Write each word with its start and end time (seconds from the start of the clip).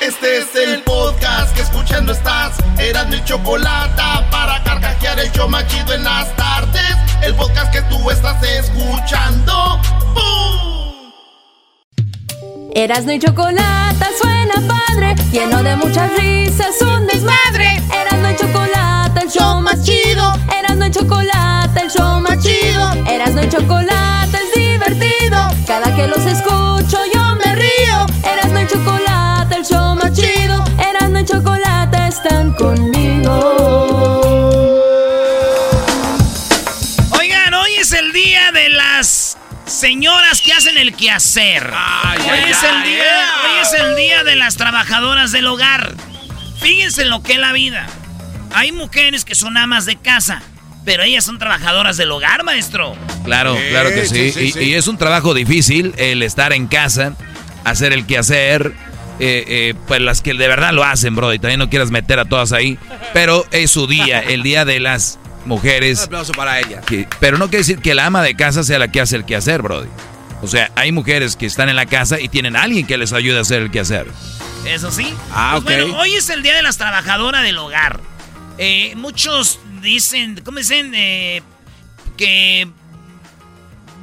Este 0.00 0.38
es 0.38 0.54
el 0.54 0.82
podcast 0.84 1.54
que 1.54 1.62
escuchando 1.62 2.12
estás. 2.12 2.56
Eran 2.78 3.10
mi 3.10 3.22
chocolate 3.24 4.02
para 4.30 4.62
carcajear 4.62 5.18
el 5.18 5.30
show 5.32 5.48
machido 5.48 5.92
en 5.92 6.04
las 6.04 6.34
tardes. 6.36 6.96
El 7.22 7.34
podcast 7.34 7.72
que 7.72 7.82
tú 7.82 8.10
estás 8.10 8.42
escuchando. 8.42 9.80
¡Bum! 10.14 11.12
Erasno 12.74 13.12
y 13.12 13.18
chocolate 13.18 14.06
suena 14.22 14.54
padre, 14.68 15.16
lleno 15.32 15.62
de 15.64 15.74
muchas 15.76 16.10
risas, 16.16 16.80
un 16.80 17.06
desmadre. 17.08 17.82
Erasno 17.92 18.30
y 18.30 18.36
chocolate, 18.36 19.20
el 19.22 19.30
show 19.30 19.60
más 19.60 19.84
chido. 19.84 20.32
Erasno 20.56 20.86
y 20.86 20.90
chocolate, 20.92 21.80
el 21.80 21.90
show 21.90 22.20
más 22.20 22.42
chido. 22.42 22.92
Erasno 23.06 23.42
y 23.42 23.48
chocolate 23.48 24.38
es 24.38 24.54
divertido. 24.54 25.48
Cada 25.66 25.94
que 25.96 26.06
los 26.06 26.24
escucho 26.24 26.67
señoras 39.78 40.42
que 40.42 40.52
hacen 40.52 40.76
el 40.76 40.92
quehacer. 40.92 41.70
hoy, 41.70 42.50
es 42.50 42.62
el 42.64 42.82
día, 42.82 43.30
hoy 43.44 43.60
es 43.62 43.72
el 43.80 43.96
día 43.96 44.24
de 44.24 44.34
las 44.34 44.56
trabajadoras 44.56 45.30
del 45.30 45.46
hogar. 45.46 45.94
Fíjense 46.60 47.02
en 47.02 47.10
lo 47.10 47.22
que 47.22 47.34
es 47.34 47.38
la 47.38 47.52
vida. 47.52 47.86
Hay 48.54 48.72
mujeres 48.72 49.24
que 49.24 49.36
son 49.36 49.56
amas 49.56 49.86
de 49.86 49.94
casa, 49.94 50.42
pero 50.84 51.04
ellas 51.04 51.24
son 51.24 51.38
trabajadoras 51.38 51.96
del 51.96 52.10
hogar, 52.10 52.42
maestro. 52.42 52.96
Claro, 53.24 53.56
claro 53.70 53.90
que 53.90 54.06
sí. 54.06 54.32
sí, 54.32 54.40
y, 54.40 54.52
sí. 54.52 54.60
y 54.60 54.74
es 54.74 54.88
un 54.88 54.98
trabajo 54.98 55.32
difícil 55.32 55.94
el 55.96 56.24
estar 56.24 56.52
en 56.52 56.66
casa, 56.66 57.14
hacer 57.64 57.92
el 57.92 58.04
quehacer. 58.06 58.74
Eh, 59.20 59.44
eh, 59.48 59.74
pues 59.88 60.00
las 60.00 60.22
que 60.22 60.32
de 60.32 60.46
verdad 60.46 60.72
lo 60.72 60.84
hacen, 60.84 61.16
bro, 61.16 61.34
y 61.34 61.40
también 61.40 61.58
no 61.58 61.68
quieras 61.68 61.90
meter 61.90 62.20
a 62.20 62.24
todas 62.24 62.52
ahí. 62.52 62.78
Pero 63.12 63.44
es 63.50 63.70
su 63.72 63.88
día, 63.88 64.20
el 64.20 64.44
día 64.44 64.64
de 64.64 64.78
las 64.78 65.18
Un 65.48 65.56
mujeres. 65.56 66.00
aplauso 66.02 66.32
para 66.32 66.60
ella. 66.60 66.80
que- 66.82 67.08
pero 67.20 67.38
no 67.38 67.46
quiere 67.46 67.58
decir 67.58 67.78
que 67.80 67.94
la 67.94 68.06
ama 68.06 68.22
de 68.22 68.34
casa 68.36 68.62
sea 68.64 68.78
la 68.78 68.88
que 68.88 69.00
hace 69.00 69.16
el 69.16 69.24
quehacer, 69.24 69.62
Brody. 69.62 69.88
O 70.42 70.46
sea, 70.46 70.70
hay 70.76 70.92
mujeres 70.92 71.34
que 71.36 71.46
están 71.46 71.68
en 71.68 71.76
la 71.76 71.86
casa 71.86 72.20
y 72.20 72.28
tienen 72.28 72.54
a 72.56 72.62
alguien 72.62 72.86
que 72.86 72.96
les 72.96 73.12
ayude 73.12 73.38
a 73.38 73.40
hacer 73.40 73.62
el 73.62 73.70
quehacer. 73.70 74.06
Eso 74.66 74.90
sí. 74.90 75.12
Ah, 75.32 75.58
Pues 75.62 75.76
ok. 75.78 75.82
Bueno, 75.84 75.98
hoy 76.00 76.14
es 76.14 76.28
el 76.30 76.42
día 76.42 76.54
de 76.54 76.62
las 76.62 76.76
trabajadoras 76.78 77.42
del 77.42 77.58
hogar. 77.58 78.00
Eh, 78.58 78.92
muchos 78.96 79.58
dicen, 79.82 80.40
¿cómo 80.44 80.58
dicen? 80.58 80.92
Eh, 80.94 81.42
que 82.16 82.68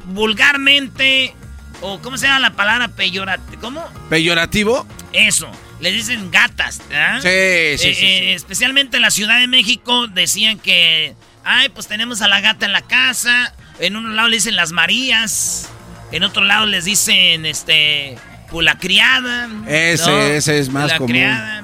vulgarmente, 0.07 1.33
o 1.81 1.99
¿cómo 2.01 2.17
se 2.17 2.27
llama 2.27 2.39
la 2.39 2.53
palabra 2.53 2.87
peyorate? 2.89 3.57
¿Cómo? 3.57 3.83
¿Peyorativo? 4.09 4.85
Eso. 5.13 5.49
Les 5.81 5.93
dicen 5.93 6.31
gatas, 6.31 6.81
¿verdad? 6.89 7.17
Sí, 7.21 7.27
sí, 7.27 7.29
Eh, 7.29 7.77
sí, 7.77 7.87
eh, 7.89 7.93
sí. 7.97 8.31
Especialmente 8.31 8.97
en 8.97 9.01
la 9.01 9.11
Ciudad 9.11 9.39
de 9.39 9.47
México 9.47 10.07
decían 10.07 10.57
que, 10.57 11.15
ay, 11.45 11.69
pues 11.69 11.87
tenemos 11.87 12.21
a 12.21 12.27
la 12.27 12.41
gata 12.41 12.65
en 12.65 12.73
la 12.73 12.81
casa. 12.81 13.53
En 13.79 13.95
un 13.95 14.15
lado 14.15 14.27
le 14.27 14.37
dicen 14.37 14.55
las 14.55 14.71
Marías. 14.71 15.69
En 16.11 16.23
otro 16.23 16.43
lado 16.43 16.65
les 16.65 16.85
dicen, 16.85 17.45
este, 17.45 18.17
pues 18.51 18.65
la 18.65 18.77
criada. 18.77 19.47
Ese- 19.67 20.09
¿no? 20.09 20.21
ese 20.21 20.59
es 20.59 20.69
más 20.69 20.89
La 20.91 20.97
común. 20.97 21.11
criada. 21.11 21.63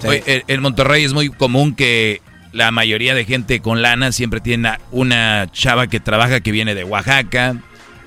Sí. 0.00 0.06
Oye, 0.08 0.44
en- 0.46 0.62
Monterrey 0.62 1.04
es 1.04 1.12
muy 1.12 1.28
común 1.28 1.74
que 1.74 2.22
la 2.52 2.70
mayoría 2.70 3.14
de 3.14 3.24
gente 3.24 3.60
con 3.60 3.82
lana 3.82 4.12
siempre 4.12 4.40
tiene 4.40 4.68
a- 4.68 4.80
una 4.90 5.48
chava 5.52 5.86
que 5.88 6.00
trabaja 6.00 6.40
que 6.40 6.50
viene 6.52 6.74
de 6.74 6.84
Oaxaca 6.84 7.56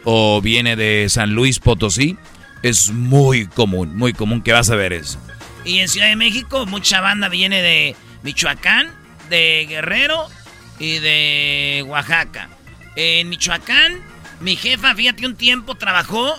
o 0.03 0.41
viene 0.41 0.75
de 0.75 1.07
San 1.09 1.31
Luis 1.33 1.59
Potosí. 1.59 2.17
Es 2.63 2.91
muy 2.91 3.47
común, 3.47 3.95
muy 3.97 4.13
común 4.13 4.41
que 4.41 4.51
vas 4.53 4.69
a 4.69 4.75
ver 4.75 4.93
eso. 4.93 5.19
Y 5.65 5.79
en 5.79 5.87
Ciudad 5.89 6.07
de 6.07 6.15
México 6.15 6.65
mucha 6.65 7.01
banda 7.01 7.27
viene 7.29 7.61
de 7.61 7.95
Michoacán, 8.23 8.89
de 9.29 9.65
Guerrero 9.69 10.27
y 10.81 10.97
de 10.99 11.83
Oaxaca. 11.87 12.49
En 12.95 13.29
Michoacán, 13.29 14.01
mi 14.39 14.55
jefa, 14.55 14.95
fíjate, 14.95 15.27
un 15.27 15.35
tiempo 15.35 15.75
trabajó 15.75 16.35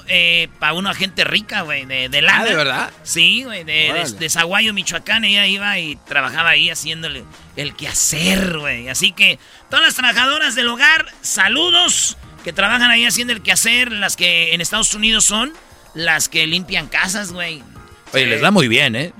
para 0.58 0.72
una 0.72 0.92
gente 0.94 1.22
rica, 1.22 1.62
güey, 1.62 1.86
de, 1.86 2.08
de 2.08 2.22
lana. 2.22 2.40
Ah, 2.40 2.44
¿de 2.44 2.54
verdad? 2.56 2.90
Sí, 3.04 3.44
güey, 3.44 3.62
de, 3.62 3.92
de, 3.92 4.16
de 4.18 4.28
Zaguayo, 4.28 4.74
Michoacán. 4.74 5.24
Ella 5.24 5.46
iba 5.46 5.78
y 5.78 5.96
trabajaba 6.08 6.50
ahí 6.50 6.70
haciéndole 6.70 7.22
el 7.54 7.74
quehacer, 7.74 8.58
güey. 8.58 8.88
Así 8.88 9.12
que 9.12 9.38
todas 9.70 9.84
las 9.84 9.94
trabajadoras 9.94 10.56
del 10.56 10.66
hogar, 10.66 11.06
saludos, 11.20 12.18
que 12.42 12.52
trabajan 12.52 12.90
ahí 12.90 13.06
haciendo 13.06 13.32
el 13.32 13.42
quehacer. 13.42 13.92
Las 13.92 14.16
que 14.16 14.54
en 14.54 14.60
Estados 14.60 14.92
Unidos 14.94 15.24
son 15.24 15.52
las 15.94 16.28
que 16.28 16.48
limpian 16.48 16.88
casas, 16.88 17.32
güey. 17.32 17.62
Oye, 18.12 18.26
les 18.26 18.40
da 18.40 18.50
muy 18.50 18.66
bien, 18.66 18.96
¿eh? 18.96 19.12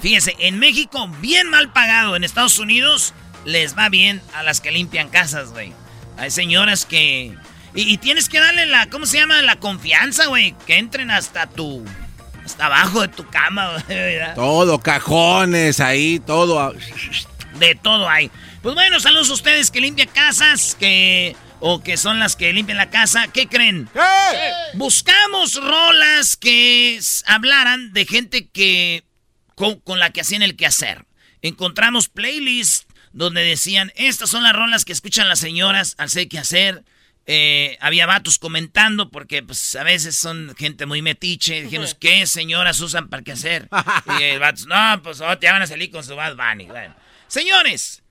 Fíjese, 0.00 0.34
en 0.38 0.58
México 0.58 1.06
bien 1.20 1.50
mal 1.50 1.70
pagado, 1.72 2.16
en 2.16 2.24
Estados 2.24 2.58
Unidos 2.58 3.12
les 3.44 3.76
va 3.76 3.88
bien 3.88 4.22
a 4.34 4.42
las 4.42 4.60
que 4.60 4.70
limpian 4.70 5.08
casas, 5.08 5.50
güey. 5.52 5.72
Hay 6.16 6.30
señoras 6.30 6.86
que... 6.86 7.34
Y, 7.74 7.92
y 7.92 7.98
tienes 7.98 8.28
que 8.28 8.38
darle 8.38 8.66
la, 8.66 8.88
¿cómo 8.90 9.06
se 9.06 9.18
llama? 9.18 9.40
La 9.42 9.56
confianza, 9.56 10.26
güey. 10.26 10.54
Que 10.66 10.78
entren 10.78 11.10
hasta 11.10 11.46
tu... 11.46 11.84
Hasta 12.44 12.66
abajo 12.66 13.02
de 13.02 13.08
tu 13.08 13.26
cama, 13.28 13.72
güey. 13.86 13.98
¿verdad? 13.98 14.34
Todo, 14.34 14.80
cajones 14.80 15.80
ahí, 15.80 16.20
todo. 16.20 16.74
De 17.58 17.74
todo 17.74 18.08
hay. 18.08 18.30
Pues 18.62 18.74
bueno, 18.74 19.00
saludos 19.00 19.30
a 19.30 19.34
ustedes 19.34 19.70
que 19.70 19.80
limpian 19.80 20.08
casas, 20.08 20.76
que... 20.78 21.36
O 21.64 21.80
que 21.80 21.96
son 21.96 22.18
las 22.18 22.34
que 22.34 22.52
limpian 22.52 22.76
la 22.76 22.90
casa. 22.90 23.28
¿Qué 23.32 23.46
creen? 23.46 23.88
Buscamos 24.74 25.54
rolas 25.54 26.36
que 26.36 26.98
hablaran 27.24 27.92
de 27.92 28.04
gente 28.04 28.48
que 28.48 29.04
con, 29.54 29.78
con 29.78 30.00
la 30.00 30.10
que 30.10 30.22
hacían 30.22 30.42
el 30.42 30.56
quehacer. 30.56 31.06
Encontramos 31.40 32.08
playlists 32.08 32.86
donde 33.12 33.42
decían, 33.42 33.92
estas 33.96 34.30
son 34.30 34.42
las 34.42 34.54
rolas 34.54 34.84
que 34.84 34.92
escuchan 34.92 35.28
las 35.28 35.38
señoras 35.38 35.94
al 35.98 36.06
hacer 36.06 36.28
quehacer. 36.28 36.84
Eh, 37.24 37.78
había 37.80 38.06
vatos 38.06 38.38
comentando 38.38 39.10
porque 39.10 39.44
pues 39.44 39.76
a 39.76 39.84
veces 39.84 40.16
son 40.16 40.54
gente 40.58 40.86
muy 40.86 41.02
metiche. 41.02 41.62
Dijimos, 41.62 41.94
¿qué 42.00 42.26
señoras 42.26 42.80
usan 42.80 43.08
para 43.08 43.20
el 43.20 43.24
quehacer? 43.24 43.68
Y 44.18 44.22
el 44.22 44.40
vato, 44.40 44.64
no, 44.66 45.02
pues 45.02 45.20
oh, 45.20 45.38
te 45.38 45.50
van 45.50 45.62
a 45.62 45.66
salir 45.66 45.90
con 45.90 46.02
su 46.02 46.16
Bad 46.16 46.36
Bunny. 46.36 46.66
Bueno. 46.66 46.94
Señores, 47.28 48.02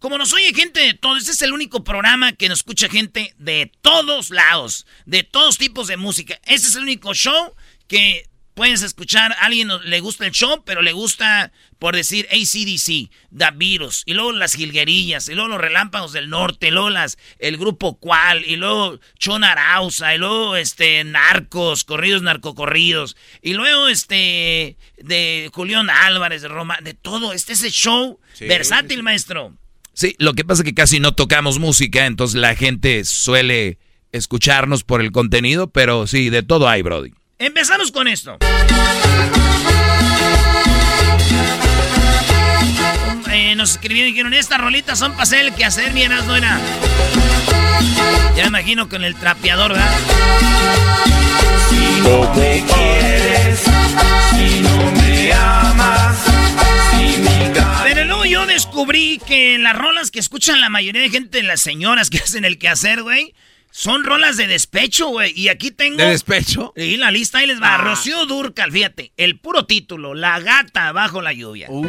como 0.00 0.16
nos 0.16 0.32
oye 0.32 0.54
gente 0.54 0.80
de 0.80 0.94
todo, 0.94 1.18
este 1.18 1.32
es 1.32 1.42
el 1.42 1.52
único 1.52 1.84
programa 1.84 2.32
que 2.32 2.48
nos 2.48 2.60
escucha 2.60 2.88
gente 2.88 3.34
de 3.36 3.70
todos 3.82 4.30
lados, 4.30 4.86
de 5.04 5.24
todos 5.24 5.58
tipos 5.58 5.88
de 5.88 5.98
música. 5.98 6.40
Este 6.44 6.68
es 6.68 6.74
el 6.74 6.82
único 6.82 7.12
show 7.12 7.54
que 7.86 8.29
puedes 8.60 8.82
escuchar. 8.82 9.32
A 9.32 9.46
alguien 9.46 9.70
le 9.86 10.00
gusta 10.00 10.26
el 10.26 10.32
show, 10.32 10.62
pero 10.66 10.82
le 10.82 10.92
gusta, 10.92 11.50
por 11.78 11.96
decir, 11.96 12.28
ACDC, 12.30 13.10
The 13.34 13.52
Beatles, 13.54 14.02
y 14.04 14.12
luego 14.12 14.32
las 14.32 14.52
Gilguerillas, 14.52 15.30
y 15.30 15.34
luego 15.34 15.48
los 15.48 15.62
Relámpagos 15.62 16.12
del 16.12 16.28
Norte, 16.28 16.68
y 16.68 16.70
luego 16.70 16.90
las, 16.90 17.16
el 17.38 17.56
grupo 17.56 17.98
Cual, 17.98 18.44
y 18.44 18.56
luego 18.56 19.00
Chon 19.18 19.44
Arauza, 19.44 20.14
y 20.14 20.18
luego 20.18 20.56
este, 20.56 21.02
Narcos, 21.04 21.84
corridos 21.84 22.20
narcocorridos, 22.20 23.16
y 23.40 23.54
luego 23.54 23.88
este, 23.88 24.76
de 24.98 25.50
Julián 25.54 25.88
Álvarez, 25.88 26.42
de 26.42 26.48
Roma, 26.48 26.76
de 26.82 26.92
todo. 26.92 27.32
Este 27.32 27.54
es 27.54 27.62
el 27.62 27.70
show 27.70 28.20
versátil, 28.40 29.02
maestro. 29.02 29.56
Sí, 29.94 30.16
lo 30.18 30.34
que 30.34 30.44
pasa 30.44 30.60
es 30.60 30.66
que 30.66 30.74
casi 30.74 31.00
no 31.00 31.14
tocamos 31.14 31.58
música, 31.58 32.04
entonces 32.04 32.38
la 32.38 32.54
gente 32.54 33.06
suele 33.06 33.78
escucharnos 34.12 34.84
por 34.84 35.00
el 35.00 35.12
contenido, 35.12 35.70
pero 35.70 36.06
sí, 36.06 36.28
de 36.28 36.42
todo 36.42 36.68
hay, 36.68 36.82
Brody. 36.82 37.12
Empezamos 37.40 37.90
con 37.90 38.06
esto. 38.06 38.36
Eh, 43.32 43.54
nos 43.56 43.70
escribieron 43.70 44.08
y 44.08 44.12
dijeron, 44.12 44.34
estas 44.34 44.60
rolitas 44.60 44.98
son 44.98 45.12
para 45.12 45.22
hacer 45.22 45.46
el 45.46 45.54
que 45.54 45.64
hacer, 45.64 45.94
mientras 45.94 46.26
no 46.26 46.36
era. 46.36 46.60
Ya 48.36 48.42
me 48.42 48.48
imagino 48.48 48.90
con 48.90 49.04
el 49.04 49.14
trapeador, 49.14 49.72
¿verdad? 49.72 49.98
Si 51.70 52.00
no 52.02 52.34
me 52.34 52.62
quieres, 52.74 53.60
si 53.60 54.60
no 54.60 54.92
me 54.92 55.32
amas, 55.32 56.18
si 56.90 57.22
mi 57.22 57.52
Pero 57.84 58.04
luego 58.04 58.26
yo 58.26 58.44
descubrí 58.44 59.18
que 59.26 59.56
las 59.56 59.74
rolas 59.74 60.10
que 60.10 60.18
escuchan 60.18 60.60
la 60.60 60.68
mayoría 60.68 61.00
de 61.00 61.08
gente, 61.08 61.42
las 61.42 61.62
señoras 61.62 62.10
que 62.10 62.18
hacen 62.18 62.44
el 62.44 62.58
quehacer, 62.58 63.02
güey, 63.02 63.32
son 63.70 64.04
rolas 64.04 64.36
de 64.36 64.46
despecho, 64.46 65.08
güey. 65.08 65.32
Y 65.38 65.48
aquí 65.48 65.70
tengo. 65.70 65.96
¿De 65.96 66.06
despecho? 66.06 66.72
Y 66.76 66.96
la 66.96 67.10
lista 67.10 67.38
ahí 67.38 67.46
les 67.46 67.60
va. 67.62 67.74
Ah. 67.74 67.78
Rocío 67.78 68.26
Durcal, 68.26 68.72
fíjate. 68.72 69.12
El 69.16 69.38
puro 69.38 69.64
título, 69.66 70.14
La 70.14 70.40
gata 70.40 70.92
bajo 70.92 71.22
la 71.22 71.32
lluvia. 71.32 71.66
Uh. 71.70 71.86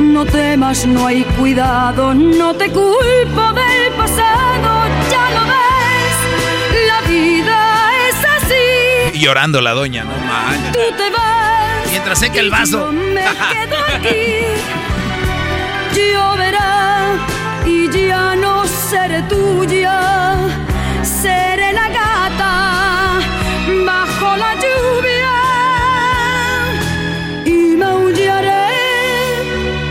No 0.00 0.24
temas, 0.24 0.86
no 0.86 1.08
hay 1.08 1.22
cuidado, 1.24 2.14
no 2.14 2.54
te 2.54 2.66
culpo 2.70 3.52
del 3.52 3.92
pasado, 3.96 4.86
ya 5.10 5.30
lo 5.30 5.44
ves, 5.44 6.86
la 6.86 7.00
vida 7.08 7.90
es 8.08 8.24
así. 8.24 9.18
Y 9.18 9.20
llorando 9.20 9.60
la 9.60 9.72
doña, 9.72 10.04
¿no? 10.04 10.12
Man. 10.12 10.72
Tú 10.72 10.78
te 10.96 11.10
vas. 11.10 11.90
Mientras 11.90 12.20
seca 12.20 12.38
el 12.38 12.48
vaso. 12.50 12.78
Yo 12.78 12.92
me 12.92 13.22
quedo 13.24 13.76
aquí. 13.96 14.24
Lloverá 15.96 17.16
y 17.66 17.90
ya 17.90 18.36
no 18.36 18.66
seré 18.68 19.22
tuya. 19.22 20.57
Seré 21.08 21.72
la 21.72 21.88
gata 21.88 23.18
bajo 23.84 24.36
la 24.36 24.54
lluvia 24.54 25.34
y 27.46 27.76
maullaré 27.76 28.68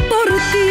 por 0.07 0.27
ti. 0.51 0.69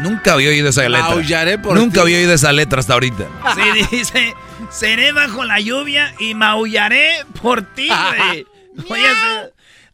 Nunca 0.00 0.34
había 0.34 0.50
oído 0.50 0.68
esa 0.68 0.82
letra. 0.88 1.08
Maullaré 1.08 1.58
por 1.58 1.74
Nunca 1.76 1.94
ti. 1.94 2.00
había 2.00 2.18
oído 2.18 2.34
esa 2.34 2.52
letra 2.52 2.80
hasta 2.80 2.92
ahorita. 2.94 3.26
Sí, 3.54 3.62
dice, 3.96 4.34
seré 4.70 5.12
bajo 5.12 5.44
la 5.44 5.58
lluvia 5.58 6.14
y 6.18 6.34
maullaré 6.34 7.24
por 7.40 7.62
ti, 7.62 7.88
güey. 8.18 8.46
Oye, 8.90 9.06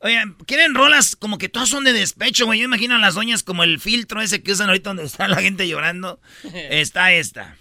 oye, 0.00 0.22
¿quieren 0.46 0.74
rolas 0.74 1.14
como 1.16 1.38
que 1.38 1.48
todas 1.48 1.68
son 1.68 1.84
de 1.84 1.92
despecho, 1.92 2.46
güey? 2.46 2.58
Yo 2.58 2.64
imagino 2.64 2.96
a 2.96 2.98
las 2.98 3.14
doñas 3.14 3.42
como 3.44 3.62
el 3.62 3.78
filtro 3.80 4.20
ese 4.20 4.42
que 4.42 4.52
usan 4.52 4.68
ahorita 4.68 4.90
donde 4.90 5.04
está 5.04 5.28
la 5.28 5.40
gente 5.40 5.68
llorando. 5.68 6.20
Está 6.52 7.12
esta. 7.12 7.56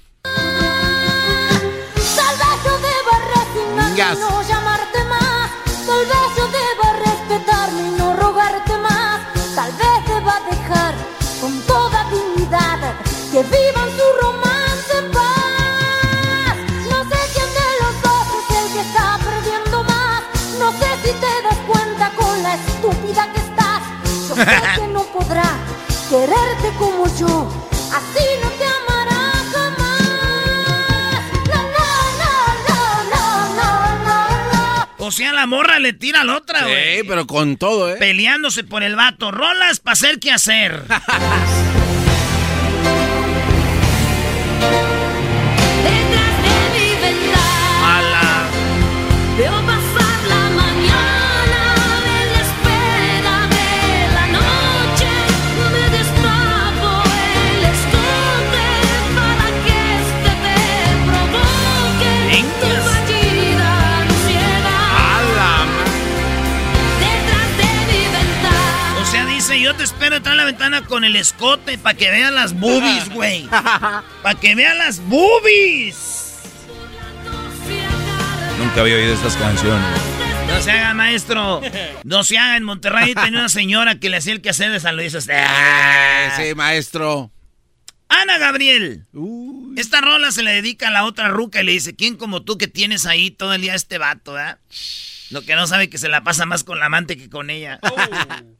No 3.99 4.41
llamarte 4.43 5.03
más. 5.05 5.49
Tal 5.85 6.05
vez 6.05 6.27
yo 6.37 6.47
deba 6.47 6.93
respetarme 7.05 7.81
y 7.81 7.91
no 7.97 8.13
rogarte 8.13 8.77
más. 8.77 9.19
Tal 9.53 9.71
vez 9.73 10.05
deba 10.07 10.39
dejar 10.49 10.95
con 11.41 11.59
toda 11.63 12.05
dignidad 12.05 12.79
que 13.29 13.43
vivan 13.43 13.89
su 13.97 14.21
romance 14.21 14.97
en 14.99 15.11
paz. 15.11 16.55
No 16.89 17.03
sé 17.09 17.19
quién 17.33 17.49
de 17.59 17.69
los 17.81 18.01
dos 18.01 18.25
es 18.39 18.57
el 18.57 18.73
que 18.73 18.81
está 18.87 19.19
perdiendo 19.19 19.83
más. 19.83 20.23
No 20.57 20.71
sé 20.71 20.87
si 21.03 21.11
te 21.11 21.41
das 21.43 21.57
cuenta 21.67 22.09
con 22.15 22.41
la 22.41 22.55
estúpida 22.55 23.27
que 23.33 23.39
estás. 23.39 23.81
Yo 24.29 24.35
sé 24.35 24.61
que 24.79 24.87
no 24.87 25.03
podrá 25.03 25.51
quererte 26.09 26.73
como 26.77 27.05
yo. 27.17 27.49
Así 27.91 28.25
no 28.41 28.48
O 35.09 35.11
sea, 35.11 35.33
la 35.33 35.47
morra 35.47 35.79
le 35.79 35.93
tira 35.93 36.21
a 36.21 36.23
la 36.23 36.37
otra, 36.37 36.67
güey. 36.67 36.99
Sí, 36.99 37.03
pero 37.07 37.25
con 37.25 37.57
todo, 37.57 37.89
¿eh? 37.89 37.95
Peleándose 37.97 38.63
por 38.63 38.83
el 38.83 38.95
vato. 38.95 39.31
Rolas 39.31 39.79
para 39.79 39.93
hacer 39.93 40.19
qué 40.19 40.31
hacer. 40.31 40.83
te 69.79 69.85
espero 69.85 70.15
detrás 70.15 70.33
de 70.33 70.37
la 70.39 70.43
ventana 70.43 70.83
con 70.83 71.05
el 71.05 71.15
escote 71.15 71.77
para 71.77 71.95
que 71.95 72.11
vean 72.11 72.35
las 72.35 72.51
boobies, 72.53 73.07
güey. 73.13 73.47
Para 73.47 74.37
que 74.37 74.53
vean 74.53 74.77
las 74.77 74.99
boobies. 74.99 76.41
Nunca 78.57 78.81
había 78.81 78.95
oído 78.95 79.13
estas 79.13 79.37
canciones. 79.37 79.87
No 80.47 80.61
se 80.61 80.71
haga, 80.71 80.93
maestro. 80.93 81.61
No 82.03 82.25
se 82.25 82.37
haga. 82.37 82.57
En 82.57 82.65
Monterrey 82.65 83.15
tenía 83.15 83.39
una 83.39 83.47
señora 83.47 84.01
que 84.01 84.09
le 84.09 84.17
hacía 84.17 84.33
el 84.33 84.41
quehacer 84.41 84.69
de 84.69 84.81
San 84.81 84.97
Luis. 84.97 85.15
Ah. 85.31 86.33
Sí, 86.35 86.53
maestro. 86.55 87.31
Ana 88.09 88.37
Gabriel. 88.37 89.05
Uy. 89.13 89.75
Esta 89.77 90.01
rola 90.01 90.33
se 90.33 90.43
le 90.43 90.51
dedica 90.51 90.89
a 90.89 90.91
la 90.91 91.05
otra 91.05 91.29
ruca 91.29 91.61
y 91.61 91.63
le 91.63 91.71
dice, 91.71 91.95
¿quién 91.95 92.17
como 92.17 92.43
tú 92.43 92.57
que 92.57 92.67
tienes 92.67 93.05
ahí 93.05 93.31
todo 93.31 93.53
el 93.53 93.61
día 93.61 93.71
a 93.71 93.77
este 93.77 93.97
vato, 93.97 94.37
eh? 94.37 94.57
Lo 95.29 95.43
que 95.43 95.55
no 95.55 95.67
sabe 95.67 95.89
que 95.89 95.97
se 95.97 96.09
la 96.09 96.21
pasa 96.21 96.45
más 96.45 96.65
con 96.65 96.79
la 96.79 96.87
amante 96.87 97.15
que 97.15 97.29
con 97.29 97.49
ella. 97.49 97.79
que 97.79 98.58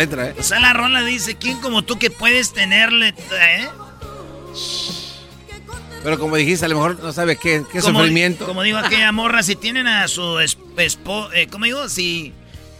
letra, 0.00 0.28
¿eh? 0.30 0.34
O 0.38 0.42
sea, 0.42 0.60
la 0.60 0.72
rola 0.72 1.02
dice, 1.02 1.36
¿quién 1.36 1.60
como 1.60 1.82
tú 1.82 1.98
que 1.98 2.10
puedes 2.10 2.54
tenerle, 2.54 3.08
eh? 3.08 3.68
Pero 6.02 6.18
como 6.18 6.36
dijiste, 6.36 6.64
a 6.64 6.68
lo 6.68 6.76
mejor 6.76 6.98
no 7.02 7.12
sabe 7.12 7.36
qué, 7.36 7.62
qué 7.70 7.80
Como- 7.80 7.98
sufrimiento. 8.00 8.46
Como 8.46 8.62
digo 8.62 8.78
aquella 8.78 9.12
morra, 9.20 9.42
si 9.42 9.56
tienen 9.56 9.86
a 9.86 10.08
su 10.08 10.38
esposo, 10.40 11.32
eh, 11.34 11.46
¿cómo 11.50 11.66
digo? 11.66 11.88
Si 11.88 12.32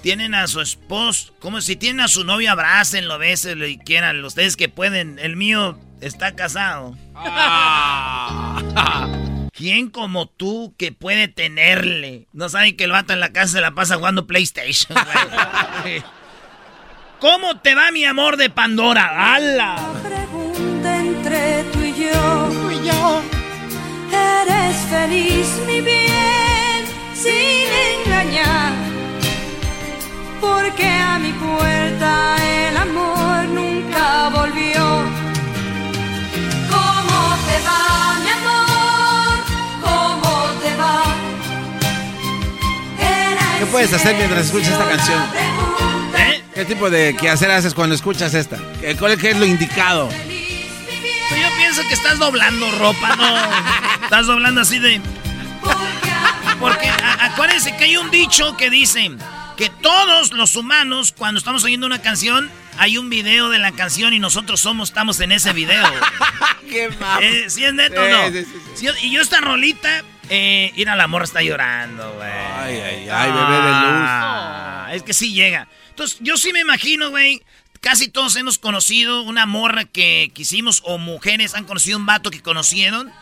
tienen 0.03 0.35
a 0.35 0.47
su 0.47 0.61
esposo, 0.63 1.35
como 1.41 1.61
si 1.61 1.77
tienen 1.77 2.01
a 2.01 2.09
su 2.09 2.25
novio, 2.25 2.51
abrácenlo, 2.51 3.19
bésenlo 3.19 3.67
y 3.67 3.77
quieran, 3.79 4.25
ustedes 4.25 4.57
que 4.57 4.69
pueden. 4.71 5.19
El 5.19 5.37
mío 5.37 5.79
está 6.01 6.35
casado. 6.35 6.97
¿Quién 9.53 9.91
como 9.91 10.27
tú 10.27 10.75
que 10.79 10.93
puede 10.93 11.29
tenerle? 11.29 12.29
No 12.33 12.49
saben 12.49 12.77
que 12.77 12.85
el 12.85 12.93
vato 12.93 13.13
en 13.13 13.21
la 13.21 13.33
casa 13.33 13.53
se 13.55 13.61
la 13.61 13.73
pasa 13.73 13.97
jugando 13.97 14.27
PlayStation, 14.27 14.97
güey. 15.83 16.03
¿Cómo 17.21 17.59
te 17.61 17.75
va 17.75 17.91
mi 17.93 18.07
amor 18.07 18.39
de 18.39 18.49
Pandora? 18.49 19.35
¡Hala! 19.35 19.77
Pregunta 20.03 20.97
entre 20.97 21.65
Eres 24.43 24.77
feliz, 24.89 25.49
mi 25.67 25.81
bien, 25.81 26.85
sin 27.15 27.67
engañar. 28.07 28.73
Porque 30.41 30.87
a 30.87 31.19
mi 31.19 31.33
puerta 31.33 32.37
el 32.69 32.77
amor 32.77 33.45
nunca 33.49 34.29
volvió. 34.31 34.83
¿Cómo 36.71 37.37
te 37.47 37.57
va, 37.67 38.19
mi 38.25 38.31
amor? 38.31 39.39
¿Cómo 39.83 40.47
te 40.63 40.77
va? 40.77 41.03
¿Qué 43.59 43.67
puedes 43.67 43.93
hacer 43.93 44.17
mientras 44.17 44.47
escuchas 44.47 44.71
esta 44.73 44.89
canción? 44.89 45.21
¿Eh? 46.17 46.43
¿Qué 46.55 46.65
tipo 46.65 46.89
de 46.89 47.15
quehacer 47.17 47.51
haces 47.51 47.75
cuando 47.75 47.95
escuchas 47.95 48.33
esta? 48.35 48.57
¿Qué- 48.81 48.97
¿Cuál 48.97 49.13
es 49.13 49.37
lo 49.37 49.45
indicado? 49.45 50.09
Bien. 51.35 51.49
Yo 51.49 51.57
pienso 51.57 51.83
que 51.89 51.95
estás 51.95 52.19
doblando 52.19 52.71
ropa, 52.73 53.17
¿no? 53.17 54.05
Estás 54.05 54.27
doblando 54.27 54.61
así 54.61 54.79
de... 54.79 55.01
Porque 56.59 56.89
a 56.89 57.25
acuérdense 57.27 57.75
que 57.77 57.85
hay 57.85 57.97
un 57.97 58.11
dicho 58.11 58.57
que 58.57 58.69
dice 58.69 59.11
que 59.57 59.71
todos 59.71 60.33
los 60.33 60.57
humanos, 60.57 61.13
cuando 61.17 61.39
estamos 61.39 61.65
oyendo 61.65 61.87
una 61.87 62.03
canción, 62.03 62.51
hay 62.79 62.99
un 62.99 63.09
video 63.11 63.49
de 63.49 63.59
la 63.59 63.73
canción 63.73 64.13
y 64.13 64.19
nosotros 64.19 64.61
somos, 64.61 64.91
estamos 64.91 65.21
en 65.21 65.33
ese 65.33 65.53
video. 65.53 65.85
¡Qué 66.69 66.89
mal! 67.01 67.23
Eh, 67.23 67.49
¿Sí 67.49 67.65
es 67.65 67.73
neto 67.75 68.03
o 68.03 68.09
no? 68.09 68.31
sí, 68.31 68.47
sí, 68.75 68.87
y 69.03 69.11
yo 69.11 69.21
esta 69.23 69.41
rolita, 69.41 70.03
eh, 70.29 70.73
mira, 70.77 70.97
la 70.97 71.07
morra 71.07 71.25
está 71.25 71.43
llorando, 71.43 72.13
güey. 72.15 72.31
Ay, 72.31 72.81
ay, 72.81 73.09
ay, 73.11 73.31
bebé 73.33 73.57
de 73.57 73.71
luz. 73.71 74.07
Ah, 74.09 74.89
Es 74.93 75.03
que 75.03 75.13
sí 75.13 75.33
llega. 75.33 75.67
Entonces, 75.91 76.19
yo 76.21 76.37
sí 76.37 76.53
me 76.53 76.61
imagino, 76.61 77.11
güey, 77.11 77.43
casi 77.81 78.09
todos 78.09 78.37
hemos 78.37 78.59
conocido 78.59 79.23
una 79.23 79.47
morra 79.47 79.85
que 79.85 80.31
quisimos, 80.35 80.83
o 80.85 80.99
mujeres 80.99 81.55
han 81.55 81.65
conocido 81.65 81.99
un 81.99 82.07
vato 82.07 82.31
que 82.31 82.43
conocieron. 82.43 83.13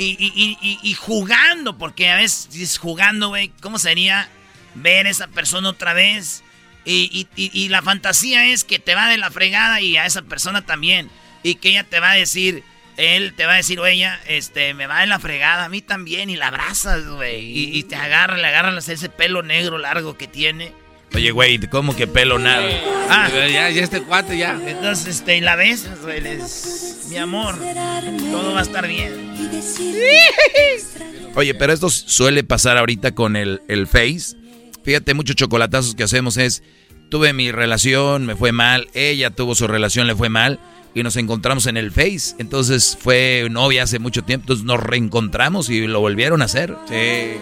Y, 0.00 0.94
jugando, 0.94 1.76
porque 1.76 2.08
a 2.08 2.16
veces 2.16 2.78
jugando, 2.78 3.28
güey, 3.28 3.50
¿cómo 3.60 3.80
sería 3.80 4.28
ver 4.74 5.06
a 5.06 5.10
esa 5.10 5.26
persona 5.26 5.70
otra 5.70 5.92
vez? 5.92 6.44
Y, 6.84 7.68
la 7.68 7.82
fantasía 7.82 8.46
es 8.46 8.64
que 8.64 8.78
te 8.78 8.94
va 8.94 9.08
de 9.08 9.18
la 9.18 9.30
fregada 9.30 9.80
y 9.80 9.96
a 9.96 10.06
esa 10.06 10.22
persona 10.22 10.62
también. 10.62 11.10
Y 11.42 11.56
que 11.56 11.70
ella 11.70 11.84
te 11.84 11.98
va 11.98 12.12
a 12.12 12.14
decir, 12.14 12.62
él 12.96 13.34
te 13.34 13.46
va 13.46 13.54
a 13.54 13.56
decir, 13.56 13.80
o 13.80 13.86
ella, 13.86 14.20
este, 14.26 14.74
me 14.74 14.86
va 14.86 15.00
de 15.00 15.06
la 15.06 15.18
fregada, 15.18 15.64
a 15.64 15.68
mí 15.68 15.82
también. 15.82 16.30
Y 16.30 16.36
la 16.36 16.48
abrazas, 16.48 17.04
güey. 17.06 17.76
Y, 17.76 17.82
te 17.82 17.96
agarra, 17.96 18.36
le 18.36 18.46
agarras 18.46 18.88
ese 18.88 19.08
pelo 19.08 19.42
negro 19.42 19.78
largo 19.78 20.16
que 20.16 20.28
tiene. 20.28 20.72
Oye, 21.14 21.30
güey, 21.30 21.58
¿cómo 21.68 21.96
que 21.96 22.06
pelo 22.06 22.38
nada? 22.38 22.68
Ah, 23.08 23.28
ya, 23.32 23.70
ya 23.70 23.82
este 23.82 24.02
cuate 24.02 24.36
ya. 24.36 24.60
Entonces, 24.66 25.16
este, 25.16 25.40
la 25.40 25.56
ves, 25.56 25.88
güey, 26.02 26.22
mi 27.08 27.16
amor, 27.16 27.56
todo 28.30 28.52
va 28.52 28.60
a 28.60 28.62
estar 28.62 28.86
bien. 28.86 29.12
Oye, 31.34 31.54
pero 31.54 31.72
esto 31.72 31.88
suele 31.88 32.44
pasar 32.44 32.76
ahorita 32.76 33.14
con 33.14 33.36
el, 33.36 33.62
el 33.68 33.86
Face. 33.86 34.36
Fíjate, 34.82 35.14
muchos 35.14 35.36
chocolatazos 35.36 35.94
que 35.94 36.02
hacemos 36.02 36.36
es, 36.36 36.62
tuve 37.10 37.32
mi 37.32 37.52
relación, 37.52 38.26
me 38.26 38.36
fue 38.36 38.52
mal, 38.52 38.88
ella 38.94 39.30
tuvo 39.30 39.54
su 39.54 39.66
relación, 39.66 40.06
le 40.06 40.14
fue 40.14 40.28
mal, 40.28 40.60
y 40.94 41.02
nos 41.02 41.16
encontramos 41.16 41.66
en 41.66 41.76
el 41.76 41.90
Face. 41.90 42.34
Entonces 42.38 42.98
fue 43.00 43.48
novia 43.50 43.84
hace 43.84 43.98
mucho 43.98 44.22
tiempo, 44.22 44.44
entonces 44.44 44.66
nos 44.66 44.80
reencontramos 44.80 45.70
y 45.70 45.86
lo 45.86 46.00
volvieron 46.00 46.42
a 46.42 46.46
hacer. 46.46 46.74
Sí. 46.88 47.38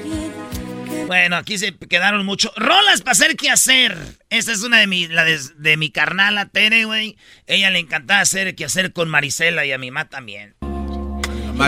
Bueno, 1.16 1.36
aquí 1.36 1.56
se 1.58 1.76
quedaron 1.76 2.26
mucho. 2.26 2.52
Rolas 2.56 3.00
para 3.00 3.12
hacer 3.12 3.36
qué 3.36 3.50
hacer. 3.50 3.96
Esta 4.28 4.52
es 4.52 4.62
una 4.62 4.78
de 4.78 4.86
mi, 4.86 5.06
la 5.06 5.24
de, 5.24 5.76
mi 5.76 5.90
carnala 5.90 6.46
Tere, 6.46 6.84
güey. 6.84 7.16
Ella 7.46 7.70
le 7.70 7.78
encantaba 7.78 8.20
hacer 8.20 8.54
qué 8.54 8.64
hacer 8.64 8.92
con 8.92 9.08
Marisela 9.08 9.64
y 9.64 9.72
a 9.72 9.78
mi 9.78 9.90
mamá 9.90 10.08
también. 10.08 10.56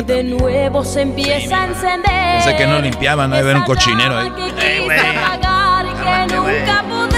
de 0.04 0.24
nuevo 0.24 0.84
se 0.84 1.02
empieza 1.02 1.62
a 1.62 1.66
encender. 1.66 2.42
Sé 2.42 2.56
que 2.56 2.66
no 2.66 2.80
limpiaban, 2.80 3.30
no 3.30 3.36
haber 3.36 3.56
un 3.56 3.64
cochinero 3.64 4.18
ahí. 4.18 4.30
Que 4.30 4.52
que 4.58 6.34
nunca 6.34 6.84
podré. 6.88 7.17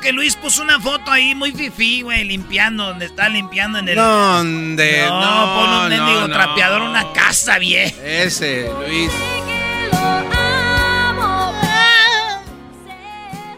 Que 0.00 0.12
Luis 0.12 0.36
puso 0.36 0.62
una 0.62 0.80
foto 0.80 1.10
ahí 1.10 1.34
muy 1.34 1.52
fifí, 1.52 2.02
güey, 2.02 2.24
limpiando, 2.24 2.86
donde 2.86 3.06
está 3.06 3.28
limpiando 3.28 3.78
en 3.78 3.88
el. 3.88 3.96
¿Dónde? 3.96 5.04
No, 5.08 5.20
no 5.20 5.54
pon 5.54 5.70
un 5.82 5.88
mendigo 5.88 6.28
trapeador 6.28 6.82
una 6.82 7.12
casa 7.12 7.58
bien. 7.58 7.94
Ese, 8.04 8.70
Luis. 8.86 9.10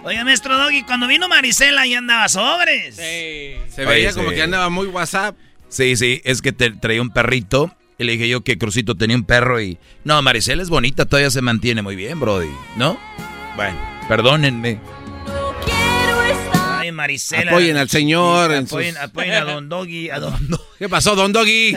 Oye, 0.04 0.25
maestro 0.25 0.57
Doggy, 0.57 0.85
cuando 0.85 1.07
vino 1.07 1.28
Marisela 1.28 1.83
ahí 1.83 1.95
andaba 1.95 2.28
sobres. 2.30 2.97
Sí. 2.97 3.57
Se 3.75 3.85
veía 3.85 4.12
como 4.14 4.30
que 4.30 4.42
andaba 4.42 4.71
muy 4.71 4.87
WhatsApp. 4.87 5.37
Sí, 5.68 5.97
sí, 5.97 6.23
es 6.25 6.40
que 6.40 6.52
te 6.52 6.71
traía 6.71 7.02
un 7.02 7.11
perrito. 7.11 7.75
Y 7.99 8.04
le 8.04 8.12
dije 8.12 8.28
yo 8.28 8.42
que 8.42 8.57
Crucito 8.57 8.95
tenía 8.95 9.16
un 9.16 9.25
perro 9.25 9.61
y... 9.61 9.76
No, 10.04 10.23
Marisela 10.23 10.62
es 10.62 10.71
bonita, 10.71 11.04
todavía 11.04 11.30
se 11.30 11.42
mantiene 11.42 11.83
muy 11.83 11.97
bien, 11.97 12.21
Brody. 12.21 12.49
¿No? 12.76 12.99
Bueno, 13.57 13.76
perdónenme. 14.09 14.80
Marisela. 16.92 17.50
Apoyen 17.50 17.76
al 17.76 17.88
señor. 17.88 18.52
Apoyen, 18.52 18.97
a 18.97 19.45
Don 19.45 19.68
Doggy. 19.68 20.11
A 20.11 20.18
don 20.18 20.37
¿Qué 20.78 20.88
pasó, 20.88 21.14
Don 21.16 21.33
Doggy? 21.33 21.76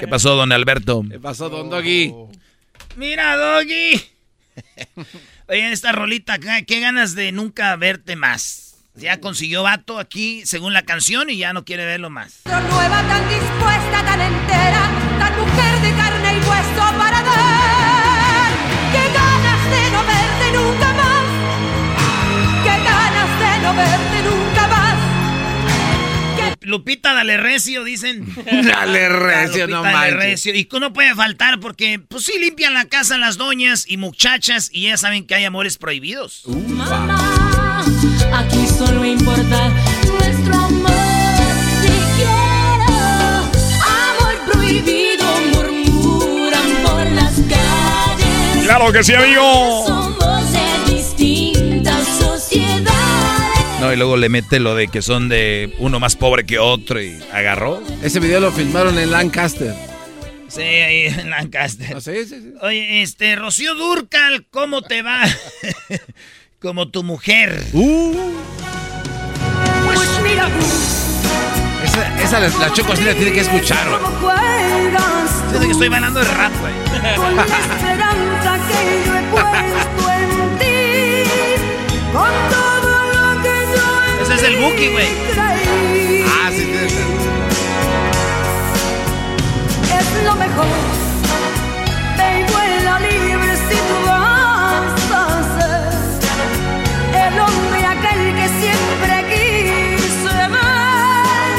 ¿Qué 0.00 0.08
pasó, 0.08 0.34
Don 0.34 0.52
Alberto? 0.52 1.04
¿Qué 1.08 1.20
pasó, 1.20 1.48
Don 1.48 1.70
Doggy? 1.70 2.12
Mira, 2.96 3.36
Doggy. 3.36 4.00
Oye, 5.48 5.72
esta 5.72 5.92
rolita, 5.92 6.38
qué 6.38 6.80
ganas 6.80 7.14
de 7.14 7.32
nunca 7.32 7.74
verte 7.76 8.16
más. 8.16 8.68
Ya 8.98 9.20
consiguió 9.20 9.62
vato 9.62 10.00
aquí, 10.00 10.42
según 10.44 10.72
la 10.72 10.82
canción, 10.82 11.30
y 11.30 11.38
ya 11.38 11.52
no 11.52 11.64
quiere 11.64 11.84
verlo 11.84 12.10
más. 12.10 12.40
Nueva, 12.46 13.00
tan 13.06 13.28
dispuesta, 13.28 14.04
tan 14.04 14.20
entera, 14.20 14.90
tan 15.20 15.38
mujer 15.38 15.80
de 15.80 15.96
carne 15.96 16.17
verte 23.78 24.22
nunca 24.22 24.66
más. 24.68 24.88
Lupita, 26.68 27.14
dale 27.14 27.38
recio, 27.38 27.82
dicen. 27.82 28.26
dale 28.64 29.08
recio, 29.08 29.66
no 29.68 29.82
dale 29.82 30.10
recio. 30.10 30.54
Y 30.54 30.68
no 30.78 30.92
puede 30.92 31.14
faltar 31.14 31.60
porque, 31.60 31.98
pues 31.98 32.24
sí, 32.24 32.38
limpian 32.38 32.74
la 32.74 32.84
casa 32.84 33.16
las 33.18 33.38
doñas 33.38 33.84
y 33.88 33.96
muchachas 33.96 34.68
y 34.72 34.82
ya 34.82 34.96
saben 34.96 35.26
que 35.26 35.34
hay 35.34 35.44
amores 35.44 35.78
prohibidos. 35.78 36.42
Uh, 36.44 36.56
Mamá, 36.68 37.84
aquí 38.34 38.66
solo 38.66 39.04
importa 39.04 39.72
nuestro 40.06 40.54
amor. 40.54 40.90
Si 41.80 41.88
quiero 42.16 42.84
amor 43.86 44.52
prohibido, 44.52 45.24
murmuran 45.54 46.82
por 46.84 47.06
las 47.12 47.34
calles. 47.48 48.64
¡Claro 48.64 48.92
que 48.92 49.02
sí, 49.02 49.14
amigo! 49.14 50.17
No, 53.80 53.92
y 53.92 53.96
luego 53.96 54.16
le 54.16 54.28
mete 54.28 54.58
lo 54.58 54.74
de 54.74 54.88
que 54.88 55.02
son 55.02 55.28
de 55.28 55.72
uno 55.78 56.00
más 56.00 56.16
pobre 56.16 56.44
que 56.44 56.58
otro 56.58 57.00
y 57.00 57.18
agarró. 57.32 57.80
Ese 58.02 58.18
video 58.18 58.40
lo 58.40 58.50
filmaron 58.50 58.98
en 58.98 59.10
Lancaster. 59.10 59.74
Sí, 60.48 60.62
ahí 60.62 61.06
en 61.06 61.30
Lancaster. 61.30 61.94
Ah, 61.96 62.00
sí, 62.00 62.24
sí, 62.24 62.40
sí. 62.40 62.52
Oye, 62.62 63.02
este, 63.02 63.36
Rocío 63.36 63.74
Durcal, 63.74 64.46
¿cómo 64.50 64.82
te 64.82 65.02
va? 65.02 65.20
Como 66.60 66.88
tu 66.88 67.04
mujer. 67.04 67.62
Uh. 67.72 68.32
Pues 69.86 70.00
mira. 70.24 70.48
Esa, 71.84 72.22
esa 72.22 72.40
la, 72.40 72.48
la 72.48 72.72
Choco 72.72 72.94
la 72.94 73.14
tiene 73.14 73.32
que 73.32 73.40
escuchar, 73.40 73.86
güey. 73.88 74.00
Siento 75.50 75.66
que 75.66 75.72
estoy 75.72 75.88
bailando 75.88 76.18
de 76.20 76.26
rap, 76.26 76.52
güey. 76.60 76.72
Con 77.16 77.36
la 77.36 77.44
esperanza 77.44 78.58
que 78.68 79.06
yo 79.06 79.16
he 79.16 79.22
puesto 79.30 80.10
en 80.10 80.58
ti. 80.58 81.30
Con 82.12 82.47
es 84.38 84.44
el 84.44 84.56
Buki, 84.56 84.88
güey. 84.88 85.08
Ah, 86.26 86.50
sí, 86.50 86.62
sí, 86.64 86.88
sí. 86.88 86.96
Es 89.98 90.24
lo 90.24 90.34
mejor. 90.36 90.66
Y 92.18 92.52
vuela 92.52 93.00
libre 93.00 93.56
si 93.68 93.74
tú 93.74 93.96
vas 94.06 95.10
a 95.12 95.22
ser 95.58 95.90
el 97.26 97.34
hombre 97.40 97.84
aquel 97.84 98.22
que 98.36 98.48
siempre 98.60 99.14
quise 99.32 100.34
ver. 100.54 101.58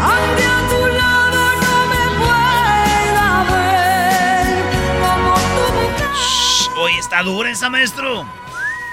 Aunque 0.00 0.44
a 0.44 0.60
tu 0.70 0.80
lado 1.00 1.40
no 1.64 1.76
me 1.92 2.04
pueda 2.22 3.28
ver 3.52 4.56
como 5.00 5.30
tu 5.34 5.64
mujer. 5.74 6.78
Hoy 6.78 6.92
está 6.98 7.22
dura 7.22 7.50
esa, 7.50 7.70
maestro. 7.70 8.26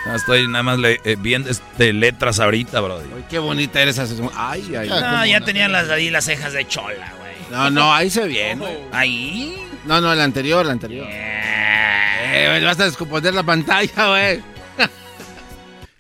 Estoy 0.06 0.48
nada 0.48 0.64
más 0.64 0.80
eh, 0.84 1.16
viendo 1.20 1.50
este, 1.50 1.94
letras 1.94 2.40
ahorita, 2.40 2.82
bro. 2.82 3.00
Ay, 3.00 3.26
qué 3.30 3.40
bonita 3.40 3.82
eres. 3.82 3.98
Ay, 4.36 4.76
ay. 4.76 4.90
No, 4.90 5.26
ya 5.26 5.42
tenían 5.42 5.72
las, 5.72 5.90
ahí 5.90 6.10
las 6.10 6.26
cejas 6.26 6.54
de 6.54 6.68
chola, 6.68 7.14
güey. 7.18 7.34
No, 7.50 7.70
no, 7.70 7.94
ahí 7.94 8.10
se 8.10 8.22
ve 8.22 8.28
bien, 8.28 8.62
¿Ahí? 8.92 9.56
No, 9.86 10.02
no, 10.02 10.12
el 10.12 10.20
anterior, 10.20 10.66
el 10.66 10.72
anterior. 10.72 11.08
Eh, 11.10 12.62
vas 12.64 12.80
a 12.80 12.86
descomponer 12.86 13.34
la 13.34 13.44
pantalla, 13.44 14.08
güey. 14.10 14.42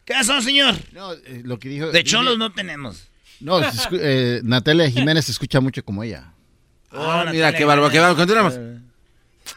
¿Qué 0.05 0.13
pasó, 0.13 0.41
señor? 0.41 0.75
No, 0.91 1.13
eh, 1.13 1.41
lo 1.43 1.59
que 1.59 1.69
dijo... 1.69 1.91
De 1.91 2.03
cholos 2.03 2.37
no 2.37 2.51
tenemos. 2.51 3.07
No, 3.39 3.59
eh, 3.91 4.41
Natalia 4.43 4.89
Jiménez 4.89 5.25
se 5.25 5.31
escucha 5.31 5.59
mucho 5.59 5.83
como 5.83 6.03
ella. 6.03 6.33
Ah, 6.91 7.25
mira, 7.31 7.53
qué 7.53 7.65
barba, 7.65 7.89
qué 7.89 7.99
barba. 7.99 8.15
Continuamos. 8.15 8.57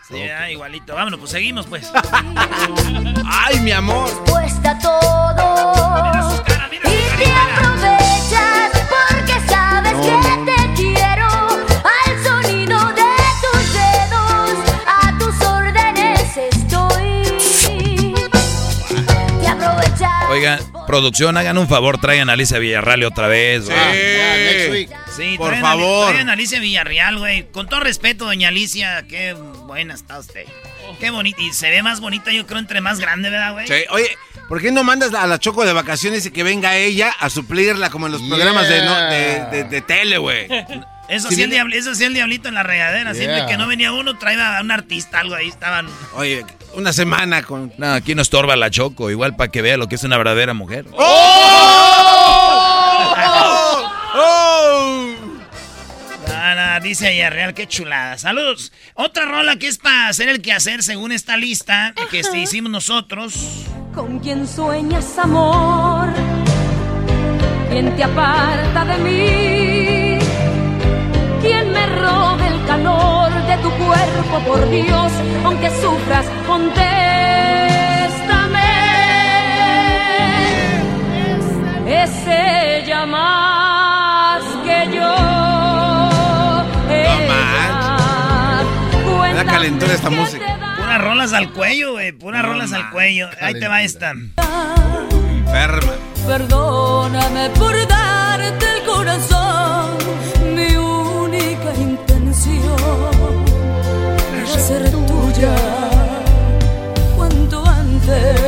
Sí, 0.08 0.22
ah, 0.22 0.48
igualito. 0.48 0.94
Vámonos, 0.94 1.18
pues 1.18 1.32
seguimos, 1.32 1.66
pues. 1.66 1.90
¡Ay, 3.26 3.58
mi 3.60 3.72
amor! 3.72 4.08
Cuesta 4.30 4.78
todo. 4.78 6.44
y 6.84 7.18
te 7.18 7.32
aprovechas 7.32 8.70
porque 8.88 9.40
sabes 9.48 9.94
que 9.94 10.44
te 10.44 10.74
quiero. 10.74 11.26
Al 11.82 12.24
sonido 12.24 12.78
de 12.92 13.02
tus 13.42 13.72
dedos, 13.72 14.56
a 14.86 15.18
tus 15.18 15.40
órdenes 15.44 16.36
estoy. 16.36 17.22
Te 19.40 19.48
aprovechas. 19.48 20.30
Oiga, 20.30 20.60
producción, 20.86 21.36
hagan 21.36 21.58
un 21.58 21.68
favor, 21.68 21.98
traigan 21.98 22.30
a 22.30 22.34
Alicia 22.34 22.58
Villarreal 22.58 23.04
otra 23.04 23.28
vez. 23.28 23.66
Sí. 23.66 23.72
next 23.72 24.70
week. 24.70 24.90
Sí, 25.16 25.34
por 25.36 25.56
favor. 25.56 26.08
Traigan 26.08 26.30
a 26.30 26.32
Alicia 26.32 26.60
Villarreal, 26.60 27.18
güey. 27.18 27.50
Con 27.50 27.68
todo 27.68 27.80
respeto, 27.80 28.24
doña 28.26 28.48
Alicia, 28.48 29.04
qué 29.08 29.34
buena 29.34 29.94
está 29.94 30.18
usted. 30.18 30.44
Qué 31.00 31.10
bonita. 31.10 31.42
Y 31.42 31.52
se 31.52 31.70
ve 31.70 31.82
más 31.82 32.00
bonita, 32.00 32.32
yo 32.32 32.46
creo, 32.46 32.58
entre 32.58 32.80
más 32.80 33.00
grande, 33.00 33.30
¿verdad, 33.30 33.52
güey? 33.52 33.66
Sí. 33.66 33.84
Oye, 33.90 34.16
¿por 34.48 34.60
qué 34.60 34.70
no 34.70 34.84
mandas 34.84 35.12
a 35.14 35.26
la 35.26 35.38
Choco 35.38 35.64
de 35.64 35.72
vacaciones 35.72 36.24
y 36.26 36.30
que 36.30 36.42
venga 36.42 36.76
ella 36.76 37.14
a 37.18 37.28
suplirla 37.30 37.90
como 37.90 38.06
en 38.06 38.12
los 38.12 38.22
programas 38.22 38.68
de, 38.68 38.80
de, 38.80 39.64
de, 39.64 39.80
tele, 39.82 40.18
güey? 40.18 40.48
Eso 41.08 41.28
Sí, 41.28 41.36
sí, 41.36 41.42
el 41.42 41.50
viene- 41.50 41.64
diabli- 41.64 41.76
eso 41.78 41.94
sí 41.94 42.04
el 42.04 42.14
diablito 42.14 42.48
en 42.48 42.54
la 42.54 42.62
regadera. 42.64 43.14
Siempre 43.14 43.46
que 43.46 43.56
no 43.56 43.66
venía 43.68 43.92
uno, 43.92 44.18
traía 44.18 44.58
a 44.58 44.60
un 44.60 44.70
artista, 44.72 45.20
algo 45.20 45.34
ahí 45.36 45.48
estaban. 45.48 45.86
Oye, 46.14 46.44
una 46.74 46.92
semana 46.92 47.42
con. 47.42 47.72
No, 47.78 47.92
aquí 47.94 48.14
no 48.14 48.22
estorba 48.22 48.56
la 48.56 48.70
Choco, 48.70 49.10
igual 49.10 49.36
para 49.36 49.50
que 49.50 49.62
vea 49.62 49.76
lo 49.76 49.88
que 49.88 49.94
es 49.94 50.02
una 50.04 50.18
verdadera 50.18 50.52
mujer. 50.54 50.84
Ah, 56.28 56.74
no, 56.78 56.84
dice 56.84 57.10
Villarreal, 57.10 57.54
qué 57.54 57.66
chulada. 57.66 58.18
Saludos. 58.18 58.72
Otra 58.94 59.24
rola 59.24 59.56
que 59.56 59.68
es 59.68 59.78
para 59.78 60.08
hacer 60.08 60.28
el 60.28 60.42
quehacer 60.42 60.82
según 60.82 61.12
esta 61.12 61.36
lista 61.36 61.94
que 62.10 62.20
este 62.20 62.38
hicimos 62.38 62.70
nosotros. 62.70 63.34
¿Con 63.94 64.18
quién 64.18 64.46
sueñas 64.46 65.18
amor? 65.18 66.08
¿Quién 67.70 67.94
te 67.96 68.04
aparta 68.04 68.84
de 68.84 68.98
mí? 68.98 69.75
¿Quién 72.06 72.12
me 72.12 72.12
roba 72.12 72.46
el 72.48 72.64
calor 72.66 73.30
de 73.46 73.56
tu 73.58 73.70
cuerpo, 73.70 74.38
por 74.46 74.70
Dios? 74.70 75.12
Aunque 75.44 75.70
sufras, 75.70 76.26
contéstame. 76.46 76.92
Es 81.86 82.10
ella 82.26 83.06
más 83.06 84.42
que 84.64 84.88
yo. 84.94 85.16
Me 89.22 89.34
da 89.34 89.44
calentura 89.44 89.92
esta 89.92 90.10
música. 90.10 90.44
Puras 90.76 91.00
rolas 91.00 91.32
al 91.32 91.52
cuello, 91.52 91.92
güey. 91.92 92.12
Puras 92.12 92.44
rolas 92.44 92.72
al 92.72 92.90
cuello. 92.90 93.28
Ahí 93.40 93.54
te 93.54 93.68
va 93.68 93.82
esta. 93.82 94.12
Enferma. 94.12 95.92
Perdóname 96.26 97.50
por 97.50 97.74
darte 97.86 98.66
el 98.78 98.82
corazón, 98.84 99.96
Cuanto 107.14 107.66
antes, 107.66 108.40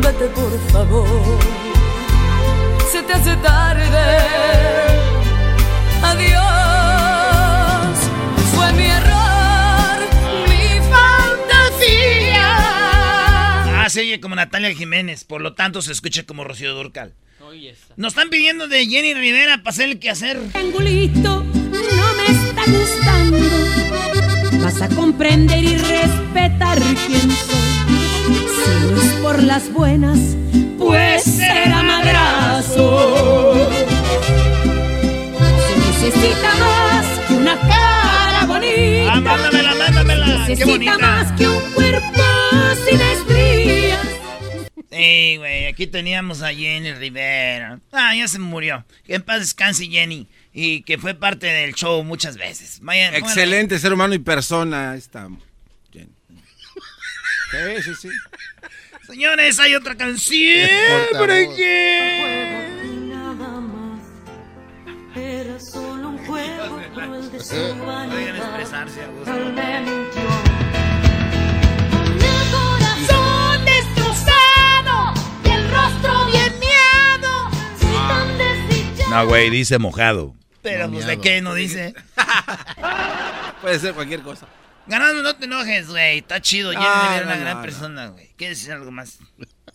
vete 0.00 0.26
por 0.28 0.58
favor. 0.70 1.38
Se 2.90 3.02
te 3.02 3.12
hace 3.12 3.36
tarde. 3.36 4.18
Adiós. 6.02 6.40
Fue 8.54 8.72
mi 8.72 8.86
error, 8.86 10.00
mi 10.48 10.80
fantasía. 10.90 12.48
Ah, 13.82 13.88
se 13.88 14.00
oye 14.00 14.20
como 14.20 14.34
Natalia 14.34 14.74
Jiménez. 14.74 15.22
Por 15.24 15.42
lo 15.42 15.54
tanto, 15.54 15.80
se 15.80 15.92
escucha 15.92 16.24
como 16.24 16.42
Rocío 16.42 16.74
Durcal. 16.74 17.14
Nos 17.96 18.12
están 18.14 18.30
pidiendo 18.30 18.66
de 18.66 18.86
Jenny 18.86 19.14
Rivera 19.14 19.58
para 19.58 19.70
hacer 19.70 19.90
el 19.90 19.98
quehacer. 19.98 20.40
triangulito 20.52 21.44
no 21.44 22.14
me 22.14 22.26
está 22.26 22.64
gustando. 22.66 23.91
A 24.82 24.88
comprender 24.88 25.62
y 25.62 25.76
respetar 25.76 26.76
quién 27.06 27.30
soy. 27.30 27.62
Si 28.26 28.92
no 28.92 29.00
es 29.00 29.12
por 29.22 29.40
las 29.40 29.72
buenas, 29.72 30.18
pues 30.76 31.22
será 31.22 31.84
madrazo. 31.84 33.68
Se 35.68 35.76
necesita 35.78 36.54
más 36.56 37.06
que 37.28 37.34
una 37.34 37.56
cara 37.60 38.46
bonita. 38.46 39.12
Ah, 39.12 39.20
mándamela, 39.20 39.74
mándamela. 39.76 40.46
Qué 40.48 40.56
Necesita 40.56 40.98
más 40.98 41.30
que 41.32 41.46
un 41.46 41.62
cuerpo 41.74 42.22
sin 42.84 43.00
estrías. 43.00 44.00
Sí, 44.90 45.36
güey, 45.38 45.66
aquí 45.66 45.86
teníamos 45.86 46.42
a 46.42 46.52
Jenny 46.52 46.92
Rivera. 46.92 47.78
Ah, 47.92 48.16
ya 48.16 48.26
se 48.26 48.40
murió. 48.40 48.84
Que 49.04 49.14
en 49.14 49.22
paz 49.22 49.38
descanse 49.38 49.86
Jenny. 49.86 50.26
Y 50.52 50.82
que 50.82 50.98
fue 50.98 51.14
parte 51.14 51.46
del 51.46 51.74
show 51.74 52.02
muchas 52.04 52.36
veces. 52.36 52.80
Excelente 53.14 53.78
ser 53.78 53.92
humano 53.92 54.14
y 54.14 54.18
persona. 54.18 54.94
Esta. 54.96 55.28
Jenny. 55.92 56.12
Sí, 57.50 57.82
sí, 57.82 57.94
sí. 57.94 58.08
Señores, 59.06 59.58
hay 59.58 59.74
otra 59.74 59.94
canción. 59.96 60.68
¿Por 61.18 61.28
qué? 61.28 62.68
Era 65.14 65.60
solo 65.60 66.10
un 66.10 66.18
juego 66.26 66.80
cruel 66.94 67.30
de 67.32 67.40
su 67.40 67.54
Pueden 67.54 68.36
expresarse 68.36 69.02
a 69.02 69.06
gusto. 69.08 69.34
Él 69.34 69.52
me 69.52 69.80
mintió. 69.80 70.22
El 72.14 72.50
corazón 72.50 73.64
destrozado 73.64 75.14
y 75.44 75.50
el 75.50 75.70
rostro 75.70 76.26
bien 76.26 76.52
miado. 76.60 77.50
Soy 77.78 77.96
tan 78.08 78.38
desdichado. 78.38 79.10
No, 79.10 79.26
güey, 79.26 79.50
dice 79.50 79.78
mojado. 79.78 80.34
Pero, 80.62 80.90
pues, 80.90 81.06
¿de 81.06 81.20
qué 81.20 81.40
no 81.42 81.54
dice? 81.54 81.94
Puede 83.60 83.78
ser 83.78 83.94
cualquier 83.94 84.22
cosa. 84.22 84.46
Ganando, 84.86 85.22
no 85.22 85.36
te 85.36 85.44
enojes, 85.44 85.88
güey. 85.88 86.18
Está 86.18 86.40
chido. 86.40 86.70
Jenny 86.72 86.84
Ah, 86.86 87.02
Rivera 87.02 87.16
es 87.20 87.24
una 87.26 87.34
no, 87.36 87.40
gran 87.40 87.56
no, 87.56 87.62
persona, 87.62 88.06
güey. 88.08 88.30
¿Quieres 88.36 88.58
decir 88.58 88.72
algo 88.72 88.90
más? 88.90 89.18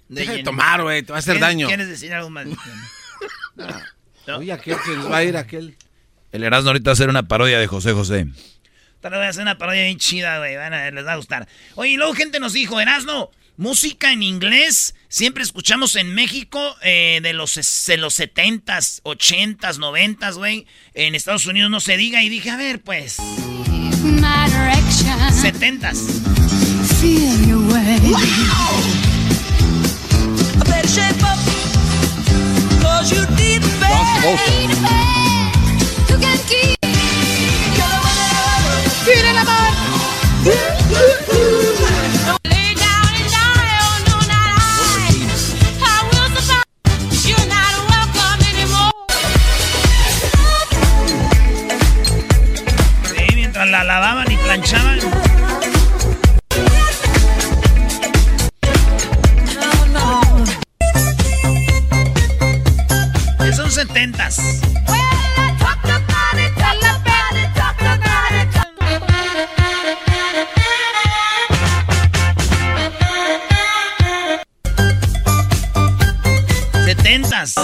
Deja 0.10 0.32
de 0.32 0.38
Jenny? 0.38 0.44
tomar, 0.44 0.82
güey, 0.82 1.04
te 1.04 1.12
va 1.12 1.18
a 1.18 1.20
hacer 1.20 1.36
¿Quieres- 1.36 1.42
daño. 1.42 1.68
¿Quieres 1.68 1.88
decir 1.88 2.14
algo 2.14 2.30
más? 2.30 2.48
Oye, 4.38 4.52
aquel 4.52 4.78
que 4.84 4.92
nos 4.96 5.12
va 5.12 5.18
a 5.18 5.24
ir 5.24 5.38
aquel. 5.38 5.78
El 6.32 6.44
Erasmo 6.44 6.70
ahorita 6.70 6.90
va 6.90 6.92
a 6.92 6.94
hacer 6.94 7.10
una 7.10 7.24
parodia 7.28 7.60
de 7.60 7.68
José 7.68 7.94
José. 7.94 8.28
Te 9.00 9.10
voy 9.10 9.20
a 9.20 9.30
hacer 9.30 9.44
una 9.44 9.58
parodia 9.58 9.84
bien 9.84 9.98
chida, 9.98 10.40
güey. 10.40 10.58
Van 10.58 10.74
a 10.74 10.84
ver, 10.84 10.94
les 10.94 11.06
va 11.06 11.14
a 11.14 11.16
gustar. 11.16 11.48
Oye, 11.76 11.92
y 11.92 11.98
luego 11.98 12.14
gente 12.14 12.40
nos 12.42 12.52
dijo, 12.52 12.80
Erasno, 12.82 13.32
música 13.58 14.14
en 14.14 14.24
inglés. 14.24 14.96
Siempre 15.10 15.44
escuchamos 15.44 15.96
en 15.96 16.14
México 16.14 16.76
eh, 16.82 17.20
de, 17.22 17.34
los, 17.34 17.56
de 17.56 17.98
los 17.98 18.20
70s, 18.20 19.02
80s, 19.04 19.78
90s, 19.78 20.36
güey. 20.36 20.66
En 20.94 21.16
Estados 21.16 21.46
Unidos 21.46 21.70
no 21.70 21.80
se 21.80 21.98
diga. 21.98 22.24
Y 22.24 22.30
dije, 22.30 22.50
a 22.52 22.58
ver, 22.58 22.82
pues. 22.82 23.18
My 24.04 24.46
direction. 24.50 25.18
70s. 25.32 25.98
Feel 27.02 27.48
your 27.48 27.60
way. 27.72 27.98
I 39.40 39.67
la 53.72 53.84
lavaban 53.84 54.32
y 54.32 54.38
planchaban. 54.38 55.00
Son 63.56 63.70
70s. 63.70 64.36
Setentas. 76.86 77.56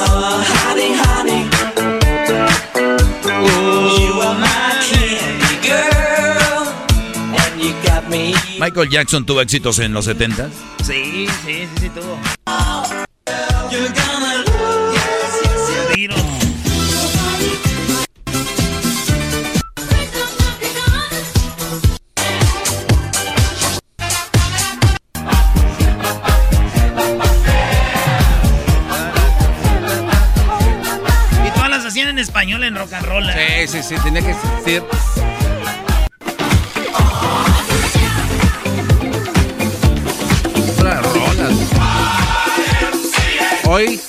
Michael 8.60 8.90
Jackson 8.90 9.26
tuvo 9.26 9.42
éxitos 9.42 9.80
en 9.80 9.94
los 9.94 10.06
70 10.06 10.50
Sí, 10.84 11.28
sí, 11.28 11.28
sí, 11.46 11.68
sí, 11.80 11.90
tuvo. 11.90 12.20
Y 31.46 31.52
todas 31.52 31.70
las 31.70 31.86
hacían 31.86 32.10
en 32.10 32.20
español 32.20 32.64
en 32.64 32.76
rock 32.76 32.94
and 32.94 33.06
roll. 33.06 33.30
¿eh? 33.30 33.66
Sí, 33.68 33.82
sí, 33.82 33.96
sí, 33.96 34.04
tenía 34.04 34.22
que 34.22 34.32
existir. 34.32 34.84
Hoy. 43.76 44.00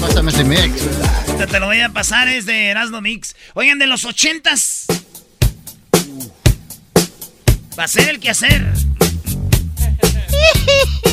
Pásame 0.00 0.30
ese 0.30 0.44
mix. 0.44 0.88
Te, 1.38 1.48
te 1.48 1.58
lo 1.58 1.66
voy 1.66 1.80
a 1.80 1.88
pasar, 1.88 2.28
es 2.28 2.46
de 2.46 2.68
Erasmo 2.68 3.00
Mix. 3.00 3.34
Oigan, 3.54 3.80
de 3.80 3.88
los 3.88 4.04
ochentas. 4.04 4.86
Va 7.76 7.82
a 7.82 7.88
ser 7.88 8.10
el 8.10 8.20
quehacer. 8.20 8.64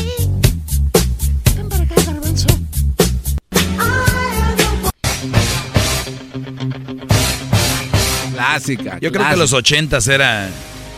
Clásica. 8.60 9.00
Yo 9.00 9.12
creo 9.12 9.30
que 9.30 9.38
los 9.38 9.54
ochentas 9.54 10.08
era 10.08 10.50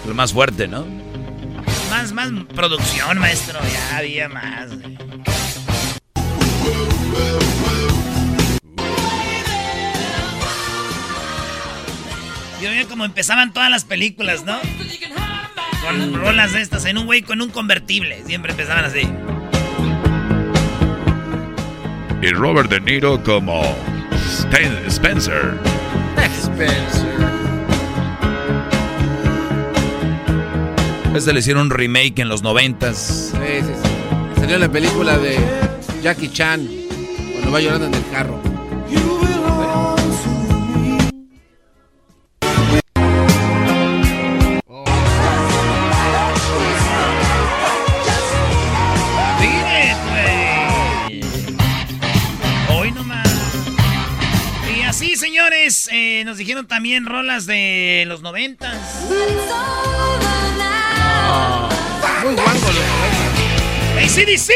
lo 0.07 0.13
más 0.15 0.33
fuerte, 0.33 0.67
¿no? 0.67 0.85
Más, 1.91 2.11
más 2.11 2.31
producción, 2.55 3.19
maestro. 3.19 3.59
Ya 3.71 3.97
había 3.97 4.29
más. 4.29 4.71
Yo 12.61 12.69
veía 12.69 12.87
como 12.87 13.05
empezaban 13.05 13.53
todas 13.53 13.69
las 13.69 13.85
películas, 13.85 14.43
¿no? 14.43 14.59
Con 15.83 16.13
rolas 16.15 16.53
de 16.53 16.61
estas, 16.61 16.85
en 16.85 16.97
un 16.97 17.05
güey 17.05 17.21
con 17.21 17.41
un 17.41 17.49
convertible. 17.49 18.23
Siempre 18.25 18.51
empezaban 18.51 18.85
así. 18.85 19.07
Y 22.23 22.27
Robert 22.33 22.69
De 22.69 22.79
Niro 22.79 23.21
como 23.23 23.61
Spencer. 24.87 25.57
Spencer. 26.17 27.30
Este 31.13 31.33
le 31.33 31.39
hicieron 31.39 31.63
un 31.63 31.71
remake 31.71 32.19
en 32.19 32.29
los 32.29 32.41
noventas. 32.41 33.31
Sí, 33.33 33.37
sí, 33.59 33.73
sí. 33.83 34.39
Salió 34.39 34.57
la 34.57 34.71
película 34.71 35.17
de 35.17 35.37
Jackie 36.01 36.29
Chan 36.31 36.67
cuando 37.33 37.51
va 37.51 37.59
llorando 37.59 37.87
en 37.87 37.93
el 37.93 38.09
carro. 38.09 38.39
Güey. 50.07 51.21
Hoy 52.69 52.91
nomás. 52.93 53.27
Y 54.75 54.81
así, 54.83 55.17
señores, 55.17 55.89
eh, 55.91 56.23
nos 56.25 56.37
dijeron 56.37 56.67
también 56.67 57.05
rolas 57.05 57.45
de 57.45 58.05
los 58.07 58.21
noventas. 58.21 58.77
Muy 62.23 62.35
guango 62.35 62.67
los 62.71 64.11
ACDC. 64.17 64.51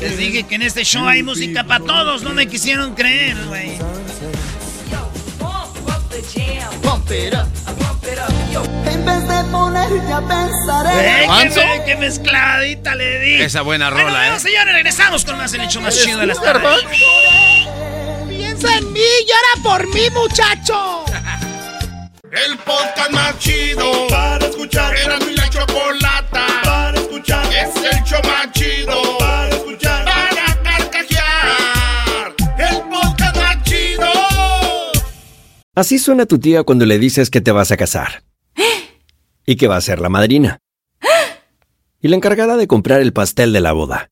Les 0.00 0.16
dije 0.18 0.42
que 0.44 0.54
en 0.56 0.62
este 0.62 0.84
show 0.84 1.06
hay 1.06 1.22
música 1.22 1.64
para 1.64 1.84
todos, 1.84 2.22
no 2.22 2.30
me 2.34 2.46
quisieron 2.46 2.94
creer, 2.94 3.36
güey. 3.46 3.78
En 8.86 9.04
vez 9.04 9.28
de 9.28 9.44
ponerte 9.50 10.12
a 10.12 10.20
pensar 10.20 10.86
Eh, 10.94 11.24
en 11.24 11.48
que, 11.52 11.60
me- 11.64 11.84
que 11.84 11.96
mezcladita 11.96 12.94
le 12.94 13.18
di. 13.20 13.34
Esa 13.42 13.62
buena 13.62 13.90
rola, 13.90 14.04
bueno, 14.04 14.36
¿eh? 14.36 14.40
señores, 14.40 14.74
regresamos 14.74 15.24
con 15.24 15.38
más 15.38 15.52
el 15.54 15.62
hecho 15.62 15.80
más 15.80 15.98
chido 16.02 16.18
de 16.18 16.26
las 16.26 16.40
tardes. 16.40 16.84
Piensa 18.62 18.78
en 18.78 18.92
mí, 18.92 19.00
llora 19.26 19.62
por 19.64 19.88
mí, 19.92 20.02
muchacho. 20.14 21.04
El 22.30 22.56
podcast 22.58 23.10
más 23.10 23.36
chido 23.38 24.06
para 24.08 24.46
escuchar. 24.46 24.96
Era 24.96 25.18
mi 25.18 25.34
la 25.34 25.50
chocolata 25.50 26.46
para 26.62 26.98
escuchar. 26.98 27.44
Es 27.52 27.74
el 27.76 28.04
show 28.04 28.20
más 28.22 28.52
chido 28.52 29.18
para 29.18 29.48
escuchar. 29.48 30.04
Para 30.04 30.62
carcajear. 30.62 32.34
El 32.58 32.82
podcast 32.88 33.36
más 33.36 33.62
chido. 33.64 34.10
Así 35.74 35.98
suena 35.98 36.26
tu 36.26 36.38
tía 36.38 36.62
cuando 36.62 36.86
le 36.86 37.00
dices 37.00 37.30
que 37.30 37.40
te 37.40 37.50
vas 37.50 37.72
a 37.72 37.76
casar. 37.76 38.22
Y 39.44 39.56
que 39.56 39.66
va 39.66 39.76
a 39.76 39.80
ser 39.80 40.00
la 40.00 40.08
madrina. 40.08 40.60
Y 42.00 42.08
la 42.08 42.14
encargada 42.14 42.56
de 42.56 42.68
comprar 42.68 43.00
el 43.00 43.12
pastel 43.12 43.52
de 43.52 43.60
la 43.60 43.72
boda. 43.72 44.11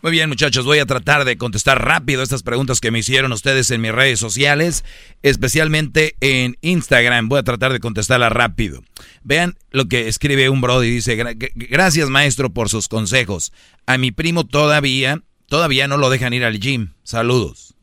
Muy 0.00 0.12
bien, 0.12 0.28
muchachos, 0.28 0.64
voy 0.64 0.78
a 0.78 0.86
tratar 0.86 1.24
de 1.24 1.36
contestar 1.36 1.84
rápido 1.84 2.22
estas 2.22 2.44
preguntas 2.44 2.80
que 2.80 2.92
me 2.92 3.00
hicieron 3.00 3.32
ustedes 3.32 3.68
en 3.72 3.80
mis 3.80 3.90
redes 3.90 4.20
sociales, 4.20 4.84
especialmente 5.22 6.14
en 6.20 6.56
Instagram. 6.60 7.28
Voy 7.28 7.40
a 7.40 7.42
tratar 7.42 7.72
de 7.72 7.80
contestarlas 7.80 8.30
rápido. 8.30 8.80
Vean 9.24 9.56
lo 9.70 9.86
que 9.86 10.06
escribe 10.06 10.50
un 10.50 10.60
brody. 10.60 10.88
Dice, 10.88 11.18
"Gra- 11.18 11.36
gra- 11.36 11.50
gracias 11.52 12.10
maestro 12.10 12.50
por 12.50 12.68
sus 12.68 12.86
consejos. 12.86 13.52
A 13.86 13.98
mi 13.98 14.12
primo 14.12 14.46
todavía, 14.46 15.20
todavía 15.46 15.88
no 15.88 15.96
lo 15.96 16.10
dejan 16.10 16.32
ir 16.32 16.44
al 16.44 16.60
gym. 16.60 16.92
Saludos. 17.02 17.74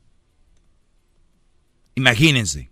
Imagínense. 1.96 2.70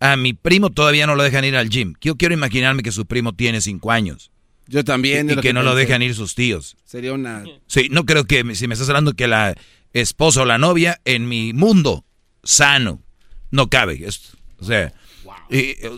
A 0.00 0.16
mi 0.16 0.32
primo 0.32 0.70
todavía 0.70 1.06
no 1.06 1.14
lo 1.14 1.22
dejan 1.22 1.44
ir 1.44 1.54
al 1.54 1.70
gym. 1.70 1.94
Yo 2.00 2.16
quiero 2.16 2.34
imaginarme 2.34 2.82
que 2.82 2.90
su 2.90 3.06
primo 3.06 3.32
tiene 3.32 3.60
cinco 3.60 3.92
años. 3.92 4.31
Yo 4.72 4.82
también. 4.84 5.28
Y, 5.28 5.34
y 5.34 5.36
que, 5.36 5.52
no 5.52 5.62
lo 5.62 5.74
dejan 5.74 6.00
ir 6.00 6.14
sus 6.14 6.34
tíos. 6.34 6.76
Sería 6.86 7.12
una. 7.12 7.44
Sí, 7.66 7.88
no 7.90 8.06
creo 8.06 8.24
que 8.24 8.54
si 8.54 8.66
me 8.66 8.72
estás 8.74 8.88
hablando 8.88 9.12
que 9.12 9.26
la 9.28 9.54
esposa 9.92 10.40
o 10.42 10.44
la 10.46 10.56
novia 10.56 10.98
en 11.04 11.28
mi 11.28 11.52
mundo 11.52 12.04
sano 12.42 13.02
no 13.50 13.68
cabe 13.68 14.02
esto. 14.06 14.36
O 14.58 14.64
sea, 14.64 14.94
eh, 15.50 15.76
eh, 15.82 15.90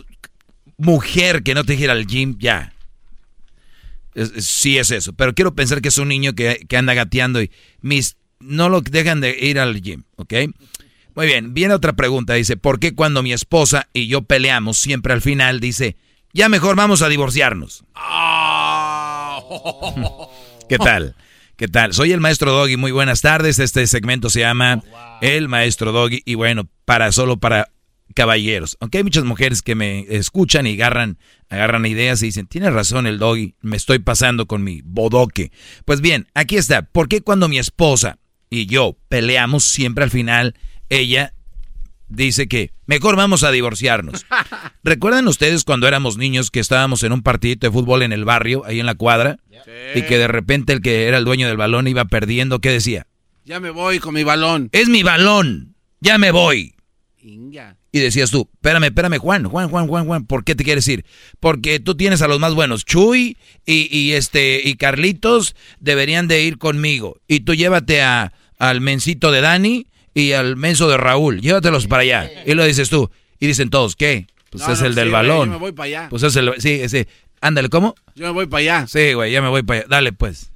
mujer 0.77 1.41
que 1.43 1.53
no 1.55 1.63
te 1.63 1.77
quiera 1.77 1.93
al 1.93 2.05
gym, 2.05 2.35
ya. 2.37 2.73
Es- 4.13 4.31
es- 4.35 4.45
sí 4.45 4.77
es 4.77 4.91
eso. 4.91 5.13
Pero 5.13 5.33
quiero 5.33 5.55
pensar 5.55 5.81
que 5.81 5.87
es 5.87 5.97
un 5.97 6.09
niño 6.09 6.33
que, 6.33 6.65
que 6.67 6.75
anda 6.77 6.93
gateando 6.93 7.41
y 7.41 7.51
mis 7.81 8.17
no 8.41 8.67
lo 8.67 8.81
dejan 8.81 9.21
de 9.21 9.37
ir 9.39 9.57
al 9.57 9.81
gym, 9.81 10.03
¿ok? 10.17 10.33
Muy 11.15 11.27
bien, 11.27 11.53
viene 11.53 11.73
otra 11.73 11.93
pregunta. 11.93 12.33
Dice, 12.33 12.57
¿por 12.57 12.79
qué 12.81 12.93
cuando 12.93 13.23
mi 13.23 13.31
esposa 13.31 13.87
y 13.93 14.07
yo 14.07 14.23
peleamos 14.23 14.77
siempre 14.77 15.13
al 15.13 15.21
final 15.21 15.61
dice, 15.61 15.95
ya 16.33 16.49
mejor 16.49 16.75
vamos 16.75 17.01
a 17.01 17.07
divorciarnos? 17.07 17.85
¿Qué 20.69 20.77
tal? 20.77 21.15
¿Qué 21.55 21.67
tal? 21.67 21.93
Soy 21.93 22.11
el 22.11 22.19
maestro 22.19 22.51
Doggy, 22.51 22.77
muy 22.77 22.91
buenas 22.91 23.21
tardes. 23.21 23.59
Este 23.59 23.87
segmento 23.87 24.29
se 24.29 24.41
llama 24.41 24.83
El 25.21 25.47
Maestro 25.47 25.91
Doggy 25.91 26.21
y 26.25 26.35
bueno, 26.35 26.67
para 26.85 27.11
solo 27.11 27.37
para 27.37 27.69
caballeros, 28.13 28.77
aunque 28.79 28.99
hay 28.99 29.03
muchas 29.03 29.23
mujeres 29.23 29.61
que 29.61 29.75
me 29.75 30.05
escuchan 30.09 30.67
y 30.67 30.73
agarran, 30.73 31.17
agarran 31.49 31.85
ideas 31.85 32.21
y 32.21 32.27
dicen, 32.27 32.47
tiene 32.47 32.69
razón 32.69 33.07
el 33.07 33.17
doggy, 33.17 33.55
me 33.61 33.77
estoy 33.77 33.99
pasando 33.99 34.45
con 34.45 34.63
mi 34.63 34.81
bodoque. 34.83 35.51
Pues 35.85 36.01
bien, 36.01 36.27
aquí 36.33 36.55
está, 36.55 36.83
¿por 36.83 37.09
qué 37.09 37.21
cuando 37.21 37.49
mi 37.49 37.57
esposa 37.57 38.19
y 38.49 38.67
yo 38.67 38.97
peleamos 39.09 39.63
siempre 39.63 40.03
al 40.03 40.11
final, 40.11 40.55
ella 40.89 41.33
dice 42.07 42.47
que 42.47 42.71
mejor 42.85 43.15
vamos 43.15 43.43
a 43.43 43.51
divorciarnos? 43.51 44.25
¿Recuerdan 44.83 45.27
ustedes 45.27 45.63
cuando 45.63 45.87
éramos 45.87 46.17
niños 46.17 46.51
que 46.51 46.59
estábamos 46.59 47.03
en 47.03 47.11
un 47.11 47.21
partidito 47.21 47.67
de 47.67 47.71
fútbol 47.71 48.03
en 48.03 48.13
el 48.13 48.25
barrio, 48.25 48.63
ahí 48.65 48.79
en 48.79 48.85
la 48.85 48.95
cuadra, 48.95 49.39
y 49.95 50.03
que 50.03 50.17
de 50.17 50.27
repente 50.27 50.73
el 50.73 50.81
que 50.81 51.07
era 51.07 51.17
el 51.17 51.25
dueño 51.25 51.47
del 51.47 51.57
balón 51.57 51.87
iba 51.87 52.05
perdiendo, 52.05 52.59
¿qué 52.59 52.69
decía? 52.69 53.07
Ya 53.45 53.59
me 53.59 53.69
voy 53.69 53.99
con 53.99 54.13
mi 54.13 54.23
balón. 54.23 54.69
Es 54.71 54.89
mi 54.89 55.03
balón, 55.03 55.75
ya 55.99 56.17
me 56.17 56.31
voy. 56.31 56.75
Inga. 57.21 57.77
Y 57.91 57.99
decías 57.99 58.29
tú, 58.29 58.49
espérame, 58.53 58.85
espérame, 58.85 59.17
Juan, 59.17 59.45
Juan, 59.45 59.69
Juan, 59.69 59.87
Juan, 59.87 60.05
Juan, 60.05 60.25
¿por 60.25 60.43
qué 60.43 60.53
te 60.53 60.63
quieres 60.63 60.87
ir? 60.87 61.05
Porque 61.39 61.79
tú 61.79 61.95
tienes 61.95 62.21
a 62.21 62.27
los 62.27 62.39
más 62.39 62.53
buenos, 62.53 62.83
Chuy 62.83 63.37
y, 63.65 63.97
y 63.97 64.11
este 64.11 64.61
y 64.63 64.75
Carlitos 64.75 65.55
deberían 65.79 66.27
de 66.27 66.43
ir 66.43 66.57
conmigo. 66.57 67.21
Y 67.27 67.39
tú 67.41 67.55
llévate 67.55 68.01
a, 68.01 68.33
al 68.57 68.81
mencito 68.81 69.31
de 69.31 69.41
Dani 69.41 69.87
y 70.15 70.31
al 70.31 70.55
menso 70.55 70.89
de 70.89 70.97
Raúl, 70.97 71.41
llévatelos 71.41 71.85
para 71.85 72.01
allá. 72.01 72.31
Y 72.47 72.53
lo 72.55 72.65
dices 72.65 72.89
tú. 72.89 73.11
Y 73.39 73.45
dicen 73.45 73.69
todos, 73.69 73.95
¿qué? 73.95 74.25
Pues 74.49 74.65
No, 74.65 74.73
es 74.73 74.79
no, 74.79 74.87
el 74.87 74.95
del 74.95 75.05
sí, 75.07 75.11
güey, 75.11 75.21
balón. 75.21 75.47
yo 75.49 75.51
me 75.53 75.59
voy 75.59 75.71
para 75.73 75.85
allá. 75.85 76.07
Pues 76.09 76.23
es 76.23 76.35
el, 76.37 76.53
sí, 76.59 76.71
ese. 76.81 77.07
Ándale, 77.41 77.69
¿cómo? 77.69 77.93
Yo 78.15 78.25
me 78.27 78.31
voy 78.31 78.47
para 78.47 78.59
allá. 78.61 78.87
Sí, 78.87 79.13
güey, 79.13 79.31
ya 79.31 79.41
me 79.43 79.49
voy 79.49 79.61
para 79.61 79.81
allá. 79.81 79.87
Dale, 79.89 80.13
pues. 80.13 80.51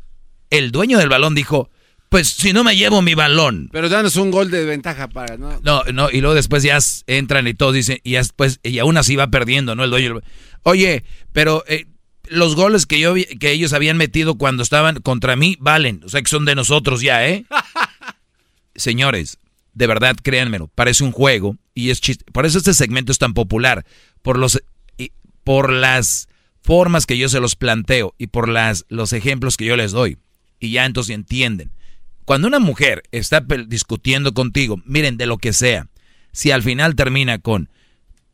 El 0.50 0.72
dueño 0.72 0.98
del 0.98 1.10
balón 1.10 1.36
dijo, 1.36 1.70
pues 2.08 2.30
si 2.30 2.54
no 2.54 2.64
me 2.64 2.76
llevo 2.76 3.02
mi 3.04 3.14
balón. 3.14 3.70
Pero 3.72 3.90
danos 3.90 4.16
un 4.16 4.32
gol 4.32 4.50
de 4.50 4.66
ventaja 4.66 5.10
para, 5.10 5.38
¿no? 5.38 5.60
No, 5.62 5.84
no, 5.94 6.10
y 6.10 6.22
luego 6.22 6.34
después 6.34 6.64
ya 6.64 6.80
entran 7.06 7.46
y 7.48 7.54
todos 7.54 7.76
dicen, 7.76 8.00
y 8.04 8.12
ya 8.12 8.20
después, 8.20 8.60
y 8.64 8.80
aún 8.80 8.98
así 8.98 9.16
va 9.16 9.28
perdiendo, 9.30 9.76
¿no? 9.76 9.84
El 9.84 9.92
dueño. 9.92 10.14
del- 10.16 10.24
Oye, 10.64 11.04
pero 11.34 11.64
eh, 11.68 11.86
los 12.30 12.56
goles 12.56 12.86
que 12.88 13.00
yo 13.00 13.14
que 13.14 13.52
ellos 13.52 13.74
habían 13.74 13.98
metido 13.98 14.36
cuando 14.40 14.64
estaban 14.64 15.02
contra 15.02 15.36
mí 15.36 15.58
valen, 15.60 16.02
o 16.06 16.10
sea 16.10 16.22
que 16.22 16.30
son 16.30 16.46
de 16.46 16.56
nosotros 16.56 17.02
ya, 17.02 17.28
¿eh? 17.28 17.46
Señores, 18.76 19.38
de 19.74 19.88
verdad, 19.88 20.16
créanmelo, 20.22 20.68
parece 20.68 21.04
un 21.04 21.12
juego 21.12 21.58
y 21.74 21.90
es 21.90 22.02
chiste. 22.02 22.26
Por 22.32 22.46
eso 22.46 22.58
este 22.58 22.74
segmento 22.74 23.12
es 23.12 23.18
tan 23.18 23.34
popular, 23.34 23.86
por 24.22 24.38
los 24.38 24.62
y 24.98 25.12
por 25.44 25.72
las 25.72 26.28
formas 26.62 27.06
que 27.06 27.18
yo 27.18 27.30
se 27.30 27.40
los 27.40 27.56
planteo 27.56 28.14
y 28.18 28.28
por 28.28 28.50
las 28.50 28.86
los 28.90 29.14
ejemplos 29.14 29.58
que 29.58 29.66
yo 29.66 29.76
les 29.76 29.92
doy. 29.92 30.18
Y 30.60 30.72
ya 30.72 30.86
entonces 30.86 31.16
entienden. 31.16 31.72
Cuando 32.26 32.48
una 32.48 32.60
mujer 32.60 33.04
está 33.12 33.44
discutiendo 33.68 34.34
contigo, 34.34 34.82
miren, 34.86 35.18
de 35.18 35.26
lo 35.26 35.38
que 35.38 35.54
sea, 35.54 35.88
si 36.32 36.52
al 36.52 36.62
final 36.62 36.96
termina 36.96 37.40
con, 37.40 37.70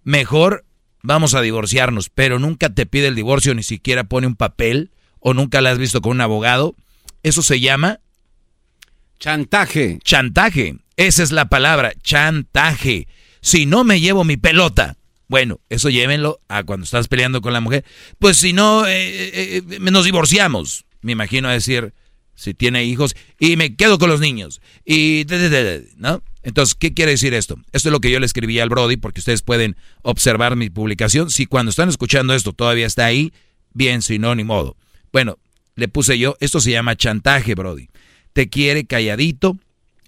mejor 0.04 0.65
vamos 1.06 1.34
a 1.36 1.41
divorciarnos, 1.41 2.10
pero 2.10 2.39
nunca 2.39 2.74
te 2.74 2.86
pide 2.86 3.08
el 3.08 3.15
divorcio, 3.15 3.54
ni 3.54 3.63
siquiera 3.63 4.04
pone 4.04 4.28
un 4.28 4.36
papel, 4.36 4.91
o 5.19 5.34
nunca 5.34 5.62
la 5.62 5.71
has 5.71 5.78
visto 5.78 6.02
con 6.02 6.13
un 6.13 6.21
abogado, 6.21 6.76
eso 7.24 7.41
se 7.41 7.60
llama... 7.60 8.00
Chantaje. 9.19 10.00
Chantaje. 10.04 10.78
Esa 10.97 11.23
es 11.23 11.31
la 11.31 11.49
palabra, 11.49 11.93
chantaje. 12.01 13.08
Si 13.41 13.65
no 13.65 13.84
me 13.84 13.99
llevo 13.99 14.23
mi 14.23 14.38
pelota, 14.38 14.97
bueno, 15.27 15.60
eso 15.69 15.89
llévenlo 15.89 16.39
a 16.47 16.63
cuando 16.63 16.84
estás 16.84 17.08
peleando 17.08 17.41
con 17.41 17.53
la 17.53 17.62
mujer. 17.62 17.84
Pues 18.19 18.38
si 18.38 18.53
no, 18.53 18.86
eh, 18.88 18.93
eh, 18.93 19.62
eh, 19.69 19.79
nos 19.79 20.05
divorciamos. 20.05 20.86
Me 21.01 21.12
imagino 21.12 21.49
decir, 21.49 21.93
si 22.36 22.53
tiene 22.53 22.84
hijos, 22.86 23.15
y 23.39 23.58
me 23.58 23.75
quedo 23.75 23.97
con 23.97 24.10
los 24.10 24.19
niños. 24.19 24.62
Y, 24.86 25.25
¿no? 25.97 26.23
Entonces, 26.43 26.75
¿qué 26.75 26.93
quiere 26.93 27.12
decir 27.12 27.34
esto? 27.34 27.58
Esto 27.71 27.89
es 27.89 27.91
lo 27.91 27.99
que 27.99 28.12
yo 28.12 28.19
le 28.19 28.25
escribí 28.25 28.60
al 28.60 28.69
Brody, 28.69 28.97
porque 28.97 29.19
ustedes 29.19 29.41
pueden 29.41 29.75
observar 30.03 30.55
mi 30.55 30.69
publicación. 30.69 31.29
Si 31.31 31.47
cuando 31.47 31.71
están 31.71 31.89
escuchando 31.89 32.34
esto 32.34 32.53
todavía 32.53 32.86
está 32.86 33.05
ahí, 33.05 33.34
bien, 33.73 34.01
si 34.01 34.19
no, 34.19 34.36
ni 34.36 34.43
modo. 34.43 34.77
Bueno, 35.12 35.39
le 35.75 35.88
puse 35.88 36.19
yo, 36.19 36.36
esto 36.39 36.60
se 36.60 36.71
llama 36.71 36.95
chantaje, 36.95 37.55
Brody. 37.55 37.89
Te 38.34 38.49
quiere 38.49 38.86
calladito 38.86 39.58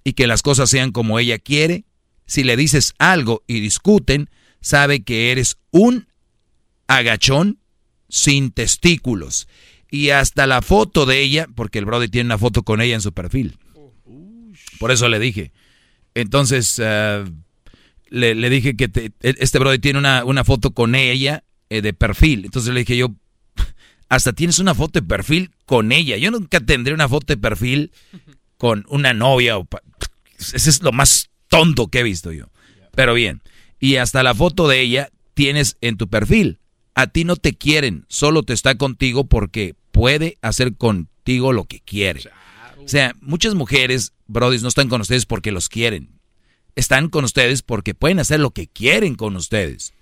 y 0.07 0.13
que 0.13 0.25
las 0.25 0.41
cosas 0.41 0.69
sean 0.69 0.93
como 0.93 1.19
ella 1.19 1.37
quiere. 1.37 1.83
Si 2.25 2.45
le 2.45 2.55
dices 2.55 2.93
algo 2.97 3.43
y 3.45 3.59
discuten, 3.59 4.29
sabe 4.61 5.03
que 5.03 5.33
eres 5.33 5.57
un 5.69 6.07
agachón 6.87 7.59
sin 8.07 8.51
testículos. 8.51 9.49
Y 9.91 10.11
hasta 10.11 10.47
la 10.47 10.61
foto 10.61 11.05
de 11.05 11.19
ella, 11.19 11.47
porque 11.53 11.79
el 11.79 11.83
Brody 11.83 12.07
tiene 12.07 12.27
una 12.27 12.37
foto 12.37 12.63
con 12.63 12.79
ella 12.79 12.95
en 12.95 13.01
su 13.01 13.11
perfil. 13.11 13.57
Por 14.79 14.91
eso 14.91 15.09
le 15.09 15.19
dije. 15.19 15.51
Entonces, 16.15 16.79
ah, 16.79 17.25
le, 18.09 18.49
dije 18.49 18.77
que 18.77 18.87
te- 18.87 19.11
este 19.19 19.59
Brody 19.59 19.79
tiene 19.79 19.99
una, 19.99 20.23
una 20.23 20.45
foto 20.45 20.71
con 20.71 20.95
ella 20.95 21.43
eh, 21.69 21.81
de 21.81 21.91
perfil. 21.91 22.45
Entonces 22.45 22.73
le 22.73 22.79
dije 22.79 22.95
yo, 22.95 23.13
hasta 24.07 24.31
tienes 24.31 24.59
una 24.59 24.73
foto 24.73 25.01
de 25.01 25.05
perfil 25.05 25.51
con 25.65 25.91
ella. 25.91 26.15
Yo 26.15 26.31
nunca 26.31 26.61
tendré 26.61 26.93
una 26.93 27.09
foto 27.09 27.25
de 27.33 27.37
perfil 27.37 27.91
con 28.57 28.85
una 28.89 29.13
novia. 29.13 29.57
O 29.57 29.67
Ese 30.37 30.69
es 30.69 30.81
lo 30.81 30.91
más 30.91 31.29
tonto 31.47 31.87
que 31.87 31.99
he 31.99 32.03
visto 32.03 32.31
yo. 32.31 32.45
Pero 32.95 33.13
bien. 33.13 33.41
Y 33.79 33.97
hasta 33.97 34.23
la 34.23 34.33
foto 34.33 34.67
de 34.67 34.81
ella 34.81 35.09
tienes 35.33 35.77
en 35.81 35.97
tu 35.97 36.09
perfil. 36.09 36.59
A 36.95 37.07
ti 37.07 37.23
no 37.23 37.35
te 37.35 37.53
quieren, 37.53 38.05
solo 38.09 38.41
te 38.41 38.53
está 38.53 38.75
contigo 38.75 39.25
porque 39.25 39.75
puede 39.91 40.37
hacer 40.41 40.75
contigo 40.75 41.53
lo 41.53 41.65
que 41.65 41.79
quiere. 41.79 42.21
O 42.83 42.87
sea, 42.87 43.15
muchas 43.21 43.53
mujeres, 43.53 44.13
brodis, 44.25 44.63
no 44.63 44.69
están 44.69 44.89
con 44.89 45.01
ustedes 45.01 45.25
porque 45.25 45.51
los 45.51 45.69
quieren. 45.69 46.09
Están 46.75 47.09
con 47.09 47.23
ustedes 47.23 47.61
porque 47.61 47.93
pueden 47.93 48.19
hacer 48.19 48.39
lo 48.39 48.51
que 48.51 48.67
quieren 48.67 49.15
con 49.15 49.35
ustedes. 49.35 49.93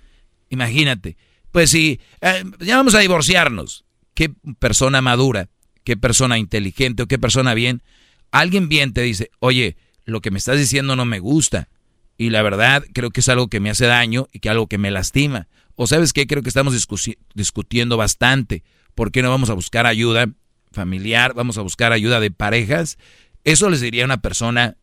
Imagínate. 0.50 1.18
Pues 1.52 1.72
si 1.72 2.00
eh, 2.22 2.44
ya 2.60 2.78
vamos 2.78 2.96
a 2.96 3.00
divorciarnos. 3.00 3.86
¿Qué 4.14 4.30
persona 4.60 5.02
madura, 5.02 5.50
qué 5.84 5.98
persona 5.98 6.38
inteligente 6.38 7.04
o 7.04 7.08
qué 7.08 7.20
persona 7.20 7.54
bien? 7.54 7.84
Alguien 8.32 8.70
bien 8.70 8.94
te 8.94 9.02
dice, 9.02 9.30
oye, 9.40 9.76
lo 10.06 10.22
que 10.22 10.32
me 10.32 10.38
estás 10.38 10.58
diciendo 10.58 10.96
no 10.96 11.06
me 11.06 11.20
gusta. 11.20 11.70
Y 12.18 12.30
la 12.30 12.42
verdad 12.42 12.84
creo 12.94 13.12
que 13.12 13.20
es 13.20 13.30
algo 13.30 13.50
que 13.50 13.60
me 13.60 13.70
hace 13.70 13.86
daño 13.86 14.28
y 14.32 14.40
que 14.40 14.50
algo 14.50 14.68
que 14.68 14.78
me 14.78 14.92
lastima. 14.92 15.48
O 15.76 15.88
sabes 15.88 16.14
qué, 16.14 16.28
creo 16.28 16.42
que 16.42 16.50
estamos 16.50 16.74
discutiendo 17.34 17.98
bastante. 17.98 18.64
¿Por 18.94 19.12
qué 19.12 19.22
no 19.22 19.30
vamos 19.30 19.50
a 19.50 19.54
buscar 19.54 19.86
ayuda 19.86 20.30
familiar? 20.72 21.34
Vamos 21.34 21.58
a 21.58 21.62
buscar 21.62 21.92
ayuda 21.92 22.20
de 22.20 22.32
parejas. 22.32 22.98
Eso 23.44 23.70
les 23.70 23.82
diría 23.82 24.04
a 24.04 24.06
una 24.06 24.22
persona 24.22 24.78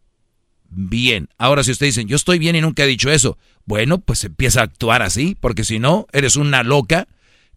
bien. 0.68 1.28
Ahora, 1.38 1.64
si 1.64 1.70
ustedes 1.70 1.94
dicen, 1.94 2.08
yo 2.08 2.16
estoy 2.16 2.38
bien 2.38 2.56
y 2.56 2.60
nunca 2.60 2.84
he 2.84 2.86
dicho 2.86 3.10
eso, 3.10 3.38
bueno, 3.64 3.98
pues 3.98 4.24
empieza 4.24 4.60
a 4.60 4.64
actuar 4.64 5.02
así, 5.02 5.36
porque 5.38 5.64
si 5.64 5.78
no, 5.78 6.06
eres 6.12 6.36
una 6.36 6.62
loca 6.62 7.08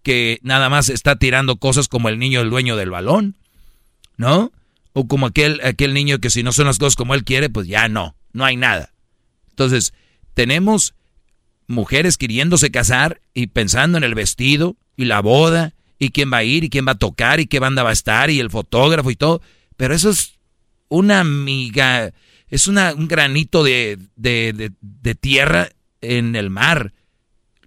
que 0.03 0.39
nada 0.43 0.69
más 0.69 0.89
está 0.89 1.15
tirando 1.15 1.57
cosas 1.57 1.87
como 1.87 2.09
el 2.09 2.19
niño 2.19 2.41
el 2.41 2.49
dueño 2.49 2.75
del 2.75 2.91
balón, 2.91 3.35
¿no? 4.17 4.51
O 4.97 5.09
como 5.09 5.25
aquel, 5.25 5.59
aquel 5.61 5.93
niño 5.93 6.19
que 6.19 6.29
si 6.29 6.41
no 6.41 6.53
son 6.53 6.67
las 6.67 6.79
cosas 6.79 6.95
como 6.95 7.15
él 7.15 7.25
quiere, 7.25 7.49
pues 7.49 7.67
ya 7.67 7.89
no, 7.89 8.15
no 8.31 8.45
hay 8.45 8.55
nada. 8.55 8.93
Entonces, 9.49 9.93
tenemos 10.33 10.95
mujeres 11.67 12.17
queriéndose 12.17 12.71
casar 12.71 13.19
y 13.33 13.47
pensando 13.47 13.97
en 13.97 14.05
el 14.05 14.15
vestido 14.15 14.77
y 14.95 15.03
la 15.03 15.19
boda 15.19 15.73
y 15.99 16.11
quién 16.11 16.31
va 16.31 16.37
a 16.37 16.43
ir 16.45 16.63
y 16.63 16.69
quién 16.69 16.87
va 16.87 16.93
a 16.93 16.97
tocar 16.97 17.41
y 17.41 17.47
qué 17.47 17.59
banda 17.59 17.83
va 17.83 17.89
a 17.89 17.93
estar 17.93 18.29
y 18.29 18.39
el 18.39 18.49
fotógrafo 18.49 19.11
y 19.11 19.17
todo. 19.17 19.41
Pero 19.75 19.93
eso 19.93 20.09
es 20.11 20.39
una 20.87 21.25
miga, 21.25 22.13
es 22.47 22.69
una, 22.69 22.93
un 22.93 23.09
granito 23.09 23.65
de, 23.65 23.99
de, 24.15 24.53
de, 24.53 24.71
de 24.79 25.15
tierra 25.15 25.71
en 25.99 26.37
el 26.37 26.49
mar. 26.49 26.93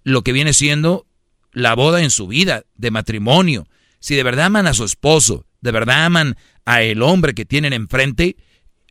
Lo 0.03 0.23
que 0.23 0.31
viene 0.31 0.53
siendo 0.53 1.05
la 1.51 1.75
boda 1.75 2.01
en 2.01 2.09
su 2.09 2.25
vida, 2.25 2.63
de 2.75 2.89
matrimonio. 2.89 3.67
Si 3.99 4.15
de 4.15 4.23
verdad 4.23 4.45
aman 4.45 4.65
a 4.65 4.73
su 4.73 4.83
esposo, 4.83 5.45
de 5.61 5.71
verdad 5.71 6.05
aman 6.05 6.37
a 6.69 6.83
el 6.83 7.01
hombre 7.01 7.33
que 7.33 7.45
tienen 7.45 7.73
enfrente, 7.73 8.37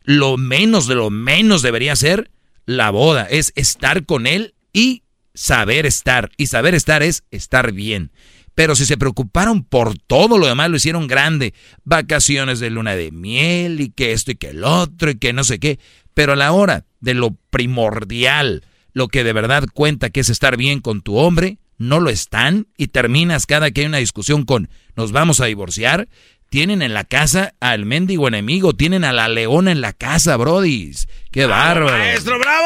lo 0.03 0.35
menos 0.35 0.85
de 0.85 0.95
lo 0.95 1.09
menos 1.09 1.61
debería 1.61 1.95
ser 1.95 2.29
la 2.65 2.89
boda, 2.89 3.23
es 3.23 3.53
estar 3.55 4.05
con 4.05 4.27
él 4.27 4.53
y 4.73 5.03
saber 5.33 5.85
estar. 5.85 6.29
Y 6.35 6.47
saber 6.47 6.75
estar 6.75 7.03
es 7.03 7.23
estar 7.31 7.71
bien. 7.71 8.11
Pero 8.53 8.75
si 8.75 8.85
se 8.85 8.97
preocuparon 8.97 9.63
por 9.63 9.97
todo 9.97 10.37
lo 10.37 10.47
demás, 10.47 10.69
lo 10.69 10.75
hicieron 10.75 11.07
grande. 11.07 11.53
Vacaciones 11.85 12.59
de 12.59 12.69
luna 12.69 12.97
de 12.97 13.11
miel 13.11 13.79
y 13.79 13.91
que 13.91 14.11
esto 14.11 14.31
y 14.31 14.35
que 14.35 14.49
el 14.49 14.65
otro 14.65 15.11
y 15.11 15.15
que 15.17 15.31
no 15.31 15.45
sé 15.45 15.59
qué. 15.59 15.79
Pero 16.13 16.33
a 16.33 16.35
la 16.35 16.51
hora 16.51 16.83
de 16.99 17.13
lo 17.13 17.37
primordial, 17.49 18.65
lo 18.91 19.07
que 19.07 19.23
de 19.23 19.31
verdad 19.31 19.63
cuenta 19.73 20.09
que 20.09 20.19
es 20.19 20.29
estar 20.29 20.57
bien 20.57 20.81
con 20.81 20.99
tu 21.01 21.15
hombre, 21.15 21.59
no 21.77 22.01
lo 22.01 22.09
están 22.09 22.67
y 22.75 22.87
terminas 22.87 23.45
cada 23.45 23.71
que 23.71 23.81
hay 23.81 23.87
una 23.87 23.99
discusión 23.99 24.43
con 24.43 24.69
nos 24.97 25.13
vamos 25.13 25.39
a 25.39 25.45
divorciar. 25.45 26.09
Tienen 26.49 26.81
en 26.81 26.93
la 26.95 27.03
casa 27.03 27.53
al 27.59 27.85
mendigo 27.85 28.27
enemigo, 28.27 28.73
tienen 28.73 29.03
a 29.03 29.13
la 29.13 29.27
leona 29.27 29.71
en 29.71 29.81
la 29.81 29.93
casa, 29.93 30.35
brodis. 30.35 31.07
¡Qué 31.31 31.45
bárbaro! 31.45 31.95
¡Maestro, 31.95 32.39
bravo! 32.39 32.65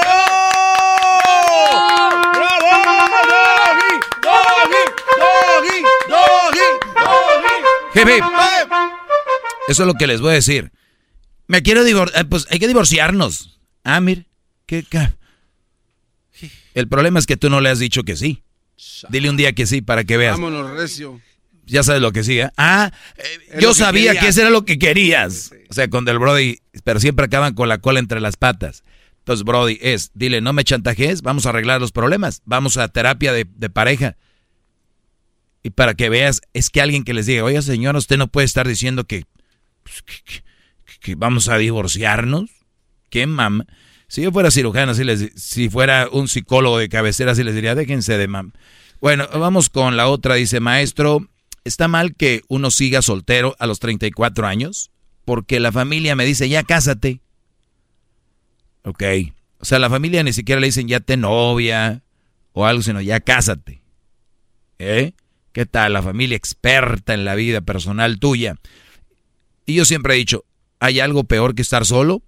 ¡Bravo! 2.33 2.67
¡Doggy! 4.21 4.73
¡Doggy! 6.09 6.67
¡Doggy! 6.95 7.99
Hip, 7.99 8.07
hip. 8.07 8.23
Eso 9.67 9.83
es 9.83 9.87
lo 9.87 9.93
que 9.95 10.07
les 10.07 10.21
voy 10.21 10.31
a 10.31 10.35
decir. 10.35 10.71
Me 11.47 11.61
quiero 11.61 11.83
divorciar. 11.83 12.27
Pues 12.29 12.47
hay 12.49 12.59
que 12.59 12.67
divorciarnos. 12.67 13.59
Ah, 13.83 13.99
mire. 13.99 14.25
¿Qué 14.65 14.83
ca- 14.83 15.15
El 16.73 16.87
problema 16.87 17.19
es 17.19 17.25
que 17.25 17.35
tú 17.37 17.49
no 17.49 17.59
le 17.61 17.69
has 17.69 17.79
dicho 17.79 18.03
que 18.03 18.15
sí. 18.15 18.43
Dile 19.09 19.29
un 19.29 19.37
día 19.37 19.53
que 19.53 19.65
sí 19.67 19.81
para 19.81 20.03
que 20.05 20.15
veas. 20.17 20.33
Vámonos, 20.39 20.71
recio. 20.71 21.19
Ya 21.65 21.83
sabes 21.83 22.01
lo 22.01 22.11
que 22.11 22.23
sigue. 22.23 22.49
Ah, 22.57 22.91
eh, 23.17 23.59
yo 23.61 23.69
que 23.69 23.75
sabía 23.75 24.07
querías. 24.11 24.23
que 24.23 24.29
eso 24.29 24.41
era 24.41 24.49
lo 24.49 24.65
que 24.65 24.77
querías. 24.77 25.51
O 25.69 25.73
sea, 25.73 25.87
con 25.89 26.03
Del 26.05 26.19
Brody, 26.19 26.59
pero 26.83 26.99
siempre 26.99 27.25
acaban 27.25 27.53
con 27.53 27.69
la 27.69 27.77
cola 27.77 27.99
entre 27.99 28.19
las 28.19 28.35
patas. 28.37 28.83
Entonces, 29.19 29.45
Brody 29.45 29.77
es, 29.81 30.11
dile, 30.13 30.41
no 30.41 30.51
me 30.51 30.65
chantajees, 30.65 31.21
vamos 31.21 31.45
a 31.45 31.49
arreglar 31.49 31.79
los 31.79 31.93
problemas. 31.93 32.41
Vamos 32.43 32.75
a 32.77 32.89
terapia 32.89 33.31
de, 33.31 33.45
de 33.55 33.69
pareja. 33.69 34.17
Y 35.61 35.69
para 35.69 35.93
que 35.93 36.09
veas, 36.09 36.41
es 36.53 36.69
que 36.69 36.81
alguien 36.81 37.05
que 37.05 37.13
les 37.13 37.25
diga, 37.25 37.43
oye, 37.45 37.61
señor, 37.61 37.95
usted 37.95 38.17
no 38.17 38.27
puede 38.27 38.45
estar 38.45 38.67
diciendo 38.67 39.05
que, 39.05 39.23
pues, 39.83 40.01
que, 40.01 40.15
que- 40.25 40.43
que 40.99 41.15
vamos 41.15 41.47
a 41.49 41.57
divorciarnos. 41.57 42.49
¿Qué 43.09 43.25
mam? 43.27 43.65
Si 44.07 44.21
yo 44.21 44.31
fuera 44.31 44.51
cirujano, 44.51 44.91
así 44.91 45.03
les, 45.03 45.31
si 45.35 45.69
fuera 45.69 46.07
un 46.11 46.27
psicólogo 46.27 46.77
de 46.77 46.87
cabecera, 46.89 47.31
así 47.31 47.43
les 47.43 47.55
diría, 47.55 47.75
déjense 47.75 48.17
de 48.17 48.27
mam. 48.27 48.51
Bueno, 49.01 49.27
vamos 49.33 49.69
con 49.69 49.95
la 49.97 50.07
otra. 50.07 50.35
Dice, 50.35 50.59
maestro, 50.59 51.27
¿está 51.63 51.87
mal 51.87 52.15
que 52.15 52.41
uno 52.47 52.71
siga 52.71 53.01
soltero 53.01 53.55
a 53.59 53.67
los 53.67 53.79
34 53.79 54.47
años? 54.47 54.91
Porque 55.25 55.59
la 55.59 55.71
familia 55.71 56.15
me 56.15 56.25
dice, 56.25 56.49
ya 56.49 56.63
cásate. 56.63 57.21
Ok. 58.83 59.03
O 59.59 59.65
sea, 59.65 59.79
la 59.79 59.89
familia 59.89 60.23
ni 60.23 60.33
siquiera 60.33 60.59
le 60.59 60.67
dicen, 60.67 60.87
ya 60.87 60.99
te 60.99 61.15
novia 61.15 62.03
o 62.51 62.65
algo, 62.65 62.81
sino 62.81 63.01
ya 63.01 63.19
cásate. 63.19 63.81
¿Eh? 64.79 65.13
¿Qué 65.53 65.65
tal? 65.65 65.93
La 65.93 66.01
familia 66.01 66.35
experta 66.35 67.13
en 67.13 67.25
la 67.25 67.35
vida 67.35 67.61
personal 67.61 68.19
tuya. 68.19 68.57
Y 69.65 69.75
yo 69.75 69.85
siempre 69.85 70.15
he 70.15 70.17
dicho, 70.17 70.45
¿hay 70.79 70.99
algo 70.99 71.23
peor 71.23 71.55
que 71.55 71.61
estar 71.61 71.85
solo? 71.85 72.23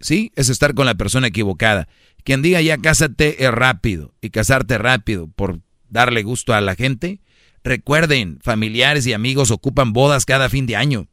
Sí, 0.00 0.32
es 0.36 0.48
estar 0.48 0.74
con 0.74 0.86
la 0.86 0.94
persona 0.94 1.26
equivocada. 1.26 1.88
Quien 2.24 2.42
diga 2.42 2.60
ya 2.60 2.78
cásate 2.78 3.44
es 3.44 3.50
rápido 3.50 4.14
y 4.20 4.30
casarte 4.30 4.78
rápido 4.78 5.28
por 5.28 5.60
darle 5.88 6.22
gusto 6.22 6.54
a 6.54 6.60
la 6.60 6.74
gente. 6.74 7.20
Recuerden, 7.66 8.38
familiares 8.44 9.08
y 9.08 9.12
amigos 9.12 9.50
ocupan 9.50 9.92
bodas 9.92 10.24
cada 10.24 10.48
fin 10.48 10.66
de 10.66 10.76
año, 10.76 11.08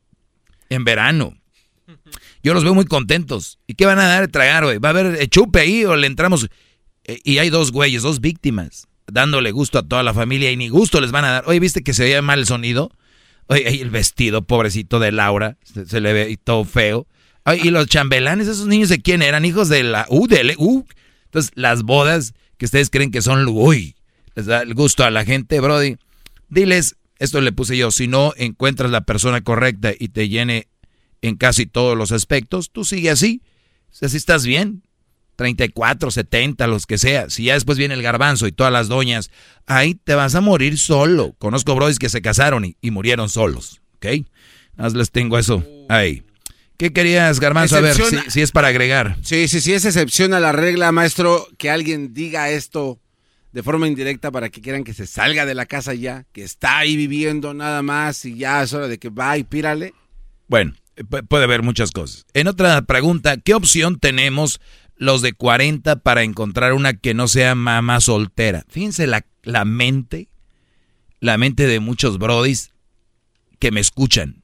en 0.69 0.83
verano. 0.83 1.35
Yo 2.43 2.53
los 2.53 2.63
veo 2.63 2.75
muy 2.75 2.85
contentos. 2.85 3.57
¿Y 3.65 3.73
qué 3.73 3.87
van 3.87 3.97
a 3.97 4.05
dar 4.05 4.21
de 4.21 4.27
tragar, 4.27 4.63
güey? 4.63 4.77
¿Va 4.77 4.89
a 4.89 4.91
haber 4.91 5.27
chupe 5.29 5.61
ahí 5.61 5.83
o 5.83 5.95
le 5.95 6.05
entramos? 6.05 6.47
Eh, 7.05 7.19
y 7.23 7.39
hay 7.39 7.49
dos 7.49 7.71
güeyes, 7.71 8.03
dos 8.03 8.21
víctimas, 8.21 8.87
dándole 9.07 9.49
gusto 9.49 9.79
a 9.79 9.87
toda 9.87 10.03
la 10.03 10.13
familia 10.13 10.51
y 10.51 10.55
ni 10.55 10.69
gusto 10.69 11.01
les 11.01 11.11
van 11.11 11.25
a 11.25 11.31
dar. 11.31 11.43
Oye, 11.47 11.59
¿viste 11.59 11.81
que 11.81 11.95
se 11.95 12.03
veía 12.03 12.21
mal 12.21 12.37
el 12.37 12.45
sonido? 12.45 12.91
Oye, 13.47 13.81
el 13.81 13.89
vestido, 13.89 14.43
pobrecito 14.43 14.99
de 14.99 15.11
Laura, 15.11 15.57
se, 15.63 16.01
le 16.01 16.13
ve 16.13 16.29
y 16.29 16.37
todo 16.37 16.65
feo. 16.65 17.07
Ay, 17.45 17.61
y 17.63 17.71
los 17.71 17.87
chambelanes, 17.87 18.47
esos 18.47 18.67
niños 18.67 18.89
de 18.89 19.01
quién 19.01 19.23
eran, 19.23 19.43
hijos 19.43 19.69
de 19.69 19.81
la 19.81 20.05
U, 20.07 20.27
de 20.27 20.53
U. 20.59 20.85
Entonces, 21.25 21.51
las 21.55 21.81
bodas 21.81 22.35
que 22.59 22.65
ustedes 22.65 22.91
creen 22.91 23.09
que 23.09 23.23
son, 23.23 23.47
uy, 23.47 23.95
les 24.35 24.45
da 24.45 24.61
el 24.61 24.75
gusto 24.75 25.03
a 25.03 25.09
la 25.09 25.25
gente, 25.25 25.59
Brody. 25.59 25.97
Diles, 26.53 26.97
esto 27.19 27.41
le 27.41 27.51
puse 27.51 27.75
yo, 27.77 27.91
si 27.91 28.07
no 28.07 28.33
encuentras 28.37 28.91
la 28.91 29.01
persona 29.01 29.41
correcta 29.41 29.91
y 29.97 30.09
te 30.09 30.29
llene 30.29 30.67
en 31.21 31.35
casi 31.35 31.65
todos 31.65 31.97
los 31.97 32.11
aspectos, 32.11 32.71
tú 32.71 32.83
sigue 32.83 33.09
así. 33.09 33.41
Si 33.91 34.05
estás 34.17 34.45
bien, 34.45 34.83
34, 35.35 36.11
70, 36.11 36.67
los 36.67 36.85
que 36.85 36.97
sea. 36.97 37.29
Si 37.29 37.45
ya 37.45 37.53
después 37.53 37.77
viene 37.77 37.93
el 37.93 38.03
garbanzo 38.03 38.45
y 38.47 38.51
todas 38.51 38.73
las 38.73 38.87
doñas, 38.87 39.31
ahí 39.65 39.95
te 39.95 40.15
vas 40.15 40.35
a 40.35 40.41
morir 40.41 40.77
solo. 40.77 41.33
Conozco 41.39 41.75
brodis 41.75 41.97
que 41.97 42.09
se 42.09 42.21
casaron 42.21 42.65
y, 42.65 42.77
y 42.81 42.91
murieron 42.91 43.29
solos, 43.29 43.81
¿ok? 43.95 44.25
Más 44.75 44.93
les 44.93 45.11
tengo 45.11 45.37
eso 45.37 45.65
ahí. 45.89 46.23
¿Qué 46.77 46.91
querías, 46.91 47.39
garbanzo? 47.39 47.77
A 47.77 47.81
ver, 47.81 47.95
si, 47.95 48.17
si 48.29 48.41
es 48.41 48.51
para 48.51 48.67
agregar. 48.67 49.17
Sí, 49.21 49.47
sí, 49.47 49.61
sí, 49.61 49.73
es 49.73 49.85
excepción 49.85 50.33
a 50.33 50.39
la 50.39 50.51
regla, 50.51 50.91
maestro, 50.91 51.47
que 51.57 51.69
alguien 51.69 52.13
diga 52.13 52.49
esto 52.49 52.99
de 53.53 53.63
forma 53.63 53.87
indirecta 53.87 54.31
para 54.31 54.49
que 54.49 54.61
quieran 54.61 54.83
que 54.83 54.93
se 54.93 55.07
salga 55.07 55.45
de 55.45 55.55
la 55.55 55.65
casa 55.65 55.93
ya, 55.93 56.25
que 56.33 56.43
está 56.43 56.79
ahí 56.79 56.97
viviendo 56.97 57.53
nada 57.53 57.81
más 57.83 58.25
y 58.25 58.35
ya 58.35 58.63
es 58.63 58.73
hora 58.73 58.87
de 58.87 58.97
que 58.97 59.09
va 59.09 59.37
y 59.37 59.43
pírale. 59.43 59.93
Bueno, 60.47 60.73
pu- 60.97 61.25
puede 61.27 61.43
haber 61.45 61.61
muchas 61.63 61.91
cosas. 61.91 62.25
En 62.33 62.47
otra 62.47 62.81
pregunta, 62.81 63.37
¿qué 63.37 63.53
opción 63.53 63.99
tenemos 63.99 64.59
los 64.95 65.21
de 65.21 65.33
40 65.33 65.97
para 65.97 66.23
encontrar 66.23 66.73
una 66.73 66.93
que 66.93 67.13
no 67.13 67.27
sea 67.27 67.53
mamá 67.55 68.01
soltera? 68.01 68.65
Fíjense 68.69 69.05
la, 69.07 69.23
la 69.43 69.65
mente, 69.65 70.29
la 71.19 71.37
mente 71.37 71.67
de 71.67 71.79
muchos 71.79 72.17
brodis 72.17 72.71
que 73.59 73.71
me 73.71 73.79
escuchan. 73.79 74.43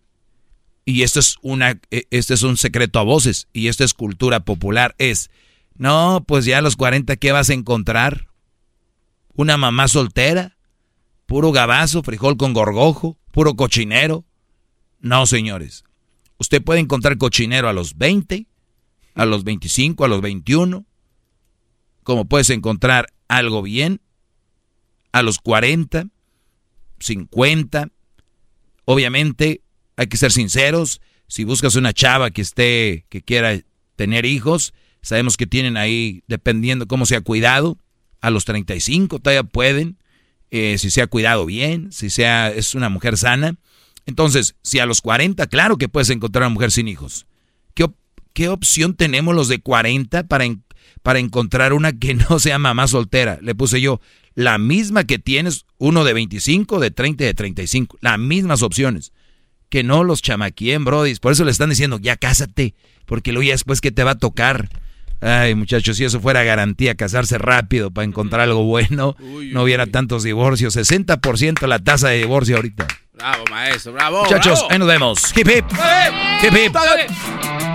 Y 0.86 1.02
esto 1.02 1.20
es 1.20 1.36
una, 1.42 1.80
este 1.90 2.34
es 2.36 2.44
un 2.44 2.58
secreto 2.58 3.00
a 3.00 3.04
voces 3.04 3.48
y 3.54 3.68
esto 3.68 3.84
es 3.84 3.94
cultura 3.94 4.40
popular. 4.42 4.96
Es, 4.98 5.30
no, 5.76 6.24
pues 6.28 6.46
ya 6.46 6.60
a 6.60 6.62
los 6.62 6.76
40, 6.76 7.16
¿qué 7.18 7.32
vas 7.32 7.50
a 7.50 7.54
encontrar? 7.54 8.28
¿Una 9.40 9.56
mamá 9.56 9.88
soltera? 9.88 10.58
¿Puro 11.26 11.54
gabazo, 11.54 12.04
frijol 12.04 12.36
con 12.36 12.52
gorgojo? 12.52 13.18
¿Puro 13.32 13.56
cochinero? 13.56 14.26
No, 15.00 15.26
señores. 15.26 15.86
Usted 16.40 16.62
puede 16.62 16.82
encontrar 16.82 17.18
cochinero 17.18 17.70
a 17.70 17.74
los 17.74 17.98
20, 17.98 18.48
a 19.16 19.26
los 19.26 19.46
25, 19.46 20.04
a 20.04 20.10
los 20.10 20.20
21, 20.20 20.86
como 22.04 22.26
puedes 22.26 22.50
encontrar 22.50 23.14
algo 23.30 23.62
bien 23.62 24.02
a 25.14 25.22
los 25.22 25.40
40, 25.40 26.08
50. 27.00 27.92
Obviamente, 28.84 29.62
hay 29.96 30.08
que 30.08 30.18
ser 30.18 30.34
sinceros. 30.34 31.00
Si 31.28 31.46
buscas 31.46 31.76
una 31.76 31.94
chava 31.94 32.32
que 32.32 32.42
esté, 32.42 33.06
que 33.08 33.22
quiera 33.22 33.58
tener 33.96 34.26
hijos, 34.26 34.74
sabemos 35.02 35.38
que 35.38 35.48
tienen 35.48 35.78
ahí, 35.78 36.24
dependiendo 36.28 36.88
cómo 36.88 37.06
se 37.06 37.16
ha 37.16 37.22
cuidado, 37.22 37.78
a 38.22 38.30
los 38.30 38.46
35 38.46 39.20
todavía 39.20 39.44
pueden, 39.44 39.98
eh, 40.52 40.78
si 40.78 40.90
se 40.90 41.02
ha 41.02 41.08
cuidado 41.08 41.46
bien, 41.46 41.92
si 41.92 42.10
sea, 42.10 42.50
es 42.50 42.76
una 42.76 42.90
mujer 42.90 43.18
sana. 43.18 43.56
Entonces, 44.06 44.56
si 44.64 44.80
a 44.80 44.86
los 44.86 45.02
40, 45.02 45.46
claro 45.48 45.78
que 45.78 45.90
puedes 45.90 46.10
encontrar 46.10 46.44
una 46.44 46.54
mujer 46.54 46.72
sin 46.72 46.88
hijos. 46.88 47.28
¿Qué, 47.74 47.86
qué 48.34 48.50
opción 48.50 48.96
tenemos 48.96 49.36
los 49.36 49.48
de 49.48 49.62
40 49.62 50.24
para, 50.24 50.46
para 51.04 51.20
encontrar 51.20 51.74
una 51.74 51.94
que 51.94 52.16
no 52.16 52.40
sea 52.40 52.58
mamá 52.58 52.88
soltera? 52.88 53.40
Le 53.42 53.56
puse 53.56 53.80
yo, 53.82 54.02
la 54.36 54.58
misma 54.58 55.04
que 55.04 55.20
tienes, 55.20 55.66
uno 55.78 56.04
de 56.04 56.14
25, 56.14 56.80
de 56.80 56.92
30 56.92 57.24
y 57.24 57.28
de 57.28 57.34
35. 57.34 57.98
Las 58.02 58.18
mismas 58.18 58.62
opciones. 58.62 59.12
Que 59.70 59.84
no 59.84 60.04
los 60.04 60.22
chamaquien, 60.22 60.86
brodis. 60.86 61.20
Por 61.20 61.34
eso 61.34 61.46
le 61.46 61.52
están 61.52 61.70
diciendo, 61.70 62.00
ya 62.02 62.18
cásate, 62.18 62.74
porque 63.06 63.32
luego 63.32 63.48
ya 63.48 63.54
después 63.54 63.82
que 63.82 63.92
te 63.92 64.04
va 64.04 64.12
a 64.12 64.18
tocar. 64.18 64.70
Ay, 65.22 65.56
muchachos, 65.56 65.98
si 65.98 66.06
eso 66.06 66.20
fuera 66.20 66.44
garantía, 66.44 66.96
casarse 66.96 67.38
rápido 67.38 67.92
para 67.92 68.06
encontrar 68.06 68.42
algo 68.42 68.64
bueno, 68.64 69.16
no 69.52 69.64
hubiera 69.64 69.86
tantos 69.86 70.24
divorcios. 70.24 70.78
60% 70.78 71.68
la 71.68 71.80
tasa 71.80 72.10
de 72.10 72.18
divorcio 72.20 72.56
ahorita. 72.56 72.88
Bravo, 73.14 73.44
maestro, 73.50 73.94
bravo. 73.94 74.24
Muchachos, 74.24 74.60
bravo. 74.60 74.72
ahí 74.72 74.80
nos 74.80 74.88
vemos. 74.88 75.38
Hip 75.38 75.48
hip. 75.48 75.66
Hip 76.42 76.54
hip. 76.54 77.69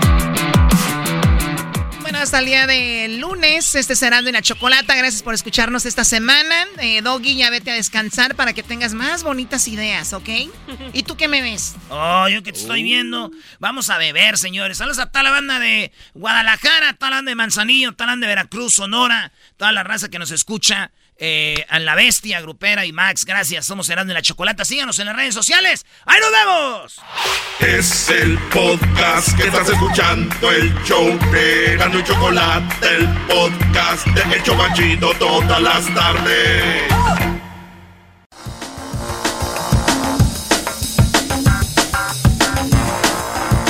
Hasta 2.24 2.38
el 2.38 2.46
día 2.46 2.66
de 2.66 3.18
lunes, 3.20 3.74
este 3.74 3.94
será 3.94 4.22
de 4.22 4.32
la 4.32 4.40
chocolata. 4.40 4.94
Gracias 4.94 5.22
por 5.22 5.34
escucharnos 5.34 5.84
esta 5.84 6.04
semana. 6.04 6.64
Eh, 6.80 7.02
Doggy, 7.02 7.37
ya 7.37 7.50
vete 7.50 7.70
a 7.70 7.74
descansar 7.74 8.34
para 8.34 8.54
que 8.54 8.62
tengas 8.62 8.94
más 8.94 9.22
bonitas 9.22 9.68
ideas, 9.68 10.14
¿ok? 10.14 10.30
¿Y 10.94 11.02
tú 11.02 11.18
qué 11.18 11.28
me 11.28 11.42
ves? 11.42 11.76
Oh, 11.90 12.26
yo 12.28 12.42
que 12.42 12.54
te 12.54 12.60
estoy 12.60 12.82
viendo. 12.82 13.30
Vamos 13.58 13.90
a 13.90 13.98
beber, 13.98 14.38
señores. 14.38 14.78
Saludos 14.78 15.00
a 15.00 15.10
toda 15.10 15.22
la 15.22 15.32
banda 15.32 15.58
de 15.58 15.92
Guadalajara, 16.14 16.94
toda 16.94 17.10
la 17.10 17.16
banda 17.16 17.30
de 17.30 17.37
Manzanillo, 17.37 17.92
toda 17.92 18.06
la 18.06 18.12
banda 18.12 18.26
de 18.26 18.30
Veracruz, 18.30 18.72
Sonora, 18.72 19.30
toda 19.58 19.72
la 19.72 19.82
raza 19.82 20.08
que 20.08 20.18
nos 20.18 20.30
escucha. 20.30 20.92
Eh, 21.16 21.64
a 21.68 21.79
La 21.79 21.94
Bestia, 21.94 22.40
Grupera 22.40 22.85
y 22.87 22.92
Max, 22.92 23.24
gracias. 23.24 23.64
Somos 23.66 23.88
Herando 23.88 24.11
de 24.11 24.14
la 24.14 24.22
Chocolata. 24.22 24.64
Síganos 24.64 24.98
en 24.98 25.07
las 25.07 25.16
redes 25.16 25.35
sociales. 25.35 25.87
¡Ahí 26.07 26.20
nos 26.20 26.31
vemos! 26.33 27.00
Es 27.61 28.11
el 28.11 28.37
podcast 28.53 29.37
que 29.37 29.44
estás 29.44 29.68
escuchando, 29.68 30.50
el 30.50 30.75
show 30.85 31.06
de 31.31 31.77
Gano 31.77 32.00
y 32.00 32.04
Chocolate, 32.04 32.96
el 32.96 33.08
podcast 33.29 34.06
de 34.08 34.35
El 34.35 34.42
Chobachito 34.42 35.15
todas 35.15 35.62
las 35.62 35.94
tardes. 35.94 36.83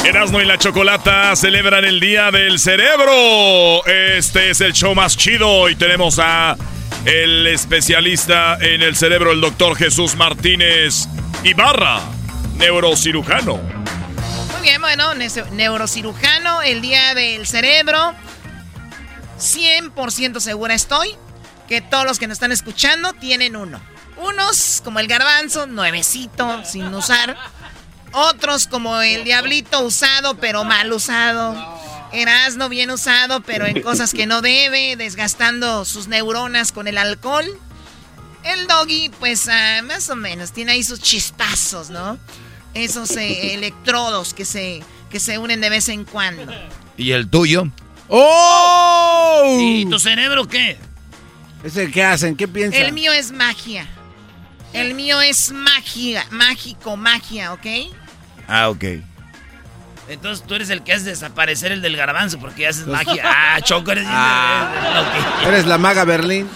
Erasmo 0.04 0.40
y 0.40 0.44
la 0.44 0.58
Chocolata 0.58 1.34
celebran 1.36 1.84
el 1.84 2.00
Día 2.00 2.30
del 2.30 2.58
Cerebro. 2.58 3.84
Este 3.86 4.50
es 4.50 4.60
el 4.60 4.72
show 4.72 4.94
más 4.94 5.16
chido 5.16 5.68
y 5.68 5.76
tenemos 5.76 6.18
a 6.18 6.56
el 7.04 7.46
especialista 7.46 8.56
en 8.60 8.82
el 8.82 8.96
cerebro, 8.96 9.32
el 9.32 9.40
doctor 9.40 9.76
Jesús 9.76 10.16
Martínez 10.16 11.06
Ibarra, 11.42 12.00
neurocirujano. 12.56 13.56
Muy 13.56 14.62
bien, 14.62 14.80
bueno, 14.80 15.14
neurocirujano, 15.52 16.62
el 16.62 16.80
día 16.80 17.14
del 17.14 17.46
cerebro. 17.46 18.14
100% 19.38 20.40
segura 20.40 20.74
estoy 20.74 21.16
que 21.68 21.80
todos 21.80 22.04
los 22.04 22.18
que 22.18 22.26
nos 22.26 22.36
están 22.36 22.52
escuchando 22.52 23.12
tienen 23.12 23.56
uno. 23.56 23.80
Unos 24.16 24.80
como 24.84 25.00
el 25.00 25.08
garbanzo, 25.08 25.66
nuevecito, 25.66 26.64
sin 26.64 26.94
usar. 26.94 27.36
Otros 28.12 28.68
como 28.68 29.00
el 29.00 29.24
diablito 29.24 29.80
usado, 29.80 30.36
pero 30.36 30.64
mal 30.64 30.92
usado. 30.92 31.54
Erasno 32.14 32.68
bien 32.68 32.90
usado, 32.90 33.42
pero 33.42 33.66
en 33.66 33.82
cosas 33.82 34.12
que 34.12 34.26
no 34.26 34.40
debe, 34.40 34.96
desgastando 34.96 35.84
sus 35.84 36.08
neuronas 36.08 36.72
con 36.72 36.86
el 36.86 36.96
alcohol. 36.96 37.46
El 38.44 38.66
doggy, 38.66 39.10
pues 39.18 39.48
ah, 39.48 39.82
más 39.82 40.08
o 40.10 40.16
menos, 40.16 40.52
tiene 40.52 40.72
ahí 40.72 40.84
sus 40.84 41.00
chispazos, 41.00 41.90
¿no? 41.90 42.18
Esos 42.74 43.10
eh, 43.16 43.54
electrodos 43.54 44.34
que 44.34 44.44
se, 44.44 44.82
que 45.10 45.18
se 45.18 45.38
unen 45.38 45.60
de 45.60 45.70
vez 45.70 45.88
en 45.88 46.04
cuando. 46.04 46.52
¿Y 46.96 47.12
el 47.12 47.28
tuyo? 47.28 47.68
¡Oh! 48.08 49.58
¿Y 49.60 49.86
tu 49.86 49.98
cerebro 49.98 50.46
qué? 50.46 50.78
¿Ese 51.64 51.90
qué 51.90 52.04
hacen? 52.04 52.36
¿Qué 52.36 52.46
piensan? 52.46 52.82
El 52.82 52.92
mío 52.92 53.12
es 53.12 53.32
magia. 53.32 53.88
El 54.74 54.94
mío 54.94 55.20
es 55.20 55.52
magia, 55.52 56.26
mágico, 56.30 56.96
magia, 56.96 57.52
¿ok? 57.52 57.66
Ah, 58.48 58.68
ok. 58.68 58.84
Entonces 60.08 60.46
tú 60.46 60.54
eres 60.54 60.70
el 60.70 60.82
que 60.82 60.92
hace 60.92 61.06
desaparecer 61.06 61.72
el 61.72 61.80
del 61.80 61.96
garbanzo 61.96 62.38
porque 62.38 62.66
haces 62.66 62.86
magia. 62.86 63.22
Ah, 63.56 63.60
Choco, 63.62 63.92
eres... 63.92 64.04
Ah. 64.08 65.42
Eres 65.46 65.66
la 65.66 65.78
maga 65.78 66.04
Berlín. 66.04 66.48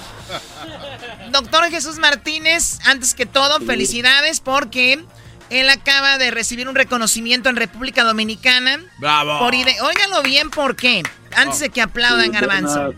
Doctor 1.30 1.64
Jesús 1.70 1.99
Martínez, 1.99 2.78
antes 2.86 3.14
que 3.14 3.26
todo, 3.26 3.61
felicidades 3.61 4.40
porque 4.40 5.05
él 5.51 5.68
acaba 5.70 6.18
de 6.18 6.30
recibir 6.30 6.68
un 6.68 6.74
reconocimiento 6.74 7.49
en 7.49 7.57
República 7.57 8.05
Dominicana. 8.05 8.80
¡Bravo! 8.99 9.38
Por 9.38 9.55
ide 9.55 9.76
Óigalo 9.82 10.22
bien, 10.22 10.51
¿por 10.51 10.76
qué? 10.76 11.03
Antes 11.36 11.61
de 11.61 11.70
que 11.70 11.80
aplaudan, 11.80 12.32
Garbanzo. 12.32 12.94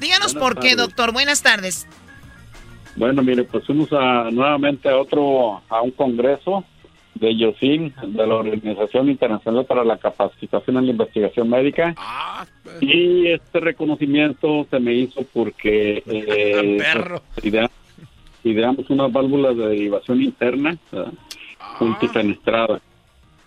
Díganos 0.00 0.34
por 0.34 0.58
qué, 0.58 0.76
doctor. 0.76 1.12
Buenas 1.12 1.42
tardes. 1.42 1.86
Bueno, 2.96 3.22
mire, 3.22 3.44
pues 3.44 3.64
fuimos 3.64 3.92
a, 3.92 4.30
nuevamente 4.30 4.88
a 4.88 4.96
otro, 4.96 5.62
a 5.68 5.82
un 5.82 5.90
congreso 5.92 6.64
de 7.20 7.36
YOSIN, 7.36 7.94
de 8.06 8.26
la 8.26 8.34
Organización 8.36 9.08
Internacional 9.10 9.64
para 9.66 9.84
la 9.84 9.96
Capacitación 9.98 10.76
en 10.78 10.86
la 10.86 10.90
Investigación 10.92 11.48
Médica. 11.48 11.94
Ah, 11.96 12.46
y 12.80 13.28
este 13.28 13.60
reconocimiento 13.60 14.66
se 14.70 14.78
me 14.80 14.94
hizo 14.94 15.22
porque 15.32 16.02
eh, 16.06 16.78
Perro. 16.78 17.22
pues, 17.34 17.46
idea- 17.46 17.70
ideamos 18.44 18.88
unas 18.90 19.12
válvulas 19.12 19.56
de 19.56 19.66
derivación 19.68 20.22
interna 20.22 20.76
¿verdad? 20.92 21.12
multifenestrada 21.80 22.80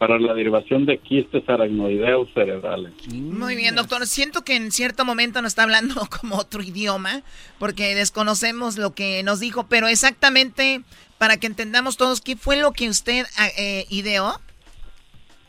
para 0.02 0.18
la 0.18 0.34
derivación 0.34 0.88
de 0.88 0.98
quistes 0.98 1.48
aracnoideos 1.48 2.28
cerebrales. 2.34 2.92
Muy 3.14 3.56
bien, 3.56 3.76
doctor. 3.76 4.08
Siento 4.08 4.42
que 4.42 4.56
en 4.56 4.72
cierto 4.72 5.06
momento 5.06 5.44
nos 5.44 5.52
está 5.52 5.62
hablando 5.62 5.94
como 6.20 6.38
otro 6.38 6.64
idioma, 6.64 7.22
porque 7.60 7.94
desconocemos 7.94 8.80
lo 8.80 8.96
que 8.96 9.22
nos 9.22 9.40
dijo, 9.40 9.68
pero 9.70 9.88
exactamente 9.88 10.82
para 11.20 11.38
que 11.38 11.46
entendamos 11.46 11.98
todos 11.98 12.20
qué 12.20 12.36
fue 12.36 12.60
lo 12.60 12.72
que 12.72 12.90
usted 12.90 13.28
ah, 13.38 13.50
eh, 13.60 13.86
ideó. 13.92 14.34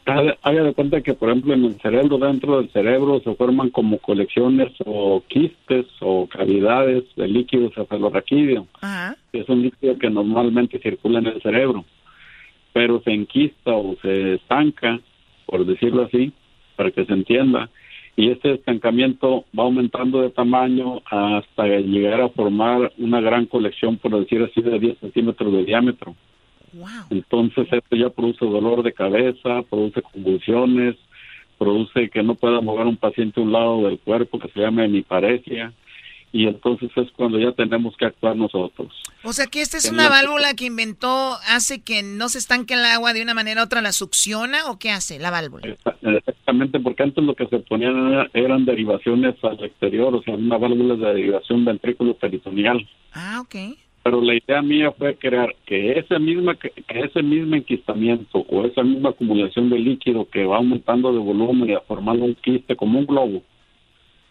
Haga 0.04 0.62
de 0.64 0.74
cuenta 0.74 1.00
que, 1.00 1.14
por 1.14 1.30
ejemplo, 1.30 1.54
en 1.54 1.64
el 1.64 1.80
cerebro, 1.80 2.18
dentro 2.18 2.58
del 2.58 2.70
cerebro, 2.72 3.22
se 3.24 3.34
forman 3.36 3.70
como 3.70 3.96
colecciones 4.00 4.70
o 4.84 5.22
quistes 5.28 5.86
o 6.00 6.26
cavidades 6.26 7.04
de 7.16 7.26
líquido 7.26 7.70
cefalorraquídeo. 7.74 8.66
Ajá. 8.82 9.16
que 9.32 9.40
es 9.40 9.48
un 9.48 9.62
líquido 9.62 9.96
que 9.96 10.10
normalmente 10.10 10.78
circula 10.78 11.20
en 11.20 11.28
el 11.28 11.40
cerebro, 11.40 11.86
pero 12.72 13.00
se 13.02 13.12
enquista 13.12 13.72
o 13.72 13.96
se 14.02 14.34
estanca, 14.34 15.00
por 15.46 15.64
decirlo 15.66 16.02
así, 16.04 16.32
para 16.76 16.90
que 16.90 17.04
se 17.04 17.12
entienda, 17.12 17.70
y 18.16 18.30
este 18.30 18.52
estancamiento 18.52 19.44
va 19.58 19.64
aumentando 19.64 20.20
de 20.20 20.30
tamaño 20.30 21.00
hasta 21.06 21.66
llegar 21.66 22.20
a 22.20 22.28
formar 22.28 22.92
una 22.98 23.20
gran 23.20 23.46
colección, 23.46 23.96
por 23.96 24.18
decir 24.18 24.42
así, 24.42 24.60
de 24.60 24.78
10 24.78 24.98
centímetros 24.98 25.52
de 25.52 25.64
diámetro. 25.64 26.14
Entonces 27.10 27.68
esto 27.70 27.96
ya 27.96 28.10
produce 28.10 28.44
dolor 28.44 28.82
de 28.82 28.92
cabeza, 28.92 29.62
produce 29.68 30.02
convulsiones, 30.02 30.96
produce 31.58 32.08
que 32.10 32.22
no 32.22 32.34
pueda 32.34 32.60
mover 32.60 32.86
un 32.86 32.96
paciente 32.96 33.40
a 33.40 33.44
un 33.44 33.52
lado 33.52 33.82
del 33.82 33.98
cuerpo, 33.98 34.38
que 34.38 34.48
se 34.48 34.60
llama 34.60 34.84
hemiparesia, 34.84 35.72
y 36.32 36.46
entonces 36.46 36.90
es 36.96 37.10
cuando 37.12 37.38
ya 37.38 37.52
tenemos 37.52 37.94
que 37.96 38.06
actuar 38.06 38.34
nosotros. 38.36 38.90
O 39.22 39.32
sea 39.32 39.46
que 39.46 39.60
esta 39.60 39.76
es 39.76 39.90
una 39.92 40.04
la- 40.04 40.08
válvula 40.08 40.54
que 40.54 40.64
inventó, 40.66 41.34
hace 41.46 41.82
que 41.82 42.02
no 42.02 42.28
se 42.30 42.38
estanque 42.38 42.74
el 42.74 42.84
agua 42.84 43.12
de 43.12 43.22
una 43.22 43.34
manera 43.34 43.60
u 43.60 43.64
otra, 43.64 43.82
la 43.82 43.92
succiona 43.92 44.70
o 44.70 44.78
qué 44.78 44.90
hace 44.90 45.18
la 45.18 45.30
válvula. 45.30 45.76
Exactamente, 46.02 46.80
porque 46.80 47.02
antes 47.02 47.22
lo 47.22 47.34
que 47.34 47.46
se 47.46 47.58
ponían 47.60 48.12
era- 48.12 48.30
eran 48.34 48.64
derivaciones 48.64 49.34
al 49.44 49.62
exterior, 49.62 50.14
o 50.14 50.22
sea, 50.22 50.34
una 50.34 50.56
válvula 50.58 50.96
de 50.96 51.14
derivación 51.14 51.64
ventrículo 51.64 52.14
peritoneal. 52.14 52.88
Ah, 53.12 53.40
ok. 53.42 53.76
Pero 54.04 54.20
la 54.20 54.34
idea 54.34 54.60
mía 54.62 54.90
fue 54.98 55.14
crear 55.16 55.54
que 55.64 55.96
ese 55.98 56.18
misma 56.18 56.56
que 56.56 56.72
ese 56.88 57.22
mismo 57.22 57.54
enquistamiento 57.54 58.38
o 58.48 58.64
esa 58.64 58.82
misma 58.82 59.10
acumulación 59.10 59.70
de 59.70 59.78
líquido 59.78 60.28
que 60.28 60.44
va 60.44 60.56
aumentando 60.56 61.12
de 61.12 61.18
volumen 61.20 61.70
y 61.70 61.74
formando 61.86 62.24
un 62.24 62.34
quiste 62.34 62.74
como 62.74 62.98
un 62.98 63.06
globo, 63.06 63.42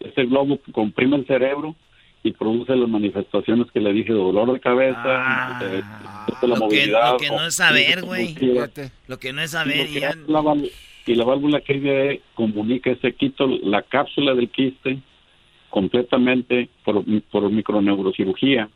ese 0.00 0.24
globo 0.24 0.58
comprime 0.72 1.16
el 1.16 1.26
cerebro 1.26 1.74
y 2.24 2.30
produce 2.32 2.76
las 2.76 2.88
manifestaciones 2.88 3.70
que 3.72 3.80
le 3.80 3.92
dije 3.92 4.12
dolor 4.12 4.52
de 4.52 4.60
cabeza, 4.60 5.58
de, 5.60 5.68
de 5.68 5.78
la 5.80 5.84
Ah, 6.04 6.26
Lo 6.42 6.54
que, 6.54 6.60
movilidad. 6.60 7.12
lo 7.12 7.18
que 7.18 7.28
no 7.28 7.46
es 7.46 7.54
saber, 7.56 8.02
güey. 8.04 8.34
Lo 9.08 9.18
que 9.18 9.32
no 9.32 9.40
es 9.42 9.50
Y 9.50 9.52
saber. 9.52 9.86
que 9.88 10.00
ya- 10.00 10.10
hace 10.10 10.18
la 10.28 10.40
válvula- 10.40 10.68
y 11.04 11.14
la 11.16 11.24
válvula 11.24 11.60
que 11.62 12.20
comunica 12.34 12.90
ese 12.90 13.12
quito, 13.14 13.48
la 13.48 13.82
cápsula 13.82 14.34
del 14.34 14.48
quiste, 14.50 14.98
completamente 15.70 16.68
por, 16.84 17.02
por 17.30 17.50
microneurocirugía. 17.50 18.68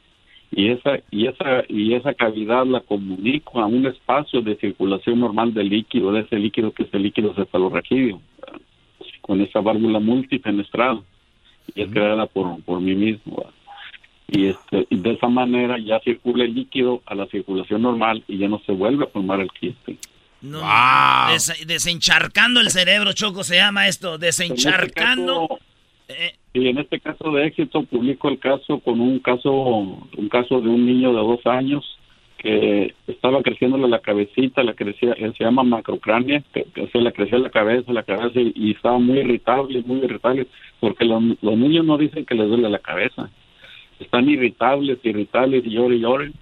Y 0.51 0.70
esa, 0.70 0.99
y, 1.11 1.26
esa, 1.26 1.64
y 1.68 1.94
esa 1.94 2.14
cavidad 2.14 2.64
la 2.66 2.80
comunico 2.80 3.61
a 3.61 3.66
un 3.66 3.86
espacio 3.86 4.42
de 4.42 4.57
circulación 4.57 5.20
normal 5.20 5.53
del 5.55 5.68
líquido, 5.68 6.12
de 6.12 6.20
ese 6.20 6.36
líquido 6.38 6.72
que 6.72 6.84
es 6.84 6.88
el 6.94 7.03
líquido 7.03 7.34
cefalorraquídeo, 7.34 8.20
con 9.20 9.40
esa 9.40 9.61
válvula 9.61 9.99
multifenestrada. 10.01 11.01
Y 11.75 11.83
es 11.83 11.91
creada 11.91 12.27
por, 12.27 12.62
por 12.62 12.81
mí 12.81 12.95
mismo. 12.95 13.37
¿verdad? 13.37 13.53
y 14.29 14.47
este 14.49 14.87
y 14.91 14.97
de 14.97 15.12
esa 15.12 15.29
manera 15.29 15.79
ya 15.79 16.01
circula 16.01 16.43
el 16.45 16.53
líquido 16.55 17.01
a 17.07 17.14
la 17.14 17.27
circulación 17.27 17.83
normal 17.83 18.25
y 18.27 18.39
ya 18.39 18.49
no 18.49 18.61
se 18.67 18.73
vuelve 18.73 19.05
a 19.05 19.09
formar 19.09 19.41
el 19.41 19.51
quiste. 19.53 19.99
No, 20.43 20.61
des- 21.31 21.64
desencharcando 21.67 22.61
el 22.61 22.71
cerebro, 22.71 23.12
Choco, 23.12 23.45
se 23.45 23.57
llama 23.57 23.87
esto. 23.89 24.19
Desencharcando. 24.19 25.59
Eh, 26.09 26.35
Y 26.55 26.69
en 26.69 26.79
este 26.79 27.01
caso 27.01 27.31
de 27.33 27.47
éxito 27.47 27.83
publico 27.85 28.29
el 28.29 28.39
caso 28.39 28.79
con 28.81 29.01
un 29.01 29.19
caso 29.21 29.51
un 29.53 30.29
caso 30.31 30.61
de 30.61 30.69
un 30.69 30.87
niño 30.87 31.09
de 31.11 31.19
dos 31.19 31.45
años 31.47 31.85
que 32.39 32.95
estaba 33.07 33.43
creciéndole 33.43 33.89
la 33.89 34.01
cabecita, 34.01 34.62
la 34.62 34.74
crecía, 34.74 35.12
él 35.12 35.34
se 35.37 35.45
llama 35.45 35.62
macrocrania, 35.62 36.43
que, 36.53 36.64
que 36.74 36.87
se 36.89 36.99
le 36.99 37.12
crecía 37.12 37.39
la 37.39 37.51
cabeza, 37.51 37.93
la 37.93 38.03
cabeza 38.03 38.41
y, 38.41 38.53
y 38.55 38.70
estaba 38.72 38.99
muy 38.99 39.18
irritable, 39.18 39.82
muy 39.87 39.99
irritable, 39.99 40.47
porque 40.80 41.05
los, 41.05 41.22
los 41.41 41.57
niños 41.57 41.84
no 41.84 41.99
dicen 41.99 42.24
que 42.24 42.34
les 42.34 42.49
duele 42.49 42.68
la 42.68 42.78
cabeza, 42.78 43.30
están 43.99 44.28
irritables, 44.28 44.99
irritables 45.03 45.64
y 45.64 45.70
lloran 45.70 45.97
y 45.97 46.01
lloran 46.01 46.32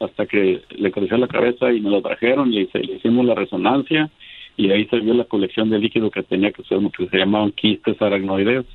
hasta 0.00 0.26
que 0.26 0.62
le 0.70 0.90
creció 0.90 1.16
la 1.16 1.28
cabeza 1.28 1.72
y 1.72 1.80
me 1.80 1.90
lo 1.90 2.02
trajeron 2.02 2.52
y 2.52 2.66
se, 2.66 2.80
le 2.80 2.94
hicimos 2.94 3.24
la 3.24 3.34
resonancia 3.34 4.10
y 4.56 4.70
ahí 4.70 4.86
se 4.86 5.00
vio 5.00 5.14
la 5.14 5.24
colección 5.24 5.70
de 5.70 5.78
líquido 5.78 6.10
que 6.10 6.22
tenía 6.22 6.52
que 6.52 6.62
ser 6.64 6.78
que 6.96 7.08
se 7.08 7.16
llamaban 7.16 7.52
quistes 7.52 8.00
aracnoideos. 8.02 8.66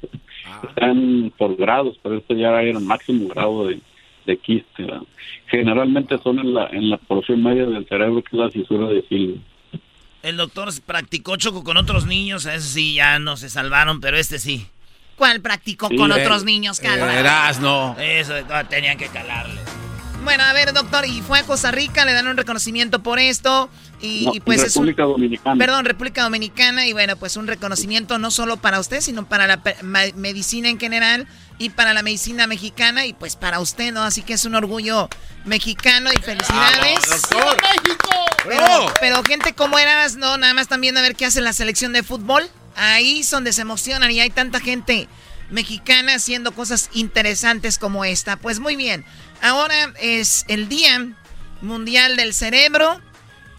Están 0.67 1.31
por 1.37 1.55
grados, 1.55 1.99
pero 2.01 2.15
este 2.15 2.35
ya 2.35 2.49
era 2.49 2.61
el 2.63 2.79
máximo 2.79 3.27
grado 3.29 3.67
de, 3.67 3.79
de 4.27 4.37
quiste. 4.37 4.83
¿verdad? 4.83 5.01
Generalmente 5.47 6.17
son 6.23 6.37
en 6.39 6.53
la, 6.53 6.67
en 6.67 6.89
la 6.91 6.97
porción 6.97 7.41
media 7.41 7.65
del 7.65 7.87
cerebro 7.87 8.21
que 8.23 8.29
es 8.37 8.39
la 8.43 8.49
fisura 8.51 8.87
de 8.89 9.03
Silvio. 9.09 9.37
el 10.21 10.37
doctor 10.37 10.69
practicó 10.85 11.35
Choco 11.37 11.63
con 11.63 11.77
otros 11.77 12.05
niños. 12.05 12.45
Ese 12.45 12.67
sí 12.67 12.93
ya 12.93 13.17
no 13.17 13.37
se 13.37 13.49
salvaron, 13.49 13.99
pero 14.01 14.17
este 14.17 14.37
sí. 14.37 14.67
¿Cuál 15.15 15.41
practicó 15.41 15.87
Sí, 15.87 15.95
con 15.95 16.11
eh, 16.11 16.21
otros 16.21 16.43
niños, 16.43 16.79
calma? 16.79 17.11
Erasno. 17.17 17.95
Eso, 17.99 18.33
ah, 18.51 18.65
tenían 18.65 18.97
que 18.99 19.07
calarle. 19.07 19.59
Bueno, 20.23 20.43
a 20.43 20.51
ver, 20.53 20.73
doctor, 20.73 21.05
y 21.07 21.21
fue 21.21 21.39
a 21.39 21.43
Costa 21.43 21.71
Rica, 21.71 22.03
le 22.05 22.11
dan 22.11 22.27
un 22.27 22.35
reconocimiento 22.37 23.01
por 23.01 23.17
esto. 23.17 23.69
Y, 24.01 24.25
No, 24.25 24.33
y 24.35 24.39
pues 24.41 24.61
es 24.61 24.75
un- 24.75 24.83
República 24.85 25.03
Dominicana. 25.03 25.57
Perdón, 25.57 25.85
República 25.85 26.23
Dominicana. 26.23 26.85
Y 26.85 26.91
bueno, 26.93 27.15
pues 27.15 27.37
un 27.37 27.47
reconocimiento 27.47 28.19
no 28.19 28.29
solo 28.29 28.57
para 28.57 28.79
usted, 28.79 28.99
sino 29.01 29.25
para 29.27 29.47
la 29.47 29.61
medicina 30.15 30.69
en 30.69 30.79
general 30.79 31.27
y 31.59 31.69
para 31.69 31.93
la 31.93 32.03
medicina 32.03 32.47
mexicana 32.47 33.05
y 33.05 33.13
pues 33.13 33.35
para 33.35 33.59
usted, 33.59 33.91
¿no? 33.91 34.03
Así 34.03 34.21
que 34.21 34.33
es 34.33 34.45
un 34.45 34.55
orgullo 34.55 35.09
mexicano 35.45 36.09
y 36.11 36.21
felicidades. 36.21 36.99
Pero, 38.45 38.93
pero 38.99 39.23
gente 39.23 39.53
como 39.53 39.79
eras, 39.79 40.15
no, 40.15 40.37
nada 40.37 40.53
más 40.53 40.63
están 40.63 40.81
viendo 40.81 40.99
a 40.99 41.03
ver 41.03 41.15
qué 41.15 41.25
hace 41.25 41.41
la 41.41 41.53
selección 41.53 41.93
de 41.93 42.03
fútbol. 42.03 42.49
Ahí 42.75 43.21
es 43.21 43.29
donde 43.31 43.53
se 43.53 43.61
emocionan 43.61 44.11
y 44.11 44.19
hay 44.19 44.29
tanta 44.29 44.59
gente 44.59 45.07
mexicana 45.49 46.15
haciendo 46.15 46.53
cosas 46.53 46.89
interesantes 46.93 47.79
como 47.79 48.05
esta. 48.05 48.37
Pues 48.37 48.59
muy 48.59 48.75
bien, 48.75 49.03
ahora 49.41 49.93
es 49.99 50.45
el 50.47 50.69
Día 50.69 51.07
Mundial 51.61 52.15
del 52.17 52.33
Cerebro. 52.33 53.01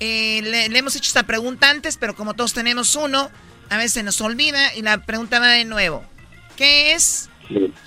Eh, 0.01 0.41
le, 0.45 0.69
le 0.69 0.79
hemos 0.79 0.95
hecho 0.95 1.09
esta 1.09 1.25
pregunta 1.25 1.69
antes, 1.69 1.97
pero 1.97 2.15
como 2.15 2.35
todos 2.35 2.53
tenemos 2.53 2.95
uno, 2.95 3.31
a 3.71 3.77
veces 3.77 3.95
se 3.95 4.03
nos 4.05 4.21
olvida 4.21 4.73
y 4.75 4.83
la 4.83 5.05
pregunta 5.05 5.41
va 5.41 5.49
de 5.49 5.65
nuevo. 5.65 6.05
¿Qué 6.57 6.93
es 6.93 7.29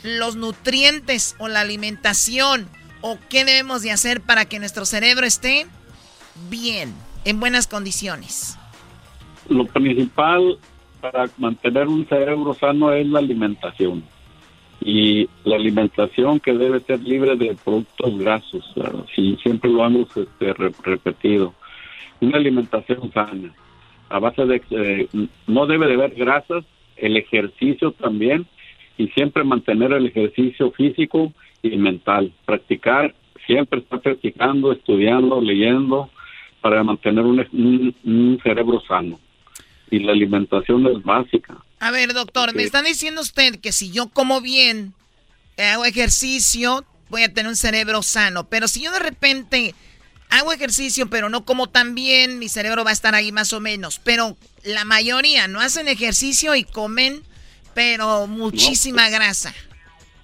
los 0.04 0.36
nutrientes 0.36 1.36
o 1.40 1.48
la 1.48 1.62
alimentación 1.62 2.68
o 3.02 3.18
qué 3.30 3.46
debemos 3.46 3.82
de 3.82 3.92
hacer 3.92 4.22
para 4.22 4.46
que 4.46 4.60
nuestro 4.60 4.86
cerebro 4.86 5.26
esté 5.26 5.66
bien, 6.50 6.94
en 7.26 7.40
buenas 7.40 7.68
condiciones? 7.68 8.58
Lo 9.50 9.66
principal 9.66 10.58
para 11.02 11.30
mantener 11.38 11.88
un 11.88 12.08
cerebro 12.08 12.54
sano 12.54 12.94
es 12.94 13.08
la 13.08 13.20
alimentación. 13.20 14.04
Y 14.84 15.30
la 15.44 15.58
alimentación 15.58 16.40
que 16.40 16.54
debe 16.54 16.80
ser 16.80 17.02
libre 17.02 17.36
de 17.36 17.56
productos 17.64 18.18
grasos, 18.18 18.66
si 19.16 19.36
siempre 19.38 19.70
lo 19.70 19.86
hemos 19.86 20.08
este, 20.18 20.54
re- 20.54 20.72
repetido. 20.84 21.54
Una 22.20 22.38
alimentación 22.38 23.12
sana, 23.14 23.54
a 24.10 24.20
base 24.20 24.44
de, 24.46 24.62
eh, 24.72 25.08
no 25.46 25.68
debe 25.68 25.88
de 25.88 25.94
haber 25.94 26.16
grasas, 26.16 26.64
el 26.98 27.16
ejercicio 27.18 27.92
también, 27.92 28.48
y 29.02 29.08
siempre 29.10 29.44
mantener 29.44 29.92
el 29.94 30.06
ejercicio 30.06 30.72
físico 30.72 31.34
y 31.64 31.76
mental. 31.78 32.34
Practicar, 32.46 33.16
siempre 33.48 33.80
estar 33.80 34.02
practicando, 34.02 34.72
estudiando, 34.72 35.42
leyendo, 35.42 36.10
para 36.62 36.84
mantener 36.84 37.26
un, 37.26 37.40
un- 37.54 37.96
un 38.04 38.40
cerebro 38.44 38.82
sano. 38.88 39.20
Y 39.90 40.00
la 40.00 40.12
alimentación 40.12 40.86
es 40.88 41.04
básica. 41.04 41.58
A 41.80 41.92
ver, 41.92 42.14
doctor, 42.14 42.54
me 42.56 42.64
está 42.64 42.82
diciendo 42.82 43.22
usted 43.22 43.60
que 43.60 43.72
si 43.72 43.92
yo 43.92 44.08
como 44.08 44.40
bien, 44.42 44.94
hago 45.58 45.84
ejercicio, 45.86 46.86
voy 47.10 47.24
a 47.24 47.34
tener 47.34 47.50
un 47.50 47.56
cerebro 47.56 48.02
sano. 48.04 48.48
Pero 48.48 48.68
si 48.68 48.84
yo 48.84 48.92
de 48.92 49.00
repente 49.00 49.74
hago 50.30 50.54
ejercicio, 50.54 51.10
pero 51.10 51.28
no 51.30 51.44
como 51.44 51.68
tan 51.68 51.94
bien, 51.96 52.40
mi 52.40 52.48
cerebro 52.48 52.84
va 52.84 52.92
a 52.92 52.94
estar 52.94 53.16
ahí 53.16 53.32
más 53.32 53.52
o 53.54 53.60
menos. 53.60 54.00
Pero 54.00 54.38
la 54.64 54.86
mayoría 54.86 55.48
no 55.48 55.60
hacen 55.60 55.88
ejercicio 55.90 56.56
y 56.56 56.64
comen, 56.64 57.22
pero 57.74 58.28
muchísima 58.28 59.10
grasa. 59.10 59.54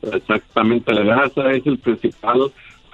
Exactamente, 0.02 0.93
la 0.93 1.02
grasa 1.04 1.52
es 1.52 1.66
el 1.66 1.80
principal, 1.80 2.52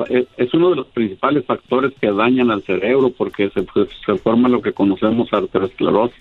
es, 0.10 0.54
uno 0.54 0.70
de 0.72 0.76
los 0.78 0.88
principales 0.88 1.46
factores 1.46 1.92
que 2.00 2.12
dañan 2.12 2.50
al 2.50 2.64
cerebro 2.64 3.12
porque 3.12 3.50
se, 3.50 3.64
pues, 3.64 3.90
se 4.06 4.16
forma 4.18 4.50
lo 4.50 4.62
que 4.62 4.74
conocemos 4.74 5.32
arteriosclerosis. 5.32 6.18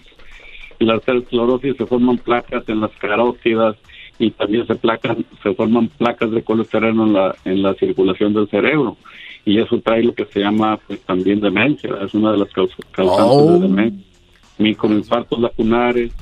Y 0.78 0.84
la 0.84 0.94
arteriosclerosis 0.94 1.76
se 1.76 1.86
forman 1.86 2.18
placas 2.18 2.68
en 2.68 2.80
las 2.80 2.90
carótidas 2.98 3.76
y 4.18 4.30
también 4.32 4.66
se 4.66 4.74
placan, 4.74 5.24
se 5.42 5.54
forman 5.54 5.88
placas 5.88 6.30
de 6.32 6.42
colesterol 6.42 6.90
en 6.90 7.12
la, 7.12 7.34
en 7.44 7.62
la 7.62 7.74
circulación 7.74 8.34
del 8.34 8.48
cerebro. 8.48 8.96
Y 9.44 9.58
eso 9.58 9.80
trae 9.80 10.02
lo 10.02 10.14
que 10.14 10.24
se 10.26 10.40
llama 10.40 10.78
pues 10.86 11.00
también 11.02 11.40
demencia, 11.40 11.90
es 12.04 12.14
una 12.14 12.32
de 12.32 12.38
las 12.38 12.50
causas 12.52 12.78
causantes 12.90 13.26
Oh. 13.28 13.52
de 13.52 13.60
demencia. 13.60 14.06
Microinfartos 14.58 15.40
lacunares, 15.40 16.12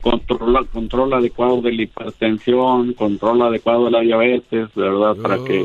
control, 0.00 0.66
control 0.68 1.12
adecuado 1.14 1.60
de 1.62 1.72
la 1.72 1.82
hipertensión, 1.82 2.92
control 2.94 3.42
adecuado 3.42 3.86
de 3.86 3.90
la 3.90 4.00
diabetes, 4.00 4.68
verdad, 4.74 5.16
para 5.16 5.42
que 5.44 5.64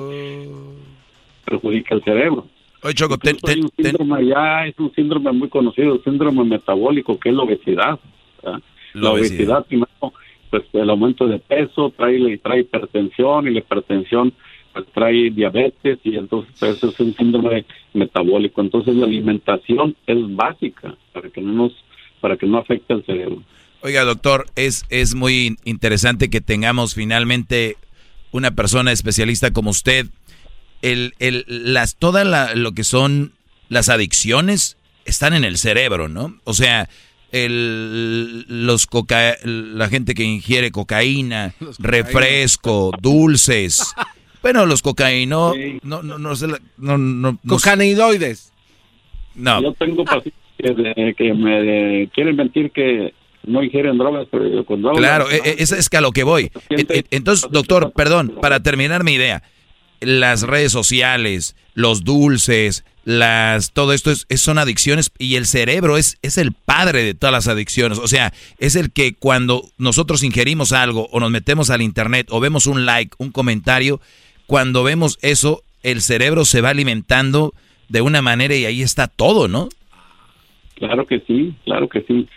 perjudique 1.45 1.93
el 1.93 2.03
cerebro. 2.03 2.47
Oye, 2.83 2.93
Choco, 2.95 3.17
ten- 3.17 3.37
hay 3.47 3.61
un 3.61 3.69
síndrome 3.77 4.25
ya, 4.25 4.65
es 4.65 4.77
un 4.79 4.91
síndrome 4.93 5.31
muy 5.33 5.49
conocido, 5.49 5.93
el 5.95 6.03
síndrome 6.03 6.43
metabólico, 6.43 7.19
que 7.19 7.29
es 7.29 7.35
la 7.35 7.43
obesidad. 7.43 7.99
¿verdad? 8.43 8.59
La 8.93 9.01
La, 9.01 9.11
obesidad. 9.11 9.57
obesidad, 9.59 9.65
primero, 9.67 10.13
pues 10.49 10.63
el 10.73 10.89
aumento 10.89 11.27
de 11.27 11.39
peso 11.39 11.93
trae, 11.95 12.37
trae 12.39 12.61
hipertensión 12.61 13.47
y 13.47 13.51
la 13.51 13.59
hipertensión 13.59 14.33
pues, 14.73 14.85
trae 14.93 15.29
diabetes 15.29 15.99
y 16.03 16.15
entonces 16.17 16.51
pues, 16.59 16.77
eso 16.77 16.89
es 16.89 16.99
un 16.99 17.13
síndrome 17.13 17.65
metabólico. 17.93 18.61
Entonces 18.61 18.95
la 18.95 19.05
alimentación 19.05 19.95
es 20.07 20.35
básica 20.35 20.95
para 21.13 21.29
que 21.29 21.41
no 21.41 21.53
nos, 21.53 21.73
para 22.19 22.35
que 22.35 22.47
no 22.47 22.57
afecte 22.57 22.93
al 22.93 23.03
cerebro. 23.05 23.43
Oiga, 23.83 24.03
doctor, 24.03 24.45
es, 24.55 24.85
es 24.89 25.15
muy 25.15 25.57
interesante 25.65 26.29
que 26.29 26.41
tengamos 26.41 26.93
finalmente 26.93 27.77
una 28.31 28.51
persona 28.51 28.91
especialista 28.91 29.51
como 29.51 29.71
usted. 29.71 30.07
El, 30.81 31.13
el, 31.19 31.45
las, 31.47 31.95
toda 31.95 32.23
la- 32.23 32.53
lo 32.55 32.73
que 32.73 32.83
son 32.83 33.33
las 33.69 33.89
adicciones 33.89 34.77
están 35.05 35.33
en 35.33 35.43
el 35.43 35.57
cerebro, 35.57 36.07
¿no? 36.09 36.37
O 36.43 36.53
sea, 36.53 36.89
el, 37.31 38.45
los 38.47 38.85
coca, 38.87 39.35
la 39.43 39.89
gente 39.89 40.13
que 40.13 40.23
ingiere 40.23 40.71
cocaína, 40.71 41.53
refresco, 41.79 42.91
dulces. 43.01 43.93
Bueno, 44.41 44.65
los 44.65 44.81
cocaíno, 44.81 45.53
no, 45.83 46.03
no, 46.03 46.17
no, 46.19 46.33
no, 46.35 46.57
no, 46.77 46.97
no- 46.97 47.39
Cocaneoides. 47.47 48.51
No. 49.35 49.61
Yo 49.61 49.73
tengo 49.73 50.03
pacientes 50.03 50.33
que 51.17 51.33
me 51.33 52.07
quieren 52.13 52.35
mentir 52.35 52.69
que 52.71 53.13
no 53.43 53.63
ingieren 53.63 53.97
drogas, 53.97 54.27
pero 54.31 54.63
cuando 54.65 54.89
hablo- 54.89 54.99
Claro, 54.99 55.29
e- 55.31 55.37
e- 55.43 55.55
es, 55.59 55.71
es 55.71 55.89
que 55.89 55.97
a 55.97 56.01
lo 56.01 56.11
que 56.11 56.23
voy. 56.23 56.51
E- 56.69 57.03
Entonces, 57.11 57.49
doctor, 57.51 57.91
perdón, 57.95 58.35
para 58.41 58.61
terminar 58.61 59.03
mi 59.03 59.13
idea, 59.13 59.43
las 59.99 60.43
redes 60.43 60.71
sociales, 60.71 61.55
los 61.73 62.03
dulces, 62.03 62.83
las, 63.03 63.71
todo 63.71 63.93
esto 63.93 64.11
es, 64.11 64.25
es- 64.29 64.41
son 64.41 64.57
adicciones 64.59 65.11
y 65.17 65.35
el 65.35 65.45
cerebro 65.47 65.97
es, 65.97 66.17
es 66.21 66.37
el 66.37 66.53
padre 66.53 67.03
de 67.03 67.13
todas 67.13 67.33
las 67.33 67.47
adicciones. 67.47 67.97
O 67.97 68.07
sea, 68.07 68.31
es 68.59 68.75
el 68.75 68.91
que 68.91 69.13
cuando 69.13 69.63
nosotros 69.77 70.23
ingerimos 70.23 70.71
algo 70.71 71.07
o 71.11 71.19
nos 71.19 71.31
metemos 71.31 71.69
al 71.71 71.81
internet 71.81 72.27
o 72.29 72.39
vemos 72.39 72.67
un 72.67 72.85
like, 72.85 73.15
un 73.17 73.31
comentario, 73.31 73.99
cuando 74.45 74.83
vemos 74.83 75.17
eso, 75.21 75.63
el 75.81 76.01
cerebro 76.01 76.45
se 76.45 76.61
va 76.61 76.69
alimentando 76.69 77.53
de 77.89 78.01
una 78.01 78.21
manera 78.21 78.55
y 78.55 78.65
ahí 78.65 78.81
está 78.83 79.07
todo, 79.07 79.47
¿no? 79.47 79.67
Claro 80.75 81.05
que 81.05 81.19
sí, 81.27 81.55
claro 81.65 81.87
que 81.89 82.01
sí. 82.07 82.27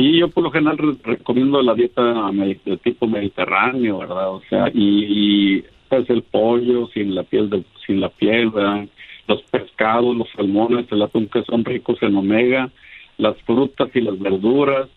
Y 0.00 0.20
yo 0.20 0.28
por 0.28 0.44
lo 0.44 0.52
general 0.52 0.78
re- 0.78 0.96
recomiendo 1.02 1.60
la 1.60 1.74
dieta 1.74 2.30
de 2.30 2.76
tipo 2.84 3.08
mediterráneo, 3.08 3.98
¿verdad? 3.98 4.30
O 4.30 4.40
sea, 4.48 4.70
y, 4.72 5.56
y, 5.56 5.64
pues 5.88 6.08
el 6.08 6.22
pollo 6.22 6.86
sin 6.94 7.16
la 7.16 7.24
piel, 7.24 7.64
sin 7.84 8.00
la 8.00 8.08
piel, 8.08 8.50
¿verdad? 8.50 8.86
Los 9.26 9.42
pescados, 9.42 10.16
los 10.16 10.28
salmones, 10.36 10.86
el 10.92 11.02
atún 11.02 11.26
que 11.26 11.42
son 11.42 11.64
ricos 11.64 12.00
en 12.00 12.16
omega, 12.16 12.70
las 13.16 13.36
frutas 13.42 13.90
y 13.92 14.00
las 14.00 14.16
verduras 14.20 14.88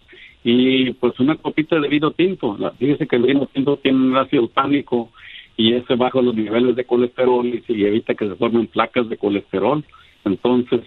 y 0.44 0.92
pues 0.94 1.20
una 1.20 1.36
copita 1.36 1.80
de 1.80 1.88
vino 1.88 2.12
tinto. 2.12 2.56
Fíjese 2.78 3.08
que 3.08 3.16
el 3.16 3.24
vino 3.24 3.48
tinto 3.48 3.78
tiene 3.78 3.98
un 3.98 4.16
ácido 4.18 4.48
tánico 4.50 5.10
y 5.58 5.74
ese 5.74 5.96
baja 5.96 6.22
los 6.22 6.36
niveles 6.36 6.76
de 6.76 6.86
colesterol 6.86 7.46
y, 7.48 7.64
y 7.68 7.86
evita 7.86 8.14
que 8.14 8.28
se 8.28 8.36
formen 8.36 8.68
placas 8.68 9.10
de 9.10 9.18
colesterol. 9.18 9.84
Entonces, 10.26 10.82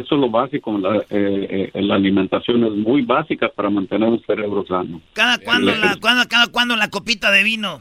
eso 0.00 0.14
es 0.14 0.20
lo 0.20 0.28
básico. 0.30 0.76
La, 0.78 0.96
eh, 1.10 1.70
eh, 1.74 1.82
la 1.82 1.94
alimentación 1.96 2.64
es 2.64 2.72
muy 2.72 3.02
básica 3.02 3.48
para 3.48 3.70
mantener 3.70 4.08
un 4.08 4.22
cerebro 4.24 4.64
sano. 4.66 5.00
¿Cada 5.12 5.38
cuándo 5.38 5.72
El- 5.72 5.80
la, 5.80 5.96
cuándo- 6.00 6.24
cada 6.28 6.46
cuándo 6.48 6.76
la 6.76 6.88
copita 6.90 7.30
de 7.30 7.42
vino? 7.42 7.80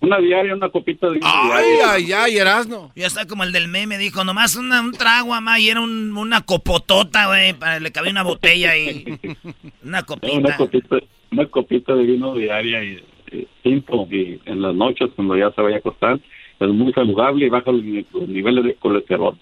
Una 0.00 0.18
diaria, 0.18 0.54
una 0.54 0.68
copita 0.68 1.08
de 1.08 1.14
vino. 1.14 1.26
Ay, 1.26 1.64
diaria. 1.72 1.92
ay, 1.92 2.12
ay, 2.12 2.36
Erasno. 2.38 2.92
Ya 2.94 3.06
está 3.08 3.26
como 3.26 3.42
el 3.42 3.50
del 3.52 3.66
meme, 3.66 3.98
dijo, 3.98 4.22
nomás 4.22 4.54
una- 4.54 4.80
un 4.80 4.92
trago, 4.92 5.30
mamá, 5.30 5.58
y 5.58 5.68
era 5.70 5.80
un- 5.80 6.16
una 6.16 6.42
copotota, 6.42 7.26
güey, 7.26 7.52
para 7.54 7.80
le 7.80 7.90
cabía 7.90 8.12
una 8.12 8.22
botella 8.22 8.76
y 8.76 9.04
una 9.82 10.04
copita. 10.04 10.36
Una 10.36 10.56
copita, 10.56 10.96
una 11.32 11.46
copita 11.46 11.94
de 11.96 12.04
vino 12.04 12.34
diaria 12.34 12.84
y, 12.84 13.02
y 13.32 13.48
tinto 13.62 14.06
y 14.10 14.40
en 14.46 14.62
las 14.62 14.74
noches 14.74 15.10
cuando 15.16 15.36
ya 15.36 15.50
se 15.50 15.60
vaya 15.62 15.76
a 15.76 15.78
acostar 15.80 16.18
es 16.60 16.68
muy 16.68 16.92
saludable 16.92 17.46
y 17.46 17.48
baja 17.50 17.70
los 17.72 17.82
niveles 18.28 18.64
de 18.64 18.74
colesterol 18.76 19.36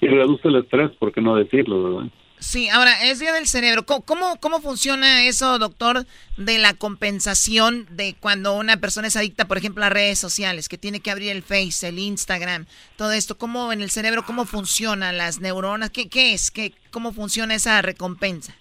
y 0.00 0.06
reduce 0.08 0.48
el 0.48 0.56
estrés, 0.56 0.90
¿por 0.98 1.12
qué 1.12 1.20
no 1.20 1.36
decirlo, 1.36 1.82
verdad? 1.82 2.10
Sí, 2.38 2.68
ahora, 2.68 3.02
es 3.02 3.18
día 3.18 3.32
del 3.32 3.46
cerebro. 3.46 3.86
¿Cómo, 3.86 4.36
cómo, 4.40 4.60
funciona 4.60 5.24
eso, 5.24 5.58
doctor, 5.58 6.06
de 6.36 6.58
la 6.58 6.74
compensación 6.74 7.86
de 7.90 8.14
cuando 8.20 8.54
una 8.54 8.76
persona 8.76 9.08
es 9.08 9.16
adicta, 9.16 9.48
por 9.48 9.56
ejemplo, 9.56 9.82
a 9.84 9.88
redes 9.88 10.18
sociales, 10.18 10.68
que 10.68 10.76
tiene 10.76 11.00
que 11.00 11.10
abrir 11.10 11.30
el 11.30 11.42
Face, 11.42 11.88
el 11.88 11.98
Instagram, 11.98 12.66
todo 12.96 13.12
esto? 13.12 13.38
¿Cómo 13.38 13.72
en 13.72 13.80
el 13.80 13.90
cerebro, 13.90 14.26
cómo 14.26 14.44
funcionan 14.44 15.16
las 15.16 15.40
neuronas? 15.40 15.90
¿Qué, 15.90 16.08
qué 16.10 16.34
es? 16.34 16.50
¿Qué, 16.50 16.74
¿Cómo 16.90 17.12
funciona 17.12 17.54
esa 17.54 17.80
recompensa? 17.80 18.54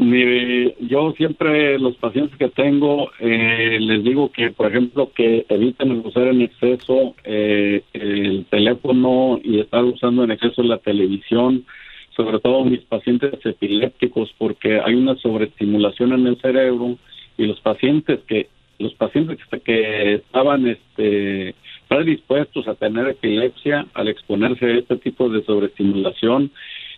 Mire, 0.00 0.76
yo 0.78 1.12
siempre 1.16 1.76
los 1.76 1.96
pacientes 1.96 2.38
que 2.38 2.48
tengo 2.50 3.10
eh, 3.18 3.78
les 3.80 4.04
digo 4.04 4.30
que, 4.30 4.52
por 4.52 4.68
ejemplo, 4.68 5.10
que 5.12 5.44
eviten 5.48 5.90
usar 6.06 6.28
en 6.28 6.42
exceso 6.42 7.16
eh, 7.24 7.82
el 7.94 8.46
teléfono 8.48 9.40
y 9.42 9.58
estar 9.58 9.82
usando 9.82 10.22
en 10.22 10.30
exceso 10.30 10.62
la 10.62 10.78
televisión, 10.78 11.64
sobre 12.16 12.38
todo 12.38 12.64
mis 12.64 12.82
pacientes 12.82 13.44
epilépticos, 13.44 14.32
porque 14.38 14.80
hay 14.80 14.94
una 14.94 15.16
sobreestimulación 15.16 16.12
en 16.12 16.28
el 16.28 16.40
cerebro 16.40 16.96
y 17.36 17.46
los 17.46 17.60
pacientes 17.60 18.20
que 18.28 18.48
los 18.78 18.94
pacientes 18.94 19.38
que, 19.64 20.14
estaban 20.14 20.68
este 20.68 21.56
predispuestos 21.88 22.68
a 22.68 22.76
tener 22.76 23.08
epilepsia 23.08 23.86
al 23.94 24.06
exponerse 24.06 24.64
a 24.64 24.78
este 24.78 24.96
tipo 24.98 25.28
de 25.28 25.42
sobreestimulación, 25.42 26.52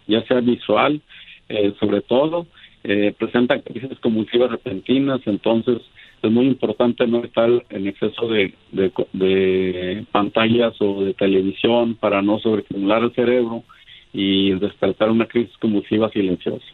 ya 0.06 0.22
sea 0.26 0.40
visual, 0.40 1.00
eh, 1.48 1.72
sobre 1.80 2.02
todo, 2.02 2.46
eh, 2.84 3.14
presentan 3.18 3.60
crisis 3.60 3.98
convulsivas 4.00 4.50
repentinas, 4.50 5.20
entonces 5.26 5.82
es 6.22 6.30
muy 6.30 6.46
importante 6.46 7.06
no 7.06 7.24
estar 7.24 7.48
en 7.70 7.86
exceso 7.86 8.28
de, 8.28 8.54
de, 8.72 10.04
pantallas 10.12 10.74
o 10.80 11.04
de 11.04 11.14
televisión 11.14 11.94
para 11.94 12.20
no 12.20 12.38
sobreestimular 12.38 13.02
el 13.02 13.14
cerebro 13.14 13.64
y 14.12 14.52
despertar 14.52 15.10
una 15.10 15.26
crisis 15.26 15.56
convulsiva 15.58 16.10
silenciosa. 16.10 16.64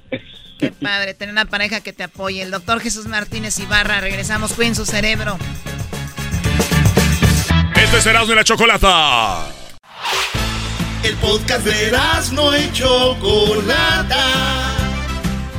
Qué 0.60 0.72
padre, 0.72 1.14
tener 1.14 1.34
una 1.34 1.46
pareja 1.46 1.82
que 1.82 1.94
te 1.94 2.04
apoye. 2.04 2.42
El 2.42 2.52
doctor 2.52 2.80
Jesús 2.80 3.08
Martínez 3.08 3.60
Ibarra, 3.60 4.02
regresamos, 4.02 4.58
en 4.60 4.76
su 4.76 4.86
cerebro. 4.86 5.38
Este 7.84 7.98
es 7.98 8.06
Erasmo 8.08 8.34
y 8.34 8.36
la 8.36 8.44
Chocolata. 8.44 9.48
El 11.04 11.16
podcast 11.18 11.64
de 11.64 11.88
Erasmo 11.88 12.56
y 12.56 12.72
Chocolata. 12.74 14.26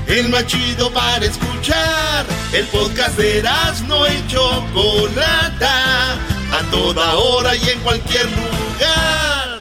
El 0.06 0.28
más 0.28 0.46
chido 0.46 0.92
para 0.92 1.24
escuchar. 1.24 2.26
El 2.52 2.66
podcast 2.66 3.16
de 3.16 3.38
Erasmo 3.38 4.04
y 4.06 4.26
Chocolata. 4.26 6.14
A 6.50 6.62
toda 6.70 7.14
hora 7.14 7.54
y 7.54 7.68
en 7.68 7.78
cualquier 7.80 8.26
lugar 8.26 9.37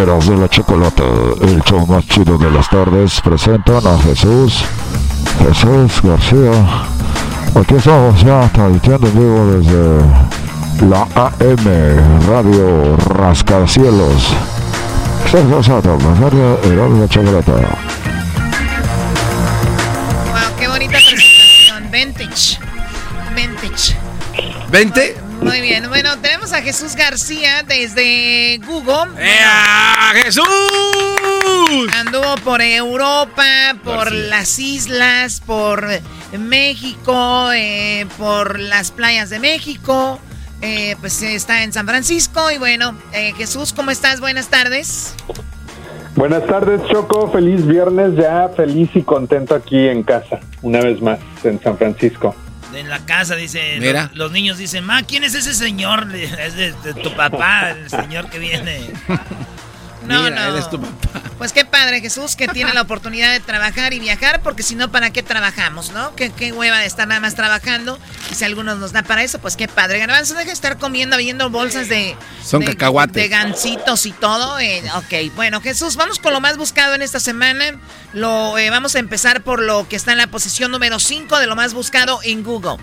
De 0.00 0.06
la 0.06 0.48
Chocolate, 0.48 1.02
el 1.42 1.62
show 1.62 1.86
más 1.86 2.06
chido 2.06 2.38
de 2.38 2.50
las 2.50 2.70
tardes, 2.70 3.20
presentan 3.20 3.86
a 3.86 3.98
Jesús, 3.98 4.64
Jesús 5.40 6.00
García. 6.02 6.52
Aquí 7.54 7.74
estamos 7.74 8.18
ya 8.24 8.48
transmitiendo 8.50 9.06
en 9.08 9.18
vivo 9.18 9.46
desde 9.52 10.88
la 10.88 11.02
AM 11.16 12.26
Radio 12.26 12.96
Rascacielos. 12.96 14.28
Sergio 15.30 15.62
Sato, 15.62 15.98
de 15.98 16.76
la 16.76 17.06
Chocolate. 17.06 17.52
Wow, 17.52 17.66
qué 20.58 20.66
bonita 20.66 20.96
presentación, 20.96 21.90
vintage, 21.90 22.58
vintage. 23.36 23.96
¿20? 24.72 25.29
Muy 25.42 25.62
bien, 25.62 25.88
bueno, 25.88 26.18
tenemos 26.20 26.52
a 26.52 26.60
Jesús 26.60 26.94
García 26.94 27.62
desde 27.66 28.58
Google. 28.66 29.18
¡Ea, 29.18 30.12
Jesús! 30.22 30.44
Anduvo 31.98 32.34
por 32.44 32.60
Europa, 32.60 33.74
por 33.82 34.12
las 34.12 34.58
islas, 34.58 35.40
por 35.40 35.86
México, 36.38 37.50
eh, 37.54 38.06
por 38.18 38.60
las 38.60 38.90
playas 38.90 39.30
de 39.30 39.38
México. 39.38 40.18
Eh, 40.60 40.96
pues 41.00 41.22
está 41.22 41.62
en 41.62 41.72
San 41.72 41.86
Francisco 41.86 42.50
y 42.50 42.58
bueno, 42.58 42.94
eh, 43.14 43.32
Jesús, 43.36 43.72
¿cómo 43.72 43.90
estás? 43.90 44.20
Buenas 44.20 44.48
tardes. 44.48 45.14
Buenas 46.16 46.46
tardes, 46.46 46.82
Choco. 46.90 47.30
Feliz 47.32 47.66
viernes 47.66 48.14
ya, 48.14 48.50
feliz 48.54 48.90
y 48.94 49.02
contento 49.02 49.54
aquí 49.54 49.88
en 49.88 50.02
casa, 50.02 50.38
una 50.60 50.80
vez 50.80 51.00
más 51.00 51.18
en 51.44 51.58
San 51.62 51.78
Francisco 51.78 52.34
en 52.74 52.88
la 52.88 53.00
casa, 53.00 53.36
dice. 53.36 53.80
Los, 54.14 54.32
niños 54.32 54.58
dicen, 54.58 54.84
Ma, 54.84 55.02
¿quién 55.02 55.24
es 55.24 55.34
ese 55.34 55.54
señor? 55.54 56.08
Es 56.14 56.56
de, 56.56 56.94
tu 56.94 57.14
papá, 57.14 57.70
el 57.70 57.90
señor 57.90 58.28
que 58.30 58.38
viene. 58.38 58.92
No, 60.06 60.30
no. 60.30 60.68
tu 60.68 60.80
papá. 60.80 61.20
Pues 61.38 61.52
qué 61.52 61.64
padre, 61.64 62.00
Jesús, 62.00 62.36
que 62.36 62.48
tiene 62.48 62.74
la 62.74 62.82
oportunidad 62.82 63.32
de 63.32 63.40
trabajar 63.40 63.94
y 63.94 63.98
viajar, 63.98 64.42
porque 64.42 64.62
si 64.62 64.74
no, 64.74 64.90
¿para 64.92 65.10
qué 65.10 65.22
trabajamos, 65.22 65.90
no? 65.92 66.14
Qué, 66.14 66.30
qué 66.30 66.52
hueva 66.52 66.78
de 66.78 66.86
estar 66.86 67.08
nada 67.08 67.20
más 67.20 67.34
trabajando. 67.34 67.98
Y 68.30 68.34
si 68.34 68.44
algunos 68.44 68.78
nos 68.78 68.92
da 68.92 69.02
para 69.02 69.22
eso, 69.22 69.38
pues 69.38 69.56
qué 69.56 69.66
padre. 69.66 69.98
Garbanzo, 69.98 70.34
deja 70.34 70.46
de 70.46 70.52
estar 70.52 70.76
comiendo, 70.76 71.16
viendo 71.16 71.48
bolsas 71.48 71.88
de. 71.88 72.14
Son 72.44 72.62
cacahuates. 72.62 73.14
De 73.14 73.28
gancitos 73.28 74.04
y 74.04 74.12
todo. 74.12 74.58
Eh, 74.58 74.82
ok, 74.96 75.34
bueno, 75.34 75.62
Jesús, 75.62 75.96
vamos 75.96 76.18
con 76.18 76.34
lo 76.34 76.40
más 76.40 76.58
buscado 76.58 76.94
en 76.94 77.02
esta 77.02 77.20
semana. 77.20 77.72
Lo, 78.12 78.58
eh, 78.58 78.68
vamos 78.68 78.94
a 78.94 78.98
empezar 78.98 79.42
por 79.42 79.62
lo 79.62 79.88
que 79.88 79.96
está 79.96 80.12
en 80.12 80.18
la 80.18 80.26
posición 80.26 80.70
número 80.70 80.98
5 80.98 81.38
de 81.38 81.46
lo 81.46 81.56
más 81.56 81.72
buscado 81.72 82.20
en 82.22 82.42
Google. 82.42 82.76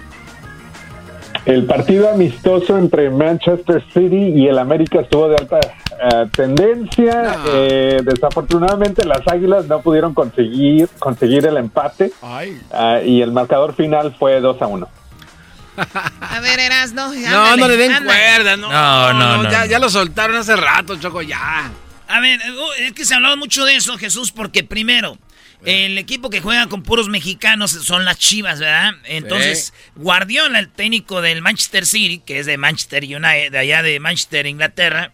El 1.48 1.66
partido 1.66 2.10
amistoso 2.10 2.78
entre 2.78 3.10
Manchester 3.10 3.82
City 3.94 4.34
y 4.36 4.48
el 4.50 4.60
América 4.60 5.00
estuvo 5.00 5.30
de 5.30 5.38
alta 5.38 5.62
eh, 5.62 6.26
tendencia. 6.36 7.40
Eh, 7.48 8.02
desafortunadamente 8.04 9.06
las 9.06 9.26
Águilas 9.26 9.66
no 9.66 9.82
pudieron 9.82 10.14
conseguir 10.14 10.90
conseguir 11.00 11.46
el 11.46 11.56
empate 11.56 12.12
uh, 12.22 13.06
y 13.06 13.22
el 13.22 13.32
marcador 13.32 13.74
final 13.74 14.14
fue 14.20 14.42
2 14.42 14.62
a 14.62 14.68
1. 14.68 14.90
A 16.20 16.40
ver, 16.42 16.60
Eras, 16.60 16.92
no. 16.92 17.14
no, 17.14 17.56
no 17.56 17.68
le 17.70 17.78
den 17.78 18.04
cuerda, 18.04 18.58
no. 18.58 18.70
No, 18.70 19.14
no, 19.14 19.44
no, 19.44 19.50
ya, 19.50 19.66
ya, 19.68 19.80
lo 19.80 19.90
soltaron 19.90 20.36
hace 20.36 20.58
rato, 20.58 20.98
Choco, 20.98 21.22
ya. 21.22 21.72
A 22.10 22.20
ver, 22.20 22.42
uh, 22.42 22.84
es 22.84 22.92
que 22.92 23.06
se 23.06 23.14
ha 23.14 23.18
hablado 23.18 23.38
mucho 23.38 23.64
de 23.64 23.78
eso, 23.78 23.98
Jesús, 23.98 24.34
porque 24.34 24.66
primero, 24.66 25.18
el 25.66 25.98
equipo 25.98 26.30
que 26.30 26.40
juega 26.40 26.68
con 26.68 26.84
puros 26.84 27.10
mexicanos 27.10 27.72
son 27.72 28.06
las 28.06 28.20
Chivas, 28.20 28.60
¿verdad? 28.60 28.94
Entonces, 29.06 29.74
Guardiola, 29.96 30.60
el 30.60 30.70
técnico 30.70 31.22
del 31.22 31.42
Manchester 31.42 31.86
City, 31.86 32.20
que 32.20 32.40
es 32.40 32.46
de 32.46 32.58
Manchester 32.58 33.04
United, 33.04 33.52
de 33.52 33.58
allá 33.58 33.82
de 33.82 34.00
Manchester, 34.00 34.46
Inglaterra. 34.46 35.14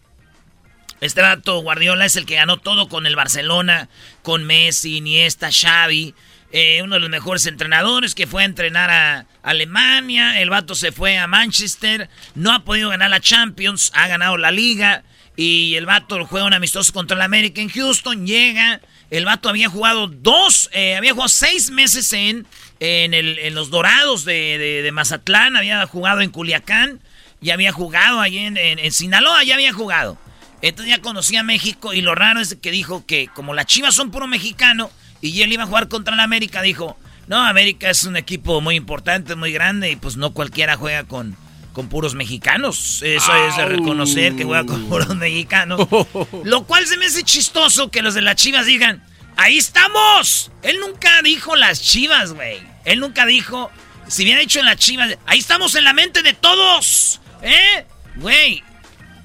Este 1.02 1.22
dato, 1.22 1.60
Guardiola 1.60 2.06
es 2.06 2.16
el 2.16 2.26
que 2.26 2.36
ganó 2.36 2.58
todo 2.58 2.88
con 2.88 3.06
el 3.06 3.16
Barcelona, 3.16 3.89
con 4.22 4.44
Messi, 4.46 4.98
Iniesta, 4.98 5.50
Xavi. 5.52 6.14
eh, 6.52 6.82
uno 6.84 6.96
de 6.96 7.02
los 7.02 7.10
mejores 7.10 7.46
entrenadores 7.48 8.14
que 8.14 8.28
fue 8.28 8.44
a 8.44 8.46
entrenar 8.46 8.89
a 8.91 9.26
Alemania. 9.41 10.39
El 10.39 10.50
vato 10.52 10.76
se 10.76 10.91
fue 10.91 11.18
a 11.18 11.26
Manchester, 11.26 12.10
no 12.36 12.54
ha 12.54 12.64
podido 12.64 12.89
ganar 12.89 13.10
la 13.10 13.20
Champions, 13.20 13.91
ha 13.96 14.08
ganado 14.08 14.38
la 14.38 14.52
liga. 14.52 15.04
Y 15.36 15.74
el 15.76 15.88
vato 15.88 16.24
juega 16.28 16.46
un 16.46 16.54
amistoso 16.54 16.94
contra 16.94 17.16
el 17.16 17.22
América 17.22 17.60
en 17.60 17.70
Houston, 17.70 18.28
llega. 18.28 18.82
El 19.14 19.26
vato 19.26 19.47
había 19.47 19.70
jugado 19.70 20.07
dos, 20.07 20.72
eh, 20.74 20.95
había 20.95 21.11
jugado 21.11 21.30
seis 21.30 21.70
meses 21.70 22.14
en, 22.14 22.47
en, 22.80 23.53
los 23.53 23.70
Dorados 23.70 24.26
de, 24.26 24.89
Mazatlán, 24.91 25.55
había 25.55 25.86
jugado 25.86 26.22
en 26.22 26.32
Culiacán 26.32 26.99
y 27.39 27.51
había 27.51 27.72
jugado 27.72 28.20
ahí 28.20 28.39
en, 28.39 28.91
Sinaloa, 28.91 29.43
ya 29.43 29.53
había 29.53 29.72
jugado. 29.72 30.18
Entonces 30.64 30.95
ya 30.95 30.99
conocía 30.99 31.43
México 31.43 31.93
y 31.93 32.01
lo 32.01 32.16
raro 32.16 32.39
es 32.39 32.57
que 32.59 32.72
dijo 32.72 33.05
que 33.05 33.28
como 33.28 33.53
las 33.53 33.68
Chivas 33.68 33.93
son 33.93 34.09
puro 34.09 34.26
mexicano 34.26 34.89
y 35.22 35.43
él 35.43 35.53
iba 35.53 35.61
a 35.61 35.68
jugar 35.68 35.89
contra 35.89 36.16
el 36.16 36.20
América, 36.20 36.64
dijo, 36.64 36.97
no, 37.28 37.45
América 37.45 37.91
es 37.91 38.05
un 38.05 38.18
equipo 38.18 38.61
muy 38.61 38.76
importante, 38.76 39.36
muy 39.36 39.51
grande 39.51 39.91
y 39.91 39.95
pues 39.95 40.18
no 40.18 40.34
cualquiera 40.34 40.76
juega 40.76 41.03
con, 41.03 41.38
con 41.74 41.89
puros 41.89 42.15
mexicanos. 42.15 43.01
Eso 43.03 43.36
es 43.47 43.57
de 43.57 43.65
reconocer 43.65 44.36
que 44.36 44.45
juega 44.45 44.65
con 44.65 44.88
puros 44.88 45.15
mexicanos. 45.15 45.88
Lo 46.43 46.65
cual 46.65 46.88
se 46.88 46.97
me 46.97 47.07
hace 47.07 47.24
chistoso 47.24 47.91
que 47.91 48.01
los 48.01 48.13
de 48.13 48.21
las 48.21 48.36
Chivas 48.36 48.65
digan, 48.65 49.03
ahí 49.36 49.57
estamos. 49.57 50.51
Él 50.61 50.80
nunca 50.80 51.21
dijo 51.24 51.55
las 51.55 51.82
Chivas, 51.82 52.34
güey. 52.34 52.61
Él 52.86 52.99
nunca 52.99 53.26
dijo, 53.26 53.71
si 54.07 54.24
hubiera 54.24 54.39
dicho 54.39 54.59
en 54.59 54.65
las 54.65 54.78
Chivas, 54.78 55.17
ahí 55.26 55.39
estamos 55.39 55.76
en 55.76 55.84
la 55.84 55.93
mente 55.93 56.21
de 56.21 56.34
todos. 56.34 57.19
¿Eh? 57.41 57.86
Güey, 58.15 58.63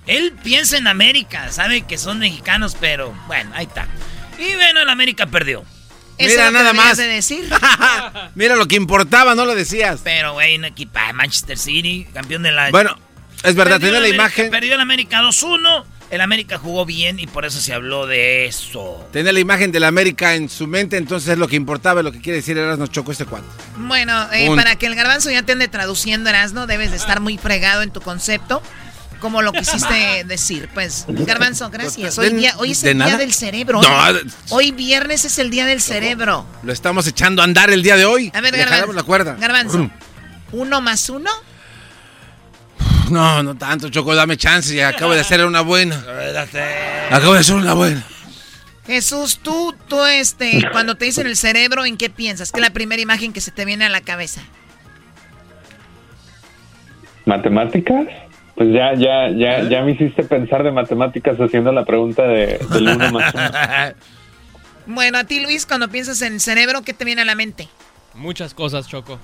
él 0.06 0.32
piensa 0.42 0.78
en 0.78 0.86
América, 0.86 1.52
sabe 1.52 1.82
que 1.82 1.98
son 1.98 2.18
mexicanos, 2.18 2.76
pero 2.80 3.14
bueno, 3.26 3.50
ahí 3.54 3.66
está. 3.66 3.86
Y 4.38 4.54
bueno, 4.54 4.80
el 4.80 4.88
América 4.88 5.26
perdió. 5.26 5.64
Mira, 6.18 6.50
nada 6.50 6.72
más. 6.72 6.96
De 6.96 7.06
decir? 7.06 7.48
Mira 8.34 8.56
lo 8.56 8.66
que 8.66 8.76
importaba, 8.76 9.34
no 9.34 9.44
lo 9.44 9.54
decías. 9.54 10.00
Pero, 10.02 10.34
güey, 10.34 10.56
un 10.56 10.64
equipo 10.64 10.98
de 10.98 11.12
Manchester 11.12 11.58
City, 11.58 12.06
campeón 12.12 12.42
de 12.42 12.52
la. 12.52 12.70
Bueno, 12.70 12.96
es 13.44 13.54
verdad, 13.54 13.80
tenía 13.80 14.00
la 14.00 14.08
imagen. 14.08 14.50
Perdió 14.50 14.74
el 14.74 14.80
América 14.80 15.22
2-1. 15.22 15.84
El 16.10 16.22
América 16.22 16.56
jugó 16.56 16.86
bien 16.86 17.18
y 17.18 17.26
por 17.26 17.44
eso 17.44 17.60
se 17.60 17.74
habló 17.74 18.06
de 18.06 18.46
eso. 18.46 19.06
Tenía 19.12 19.30
la 19.30 19.40
imagen 19.40 19.72
del 19.72 19.84
América 19.84 20.34
en 20.34 20.48
su 20.48 20.66
mente, 20.66 20.96
entonces 20.96 21.36
lo 21.36 21.48
que 21.48 21.56
importaba, 21.56 22.02
lo 22.02 22.12
que 22.12 22.20
quiere 22.22 22.38
decir 22.38 22.56
Erasno 22.56 22.86
chocó 22.86 23.12
este 23.12 23.26
cuadro. 23.26 23.46
Bueno, 23.76 24.26
eh, 24.32 24.48
para 24.56 24.76
que 24.76 24.86
el 24.86 24.94
garbanzo 24.94 25.30
ya 25.30 25.42
te 25.42 25.52
ande 25.52 25.68
traduciendo, 25.68 26.30
Erasno, 26.30 26.66
debes 26.66 26.92
de 26.92 26.96
estar 26.96 27.20
muy 27.20 27.36
fregado 27.36 27.82
en 27.82 27.90
tu 27.90 28.00
concepto 28.00 28.62
como 29.18 29.42
lo 29.42 29.52
quisiste 29.52 30.24
decir. 30.26 30.68
Pues, 30.72 31.04
Garbanzo, 31.08 31.70
gracias. 31.70 32.18
Hoy, 32.18 32.30
día, 32.30 32.54
hoy 32.58 32.72
es 32.72 32.84
el 32.84 32.98
día 32.98 33.16
del 33.16 33.32
cerebro. 33.32 33.80
hoy 34.50 34.72
viernes 34.72 35.24
es 35.24 35.38
el 35.38 35.50
día 35.50 35.66
del 35.66 35.80
cerebro. 35.80 36.46
Lo 36.62 36.72
estamos 36.72 37.06
echando 37.06 37.42
a 37.42 37.44
andar 37.44 37.70
el 37.70 37.82
día 37.82 37.96
de 37.96 38.04
hoy. 38.04 38.30
A 38.34 38.40
ver, 38.40 38.56
Garbanzo. 38.56 38.92
la 38.92 39.02
cuerda. 39.02 39.36
Garbanzo. 39.38 39.90
¿Uno 40.52 40.80
más 40.80 41.08
uno? 41.10 41.30
No, 43.10 43.42
no 43.42 43.56
tanto, 43.56 43.88
Choco, 43.88 44.14
dame 44.14 44.36
chance. 44.36 44.74
Ya 44.74 44.88
acabo 44.88 45.14
de 45.14 45.20
hacer 45.20 45.44
una 45.44 45.62
buena. 45.62 46.02
Acabo 47.10 47.34
de 47.34 47.40
hacer 47.40 47.54
una 47.54 47.74
buena. 47.74 48.04
Jesús, 48.86 49.40
tú, 49.42 49.74
tú, 49.86 50.02
este, 50.06 50.62
cuando 50.72 50.94
te 50.94 51.04
dicen 51.04 51.26
el 51.26 51.36
cerebro, 51.36 51.84
¿en 51.84 51.98
qué 51.98 52.08
piensas? 52.08 52.52
¿Qué 52.52 52.58
es 52.58 52.66
la 52.66 52.72
primera 52.72 53.02
imagen 53.02 53.34
que 53.34 53.42
se 53.42 53.50
te 53.50 53.66
viene 53.66 53.84
a 53.84 53.90
la 53.90 54.00
cabeza? 54.00 54.40
¿Matemáticas? 57.26 58.06
Pues 58.58 58.70
ya, 58.72 58.92
ya, 58.94 59.30
ya, 59.30 59.60
¿Eh? 59.60 59.68
ya 59.70 59.82
me 59.82 59.92
hiciste 59.92 60.24
pensar 60.24 60.64
de 60.64 60.72
matemáticas 60.72 61.38
haciendo 61.38 61.70
la 61.70 61.84
pregunta 61.84 62.24
de, 62.24 62.58
del 62.70 62.88
uno 62.88 63.12
más 63.12 63.32
uno. 63.32 63.44
Bueno, 64.86 65.18
a 65.18 65.24
ti 65.24 65.38
Luis, 65.38 65.66
cuando 65.66 65.88
piensas 65.88 66.22
en 66.22 66.40
cerebro, 66.40 66.82
¿qué 66.82 66.94
te 66.94 67.04
viene 67.04 67.20
a 67.22 67.24
la 67.26 67.34
mente? 67.34 67.68
Muchas 68.14 68.54
cosas, 68.54 68.88
Choco. 68.88 69.20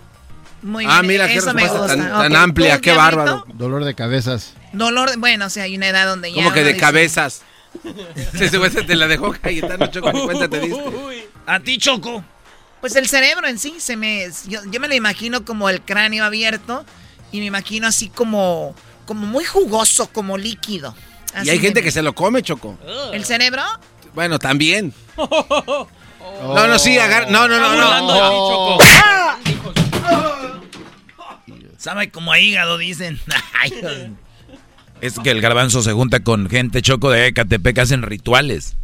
Muy 0.62 0.84
ah, 0.86 1.02
mira, 1.02 1.26
qué 1.26 1.40
me 1.52 1.66
gusta. 1.66 1.96
Tan, 1.96 2.36
amplia, 2.36 2.80
qué 2.80 2.92
bárbaro. 2.92 3.44
Dolor 3.54 3.82
de 3.84 3.94
cabezas. 3.94 4.54
Dolor, 4.72 5.10
bueno, 5.18 5.46
o 5.46 5.50
sea, 5.50 5.64
hay 5.64 5.74
una 5.74 5.88
edad 5.88 6.06
donde 6.06 6.30
ya... 6.30 6.36
¿Cómo 6.36 6.52
que 6.52 6.62
de 6.62 6.76
cabezas? 6.76 7.42
Se 8.34 8.50
te 8.50 8.94
la 8.94 9.08
dejó 9.08 9.32
Cayetano, 9.32 9.86
Choco, 9.88 10.12
ni 10.12 10.22
cuenta 10.22 10.48
te 10.48 10.60
diste. 10.60 10.80
A 11.46 11.58
ti, 11.58 11.78
Choco. 11.78 12.22
Pues 12.80 12.94
el 12.94 13.08
cerebro 13.08 13.48
en 13.48 13.58
sí, 13.58 13.76
se 13.78 13.96
me, 13.96 14.28
yo, 14.46 14.60
yo 14.70 14.78
me 14.78 14.86
lo 14.86 14.94
imagino 14.94 15.44
como 15.44 15.70
el 15.70 15.80
cráneo 15.80 16.24
abierto 16.24 16.84
y 17.32 17.40
me 17.40 17.46
imagino 17.46 17.88
así 17.88 18.10
como 18.10 18.76
como 19.04 19.26
muy 19.26 19.44
jugoso, 19.44 20.08
como 20.12 20.38
líquido. 20.38 20.94
y 21.42 21.50
hay 21.50 21.58
gente 21.58 21.82
que 21.82 21.90
se 21.90 22.02
lo 22.02 22.14
come, 22.14 22.42
Choco. 22.42 22.78
¿El 23.12 23.24
cerebro? 23.24 23.62
Bueno, 24.14 24.38
también. 24.38 24.92
No, 26.42 26.66
no, 26.66 26.78
sí, 26.78 26.98
agar... 26.98 27.30
No, 27.30 27.46
no, 27.46 27.58
no, 27.60 27.76
no. 27.76 28.78
Sabe 31.76 32.10
como 32.10 32.32
a 32.32 32.40
hígado, 32.40 32.78
dicen. 32.78 33.20
es 35.02 35.18
que 35.18 35.30
el 35.30 35.42
garbanzo 35.42 35.82
se 35.82 35.92
junta 35.92 36.20
con 36.20 36.48
gente 36.48 36.80
choco 36.80 37.10
de 37.10 37.26
Ecatepec 37.26 37.74
que 37.74 37.80
hacen 37.82 38.02
rituales. 38.02 38.74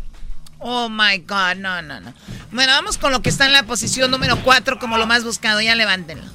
Oh 0.59 0.91
my 0.91 1.17
God, 1.27 1.57
no, 1.57 1.81
no, 1.81 1.99
no. 2.01 2.13
Bueno, 2.53 2.73
vamos 2.73 2.99
con 2.99 3.11
lo 3.13 3.23
que 3.23 3.31
está 3.31 3.47
en 3.47 3.55
la 3.55 3.63
posición 3.63 4.11
número 4.11 4.37
4 4.43 4.79
como 4.79 4.99
lo 4.99 5.07
más 5.07 5.25
buscado. 5.25 5.63
Ya 5.63 5.75
levántenlo. 5.75 6.27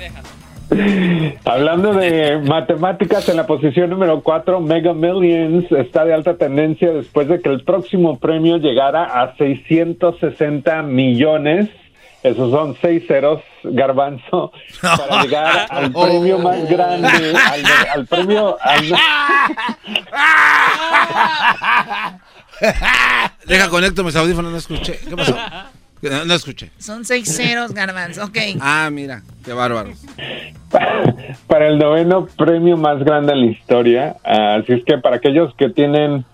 déjalo. 0.00 0.26
Hablando 1.44 1.94
de 1.94 2.38
matemáticas, 2.38 3.28
en 3.28 3.36
la 3.36 3.46
posición 3.46 3.90
número 3.90 4.20
4, 4.22 4.60
Mega 4.60 4.92
Millions 4.94 5.70
está 5.70 6.04
de 6.04 6.12
alta 6.12 6.36
tendencia 6.36 6.92
después 6.92 7.28
de 7.28 7.40
que 7.40 7.48
el 7.48 7.62
próximo 7.62 8.18
premio 8.18 8.56
llegara 8.56 9.04
a 9.04 9.36
660 9.36 10.82
millones. 10.82 11.68
Esos 12.22 12.50
son 12.50 12.76
seis 12.80 13.04
ceros, 13.06 13.40
garbanzo, 13.62 14.50
para 14.80 15.22
llegar 15.22 15.66
al 15.70 15.92
premio 15.92 16.38
más 16.40 16.68
grande, 16.68 17.34
al, 17.94 18.04
premio... 18.06 18.56
Deja 23.46 23.68
conecto 23.68 24.02
mis 24.02 24.16
audífonos, 24.16 24.50
no 24.50 24.58
escuché. 24.58 24.98
¿Qué 25.08 25.14
pasó? 25.14 25.36
No, 26.10 26.34
escuché. 26.34 26.70
Son 26.78 27.04
seis 27.04 27.34
ceros, 27.34 27.72
garbanzo. 27.72 28.24
Ok. 28.24 28.38
Ah, 28.60 28.88
mira, 28.92 29.22
qué 29.44 29.52
bárbaro. 29.52 29.90
Para 31.46 31.68
el 31.68 31.78
noveno 31.78 32.26
premio 32.26 32.76
más 32.76 33.02
grande 33.04 33.32
en 33.32 33.40
la 33.40 33.46
historia. 33.46 34.16
Así 34.24 34.72
es 34.72 34.84
que 34.84 34.98
para 34.98 35.16
aquellos 35.16 35.54
que 35.56 35.70
tienen 35.70 36.24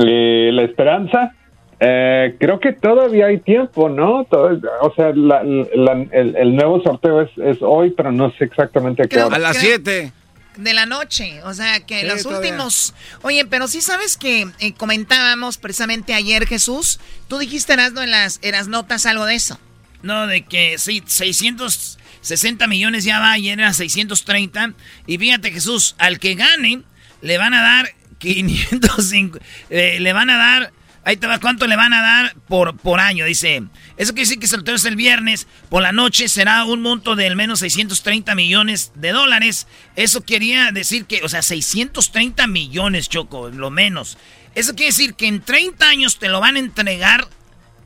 eh, 0.00 0.50
la 0.52 0.62
esperanza, 0.62 1.34
eh, 1.80 2.36
creo 2.38 2.60
que 2.60 2.72
todavía 2.72 3.26
hay 3.26 3.38
tiempo, 3.38 3.88
¿no? 3.88 4.26
o 4.30 4.94
sea, 4.96 5.10
el, 5.10 6.56
nuevo 6.56 6.82
sorteo 6.82 7.22
es, 7.22 7.30
es, 7.38 7.58
hoy, 7.62 7.90
pero 7.90 8.10
no 8.10 8.30
sé 8.32 8.44
exactamente 8.44 9.04
a 9.04 9.06
qué 9.06 9.22
hora. 9.22 9.36
A 9.36 9.38
las 9.38 9.56
7 9.56 10.12
de 10.58 10.74
la 10.74 10.86
noche. 10.86 11.42
O 11.44 11.54
sea, 11.54 11.80
que 11.80 12.04
los 12.04 12.24
últimos... 12.26 12.92
Oye, 13.22 13.46
pero 13.46 13.68
sí 13.68 13.80
sabes 13.80 14.16
que 14.16 14.48
eh, 14.58 14.74
comentábamos 14.74 15.56
precisamente 15.56 16.14
ayer, 16.14 16.46
Jesús. 16.46 17.00
Tú 17.28 17.38
dijiste, 17.38 17.72
Erasno, 17.72 18.02
en 18.02 18.10
las, 18.10 18.40
en 18.42 18.52
las 18.52 18.68
notas 18.68 19.06
algo 19.06 19.24
de 19.24 19.36
eso. 19.36 19.58
No, 20.02 20.26
de 20.26 20.44
que 20.44 20.78
sí, 20.78 21.02
660 21.06 22.66
millones 22.66 23.04
ya 23.04 23.20
va, 23.20 23.38
y 23.38 23.48
era 23.48 23.72
630. 23.72 24.74
Y 25.06 25.18
fíjate, 25.18 25.50
Jesús, 25.52 25.94
al 25.98 26.18
que 26.18 26.34
gane, 26.34 26.82
le 27.22 27.38
van 27.38 27.54
a 27.54 27.62
dar 27.62 27.94
505... 28.18 29.38
Eh, 29.70 29.98
le 30.00 30.12
van 30.12 30.30
a 30.30 30.36
dar 30.36 30.72
Ahí 31.08 31.16
te 31.16 31.26
va 31.26 31.40
cuánto 31.40 31.66
le 31.66 31.74
van 31.74 31.94
a 31.94 32.02
dar 32.02 32.36
por, 32.48 32.76
por 32.76 33.00
año. 33.00 33.24
Dice, 33.24 33.62
eso 33.96 34.12
quiere 34.12 34.28
decir 34.28 34.38
que 34.38 34.44
el 34.54 34.74
es 34.74 34.84
el 34.84 34.94
viernes, 34.94 35.46
por 35.70 35.80
la 35.80 35.90
noche 35.90 36.28
será 36.28 36.64
un 36.64 36.82
monto 36.82 37.16
de 37.16 37.26
al 37.26 37.34
menos 37.34 37.60
630 37.60 38.34
millones 38.34 38.92
de 38.94 39.12
dólares. 39.12 39.66
Eso 39.96 40.22
quería 40.22 40.70
decir 40.70 41.06
que, 41.06 41.22
o 41.24 41.28
sea, 41.30 41.40
630 41.40 42.46
millones, 42.48 43.08
Choco, 43.08 43.48
lo 43.48 43.70
menos. 43.70 44.18
Eso 44.54 44.74
quiere 44.74 44.90
decir 44.90 45.14
que 45.14 45.28
en 45.28 45.40
30 45.40 45.88
años 45.88 46.18
te 46.18 46.28
lo 46.28 46.40
van 46.40 46.56
a 46.56 46.58
entregar, 46.58 47.26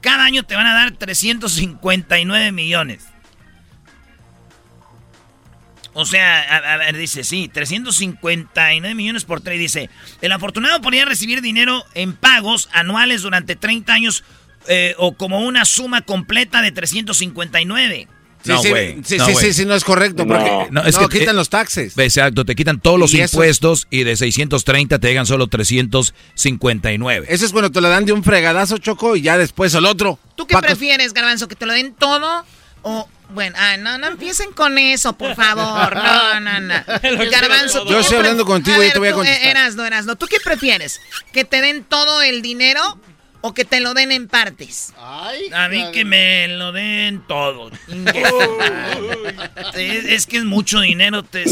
cada 0.01 0.25
año 0.25 0.43
te 0.43 0.57
van 0.57 0.66
a 0.66 0.75
dar 0.75 0.91
359 0.91 2.51
millones. 2.51 3.11
O 5.95 6.07
sea, 6.07 6.40
a, 6.40 6.76
ver, 6.78 6.97
dice, 6.97 7.22
sí, 7.22 7.51
359 7.53 8.95
millones 8.95 9.24
por 9.24 9.40
tres. 9.40 9.59
Dice, 9.59 9.90
el 10.22 10.32
afortunado 10.32 10.80
podría 10.80 11.05
recibir 11.05 11.43
dinero 11.43 11.84
en 11.95 12.14
pagos 12.14 12.68
anuales 12.72 13.22
durante 13.22 13.57
30 13.57 13.93
años 13.93 14.24
eh, 14.68 14.95
o 14.99 15.14
como 15.14 15.40
una 15.40 15.64
suma 15.64 16.01
completa 16.03 16.62
de 16.62 16.72
359. 16.72 18.09
Sí, 18.43 18.51
no, 18.51 18.61
sí, 18.61 18.70
sí, 19.05 19.18
sí, 19.20 19.34
sí, 19.36 19.53
sí, 19.53 19.64
no 19.66 19.74
es 19.74 19.84
correcto. 19.84 20.26
Porque 20.26 20.66
no, 20.70 20.82
es 20.82 20.99
que 20.99 21.07
quitan 21.09 21.36
los 21.36 21.49
taxes. 21.49 21.97
Exacto, 21.97 22.45
te 22.45 22.57
quitan 22.57 22.80
todos 22.80 22.99
los 22.99 23.14
impuestos 23.14 23.86
y 23.90 24.03
de 24.03 24.16
630 24.16 24.99
te 24.99 25.09
llegan 25.09 25.26
solo 25.26 25.47
359. 25.47 27.26
Eso 27.28 27.47
es 27.47 27.53
cuando 27.53 27.70
te 27.70 27.80
lo 27.80 27.88
dan 27.88 28.05
de 28.05 28.12
un 28.12 28.24
fregadazo, 28.24 28.78
Choco, 28.78 29.14
y 29.14 29.22
ya 29.22 29.38
después 29.38 29.74
el 29.74 29.84
otro. 29.84 30.18
¿Tú 30.34 30.47
qué 30.47 30.57
prefieres, 30.59 31.12
Garbanzo? 31.12 31.47
¿Que 31.47 31.55
te 31.55 31.66
lo 31.66 31.72
den 31.72 31.95
todo 31.95 32.45
o 32.83 33.09
bueno, 33.30 33.57
ah, 33.59 33.76
no, 33.78 33.97
no 33.97 34.09
empiecen 34.09 34.53
con 34.53 34.76
eso, 34.76 35.14
por 35.14 35.35
favor. 35.35 35.95
No, 35.97 36.41
no, 36.41 36.61
no. 36.61 36.74
Garbanzo, 37.30 37.87
Yo 37.89 38.01
estoy 38.01 38.18
hablando 38.18 38.45
contigo 38.45 38.83
y 38.85 38.91
te 38.91 38.99
voy 38.99 39.09
a 39.09 39.12
contestar. 39.14 39.49
Eras, 39.49 39.74
no, 39.74 39.87
eras, 39.87 40.05
no. 40.05 40.16
¿Tú 40.16 40.26
qué 40.26 40.39
prefieres? 40.41 41.01
¿Que 41.33 41.45
te 41.45 41.62
den 41.62 41.85
todo 41.85 42.20
el 42.20 42.43
dinero 42.43 43.01
o 43.41 43.55
que 43.55 43.64
te 43.64 43.80
lo 43.80 43.95
den 43.95 44.12
en 44.12 44.28
partes? 44.28 44.93
A 44.99 45.68
mí 45.70 45.83
que 45.93 46.05
me 46.05 46.47
lo 46.49 46.72
den 46.72 47.22
todo. 47.26 47.70
es, 49.74 50.05
es 50.05 50.26
que 50.26 50.37
es 50.39 50.45
mucho 50.45 50.80
dinero. 50.80 51.22
te- 51.22 51.45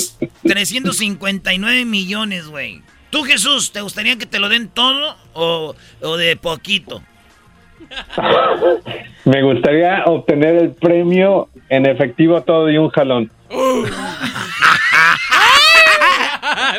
359 0.43 1.85
millones, 1.85 2.47
güey. 2.47 2.83
Tú, 3.11 3.25
Jesús, 3.25 3.73
¿te 3.73 3.81
gustaría 3.81 4.17
que 4.19 4.27
te 4.27 4.39
lo 4.39 4.49
den 4.49 4.69
todo 4.69 5.17
o, 5.33 5.75
o 6.01 6.17
de 6.17 6.37
poquito? 6.37 7.03
Me 9.25 9.43
gustaría 9.43 10.03
obtener 10.07 10.57
el 10.57 10.71
premio 10.73 11.49
en 11.69 11.87
efectivo 11.87 12.41
todo 12.43 12.67
de 12.67 12.79
un 12.79 12.89
jalón. 12.91 13.31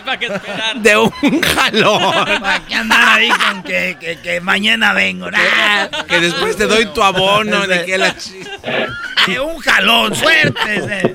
¿Para 0.05 0.17
qué 0.17 0.25
esperar? 0.27 0.75
De 0.77 0.97
un 0.97 1.41
jalón. 1.41 2.39
¿Para 2.41 2.59
qué 2.65 2.75
andar 2.75 3.19
ahí 3.19 3.29
con 3.29 3.63
que, 3.63 3.97
que- 3.99 4.19
que 4.19 4.41
mañana 4.41 4.93
vengo? 4.93 5.29
Nah. 5.29 5.87
Que 6.07 6.19
después 6.19 6.57
te 6.57 6.65
doy 6.67 6.85
tu 6.87 7.01
abono. 7.03 7.65
ni 7.67 7.85
que 7.85 7.97
la 7.97 8.15
De 9.27 9.39
un 9.39 9.57
jalón, 9.59 10.15
suerte. 10.15 10.59
eh. 10.67 11.13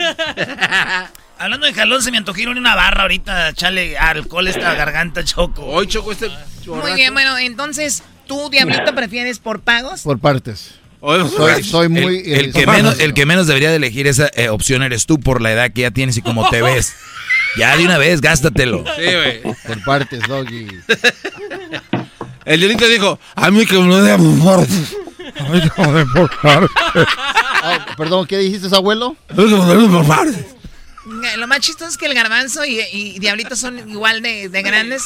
Hablando 1.38 1.66
de 1.66 1.74
jalón, 1.74 2.02
se 2.02 2.10
me 2.10 2.18
antojó 2.18 2.38
ir 2.38 2.48
a 2.48 2.52
una 2.52 2.74
barra 2.74 3.02
ahorita, 3.02 3.50
echarle 3.50 3.98
alcohol 3.98 4.46
a 4.46 4.50
esta 4.50 4.74
garganta, 4.74 5.22
Choco. 5.24 5.64
Hoy, 5.66 5.86
Choco, 5.86 6.12
este... 6.12 6.30
Muy 6.66 6.94
bien, 6.94 7.12
bueno, 7.12 7.36
entonces, 7.38 8.02
¿tú, 8.26 8.50
Diablito, 8.50 8.94
prefieres 8.94 9.38
por 9.38 9.60
pagos? 9.60 10.02
Por 10.02 10.18
partes. 10.18 10.74
Soy- 11.00 11.28
Soy, 11.28 11.62
soy 11.62 11.88
muy... 11.88 12.18
El, 12.24 12.46
el 12.46 12.52
que 12.52 12.66
menos, 12.66 12.98
el 12.98 13.14
que 13.14 13.26
menos 13.26 13.46
debería 13.46 13.70
de 13.70 13.76
elegir 13.76 14.06
esa 14.08 14.28
eh, 14.34 14.48
opción 14.48 14.82
eres 14.82 15.06
tú 15.06 15.20
por 15.20 15.40
la 15.40 15.52
edad 15.52 15.70
que 15.70 15.82
ya 15.82 15.90
tienes 15.92 16.16
y 16.16 16.22
como 16.22 16.48
te 16.50 16.62
ves. 16.62 16.94
Ya 17.56 17.76
de 17.76 17.84
una 17.84 17.96
vez, 17.98 18.20
gástatelo. 18.20 18.84
Sí, 18.96 19.02
güey. 19.04 19.42
Por 19.42 19.84
partes, 19.84 20.20
Doggy. 20.26 20.66
El 22.44 22.60
Diolito 22.60 22.86
dijo, 22.88 23.18
a 23.34 23.50
mí 23.50 23.66
que 23.66 23.78
me 23.78 23.86
lo 23.88 24.02
den 24.02 24.38
por 24.38 24.58
partes. 24.58 24.96
A 25.38 25.42
mí 25.48 25.60
que 25.60 25.70
me 25.80 25.86
lo 25.86 25.92
den 25.98 26.12
por 26.12 26.40
partes. 26.40 26.70
Ah, 27.62 27.86
perdón, 27.96 28.26
¿qué 28.26 28.38
dijiste, 28.38 28.74
abuelo? 28.74 29.16
A 29.28 29.34
mí 29.34 29.48
que 29.48 29.54
me 29.56 29.88
por 29.88 30.06
partes. 30.06 30.44
Lo 31.36 31.46
más 31.46 31.60
chistoso 31.60 31.90
es 31.90 31.96
que 31.96 32.06
el 32.06 32.14
garbanzo 32.14 32.64
y, 32.64 32.80
y 32.92 33.18
Diablito 33.20 33.54
son 33.54 33.88
igual 33.88 34.22
de, 34.22 34.48
de 34.48 34.62
grandes. 34.62 35.02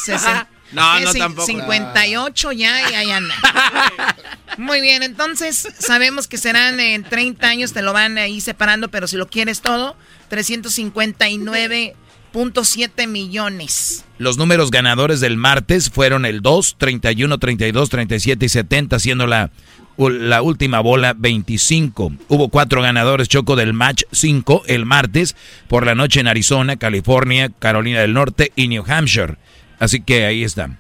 No, 0.73 1.01
no, 1.01 1.13
tampoco. 1.13 1.47
58 1.47 2.53
ya 2.53 2.91
y 2.91 2.95
ahí 2.95 3.11
anda. 3.11 3.35
Muy 4.59 4.81
bien, 4.81 5.03
entonces 5.03 5.69
sabemos 5.79 6.29
que 6.29 6.39
serán 6.39 6.81
en 6.81 7.05
30 7.05 7.49
años, 7.49 7.73
te 7.73 7.83
lo 7.83 7.93
van 7.93 8.19
ahí 8.19 8.41
separando, 8.41 8.89
pero 8.89 9.07
si 9.07 9.17
lo 9.17 9.29
quieres 9.29 9.63
todo, 9.63 9.97
359.7 10.31 13.07
millones. 13.07 14.05
Los 14.19 14.37
números 14.37 14.71
ganadores 14.71 15.21
del 15.21 15.37
martes 15.37 15.91
fueron 15.91 16.27
el 16.27 16.43
2, 16.43 16.77
31, 16.79 17.39
32, 17.39 17.89
37 17.89 18.45
y 18.45 18.49
70, 18.49 18.99
siendo 18.99 19.27
la, 19.27 19.51
la 19.97 20.43
última 20.43 20.81
bola 20.81 21.15
25. 21.17 22.13
Hubo 22.29 22.49
cuatro 22.49 22.83
ganadores 22.83 23.29
choco 23.29 23.57
del 23.57 23.73
match 23.73 24.03
5 24.13 24.65
el 24.67 24.87
martes 24.87 25.37
por 25.69 25.87
la 25.87 25.95
noche 25.95 26.21
en 26.21 26.29
Arizona, 26.29 26.77
California, 26.77 27.51
Carolina 27.59 28.01
del 28.01 28.13
Norte 28.13 28.53
y 28.57 28.69
New 28.69 28.85
Hampshire. 28.87 29.37
Así 29.81 30.01
que 30.01 30.27
ahí 30.27 30.45
está. 30.45 30.71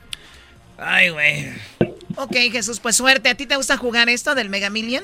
Ay, 0.78 1.08
güey. 1.08 1.46
Ok, 2.16 2.36
Jesús, 2.52 2.78
pues 2.78 2.96
suerte. 2.96 3.30
¿A 3.30 3.34
ti 3.34 3.46
te 3.46 3.56
gusta 3.56 3.76
jugar 3.76 4.08
esto 4.08 4.34
del 4.34 4.48
Mega 4.48 4.70
Million? 4.70 5.02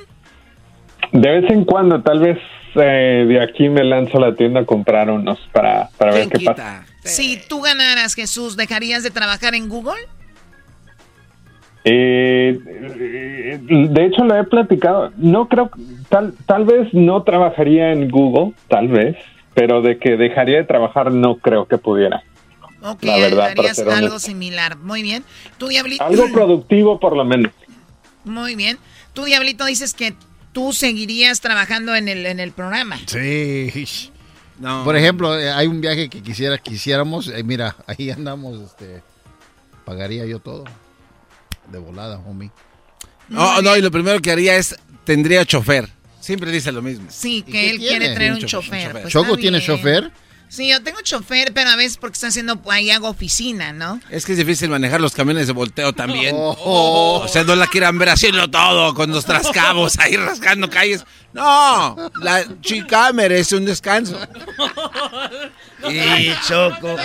De 1.13 1.41
vez 1.41 1.51
en 1.51 1.65
cuando, 1.65 2.03
tal 2.03 2.21
vez 2.21 2.39
eh, 2.75 3.25
de 3.27 3.43
aquí 3.43 3.69
me 3.69 3.83
lanzo 3.85 4.19
a 4.19 4.21
la 4.21 4.35
tienda 4.35 4.61
a 4.61 4.65
comprar 4.65 5.11
unos 5.11 5.39
para, 5.53 5.89
para 5.97 6.15
ver 6.15 6.29
qué 6.29 6.45
pasa. 6.45 6.85
Si 7.03 7.41
tú 7.49 7.63
ganaras, 7.63 8.15
Jesús, 8.15 8.57
¿dejarías 8.57 9.03
de 9.03 9.11
trabajar 9.11 9.55
en 9.55 9.69
Google? 9.69 10.01
Eh, 11.85 12.59
eh, 12.67 13.59
de 13.61 14.05
hecho, 14.05 14.25
lo 14.25 14.37
he 14.37 14.45
platicado. 14.45 15.13
No 15.17 15.49
creo, 15.49 15.71
tal, 16.09 16.35
tal 16.47 16.65
vez 16.65 16.93
no 16.93 17.23
trabajaría 17.23 17.93
en 17.93 18.11
Google, 18.11 18.53
tal 18.69 18.89
vez, 18.89 19.17
pero 19.55 19.81
de 19.81 19.99
que 19.99 20.17
dejaría 20.17 20.59
de 20.59 20.65
trabajar 20.65 21.13
no 21.13 21.37
creo 21.37 21.67
que 21.67 21.79
pudiera. 21.79 22.25
Ok, 22.83 23.05
La 23.05 23.17
verdad, 23.19 23.47
harías 23.47 23.79
algo 23.79 24.19
similar. 24.19 24.77
Muy 24.79 25.03
bien. 25.03 25.25
Tú, 25.59 25.69
Diablito. 25.69 26.05
Algo 26.05 26.25
productivo, 26.33 27.01
por 27.01 27.17
lo 27.17 27.25
menos. 27.25 27.53
Muy 28.25 28.55
bien. 28.55 28.79
Tú, 29.15 29.25
Diablito, 29.25 29.65
dices 29.65 29.95
que 29.95 30.15
tú 30.53 30.73
seguirías 30.73 31.41
trabajando 31.41 31.95
en 31.95 32.09
el, 32.09 32.27
en 32.27 32.41
el 32.41 32.53
programa. 32.53 32.99
Sí. 33.07 34.11
Por 34.85 34.97
ejemplo, 34.97 35.39
eh, 35.39 35.51
hay 35.51 35.67
un 35.67 35.81
viaje 35.81 36.09
que 36.09 36.23
quisiera 36.23 36.57
quisiéramos. 36.59 37.29
eh, 37.29 37.43
mira, 37.43 37.77
ahí 37.87 38.11
andamos. 38.11 38.61
Este, 38.61 39.03
pagaría 39.85 40.25
yo 40.27 40.39
todo. 40.39 40.65
De 41.71 41.79
volada, 41.79 42.19
homie. 42.27 42.51
No, 43.29 43.61
no, 43.61 43.77
y 43.77 43.83
lo 43.83 43.91
primero 43.91 44.21
que 44.21 44.31
haría 44.31 44.57
es, 44.57 44.77
tendría 45.05 45.45
chofer. 45.45 45.89
Siempre 46.21 46.51
dice 46.51 46.73
lo 46.73 46.81
mismo. 46.83 47.07
Sí, 47.11 47.43
que 47.43 47.71
él 47.71 47.79
tiene? 47.79 47.99
quiere 47.99 48.15
traer 48.15 48.31
un 48.33 48.37
Un 48.39 48.41
cho- 48.43 48.61
chofer. 48.63 48.87
chofer. 48.89 49.03
Pues 49.03 49.13
¿Choco 49.13 49.37
tiene 49.37 49.61
chofer? 49.61 50.11
Sí, 50.49 50.69
yo 50.69 50.83
tengo 50.83 51.01
chofer, 51.03 51.53
pero 51.53 51.71
a 51.71 51.77
veces 51.77 51.97
porque 51.97 52.15
está 52.15 52.29
haciendo, 52.29 52.61
ahí 52.71 52.91
hago 52.91 53.09
oficina, 53.09 53.73
¿no? 53.73 54.01
Es 54.11 54.25
que 54.25 54.33
es 54.33 54.39
difícil 54.39 54.71
manejar 54.71 55.01
los 55.01 55.13
camiones 55.13 55.49
de 55.49 55.53
volteo 55.53 55.93
también. 55.93 56.37
Oh. 56.69 57.23
O 57.25 57.29
sea, 57.29 57.45
no 57.45 57.55
la 57.55 57.67
quieran 57.67 57.99
ver 57.99 58.09
haciendo 58.09 58.49
todo 58.49 58.95
con 58.95 59.11
los 59.11 59.25
trascabos 59.25 59.99
ahí 59.99 60.17
rascando 60.17 60.69
calles. 60.69 61.05
No, 61.33 61.97
la 62.23 62.45
chica 62.61 63.13
merece 63.13 63.57
un 63.57 63.65
descanso. 63.65 64.19
Y 65.89 66.33
Choco. 66.47 66.97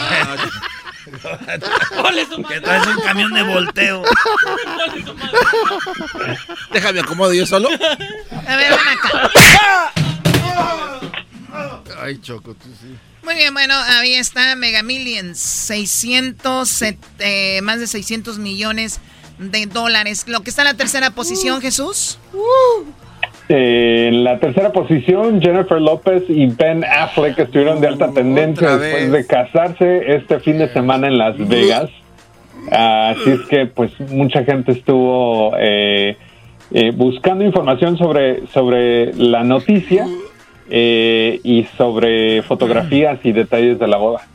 que 2.48 2.62
traes 2.62 2.88
un 2.88 3.02
camión 3.02 3.34
de 3.34 3.44
volteo. 3.44 4.04
Déjame 6.72 7.02
acomodo 7.02 7.34
yo 7.34 7.46
solo. 7.46 7.70
A 7.70 8.56
ver, 8.56 8.72
ven 8.72 8.88
acá. 8.88 9.32
Ay, 12.02 12.20
Choco, 12.22 12.54
tú 12.54 12.70
sí. 12.80 12.98
Muy 13.24 13.36
bien, 13.36 13.54
bueno, 13.54 13.74
ahí 13.76 14.14
está 14.14 14.56
Mega 14.56 14.82
Millions, 14.82 15.38
600, 15.38 16.82
eh, 17.20 17.60
más 17.62 17.80
de 17.80 17.88
600 17.88 18.40
millones 18.40 19.00
de 19.38 19.66
dólares. 19.68 20.26
Lo 20.28 20.42
que 20.42 20.50
está 20.50 20.64
en 20.64 20.70
la 20.70 20.74
tercera 20.76 21.12
posición, 21.12 21.62
Jesús. 21.62 22.20
Eh, 23.50 24.08
en 24.08 24.24
la 24.24 24.40
tercera 24.40 24.72
posición, 24.72 25.42
Jennifer 25.42 25.82
López 25.82 26.24
y 26.30 26.48
Ben 26.48 26.84
Affleck 26.84 27.38
estuvieron 27.38 27.82
de 27.82 27.88
alta 27.88 28.12
tendencia 28.12 28.78
después 28.78 29.12
de 29.12 29.26
casarse 29.26 30.16
este 30.16 30.40
fin 30.40 30.58
de 30.58 30.72
semana 30.72 31.08
en 31.08 31.18
Las 31.18 31.38
Vegas. 31.38 31.90
Así 32.72 33.32
es 33.32 33.42
que, 33.50 33.66
pues, 33.66 33.92
mucha 34.10 34.44
gente 34.44 34.72
estuvo 34.72 35.54
eh, 35.60 36.16
eh, 36.72 36.92
buscando 36.92 37.44
información 37.44 37.98
sobre, 37.98 38.48
sobre 38.48 39.14
la 39.16 39.44
noticia 39.44 40.08
eh, 40.74 41.42
y 41.44 41.68
sobre 41.78 42.42
fotografías 42.44 43.20
y 43.26 43.34
detalles 43.34 43.78
de 43.78 43.88
la 43.88 43.98
boda. 43.98 44.26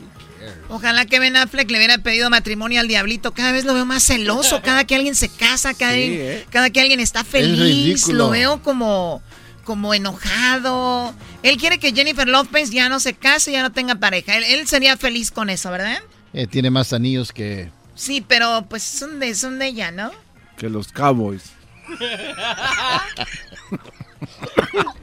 Ojalá 0.69 1.05
que 1.05 1.19
Ben 1.19 1.35
Affleck 1.35 1.71
le 1.71 1.77
hubiera 1.77 1.97
pedido 1.97 2.29
matrimonio 2.29 2.79
al 2.79 2.87
diablito. 2.87 3.33
Cada 3.33 3.51
vez 3.51 3.65
lo 3.65 3.73
veo 3.73 3.85
más 3.85 4.03
celoso. 4.03 4.61
Cada 4.63 4.85
que 4.85 4.95
alguien 4.95 5.15
se 5.15 5.29
casa, 5.29 5.73
cada, 5.73 5.97
¿eh? 5.97 6.45
cada 6.51 6.69
que 6.69 6.79
alguien 6.79 6.99
está 6.99 7.23
feliz, 7.23 8.07
lo 8.09 8.29
veo 8.29 8.61
como, 8.61 9.23
como 9.63 9.95
enojado. 9.95 11.15
Él 11.41 11.57
quiere 11.57 11.79
que 11.79 11.93
Jennifer 11.93 12.27
López 12.27 12.69
ya 12.69 12.87
no 12.87 12.99
se 12.99 13.13
case, 13.13 13.51
ya 13.51 13.63
no 13.63 13.71
tenga 13.71 13.95
pareja. 13.95 14.37
Él, 14.37 14.43
él 14.43 14.67
sería 14.67 14.95
feliz 14.95 15.31
con 15.31 15.49
eso, 15.49 15.71
¿verdad? 15.71 15.97
Eh, 16.33 16.45
tiene 16.45 16.69
más 16.69 16.93
anillos 16.93 17.31
que. 17.31 17.71
Sí, 17.95 18.23
pero 18.27 18.67
pues 18.69 18.83
son 18.83 19.19
de, 19.19 19.33
son 19.33 19.57
de 19.57 19.67
ella, 19.67 19.89
¿no? 19.89 20.11
Que 20.57 20.69
los 20.69 20.91
Cowboys. 20.91 21.53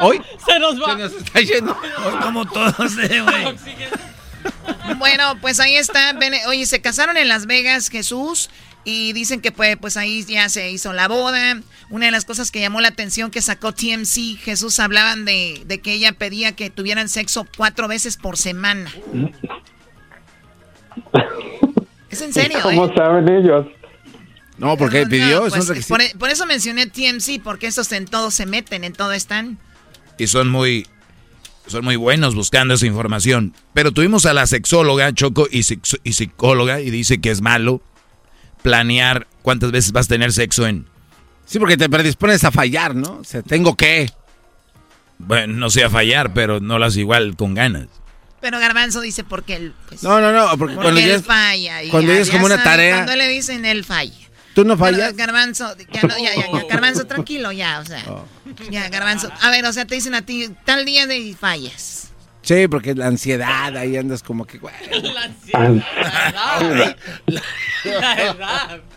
Hoy 0.00 0.20
Se 0.44 0.58
nos 0.58 0.80
va. 0.80 0.92
se 0.92 0.98
nos 0.98 1.12
está 1.12 1.40
yendo. 1.40 1.76
Hoy 2.04 2.14
como 2.22 2.44
todos, 2.46 2.98
eh, 2.98 3.20
güey. 3.22 3.56
Bueno, 4.98 5.36
pues 5.40 5.60
ahí 5.60 5.76
está. 5.76 6.12
Ven- 6.14 6.34
Oye, 6.48 6.66
se 6.66 6.80
casaron 6.80 7.16
en 7.16 7.28
Las 7.28 7.46
Vegas, 7.46 7.88
Jesús. 7.88 8.50
Y 8.82 9.12
dicen 9.12 9.42
que 9.42 9.52
pues, 9.52 9.76
pues 9.76 9.98
ahí 9.98 10.24
ya 10.24 10.48
se 10.48 10.70
hizo 10.70 10.92
la 10.94 11.06
boda. 11.06 11.60
Una 11.90 12.06
de 12.06 12.12
las 12.12 12.24
cosas 12.24 12.50
que 12.50 12.60
llamó 12.60 12.80
la 12.80 12.88
atención 12.88 13.30
que 13.30 13.42
sacó 13.42 13.72
TMC, 13.72 14.38
Jesús, 14.38 14.80
hablaban 14.80 15.24
de, 15.26 15.62
de 15.66 15.80
que 15.80 15.92
ella 15.92 16.12
pedía 16.12 16.52
que 16.52 16.70
tuvieran 16.70 17.08
sexo 17.10 17.46
cuatro 17.56 17.88
veces 17.88 18.16
por 18.16 18.38
semana. 18.38 18.90
Es 22.08 22.22
en 22.22 22.32
serio, 22.32 22.58
¿Cómo 22.62 22.86
¿eh? 22.86 22.92
saben 22.96 23.28
ellos? 23.28 23.66
No, 24.60 24.76
porque 24.76 25.02
No, 25.04 25.08
pidió, 25.10 25.40
pues, 25.40 25.54
es 25.54 25.60
un 25.62 25.68
requisito. 25.68 25.94
por, 25.96 26.18
por 26.18 26.30
eso 26.30 26.46
mencioné 26.46 26.86
TMC, 26.86 27.42
porque 27.42 27.66
estos 27.66 27.90
en 27.92 28.04
todo 28.06 28.30
se 28.30 28.46
meten, 28.46 28.84
en 28.84 28.92
todo 28.92 29.12
están. 29.12 29.58
y 30.18 30.26
son 30.26 30.48
muy 30.48 30.86
son 31.66 31.84
muy 31.84 31.96
buenos 31.96 32.34
buscando 32.34 32.74
esa 32.74 32.84
información. 32.86 33.54
Pero 33.74 33.92
tuvimos 33.92 34.26
a 34.26 34.34
la 34.34 34.46
sexóloga 34.46 35.12
Choco 35.14 35.46
y, 35.50 35.60
psic- 35.60 36.00
y 36.04 36.12
psicóloga 36.14 36.80
y 36.80 36.90
dice 36.90 37.20
que 37.20 37.30
es 37.30 37.40
malo 37.42 37.80
planear 38.62 39.26
cuántas 39.42 39.70
veces 39.70 39.92
vas 39.92 40.06
a 40.06 40.08
tener 40.10 40.32
sexo 40.32 40.66
en 40.66 40.86
Sí, 41.46 41.58
porque 41.58 41.76
te 41.76 41.88
predispones 41.88 42.44
a 42.44 42.50
fallar, 42.52 42.94
¿no? 42.94 43.18
O 43.20 43.24
sea, 43.24 43.42
tengo 43.42 43.76
que. 43.76 44.10
bueno, 45.18 45.54
no 45.54 45.70
sé 45.70 45.82
a 45.84 45.90
fallar, 45.90 46.32
pero 46.32 46.60
no 46.60 46.78
las 46.78 46.96
igual 46.96 47.34
con 47.36 47.54
ganas. 47.54 47.86
Pero 48.40 48.58
Garbanzo 48.58 49.00
dice 49.00 49.22
porque 49.24 49.56
él, 49.56 49.74
pues, 49.88 50.02
No, 50.02 50.20
no, 50.20 50.32
no, 50.32 50.46
porque 50.56 50.58
porque 50.58 50.74
cuando 50.76 51.00
él 51.00 51.06
ya 51.08 51.14
es- 51.16 51.24
falla. 51.24 51.82
y 51.82 51.88
cuando 51.90 52.12
ya- 52.12 52.16
ya 52.16 52.22
es 52.22 52.30
como 52.30 52.48
ya 52.48 52.54
una 52.54 52.62
sabe, 52.64 52.70
tarea- 52.76 52.94
Cuando 52.96 53.16
le 53.16 53.28
dicen 53.28 53.64
él 53.64 53.84
falla. 53.84 54.14
Tú 54.60 54.64
¿Tú 54.64 54.68
no 54.68 54.76
fallas? 54.76 55.16
garbanzo, 55.16 55.74
ya, 55.90 56.02
no, 56.02 56.18
ya, 56.18 56.34
ya, 56.34 56.52
ya, 56.52 56.64
garbanzo, 56.68 57.06
tranquilo, 57.06 57.50
ya, 57.50 57.80
o 57.80 57.84
sea. 57.86 58.04
Oh. 58.08 58.26
Ya, 58.70 58.90
garbanzo. 58.90 59.32
A 59.40 59.48
ver, 59.48 59.64
o 59.64 59.72
sea, 59.72 59.86
te 59.86 59.94
dicen 59.94 60.14
a 60.14 60.20
ti, 60.20 60.50
tal 60.66 60.84
día 60.84 61.06
de 61.06 61.34
fallas. 61.38 62.10
Sí, 62.42 62.68
porque 62.68 62.94
la 62.94 63.06
ansiedad, 63.06 63.74
ahí 63.74 63.96
andas 63.96 64.22
como 64.22 64.44
que, 64.46 64.58
güey. 64.58 64.74
La 65.54 66.58
verdad. 68.18 68.80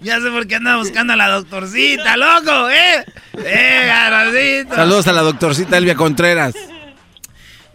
Ya 0.00 0.20
sé 0.20 0.30
por 0.30 0.46
qué 0.46 0.54
anda 0.54 0.76
buscando 0.76 1.14
a 1.14 1.16
la 1.16 1.26
doctorcita, 1.28 2.16
loco, 2.16 2.70
¿eh? 2.70 3.04
¡Eh, 3.32 3.84
garbancito! 3.84 4.76
Saludos 4.76 5.08
a 5.08 5.12
la 5.12 5.22
doctorcita 5.22 5.76
Elvia 5.76 5.96
Contreras. 5.96 6.54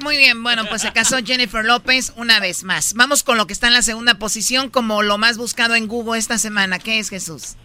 Muy 0.04 0.18
bien, 0.18 0.44
bueno, 0.44 0.64
pues 0.68 0.82
se 0.82 0.92
casó 0.92 1.16
Jennifer 1.26 1.64
López 1.64 2.14
una 2.18 2.42
vez 2.42 2.66
más. 2.66 2.94
Vamos 2.98 3.24
con 3.24 3.38
lo 3.38 3.48
que 3.48 3.54
está 3.54 3.68
en 3.68 3.74
la 3.74 3.82
segunda 3.82 4.16
posición 4.16 4.70
como 4.70 5.02
lo 5.02 5.18
más 5.18 5.38
buscado 5.38 5.76
en 5.76 5.88
Google 5.88 6.20
esta 6.20 6.38
semana. 6.38 6.78
¿Qué 6.78 7.00
es 7.00 7.10
Jesús? 7.10 7.56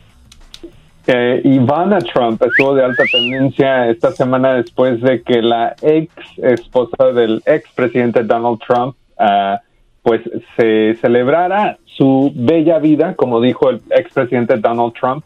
Eh, 1.09 1.41
Ivana 1.45 1.99
Trump 1.99 2.41
estuvo 2.41 2.77
de 2.77 2.85
alta 2.85 3.03
tendencia 3.11 3.89
esta 3.89 4.13
semana 4.13 4.55
después 4.55 5.01
de 5.01 5.23
que 5.23 5.43
la 5.43 5.75
ex 5.83 6.13
esposa 6.37 7.07
del 7.13 7.43
ex 7.45 7.69
presidente 7.73 8.23
Donald 8.23 8.61
Trump 8.65 8.95
ah, 9.19 9.61
pues 10.03 10.21
se 10.57 10.97
celebrara 11.01 11.79
su 11.87 12.31
bella 12.37 12.79
vida, 12.79 13.17
como 13.17 13.41
dijo 13.41 13.71
el 13.71 13.81
ex 13.91 14.13
presidente 14.13 14.59
Donald 14.59 14.93
Trump. 14.93 15.25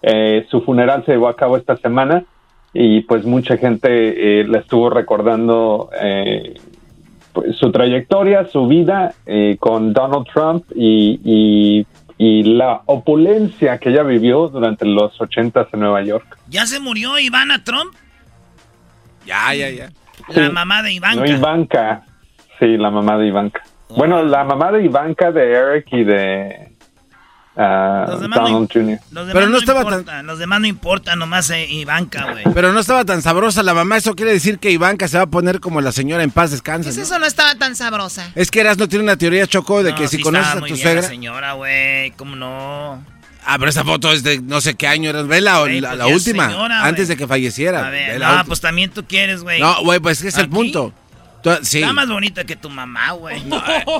Eh, 0.00 0.46
su 0.50 0.62
funeral 0.62 1.04
se 1.04 1.12
llevó 1.12 1.28
a 1.28 1.36
cabo 1.36 1.58
esta 1.58 1.76
semana 1.76 2.24
y 2.74 3.02
pues 3.02 3.24
mucha 3.24 3.56
gente 3.56 4.40
eh, 4.40 4.44
la 4.44 4.58
estuvo 4.58 4.90
recordando 4.90 5.90
eh, 5.98 6.54
pues, 7.32 7.56
su 7.56 7.70
trayectoria, 7.70 8.46
su 8.48 8.66
vida 8.66 9.14
eh, 9.26 9.56
con 9.60 9.92
Donald 9.92 10.26
Trump 10.32 10.64
y, 10.74 11.20
y, 11.24 11.86
y 12.18 12.42
la 12.42 12.82
opulencia 12.86 13.78
que 13.78 13.90
ella 13.90 14.02
vivió 14.02 14.48
durante 14.48 14.84
los 14.84 15.18
ochentas 15.20 15.68
en 15.72 15.80
Nueva 15.80 16.02
York. 16.02 16.36
¿Ya 16.48 16.66
se 16.66 16.80
murió 16.80 17.18
Ivana 17.18 17.62
Trump? 17.62 17.94
Ya, 19.24 19.54
ya, 19.54 19.70
ya. 19.70 19.90
La 20.34 20.50
mamá 20.50 20.82
de 20.82 20.92
Ivanka. 20.92 21.24
No, 21.24 21.26
Ivanka. 21.26 22.04
Sí, 22.58 22.76
la 22.76 22.90
mamá 22.90 23.16
de 23.18 23.28
Ivanka. 23.28 23.62
Bueno, 23.96 24.22
la 24.24 24.42
mamá 24.44 24.72
de 24.72 24.84
Ivanka, 24.84 25.30
de 25.30 25.52
Eric 25.52 25.86
y 25.92 26.04
de 26.04 26.73
ah, 27.56 28.04
Los 28.08 28.20
demás 28.20 28.40
no 28.40 28.66
Jr. 28.72 29.00
Los 29.10 29.26
demás 29.26 29.32
Pero 29.32 29.46
no 29.46 29.52
no, 29.52 29.58
estaba 29.58 29.80
importan, 29.82 30.26
los 30.26 30.38
demás 30.38 30.60
no 30.60 30.66
importan, 30.66 31.18
nomás 31.18 31.50
eh, 31.50 31.66
Ivanka, 31.70 32.32
güey. 32.32 32.44
Pero 32.54 32.72
no 32.72 32.80
estaba 32.80 33.04
tan 33.04 33.22
sabrosa 33.22 33.62
la 33.62 33.74
mamá. 33.74 33.96
Eso 33.96 34.14
quiere 34.14 34.32
decir 34.32 34.58
que 34.58 34.70
Ivanka 34.70 35.08
se 35.08 35.16
va 35.16 35.24
a 35.24 35.28
poner 35.28 35.60
como 35.60 35.80
la 35.80 35.92
señora 35.92 36.22
en 36.22 36.30
paz 36.30 36.50
descansa. 36.50 36.88
Pues 36.88 36.96
¿no? 36.96 37.02
eso 37.02 37.18
no 37.18 37.26
estaba 37.26 37.54
tan 37.56 37.76
sabrosa. 37.76 38.30
Es 38.34 38.50
que 38.50 38.60
Eras 38.60 38.78
no 38.78 38.88
tiene 38.88 39.04
una 39.04 39.16
teoría, 39.16 39.46
Choco, 39.46 39.82
de 39.82 39.90
No, 39.92 39.96
que 39.98 40.08
si 40.08 40.16
sí 40.16 40.22
conoces 40.22 40.46
estaba 40.48 40.58
a 40.58 40.60
muy 40.60 40.70
tu 40.70 40.74
bien 40.76 40.86
la 40.86 40.92
suegra. 40.92 41.08
señora, 41.08 41.52
güey, 41.54 42.10
¿cómo 42.12 42.36
no? 42.36 43.04
Ah, 43.46 43.56
pero 43.58 43.68
esa 43.68 43.84
foto 43.84 44.10
es 44.10 44.22
de 44.22 44.40
no 44.40 44.60
sé 44.62 44.74
qué 44.74 44.86
año 44.88 45.10
era. 45.10 45.22
Vela, 45.22 45.60
Güey, 45.60 45.80
la, 45.80 45.88
pues 45.90 45.98
la 45.98 46.08
es 46.08 46.14
última. 46.14 46.48
señora, 46.48 46.84
antes 46.84 47.08
de 47.08 47.16
que 47.16 47.26
falleciera. 47.28 47.86
A 47.86 47.90
ver, 47.90 48.18
no, 48.18 48.26
última. 48.26 48.44
pues 48.44 48.60
también 48.62 48.90
tú 48.90 49.04
quieres, 49.04 49.42
güey. 49.42 49.60
No, 49.60 49.82
güey, 49.82 50.00
pues 50.00 50.18
ese 50.20 50.28
es 50.28 50.38
el 50.38 50.48
punto. 50.48 50.92
Tú- 51.42 51.50
sí. 51.60 51.82
Está 51.82 51.92
más 51.92 52.08
bonita 52.08 52.44
que 52.44 52.56
tu 52.56 52.70
mamá, 52.70 53.12
güey. 53.12 53.42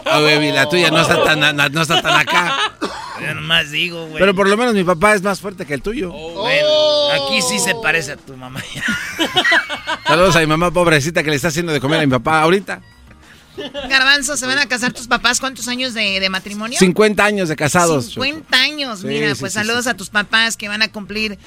Ah, 0.07 0.19
güey, 0.21 0.49
y 0.49 0.51
la 0.53 0.67
tuya 0.67 0.91
no 0.91 1.03
está 1.03 1.23
tan, 1.25 1.57
no 1.73 1.83
está 1.83 2.01
tan 2.01 2.17
acá. 2.21 2.57
Yo 3.21 3.35
nomás 3.35 3.71
digo, 3.71 4.07
güey. 4.07 4.19
Pero 4.19 4.35
por 4.35 4.49
lo 4.49 4.57
menos 4.57 4.75
mi 4.75 4.83
papá 4.85 5.15
es 5.15 5.23
más 5.23 5.41
fuerte 5.41 5.65
que 5.67 5.75
el 5.75 5.83
tuyo. 5.83 6.11
Bueno, 6.11 7.11
aquí 7.13 7.41
sí 7.43 7.59
se 7.59 7.75
parece 7.77 8.13
a 8.13 8.17
tu 8.17 8.37
mamá. 8.37 8.61
Saludos 10.07 10.37
a 10.37 10.41
mi 10.41 10.47
mamá 10.47 10.71
pobrecita 10.71 11.23
que 11.23 11.31
le 11.31 11.37
está 11.37 11.49
haciendo 11.49 11.73
de 11.73 11.81
comer 11.81 12.01
a 12.01 12.07
mi 12.07 12.11
papá 12.11 12.41
ahorita. 12.43 12.81
Garbanzo, 13.89 14.37
¿se 14.37 14.47
van 14.47 14.59
a 14.59 14.67
casar 14.67 14.93
tus 14.93 15.07
papás? 15.07 15.39
¿Cuántos 15.39 15.69
años 15.69 15.95
de, 15.95 16.19
de 16.19 16.29
matrimonio? 16.29 16.77
50 16.79 17.25
años 17.25 17.49
de 17.49 17.55
casados. 17.57 18.09
Choco. 18.11 18.25
50 18.25 18.57
años, 18.61 19.01
Sí, 19.01 19.07
mira, 19.07 19.33
sí, 19.35 19.41
pues 19.41 19.53
sí, 19.53 19.59
saludos 19.61 19.87
a 19.87 19.95
tus 19.95 20.11
papás 20.11 20.57
que 20.57 20.67
van 20.69 20.83
a 20.83 20.89
cumplir, 20.89 21.39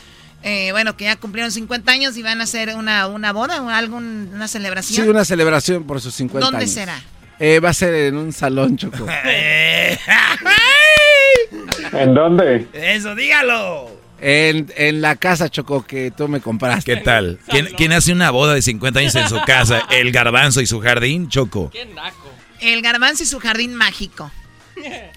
eh, 0.44 0.72
bueno, 0.72 0.96
que 0.96 1.04
ya 1.04 1.18
cumplieron 1.18 1.52
50 1.52 1.92
años 1.92 2.16
y 2.16 2.24
van 2.24 2.40
a 2.40 2.46
hacer 2.46 2.74
una, 2.78 3.08
una 3.08 3.34
boda 3.34 3.62
o 3.62 3.68
algún, 3.70 4.32
una 4.34 4.48
Sí, 4.48 4.54
celebración. 4.54 5.10
una 5.10 5.26
celebración 5.26 5.84
por 5.84 6.00
sus 6.00 6.16
50 6.16 6.46
¿Dónde 6.46 6.64
años. 6.64 6.72
será? 6.74 7.02
Eh, 7.40 7.60
va 7.60 7.70
a 7.70 7.74
ser 7.74 7.94
en 7.94 8.16
un 8.16 8.32
salón, 8.32 8.78
Choco. 8.78 9.06
¿En 11.94 12.14
dónde? 12.14 12.68
Eso, 12.74 13.16
dígalo. 13.16 13.90
En, 14.20 14.72
en 14.76 15.02
la 15.02 15.16
casa, 15.16 15.48
Choco, 15.50 15.86
que 15.86 16.10
tú 16.12 16.28
me 16.28 16.42
compraste. 16.42 16.96
¿Qué 16.96 17.02
tal? 17.02 17.40
¿Quién, 17.50 17.68
quién 17.78 17.92
hace 17.94 18.12
una 18.12 18.32
boda 18.32 18.54
de 18.56 18.62
50 18.64 19.00
años 19.00 19.16
en 19.16 19.30
su 19.30 19.40
casa? 19.46 19.84
¿El 19.92 20.12
garbanzo 20.12 20.60
y 20.62 20.66
su 20.66 20.80
jardín, 20.82 21.30
Choco? 21.30 21.72
El 22.60 22.82
garbanzo 22.82 23.24
y 23.24 23.26
su 23.28 23.40
jardín 23.40 23.76
mágico. 23.76 24.32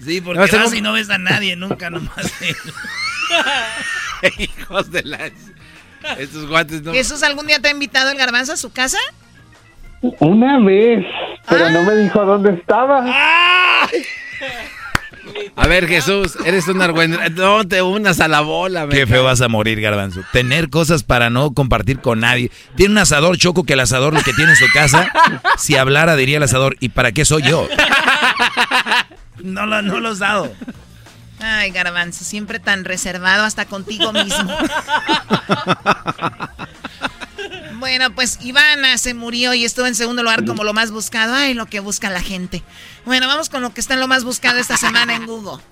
Sí, 0.03 0.21
porque 0.21 0.39
No, 0.39 0.47
vas 0.59 0.71
no- 0.71 0.77
y 0.77 0.81
no 0.81 0.93
ves 0.93 1.09
a 1.09 1.17
nadie 1.17 1.55
nunca 1.55 1.89
nomás. 1.89 2.31
Hijos 4.37 4.91
de 4.91 5.03
la... 5.03 5.31
Estos 6.17 6.47
guantes 6.47 6.81
no... 6.81 6.93
¿Jesús 6.93 7.21
algún 7.23 7.47
día 7.47 7.59
te 7.59 7.67
ha 7.67 7.71
invitado 7.71 8.09
el 8.11 8.17
garbanzo 8.17 8.53
a 8.53 8.57
su 8.57 8.71
casa? 8.71 8.97
Una 10.19 10.59
vez, 10.59 11.05
pero 11.47 11.69
no 11.69 11.83
me 11.83 11.95
dijo 11.95 12.25
dónde 12.25 12.53
estaba. 12.53 13.05
A 15.55 15.67
ver, 15.67 15.87
Jesús, 15.87 16.37
eres 16.45 16.67
un 16.67 16.81
argüendero. 16.81 17.29
No 17.29 17.67
te 17.67 17.81
unas 17.81 18.19
a 18.19 18.27
la 18.27 18.41
bola, 18.41 18.87
Qué 18.89 19.07
feo 19.07 19.23
vas 19.23 19.41
a 19.41 19.47
morir, 19.47 19.81
garbanzo. 19.81 20.21
Tener 20.31 20.69
cosas 20.69 21.03
para 21.03 21.29
no 21.29 21.53
compartir 21.53 21.99
con 21.99 22.21
nadie. 22.21 22.51
Tiene 22.75 22.93
un 22.93 22.97
asador, 22.97 23.37
Choco, 23.37 23.63
que 23.63 23.73
el 23.73 23.79
asador 23.79 24.13
lo 24.13 24.21
que 24.21 24.33
tiene 24.33 24.51
en 24.51 24.57
su 24.57 24.65
casa, 24.73 25.11
si 25.57 25.75
hablara 25.75 26.15
diría 26.15 26.37
el 26.37 26.43
asador, 26.43 26.75
¿y 26.79 26.89
para 26.89 27.11
qué 27.11 27.25
soy 27.25 27.43
yo? 27.43 27.67
No 29.43 29.65
lo, 29.65 29.81
no 29.81 29.99
lo 29.99 30.09
has 30.09 30.19
dado. 30.19 30.51
Ay, 31.39 31.71
garbanzo, 31.71 32.23
siempre 32.23 32.59
tan 32.59 32.85
reservado 32.85 33.43
hasta 33.43 33.65
contigo 33.65 34.13
mismo. 34.13 34.55
Bueno, 37.81 38.09
pues 38.13 38.37
Ivana 38.45 38.95
se 38.99 39.15
murió 39.15 39.55
y 39.55 39.65
estuvo 39.65 39.87
en 39.87 39.95
segundo 39.95 40.21
lugar 40.21 40.45
como 40.45 40.63
lo 40.63 40.71
más 40.71 40.91
buscado. 40.91 41.33
Ay, 41.33 41.55
lo 41.55 41.65
que 41.65 41.79
busca 41.79 42.11
la 42.11 42.21
gente. 42.21 42.61
Bueno, 43.07 43.25
vamos 43.25 43.49
con 43.49 43.63
lo 43.63 43.73
que 43.73 43.81
está 43.81 43.95
en 43.95 44.01
lo 44.01 44.07
más 44.07 44.23
buscado 44.23 44.59
esta 44.59 44.77
semana 44.77 45.15
en 45.15 45.25
Google. 45.25 45.63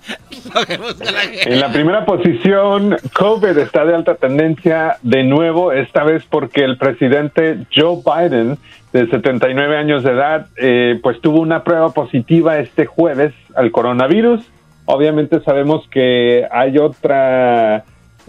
En 1.46 1.60
la 1.60 1.70
primera 1.70 2.04
posición, 2.04 2.96
COVID 3.12 3.56
está 3.58 3.84
de 3.84 3.94
alta 3.94 4.16
tendencia 4.16 4.96
de 5.02 5.22
nuevo, 5.22 5.70
esta 5.70 6.02
vez 6.02 6.24
porque 6.28 6.64
el 6.64 6.78
presidente 6.78 7.66
Joe 7.72 8.02
Biden, 8.04 8.58
de 8.92 9.08
79 9.08 9.76
años 9.76 10.02
de 10.02 10.10
edad, 10.10 10.46
eh, 10.56 10.98
pues 11.02 11.20
tuvo 11.20 11.40
una 11.40 11.62
prueba 11.62 11.92
positiva 11.92 12.58
este 12.58 12.86
jueves 12.86 13.32
al 13.54 13.70
coronavirus. 13.70 14.40
Obviamente 14.86 15.40
sabemos 15.42 15.86
que 15.90 16.48
hay 16.50 16.76
otra 16.78 17.84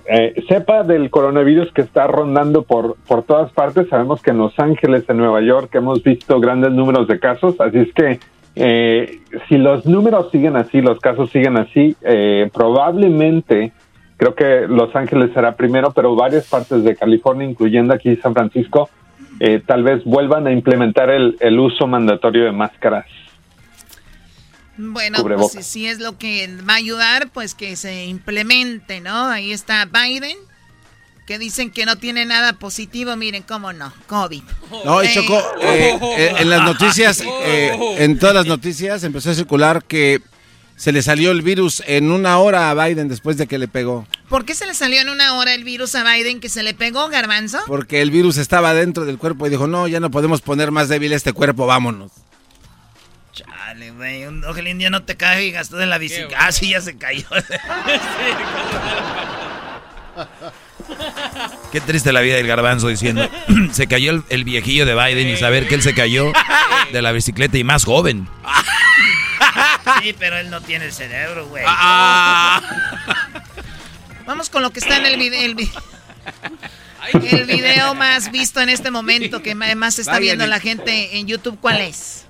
eh, 0.06 0.44
cepa 0.48 0.84
del 0.84 1.10
coronavirus 1.10 1.72
que 1.74 1.82
está 1.82 2.08
rondando 2.08 2.64
por, 2.64 2.96
por 3.08 3.24
todas 3.24 3.52
partes. 3.52 3.88
Sabemos 3.90 4.22
que 4.22 4.32
en 4.32 4.38
Los 4.38 4.58
Ángeles, 4.60 5.04
en 5.08 5.18
Nueva 5.18 5.42
York, 5.42 5.70
hemos 5.76 6.04
visto 6.04 6.40
grandes 6.40 6.72
números 6.72 7.08
de 7.08 7.20
casos, 7.20 7.60
así 7.60 7.80
es 7.80 7.94
que 7.94 8.20
eh, 8.56 9.20
si 9.48 9.58
los 9.58 9.86
números 9.86 10.30
siguen 10.32 10.56
así, 10.56 10.82
los 10.82 11.00
casos 11.00 11.30
siguen 11.30 11.58
así, 11.58 11.96
eh, 12.02 12.50
probablemente 12.54 13.72
creo 14.18 14.36
que 14.36 14.68
Los 14.68 14.96
Ángeles 14.96 15.32
será 15.34 15.56
primero, 15.56 15.92
pero 15.92 16.16
varias 16.16 16.48
partes 16.48 16.84
de 16.84 16.96
California, 16.96 17.48
incluyendo 17.48 17.94
aquí 17.94 18.16
San 18.18 18.34
Francisco, 18.34 18.90
eh, 19.40 19.62
tal 19.66 19.84
vez 19.84 20.04
vuelvan 20.04 20.46
a 20.46 20.52
implementar 20.52 21.10
el, 21.10 21.38
el 21.40 21.60
uso 21.60 21.88
mandatorio 21.88 22.46
de 22.46 22.52
máscaras. 22.52 23.06
Bueno, 24.78 25.18
pues 25.18 25.24
Cubrebocas. 25.24 25.66
si, 25.66 25.82
si 25.82 25.88
es 25.88 26.00
lo 26.00 26.18
que 26.18 26.50
va 26.68 26.74
a 26.74 26.78
ayudar, 26.78 27.30
pues 27.30 27.56
que 27.56 27.76
se 27.76 28.06
implemente, 28.06 29.02
¿no? 29.02 29.26
Ahí 29.28 29.52
está 29.52 29.86
Biden, 29.86 30.38
que 31.26 31.38
dicen 31.38 31.72
que 31.72 31.86
no 31.86 31.98
tiene 31.98 32.26
nada 32.26 32.54
positivo. 32.54 33.16
Miren, 33.16 33.44
cómo 33.44 33.74
no, 33.74 33.94
COVID. 34.08 34.44
No, 34.86 35.04
y 35.04 35.08
Eh, 35.08 35.12
Choco, 35.14 35.40
eh, 35.62 36.00
eh, 36.02 36.34
en 36.40 36.50
las 36.50 36.64
noticias, 36.64 37.22
eh, 37.44 37.72
en 38.00 38.18
todas 38.18 38.36
las 38.36 38.46
noticias 38.46 39.04
empezó 39.04 39.32
a 39.32 39.36
circular 39.36 39.84
que 39.84 40.22
se 40.82 40.92
le 40.92 41.04
salió 41.04 41.30
el 41.30 41.44
virus 41.44 41.84
en 41.86 42.10
una 42.12 42.40
hora 42.40 42.72
a 42.72 42.74
Biden 42.74 43.08
después 43.08 43.38
de 43.38 43.46
que 43.46 43.60
le 43.60 43.68
pegó. 43.68 44.08
¿Por 44.30 44.46
qué 44.46 44.56
se 44.56 44.66
le 44.66 44.74
salió 44.74 45.00
en 45.00 45.10
una 45.10 45.36
hora 45.36 45.54
el 45.54 45.64
virus 45.64 45.94
a 45.94 46.04
Biden 46.04 46.40
que 46.40 46.50
se 46.50 46.64
le 46.64 46.74
pegó, 46.74 47.08
Garbanzo? 47.08 47.60
Porque 47.68 48.02
el 48.02 48.10
virus 48.10 48.38
estaba 48.38 48.74
dentro 48.74 49.06
del 49.06 49.20
cuerpo 49.20 49.46
y 49.46 49.52
dijo, 49.52 49.68
no, 49.68 49.88
ya 49.88 50.00
no 50.00 50.10
podemos 50.10 50.42
poner 50.42 50.72
más 50.72 50.90
débil 50.90 51.14
este 51.14 51.34
cuerpo, 51.34 51.68
vámonos. 51.68 52.12
Chale, 53.34 53.92
güey. 53.92 54.26
un- 54.26 54.44
Ojalá 54.46 54.72
un 54.72 54.78
día 54.80 54.90
no 54.90 55.04
te 55.04 55.16
caigas 55.18 55.70
tú 55.70 55.76
de 55.78 55.86
la 55.86 55.98
bicicleta. 55.98 56.38
Ah, 56.40 56.52
sí, 56.52 56.70
ya 56.70 56.82
se 56.82 56.98
cayó. 56.98 57.26
Qué 61.72 61.80
triste 61.82 62.12
la 62.12 62.22
vida 62.22 62.36
del 62.36 62.48
garbanzo 62.48 62.88
diciendo, 62.90 63.30
se 63.72 63.88
cayó 63.88 64.12
el, 64.12 64.24
el 64.30 64.44
viejillo 64.44 64.86
de 64.86 64.94
Biden 64.96 65.28
y 65.30 65.38
saber 65.38 65.68
que 65.68 65.76
él 65.76 65.82
se 65.82 65.94
cayó 65.94 66.32
de 66.92 67.02
la 67.02 67.12
bicicleta 67.12 67.58
y 67.58 67.64
más 67.64 67.86
joven. 67.86 68.28
Sí, 70.02 70.16
pero 70.18 70.38
él 70.38 70.50
no 70.50 70.62
tiene 70.62 70.86
el 70.86 70.94
cerebro, 70.94 71.48
güey. 71.48 71.64
Vamos 74.26 74.50
con 74.50 74.62
lo 74.62 74.72
que 74.72 74.80
está 74.80 74.98
en 74.98 75.06
el 75.06 75.18
video. 75.18 75.42
El, 75.42 75.56
vi- 75.56 75.72
el 77.32 77.46
video 77.46 77.96
más 77.96 78.32
visto 78.32 78.62
en 78.62 78.70
este 78.70 78.92
momento 78.92 79.42
que 79.42 79.56
más 79.56 80.00
está 80.00 80.20
viendo 80.20 80.46
y- 80.46 80.48
la 80.48 80.60
gente 80.60 81.18
en 81.18 81.28
YouTube, 81.28 81.58
¿cuál 81.60 81.82
es? 81.82 82.26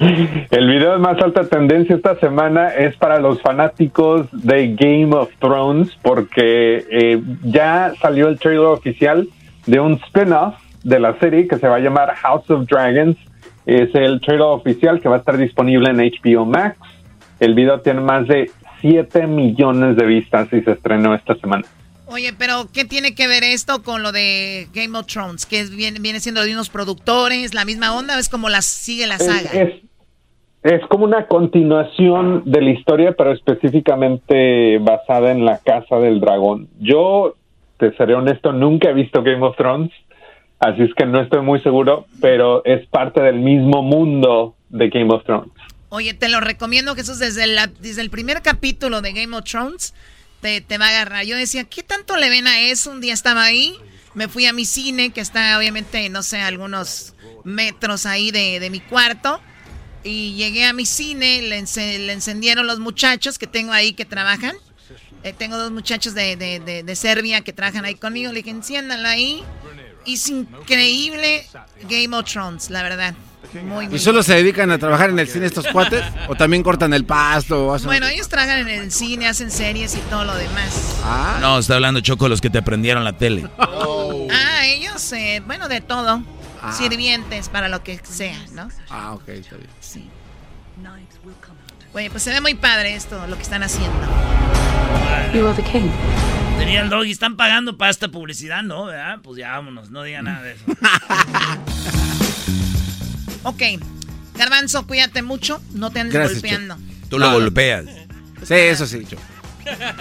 El 0.00 0.66
video 0.66 0.92
de 0.92 0.98
más 0.98 1.20
alta 1.20 1.44
tendencia 1.44 1.94
esta 1.94 2.18
semana 2.18 2.68
es 2.68 2.96
para 2.96 3.20
los 3.20 3.42
fanáticos 3.42 4.28
de 4.32 4.74
Game 4.74 5.14
of 5.14 5.30
Thrones 5.38 5.90
porque 6.00 6.86
eh, 6.90 7.22
ya 7.42 7.92
salió 8.00 8.28
el 8.28 8.38
trailer 8.38 8.64
oficial 8.64 9.28
de 9.66 9.78
un 9.78 10.00
spin-off 10.06 10.54
de 10.84 11.00
la 11.00 11.18
serie 11.18 11.46
que 11.46 11.58
se 11.58 11.68
va 11.68 11.76
a 11.76 11.80
llamar 11.80 12.14
House 12.14 12.48
of 12.50 12.66
Dragons. 12.66 13.18
Es 13.66 13.94
el 13.94 14.22
trailer 14.22 14.46
oficial 14.46 15.00
que 15.02 15.08
va 15.10 15.16
a 15.16 15.18
estar 15.18 15.36
disponible 15.36 15.90
en 15.90 15.98
HBO 15.98 16.46
Max. 16.46 16.78
El 17.38 17.54
video 17.54 17.80
tiene 17.80 18.00
más 18.00 18.26
de 18.26 18.50
7 18.80 19.26
millones 19.26 19.96
de 19.96 20.06
vistas 20.06 20.48
y 20.52 20.62
se 20.62 20.72
estrenó 20.72 21.14
esta 21.14 21.34
semana. 21.34 21.66
Oye, 22.06 22.32
pero 22.32 22.68
¿qué 22.72 22.86
tiene 22.86 23.14
que 23.14 23.28
ver 23.28 23.44
esto 23.44 23.82
con 23.82 24.02
lo 24.02 24.12
de 24.12 24.66
Game 24.72 24.98
of 24.98 25.06
Thrones? 25.06 25.44
¿Que 25.44 25.64
viene, 25.64 26.00
viene 26.00 26.20
siendo 26.20 26.42
de 26.42 26.52
unos 26.52 26.70
productores, 26.70 27.54
la 27.54 27.64
misma 27.64 27.94
onda? 27.94 28.18
¿Es 28.18 28.28
como 28.30 28.48
la 28.48 28.62
sigue 28.62 29.06
la 29.06 29.18
saga? 29.18 29.50
Es, 29.52 29.74
es, 29.74 29.89
como 30.88 31.04
una 31.04 31.26
continuación 31.26 32.42
de 32.44 32.60
la 32.60 32.70
historia, 32.70 33.12
pero 33.16 33.32
específicamente 33.32 34.78
basada 34.78 35.30
en 35.30 35.44
la 35.44 35.58
Casa 35.58 35.96
del 35.96 36.20
Dragón. 36.20 36.68
Yo, 36.78 37.34
te 37.78 37.96
seré 37.96 38.14
honesto, 38.14 38.52
nunca 38.52 38.90
he 38.90 38.94
visto 38.94 39.22
Game 39.22 39.44
of 39.44 39.56
Thrones, 39.56 39.90
así 40.58 40.82
es 40.82 40.94
que 40.94 41.06
no 41.06 41.20
estoy 41.20 41.40
muy 41.40 41.60
seguro, 41.60 42.06
pero 42.20 42.62
es 42.64 42.86
parte 42.88 43.22
del 43.22 43.40
mismo 43.40 43.82
mundo 43.82 44.54
de 44.68 44.88
Game 44.90 45.12
of 45.12 45.24
Thrones. 45.24 45.52
Oye, 45.88 46.14
te 46.14 46.28
lo 46.28 46.40
recomiendo, 46.40 46.94
Jesús, 46.94 47.18
desde, 47.18 47.46
desde 47.80 48.02
el 48.02 48.10
primer 48.10 48.42
capítulo 48.42 49.00
de 49.00 49.12
Game 49.12 49.36
of 49.36 49.44
Thrones 49.44 49.94
te, 50.40 50.60
te 50.60 50.78
va 50.78 50.86
a 50.86 50.90
agarrar. 50.90 51.24
Yo 51.24 51.36
decía, 51.36 51.64
¿qué 51.64 51.82
tanto 51.82 52.16
le 52.16 52.30
ven 52.30 52.46
a 52.46 52.60
eso? 52.60 52.90
Un 52.90 53.00
día 53.00 53.14
estaba 53.14 53.44
ahí, 53.44 53.74
me 54.14 54.28
fui 54.28 54.46
a 54.46 54.52
mi 54.52 54.64
cine, 54.64 55.10
que 55.10 55.20
está 55.20 55.58
obviamente, 55.58 56.08
no 56.10 56.22
sé, 56.22 56.40
algunos 56.40 57.14
metros 57.44 58.06
ahí 58.06 58.30
de, 58.30 58.60
de 58.60 58.70
mi 58.70 58.80
cuarto. 58.80 59.40
Y 60.02 60.34
llegué 60.34 60.64
a 60.64 60.72
mi 60.72 60.86
cine, 60.86 61.42
le, 61.42 61.62
le, 61.98 62.12
encendieron 62.12 62.66
los 62.66 62.78
muchachos 62.78 63.38
que 63.38 63.46
tengo 63.46 63.72
ahí 63.72 63.92
que 63.92 64.04
trabajan. 64.04 64.54
Eh, 65.22 65.34
tengo 65.36 65.58
dos 65.58 65.70
muchachos 65.70 66.14
de, 66.14 66.36
de, 66.36 66.82
de, 66.82 66.96
Serbia 66.96 67.42
que 67.42 67.52
trabajan 67.52 67.84
ahí 67.84 67.94
conmigo. 67.94 68.32
Le 68.32 68.38
dije, 68.38 68.50
enciéndanlo 68.50 69.08
ahí. 69.08 69.44
Y 70.06 70.14
es 70.14 70.28
increíble 70.28 71.46
Game 71.88 72.16
of 72.16 72.24
Thrones, 72.24 72.70
la 72.70 72.82
verdad. 72.82 73.14
¿Y 73.90 73.98
solo 73.98 74.22
se 74.22 74.34
dedican 74.34 74.70
a 74.70 74.78
trabajar 74.78 75.10
en 75.10 75.18
el 75.18 75.28
cine 75.28 75.46
estos 75.46 75.66
cuates? 75.66 76.04
¿O 76.28 76.36
también 76.36 76.62
cortan 76.62 76.94
el 76.94 77.04
pasto? 77.04 77.76
Bueno, 77.84 78.06
ellos 78.06 78.28
trabajan 78.28 78.58
en 78.58 78.68
el 78.68 78.92
cine, 78.92 79.26
hacen 79.26 79.50
series 79.50 79.96
y 79.96 79.98
todo 80.10 80.24
lo 80.24 80.34
demás. 80.34 80.98
Ah. 81.02 81.38
No, 81.40 81.58
está 81.58 81.74
hablando 81.74 82.00
Choco 82.00 82.28
los 82.28 82.40
que 82.40 82.48
te 82.48 82.58
aprendieron 82.58 83.02
la 83.02 83.14
tele. 83.14 83.46
Ah, 83.58 84.66
ellos, 84.66 85.12
eh, 85.12 85.42
bueno, 85.44 85.68
de 85.68 85.80
todo. 85.80 86.22
Ah. 86.62 86.72
Sirvientes 86.72 87.48
para 87.48 87.68
lo 87.68 87.82
que 87.82 87.98
sea, 88.02 88.38
¿no? 88.52 88.68
Ah, 88.90 89.14
ok, 89.14 89.28
está 89.28 89.56
bien. 89.56 89.70
Sí. 89.80 90.08
Oye, 91.92 92.10
pues 92.10 92.22
se 92.22 92.30
ve 92.30 92.40
muy 92.40 92.54
padre 92.54 92.94
esto, 92.94 93.26
lo 93.26 93.36
que 93.36 93.42
están 93.42 93.62
haciendo. 93.62 93.98
You 95.34 95.46
are 95.46 95.60
the 95.60 95.62
king. 95.70 95.88
Tenía 96.58 96.82
el 96.82 96.90
doggy, 96.90 97.10
están 97.10 97.36
pagando 97.36 97.76
para 97.76 97.90
esta 97.90 98.08
publicidad, 98.08 98.62
¿no? 98.62 98.86
¿Verdad? 98.86 99.18
Pues 99.22 99.38
ya 99.38 99.52
vámonos, 99.52 99.90
no 99.90 100.02
diga 100.02 100.22
nada 100.22 100.42
de 100.42 100.52
eso. 100.52 100.64
Ok. 103.42 103.62
Garbanzo, 104.36 104.86
cuídate 104.86 105.22
mucho. 105.22 105.62
No 105.72 105.90
te 105.90 106.00
andes 106.00 106.32
golpeando. 106.32 106.76
Tú 107.08 107.18
lo 107.18 107.32
golpeas. 107.32 107.86
Sí, 108.42 108.54
eso 108.54 108.86
sí, 108.86 109.06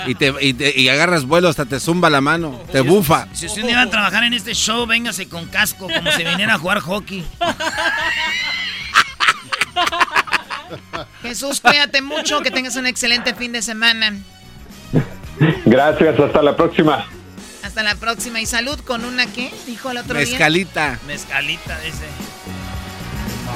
Y, 0.08 0.16
te, 0.16 0.34
y, 0.76 0.90
agarras 0.90 1.26
vuelo, 1.26 1.50
hasta 1.50 1.66
te 1.66 1.80
zumba 1.80 2.10
la 2.10 2.22
mano, 2.22 2.62
te 2.72 2.82
bufa. 2.82 3.28
Si 3.34 3.46
usted 3.48 3.68
iba 3.68 3.82
a 3.82 3.90
trabajar 3.90 4.24
en 4.24 4.34
este 4.34 4.54
show, 4.54 4.86
véngase 4.86 5.28
con 5.28 5.46
casco, 5.48 5.88
como 5.94 6.12
si 6.12 6.24
viniera 6.24 6.56
a 6.56 6.58
jugar 6.58 6.80
hockey. 6.80 7.26
Jesús, 11.22 11.62
cuídate 11.62 12.02
mucho, 12.02 12.42
que 12.42 12.52
tengas 12.52 12.76
un 12.76 12.86
excelente 12.88 13.34
fin 13.36 13.52
de 13.52 13.62
semana. 13.62 14.14
Gracias, 15.66 16.20
hasta 16.20 16.42
la 16.42 16.56
próxima. 16.56 17.06
Hasta 17.64 17.84
la 17.84 17.96
próxima. 17.96 18.42
Y 18.42 18.46
salud 18.46 18.80
con 18.80 19.06
una, 19.06 19.26
¿qué? 19.28 19.52
Dijo 19.66 19.92
el 19.92 19.98
otro 19.98 20.16
Mezcalita. 20.16 20.92
día. 20.92 21.00
Mezcalita. 21.08 21.08
Mezcalita, 21.08 21.80
dice. 21.82 22.06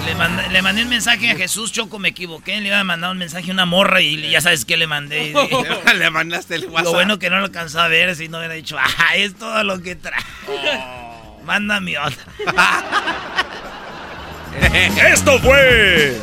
Le, 0.05 0.15
mandé, 0.15 0.49
le 0.49 0.61
mandé 0.61 0.83
un 0.83 0.89
mensaje 0.89 1.31
a 1.31 1.35
Jesús 1.35 1.71
Choco, 1.71 1.99
me 1.99 2.09
equivoqué. 2.09 2.59
Le 2.59 2.67
iba 2.67 2.79
a 2.79 2.83
mandar 2.83 3.11
un 3.11 3.17
mensaje 3.17 3.51
a 3.51 3.53
una 3.53 3.65
morra 3.65 4.01
y 4.01 4.29
ya 4.29 4.41
sabes 4.41 4.65
qué 4.65 4.77
le 4.77 4.87
mandé. 4.87 5.33
le 5.95 6.09
mandaste 6.09 6.55
el 6.55 6.65
WhatsApp. 6.65 6.85
Lo 6.85 6.91
bueno 6.91 7.19
que 7.19 7.29
no 7.29 7.39
lo 7.39 7.45
alcanzó 7.45 7.79
a 7.79 7.87
ver, 7.87 8.15
si 8.15 8.27
no 8.27 8.39
hubiera 8.39 8.53
dicho, 8.53 8.77
ah, 8.77 9.15
es 9.15 9.35
todo 9.35 9.63
lo 9.63 9.81
que 9.81 9.95
trae. 9.95 10.21
Oh. 10.47 11.41
Mándame 11.45 11.97
otra. 11.97 12.23
Esto 15.11 15.39
fue 15.39 16.19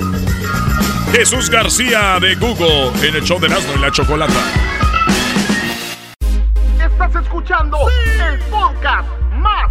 Jesús 1.12 1.50
García 1.50 2.18
de 2.20 2.36
Google 2.36 2.92
en 3.06 3.16
el 3.16 3.24
show 3.24 3.40
de 3.40 3.48
Nazno 3.48 3.74
y 3.74 3.78
la 3.78 3.90
Chocolata. 3.90 4.40
Estás 6.78 7.14
escuchando 7.22 7.78
el 8.20 8.38
podcast 8.50 9.08
más 9.32 9.70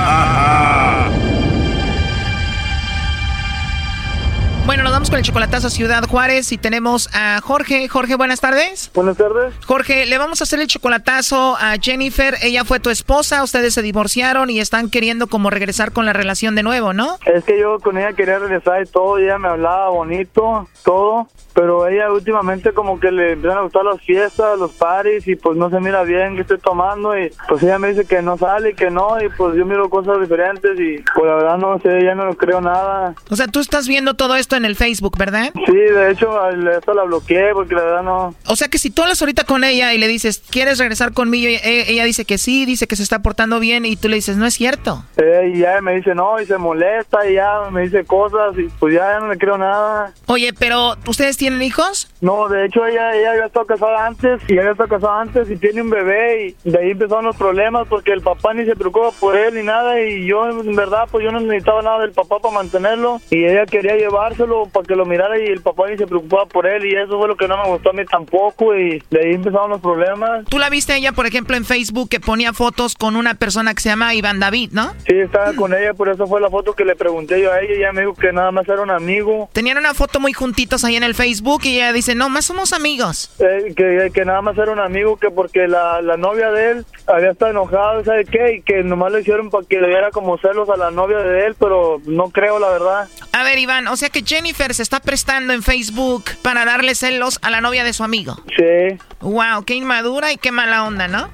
con 5.11 5.17
el 5.17 5.25
chocolatazo 5.25 5.69
Ciudad 5.69 6.07
Juárez 6.07 6.53
y 6.53 6.57
tenemos 6.57 7.09
a 7.13 7.41
Jorge. 7.41 7.89
Jorge, 7.89 8.15
buenas 8.15 8.39
tardes. 8.39 8.89
Buenas 8.93 9.17
tardes. 9.17 9.53
Jorge, 9.65 10.05
le 10.05 10.17
vamos 10.17 10.39
a 10.39 10.45
hacer 10.45 10.61
el 10.61 10.67
chocolatazo 10.67 11.57
a 11.59 11.75
Jennifer. 11.81 12.37
Ella 12.41 12.63
fue 12.63 12.79
tu 12.79 12.89
esposa, 12.89 13.43
ustedes 13.43 13.73
se 13.73 13.81
divorciaron 13.81 14.49
y 14.49 14.61
están 14.61 14.89
queriendo 14.89 15.27
como 15.27 15.49
regresar 15.49 15.91
con 15.91 16.05
la 16.05 16.13
relación 16.13 16.55
de 16.55 16.63
nuevo, 16.63 16.93
¿no? 16.93 17.17
Es 17.25 17.43
que 17.43 17.59
yo 17.59 17.79
con 17.81 17.97
ella 17.97 18.13
quería 18.13 18.39
regresar 18.39 18.83
y 18.83 18.85
todo, 18.85 19.17
ella 19.17 19.37
me 19.37 19.49
hablaba 19.49 19.89
bonito, 19.89 20.69
todo. 20.85 21.27
Pero 21.53 21.87
ella 21.87 22.11
últimamente 22.11 22.71
como 22.73 22.99
que 22.99 23.11
le 23.11 23.33
empiezan 23.33 23.59
a 23.59 23.61
gustar 23.63 23.83
las 23.85 24.01
fiestas, 24.01 24.57
los 24.59 24.71
paris 24.71 25.27
y 25.27 25.35
pues 25.35 25.57
no 25.57 25.69
se 25.69 25.79
mira 25.79 26.03
bien 26.03 26.35
que 26.35 26.41
estoy 26.41 26.59
tomando 26.59 27.17
y 27.17 27.31
pues 27.47 27.63
ella 27.63 27.79
me 27.79 27.89
dice 27.89 28.05
que 28.05 28.21
no 28.21 28.37
sale 28.37 28.71
y 28.71 28.73
que 28.73 28.89
no 28.89 29.21
y 29.21 29.29
pues 29.29 29.55
yo 29.55 29.65
miro 29.65 29.89
cosas 29.89 30.19
diferentes 30.21 30.79
y 30.79 31.03
pues 31.15 31.25
la 31.27 31.35
verdad 31.35 31.57
no 31.57 31.79
sé, 31.79 32.03
ya 32.03 32.15
no 32.15 32.33
creo 32.35 32.61
nada. 32.61 33.13
O 33.29 33.35
sea, 33.35 33.47
tú 33.47 33.59
estás 33.59 33.87
viendo 33.87 34.13
todo 34.15 34.35
esto 34.35 34.55
en 34.55 34.65
el 34.65 34.75
Facebook, 34.75 35.17
¿verdad? 35.17 35.51
Sí, 35.65 35.73
de 35.73 36.11
hecho, 36.11 36.31
esto 36.49 36.93
la 36.93 37.03
bloqueé 37.03 37.53
porque 37.53 37.75
la 37.75 37.83
verdad 37.83 38.03
no. 38.03 38.35
O 38.47 38.55
sea 38.55 38.67
que 38.67 38.77
si 38.77 38.89
tú 38.89 39.01
hablas 39.03 39.21
ahorita 39.21 39.43
con 39.43 39.63
ella 39.63 39.93
y 39.93 39.97
le 39.97 40.07
dices, 40.07 40.41
¿quieres 40.49 40.77
regresar 40.79 41.13
conmigo? 41.13 41.49
Y 41.49 41.55
e- 41.55 41.91
ella 41.91 42.05
dice 42.05 42.25
que 42.25 42.37
sí, 42.37 42.65
dice 42.65 42.87
que 42.87 42.95
se 42.95 43.03
está 43.03 43.19
portando 43.19 43.59
bien 43.59 43.85
y 43.85 43.95
tú 43.95 44.07
le 44.09 44.15
dices, 44.15 44.37
no 44.37 44.45
es 44.45 44.53
cierto. 44.53 45.03
Eh, 45.17 45.51
y 45.53 45.59
ya 45.59 45.81
me 45.81 45.93
dice 45.95 46.15
no 46.15 46.39
y 46.41 46.45
se 46.45 46.57
molesta 46.57 47.29
y 47.29 47.35
ya 47.35 47.69
me 47.71 47.81
dice 47.81 48.05
cosas 48.05 48.57
y 48.57 48.63
pues 48.79 48.93
ya 48.95 49.19
no 49.19 49.27
le 49.29 49.37
creo 49.37 49.57
nada. 49.57 50.13
Oye, 50.27 50.53
pero 50.53 50.95
¿ustedes 51.07 51.37
tienen 51.41 51.63
hijos? 51.63 52.07
No, 52.21 52.47
de 52.49 52.67
hecho 52.67 52.85
ella, 52.85 53.15
ella 53.15 53.31
había 53.31 53.45
estado 53.47 53.65
casada 53.65 54.05
antes 54.05 54.39
y 54.47 54.53
ella 54.53 54.61
había 54.61 54.71
estado 54.73 54.89
casada 54.89 55.21
antes 55.21 55.49
y 55.49 55.57
tiene 55.57 55.81
un 55.81 55.89
bebé 55.89 56.55
y 56.63 56.69
de 56.69 56.77
ahí 56.77 56.91
empezaron 56.91 57.25
los 57.25 57.35
problemas 57.35 57.87
porque 57.87 58.11
el 58.11 58.21
papá 58.21 58.53
ni 58.53 58.63
se 58.63 58.75
preocupa 58.75 59.09
por 59.19 59.35
él 59.35 59.55
ni 59.55 59.63
nada 59.63 59.99
y 59.99 60.27
yo 60.27 60.47
en 60.47 60.75
verdad 60.75 61.07
pues 61.09 61.23
yo 61.23 61.31
no 61.31 61.39
necesitaba 61.39 61.81
nada 61.81 62.01
del 62.01 62.11
papá 62.11 62.37
para 62.37 62.53
mantenerlo 62.53 63.19
y 63.31 63.43
ella 63.43 63.65
quería 63.65 63.95
llevárselo 63.95 64.67
para 64.67 64.85
que 64.85 64.95
lo 64.95 65.07
mirara 65.07 65.39
y 65.39 65.47
el 65.47 65.61
papá 65.61 65.89
ni 65.89 65.97
se 65.97 66.05
preocupaba 66.05 66.45
por 66.45 66.67
él 66.67 66.85
y 66.85 66.95
eso 66.95 67.17
fue 67.17 67.27
lo 67.27 67.35
que 67.35 67.47
no 67.47 67.57
me 67.57 67.69
gustó 67.69 67.89
a 67.89 67.93
mí 67.93 68.05
tampoco 68.05 68.75
y 68.77 69.03
de 69.09 69.19
ahí 69.19 69.33
empezaron 69.33 69.71
los 69.71 69.81
problemas. 69.81 70.45
¿Tú 70.45 70.59
la 70.59 70.69
viste 70.69 70.95
ella, 70.95 71.13
por 71.13 71.25
ejemplo, 71.25 71.57
en 71.57 71.65
Facebook 71.65 72.07
que 72.07 72.19
ponía 72.19 72.53
fotos 72.53 72.93
con 72.93 73.15
una 73.15 73.33
persona 73.33 73.73
que 73.73 73.81
se 73.81 73.89
llama 73.89 74.13
Iván 74.13 74.39
David, 74.39 74.73
¿no? 74.73 74.93
Sí, 75.07 75.15
estaba 75.15 75.53
con 75.53 75.73
ella, 75.73 75.95
por 75.95 76.07
eso 76.07 76.27
fue 76.27 76.39
la 76.39 76.51
foto 76.51 76.73
que 76.73 76.85
le 76.85 76.95
pregunté 76.95 77.41
yo 77.41 77.51
a 77.51 77.61
ella 77.61 77.73
y 77.73 77.77
ella 77.79 77.93
me 77.93 78.01
dijo 78.01 78.13
que 78.13 78.31
nada 78.31 78.51
más 78.51 78.67
era 78.67 78.83
un 78.83 78.91
amigo. 78.91 79.49
Tenían 79.53 79.79
una 79.79 79.95
foto 79.95 80.19
muy 80.19 80.33
juntitos 80.33 80.83
ahí 80.83 80.97
en 80.97 81.03
el 81.03 81.15
Facebook 81.15 81.30
y 81.63 81.75
ella 81.75 81.93
dice, 81.93 82.15
no, 82.15 82.29
más 82.29 82.45
somos 82.45 82.73
amigos. 82.73 83.31
Eh, 83.39 83.73
que, 83.75 84.11
que 84.13 84.25
nada 84.25 84.41
más 84.41 84.57
era 84.57 84.71
un 84.71 84.79
amigo, 84.79 85.17
que 85.17 85.29
porque 85.29 85.67
la, 85.67 86.01
la 86.01 86.17
novia 86.17 86.51
de 86.51 86.71
él 86.71 86.85
había 87.07 87.31
estado 87.31 87.51
enojada, 87.51 88.03
¿sabe 88.03 88.25
qué? 88.25 88.55
Y 88.55 88.61
que 88.61 88.83
nomás 88.83 89.11
lo 89.11 89.19
hicieron 89.19 89.49
para 89.49 89.65
que 89.65 89.79
le 89.79 89.87
diera 89.87 90.11
como 90.11 90.37
celos 90.37 90.69
a 90.69 90.77
la 90.77 90.91
novia 90.91 91.17
de 91.19 91.45
él, 91.45 91.55
pero 91.59 92.01
no 92.05 92.29
creo, 92.29 92.59
la 92.59 92.69
verdad. 92.69 93.07
A 93.31 93.43
ver, 93.43 93.59
Iván, 93.59 93.87
o 93.87 93.95
sea 93.95 94.09
que 94.09 94.23
Jennifer 94.23 94.73
se 94.73 94.83
está 94.83 94.99
prestando 94.99 95.53
en 95.53 95.63
Facebook 95.63 96.25
para 96.41 96.65
darle 96.65 96.95
celos 96.95 97.39
a 97.41 97.49
la 97.49 97.61
novia 97.61 97.83
de 97.83 97.93
su 97.93 98.03
amigo. 98.03 98.35
Sí. 98.55 98.97
Wow, 99.21 99.63
qué 99.65 99.75
inmadura 99.75 100.31
y 100.31 100.37
qué 100.37 100.51
mala 100.51 100.85
onda, 100.85 101.07
¿no? 101.07 101.29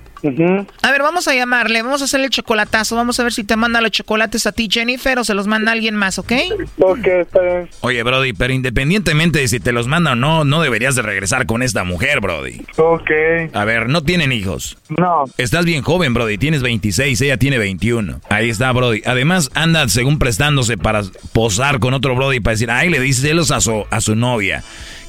A 0.81 0.91
ver, 0.91 1.02
vamos 1.02 1.27
a 1.27 1.35
llamarle, 1.35 1.81
vamos 1.81 2.02
a 2.02 2.06
hacerle 2.06 2.26
el 2.27 2.31
chocolatazo, 2.31 2.95
vamos 2.95 3.19
a 3.19 3.23
ver 3.23 3.34
si 3.34 3.44
te 3.44 3.56
manda 3.56 3.81
los 3.81 3.91
chocolates 3.91 4.48
a 4.48 4.52
ti, 4.52 4.68
Jennifer, 4.72 5.19
o 5.19 5.23
se 5.23 5.34
los 5.34 5.48
manda 5.48 5.72
alguien 5.72 5.95
más, 5.95 6.18
¿ok? 6.19 6.31
Ok, 6.80 7.07
está 7.07 7.41
bien. 7.41 7.69
Oye, 7.81 8.03
Brody, 8.03 8.34
pero 8.34 8.53
independientemente 8.53 9.39
de 9.39 9.48
si 9.48 9.60
te 9.60 9.72
los 9.72 9.88
manda 9.88 10.14
o 10.14 10.15
no, 10.15 10.44
no 10.44 10.61
deberías 10.61 10.95
de 10.95 11.02
regresar 11.02 11.45
con 11.45 11.61
esta 11.61 11.84
mujer, 11.84 12.19
Brody. 12.19 12.61
Ok. 12.77 13.11
A 13.53 13.65
ver, 13.65 13.89
no 13.89 14.03
tienen 14.03 14.31
hijos. 14.31 14.77
No. 14.89 15.26
Estás 15.38 15.65
bien 15.65 15.81
joven, 15.84 16.14
Brody, 16.14 16.38
tienes 16.38 16.61
26, 16.61 17.22
ella 17.22 17.38
tiene 17.38 17.57
21. 17.57 18.22
Ahí 18.30 18.49
está, 18.49 18.72
Brody. 18.72 19.02
Además, 19.06 19.49
anda 19.53 19.88
según 19.89 20.19
prestándose 20.19 20.77
para 20.77 21.03
posar 21.34 21.80
con 21.80 21.94
otro 21.94 22.15
Brody 22.15 22.39
para 22.39 22.53
decir, 22.53 22.72
ay, 22.72 22.89
le 22.89 22.99
dice 22.99 23.22
celos 23.22 23.52
a 23.52 23.61
su, 23.61 23.85
a 23.89 24.02
su 24.02 24.15
novia. 24.15 24.64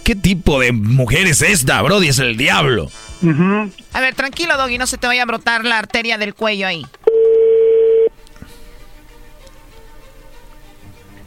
¿Qué 0.04 0.14
tipo 0.14 0.58
de 0.60 0.72
mujer 0.72 1.26
es 1.26 1.42
esta, 1.42 1.82
Brody? 1.82 2.08
Es 2.08 2.18
el 2.18 2.36
diablo. 2.36 2.88
A 3.92 4.00
ver, 4.00 4.14
tranquilo, 4.14 4.56
Doggy, 4.56 4.78
no 4.78 4.86
se 4.86 4.96
te 4.96 5.06
vaya 5.06 5.22
a 5.22 5.26
brotar 5.26 5.64
la 5.64 5.78
arteria 5.78 6.16
del 6.18 6.34
cuello 6.34 6.66
ahí. 6.66 6.86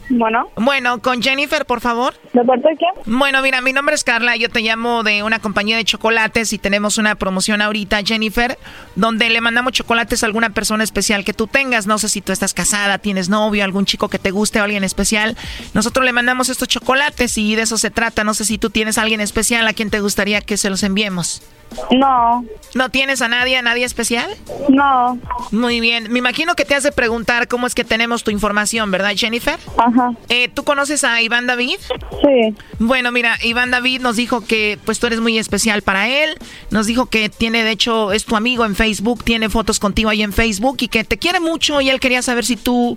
Bueno. 0.08 0.50
Bueno, 0.56 1.00
con 1.00 1.22
Jennifer, 1.22 1.64
por 1.64 1.80
favor. 1.80 2.14
¿De 2.34 2.44
parte 2.44 2.68
de 2.68 2.76
quién? 2.76 3.18
Bueno, 3.18 3.40
mira, 3.40 3.62
mi 3.62 3.72
nombre 3.72 3.94
es 3.94 4.04
Carla, 4.04 4.36
yo 4.36 4.50
te 4.50 4.60
llamo 4.60 5.02
de 5.02 5.22
una 5.22 5.38
compañía 5.38 5.76
de 5.76 5.84
chocolates 5.84 6.52
y 6.52 6.58
tenemos 6.58 6.98
una 6.98 7.14
promoción 7.14 7.62
ahorita, 7.62 8.02
Jennifer, 8.04 8.58
donde 8.96 9.30
le 9.30 9.40
mandamos 9.40 9.72
chocolates 9.72 10.22
a 10.22 10.26
alguna 10.26 10.50
persona 10.50 10.84
especial 10.84 11.24
que 11.24 11.32
tú 11.32 11.46
tengas. 11.46 11.86
No 11.86 11.98
sé 11.98 12.08
si 12.08 12.20
tú 12.20 12.32
estás 12.32 12.54
casada, 12.54 12.98
tienes 12.98 13.28
novio, 13.28 13.64
algún 13.64 13.86
chico 13.86 14.08
que 14.08 14.18
te 14.18 14.30
guste 14.30 14.60
o 14.60 14.64
alguien 14.64 14.84
especial. 14.84 15.36
Nosotros 15.74 16.04
le 16.04 16.12
mandamos 16.12 16.48
estos 16.48 16.68
chocolates 16.68 17.38
y 17.38 17.54
de 17.54 17.62
eso 17.62 17.78
se 17.78 17.90
trata. 17.90 18.24
No 18.24 18.34
sé 18.34 18.44
si 18.44 18.58
tú 18.58 18.70
tienes 18.70 18.98
a 18.98 19.02
alguien 19.02 19.20
especial 19.20 19.66
a 19.66 19.72
quien 19.72 19.90
te 19.90 20.00
gustaría 20.00 20.40
que 20.40 20.56
se 20.56 20.70
los 20.70 20.82
enviemos. 20.82 21.42
No. 21.90 22.44
¿No 22.74 22.88
tienes 22.90 23.22
a 23.22 23.28
nadie, 23.28 23.56
a 23.56 23.62
nadie 23.62 23.84
especial? 23.84 24.30
No. 24.68 25.18
Muy 25.50 25.80
bien. 25.80 26.10
Me 26.12 26.18
imagino 26.18 26.54
que 26.54 26.64
te 26.64 26.74
has 26.74 26.82
de 26.82 26.92
preguntar 26.92 27.48
cómo 27.48 27.66
es 27.66 27.74
que 27.74 27.84
tenemos 27.84 28.24
tu 28.24 28.30
información, 28.30 28.90
¿verdad, 28.90 29.12
Jennifer? 29.16 29.58
Ajá. 29.76 30.12
Eh, 30.28 30.48
¿Tú 30.48 30.64
conoces 30.64 31.04
a 31.04 31.20
Iván 31.20 31.46
David? 31.46 31.78
Sí. 32.22 32.54
Bueno, 32.78 33.12
mira, 33.12 33.38
Iván 33.42 33.70
David 33.70 34.00
nos 34.00 34.16
dijo 34.16 34.42
que 34.42 34.78
pues 34.84 34.98
tú 34.98 35.06
eres 35.06 35.20
muy 35.20 35.38
especial 35.38 35.82
para 35.82 36.08
él. 36.08 36.36
Nos 36.70 36.86
dijo 36.86 37.06
que 37.06 37.28
tiene, 37.28 37.64
de 37.64 37.70
hecho, 37.70 38.12
es 38.12 38.24
tu 38.24 38.36
amigo 38.36 38.64
en 38.64 38.74
Facebook, 38.82 39.22
tiene 39.22 39.48
fotos 39.48 39.78
contigo 39.78 40.10
ahí 40.10 40.24
en 40.24 40.32
Facebook 40.32 40.78
y 40.80 40.88
que 40.88 41.04
te 41.04 41.16
quiere 41.16 41.38
mucho 41.38 41.80
y 41.80 41.88
él 41.88 42.00
quería 42.00 42.20
saber 42.20 42.44
si 42.44 42.56
tú 42.56 42.96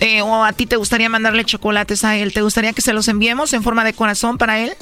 eh, 0.00 0.22
o 0.22 0.42
a 0.42 0.54
ti 0.54 0.64
te 0.64 0.76
gustaría 0.76 1.10
mandarle 1.10 1.44
chocolates 1.44 2.02
a 2.02 2.16
él. 2.16 2.32
¿Te 2.32 2.40
gustaría 2.40 2.72
que 2.72 2.80
se 2.80 2.94
los 2.94 3.08
enviemos 3.08 3.52
en 3.52 3.62
forma 3.62 3.84
de 3.84 3.92
corazón 3.92 4.38
para 4.38 4.58
él? 4.58 4.72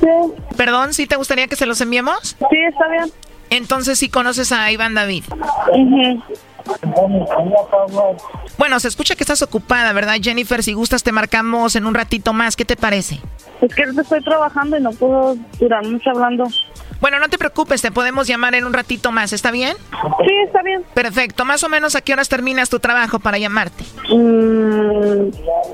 Sí. 0.00 0.06
Perdón, 0.54 0.92
¿sí 0.92 1.06
te 1.06 1.16
gustaría 1.16 1.46
que 1.46 1.56
se 1.56 1.64
los 1.64 1.80
enviemos? 1.80 2.36
Sí, 2.50 2.58
está 2.68 2.88
bien. 2.88 3.10
Entonces 3.48 3.98
sí 3.98 4.10
conoces 4.10 4.52
a 4.52 4.70
Iván 4.70 4.92
David. 4.92 5.24
Bueno, 8.58 8.80
se 8.80 8.88
escucha 8.88 9.14
que 9.14 9.22
estás 9.22 9.42
ocupada, 9.42 9.92
¿verdad, 9.92 10.16
Jennifer? 10.20 10.62
Si 10.62 10.72
gustas, 10.72 11.02
te 11.02 11.12
marcamos 11.12 11.76
en 11.76 11.86
un 11.86 11.94
ratito 11.94 12.32
más. 12.32 12.56
¿Qué 12.56 12.64
te 12.64 12.76
parece? 12.76 13.20
Es 13.60 13.74
que 13.74 13.82
estoy 13.82 14.22
trabajando 14.22 14.76
y 14.76 14.80
no 14.80 14.90
puedo 14.92 15.36
durar 15.58 15.84
mucho 15.84 16.10
hablando. 16.10 16.44
Bueno, 17.00 17.20
no 17.20 17.28
te 17.28 17.38
preocupes, 17.38 17.80
te 17.80 17.92
podemos 17.92 18.26
llamar 18.26 18.56
en 18.56 18.64
un 18.64 18.72
ratito 18.72 19.12
más, 19.12 19.32
¿está 19.32 19.52
bien? 19.52 19.76
Sí, 20.26 20.34
está 20.44 20.62
bien. 20.62 20.82
Perfecto. 20.94 21.44
Más 21.44 21.62
o 21.62 21.68
menos, 21.68 21.94
¿a 21.94 22.00
qué 22.00 22.12
horas 22.12 22.28
terminas 22.28 22.70
tu 22.70 22.80
trabajo 22.80 23.20
para 23.20 23.38
llamarte? 23.38 23.84
Mm, 24.10 25.30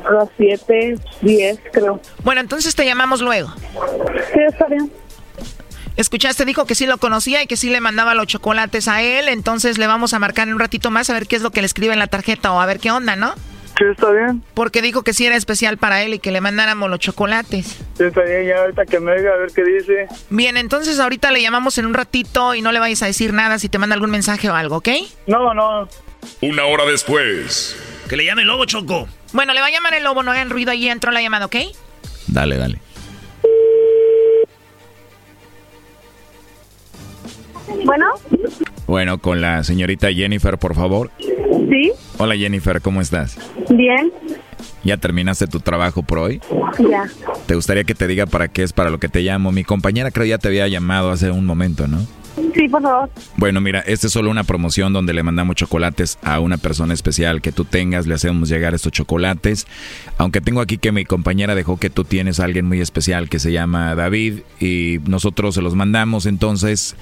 a 0.06 0.12
las 0.12 0.28
7, 0.36 0.98
10, 1.22 1.60
creo. 1.72 2.00
Bueno, 2.22 2.42
entonces 2.42 2.74
te 2.74 2.84
llamamos 2.84 3.22
luego. 3.22 3.48
Sí, 4.34 4.40
está 4.46 4.66
bien. 4.66 4.90
Escuchaste, 5.96 6.44
dijo 6.44 6.66
que 6.66 6.74
sí 6.74 6.86
lo 6.86 6.98
conocía 6.98 7.42
y 7.42 7.46
que 7.46 7.56
sí 7.56 7.70
le 7.70 7.80
mandaba 7.80 8.14
los 8.14 8.26
chocolates 8.26 8.88
a 8.88 9.02
él, 9.02 9.28
entonces 9.28 9.78
le 9.78 9.86
vamos 9.86 10.12
a 10.12 10.18
marcar 10.18 10.48
en 10.48 10.54
un 10.54 10.60
ratito 10.60 10.90
más 10.90 11.08
a 11.08 11.14
ver 11.14 11.26
qué 11.26 11.36
es 11.36 11.42
lo 11.42 11.50
que 11.50 11.60
le 11.60 11.66
escribe 11.66 11.92
en 11.92 12.00
la 12.00 12.08
tarjeta 12.08 12.52
o 12.52 12.60
a 12.60 12.66
ver 12.66 12.80
qué 12.80 12.90
onda, 12.90 13.14
¿no? 13.14 13.34
Sí, 13.78 13.84
está 13.90 14.10
bien. 14.10 14.42
Porque 14.54 14.82
dijo 14.82 15.02
que 15.02 15.12
sí 15.12 15.26
era 15.26 15.34
especial 15.36 15.78
para 15.78 16.02
él 16.02 16.14
y 16.14 16.18
que 16.20 16.30
le 16.30 16.40
mandáramos 16.40 16.88
los 16.90 17.00
chocolates. 17.00 17.66
Sí, 17.96 18.04
está 18.04 18.22
bien, 18.22 18.46
ya 18.46 18.58
ahorita 18.58 18.86
que 18.86 19.00
me 19.00 19.16
diga 19.16 19.32
a 19.32 19.36
ver 19.36 19.50
qué 19.52 19.64
dice. 19.64 20.06
Bien, 20.30 20.56
entonces 20.56 21.00
ahorita 21.00 21.32
le 21.32 21.42
llamamos 21.42 21.78
en 21.78 21.86
un 21.86 21.94
ratito 21.94 22.54
y 22.54 22.62
no 22.62 22.70
le 22.70 22.78
vayas 22.78 23.02
a 23.02 23.06
decir 23.06 23.32
nada 23.32 23.58
si 23.58 23.68
te 23.68 23.78
manda 23.78 23.94
algún 23.94 24.10
mensaje 24.10 24.48
o 24.48 24.54
algo, 24.54 24.76
¿ok? 24.76 24.88
No, 25.26 25.54
no. 25.54 25.88
Una 26.40 26.64
hora 26.66 26.84
después. 26.86 27.76
Que 28.08 28.16
le 28.16 28.24
llame 28.24 28.42
el 28.42 28.48
lobo, 28.48 28.64
Choco. 28.64 29.08
Bueno, 29.32 29.54
le 29.54 29.60
va 29.60 29.66
a 29.66 29.70
llamar 29.70 29.94
el 29.94 30.04
lobo, 30.04 30.22
no 30.22 30.30
hagan 30.30 30.50
ruido 30.50 30.70
ahí, 30.70 30.88
entró 30.88 31.10
la 31.10 31.20
llamada, 31.20 31.46
¿ok? 31.46 31.56
Dale, 32.28 32.56
dale. 32.56 32.80
Bueno. 37.84 38.06
Bueno, 38.86 39.18
con 39.18 39.40
la 39.40 39.64
señorita 39.64 40.12
Jennifer, 40.12 40.59
por 40.59 40.74
favor. 40.74 41.10
Sí. 41.18 41.92
Hola 42.18 42.36
Jennifer, 42.36 42.80
¿cómo 42.80 43.01
estás? 43.01 43.38
Bien. 43.70 44.12
¿Ya 44.82 44.98
terminaste 44.98 45.46
tu 45.46 45.60
trabajo 45.60 46.02
por 46.02 46.18
hoy? 46.18 46.40
Ya. 46.78 47.05
¿Te 47.46 47.55
gustaría 47.55 47.84
que 47.84 47.94
te 47.94 48.06
diga 48.06 48.26
para 48.26 48.48
qué 48.48 48.62
es 48.62 48.72
para 48.72 48.90
lo 48.90 48.98
que 48.98 49.09
te 49.09 49.22
llamo? 49.22 49.51
Mi 49.52 49.64
compañera 49.64 50.10
creo 50.10 50.26
ya 50.26 50.38
te 50.38 50.48
había 50.48 50.68
llamado 50.68 51.10
hace 51.10 51.30
un 51.30 51.46
momento, 51.46 51.88
¿no? 51.88 51.98
Sí, 52.55 52.68
por 52.68 52.82
favor. 52.82 53.10
Bueno, 53.36 53.60
mira, 53.60 53.80
esta 53.80 54.06
es 54.06 54.12
solo 54.12 54.30
una 54.30 54.44
promoción 54.44 54.92
donde 54.92 55.12
le 55.12 55.22
mandamos 55.22 55.56
chocolates 55.56 56.18
a 56.22 56.40
una 56.40 56.56
persona 56.56 56.92
especial 56.92 57.40
que 57.40 57.52
tú 57.52 57.64
tengas, 57.64 58.06
le 58.06 58.14
hacemos 58.14 58.48
llegar 58.48 58.74
estos 58.74 58.92
chocolates. 58.92 59.66
Aunque 60.18 60.40
tengo 60.40 60.60
aquí 60.60 60.78
que 60.78 60.92
mi 60.92 61.05
compañera 61.05 61.55
dejó 61.55 61.78
que 61.78 61.90
tú 61.90 62.05
tienes 62.05 62.40
a 62.40 62.44
alguien 62.44 62.66
muy 62.66 62.80
especial 62.80 63.28
que 63.28 63.38
se 63.38 63.52
llama 63.52 63.94
David 63.94 64.40
y 64.60 64.98
nosotros 65.06 65.55
se 65.55 65.62
los 65.62 65.74
mandamos, 65.74 66.26
entonces, 66.26 66.96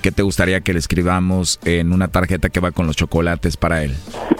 ¿qué 0.00 0.12
te 0.12 0.22
gustaría 0.22 0.60
que 0.60 0.72
le 0.72 0.78
escribamos 0.78 1.60
en 1.64 1.92
una 1.92 2.08
tarjeta 2.08 2.48
que 2.48 2.60
va 2.60 2.72
con 2.72 2.86
los 2.86 2.96
chocolates 2.96 3.56
para 3.56 3.82
él? 3.82 3.94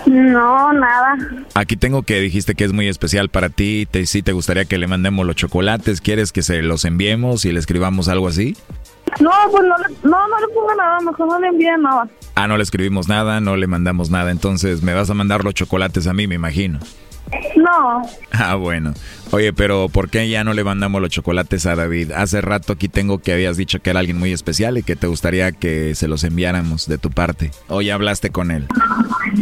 No, 0.07 0.73
nada. 0.73 1.17
Aquí 1.55 1.77
tengo 1.77 2.03
que 2.03 2.21
dijiste 2.21 2.55
que 2.55 2.65
es 2.65 2.73
muy 2.73 2.89
especial 2.89 3.29
para 3.29 3.49
ti, 3.49 3.87
te, 3.91 4.07
sí 4.07 4.23
te 4.23 4.33
gustaría 4.33 4.65
que 4.65 4.79
le 4.79 4.87
mandemos 4.87 5.27
los 5.27 5.37
chocolates, 5.37 6.01
¿quieres 6.01 6.33
que 6.33 6.43
se 6.43 6.63
los 6.63 6.85
enviemos 6.85 7.45
y 7.45 7.53
le 7.53 7.59
escribamos 7.59 8.09
algo 8.09 8.29
así? 8.29 8.57
No, 9.21 9.31
pues 9.51 9.65
no 9.65 9.77
le, 9.79 9.95
no, 10.09 10.29
no 10.29 10.41
le 10.41 10.55
ponga 10.55 10.75
nada, 10.77 11.01
mejor 11.01 11.29
no 11.29 11.41
le 11.41 11.49
envíe 11.49 11.67
nada. 11.79 12.09
Ah, 12.35 12.47
no 12.47 12.57
le 12.57 12.63
escribimos 12.63 13.09
nada, 13.09 13.41
no 13.41 13.57
le 13.57 13.67
mandamos 13.67 14.11
nada, 14.11 14.31
entonces 14.31 14.83
me 14.83 14.95
vas 14.95 15.11
a 15.11 15.15
mandar 15.15 15.45
los 15.45 15.55
chocolates 15.55 16.07
a 16.07 16.13
mí, 16.13 16.27
me 16.27 16.37
imagino. 16.37 16.79
No. 17.57 18.03
Ah, 18.33 18.55
bueno. 18.55 18.95
Oye, 19.31 19.53
pero 19.53 19.89
¿por 19.89 20.11
qué 20.11 20.29
ya 20.29 20.45
no 20.45 20.55
le 20.55 20.65
mandamos 20.65 21.01
los 21.01 21.11
chocolates 21.11 21.67
a 21.67 21.77
David? 21.77 22.13
Hace 22.13 22.41
rato 22.41 22.73
aquí 22.73 22.89
tengo 22.89 23.19
que 23.19 23.33
habías 23.33 23.57
dicho 23.57 23.81
que 23.81 23.91
era 23.91 24.01
alguien 24.01 24.19
muy 24.19 24.33
especial 24.33 24.79
y 24.79 24.83
que 24.83 24.97
te 24.97 25.07
gustaría 25.07 25.53
que 25.53 25.95
se 25.95 26.09
los 26.09 26.25
enviáramos 26.25 26.89
de 26.89 26.99
tu 26.99 27.11
parte. 27.11 27.51
¿O 27.69 27.83
ya 27.83 27.95
hablaste 27.95 28.31
con 28.31 28.51
él? 28.51 28.67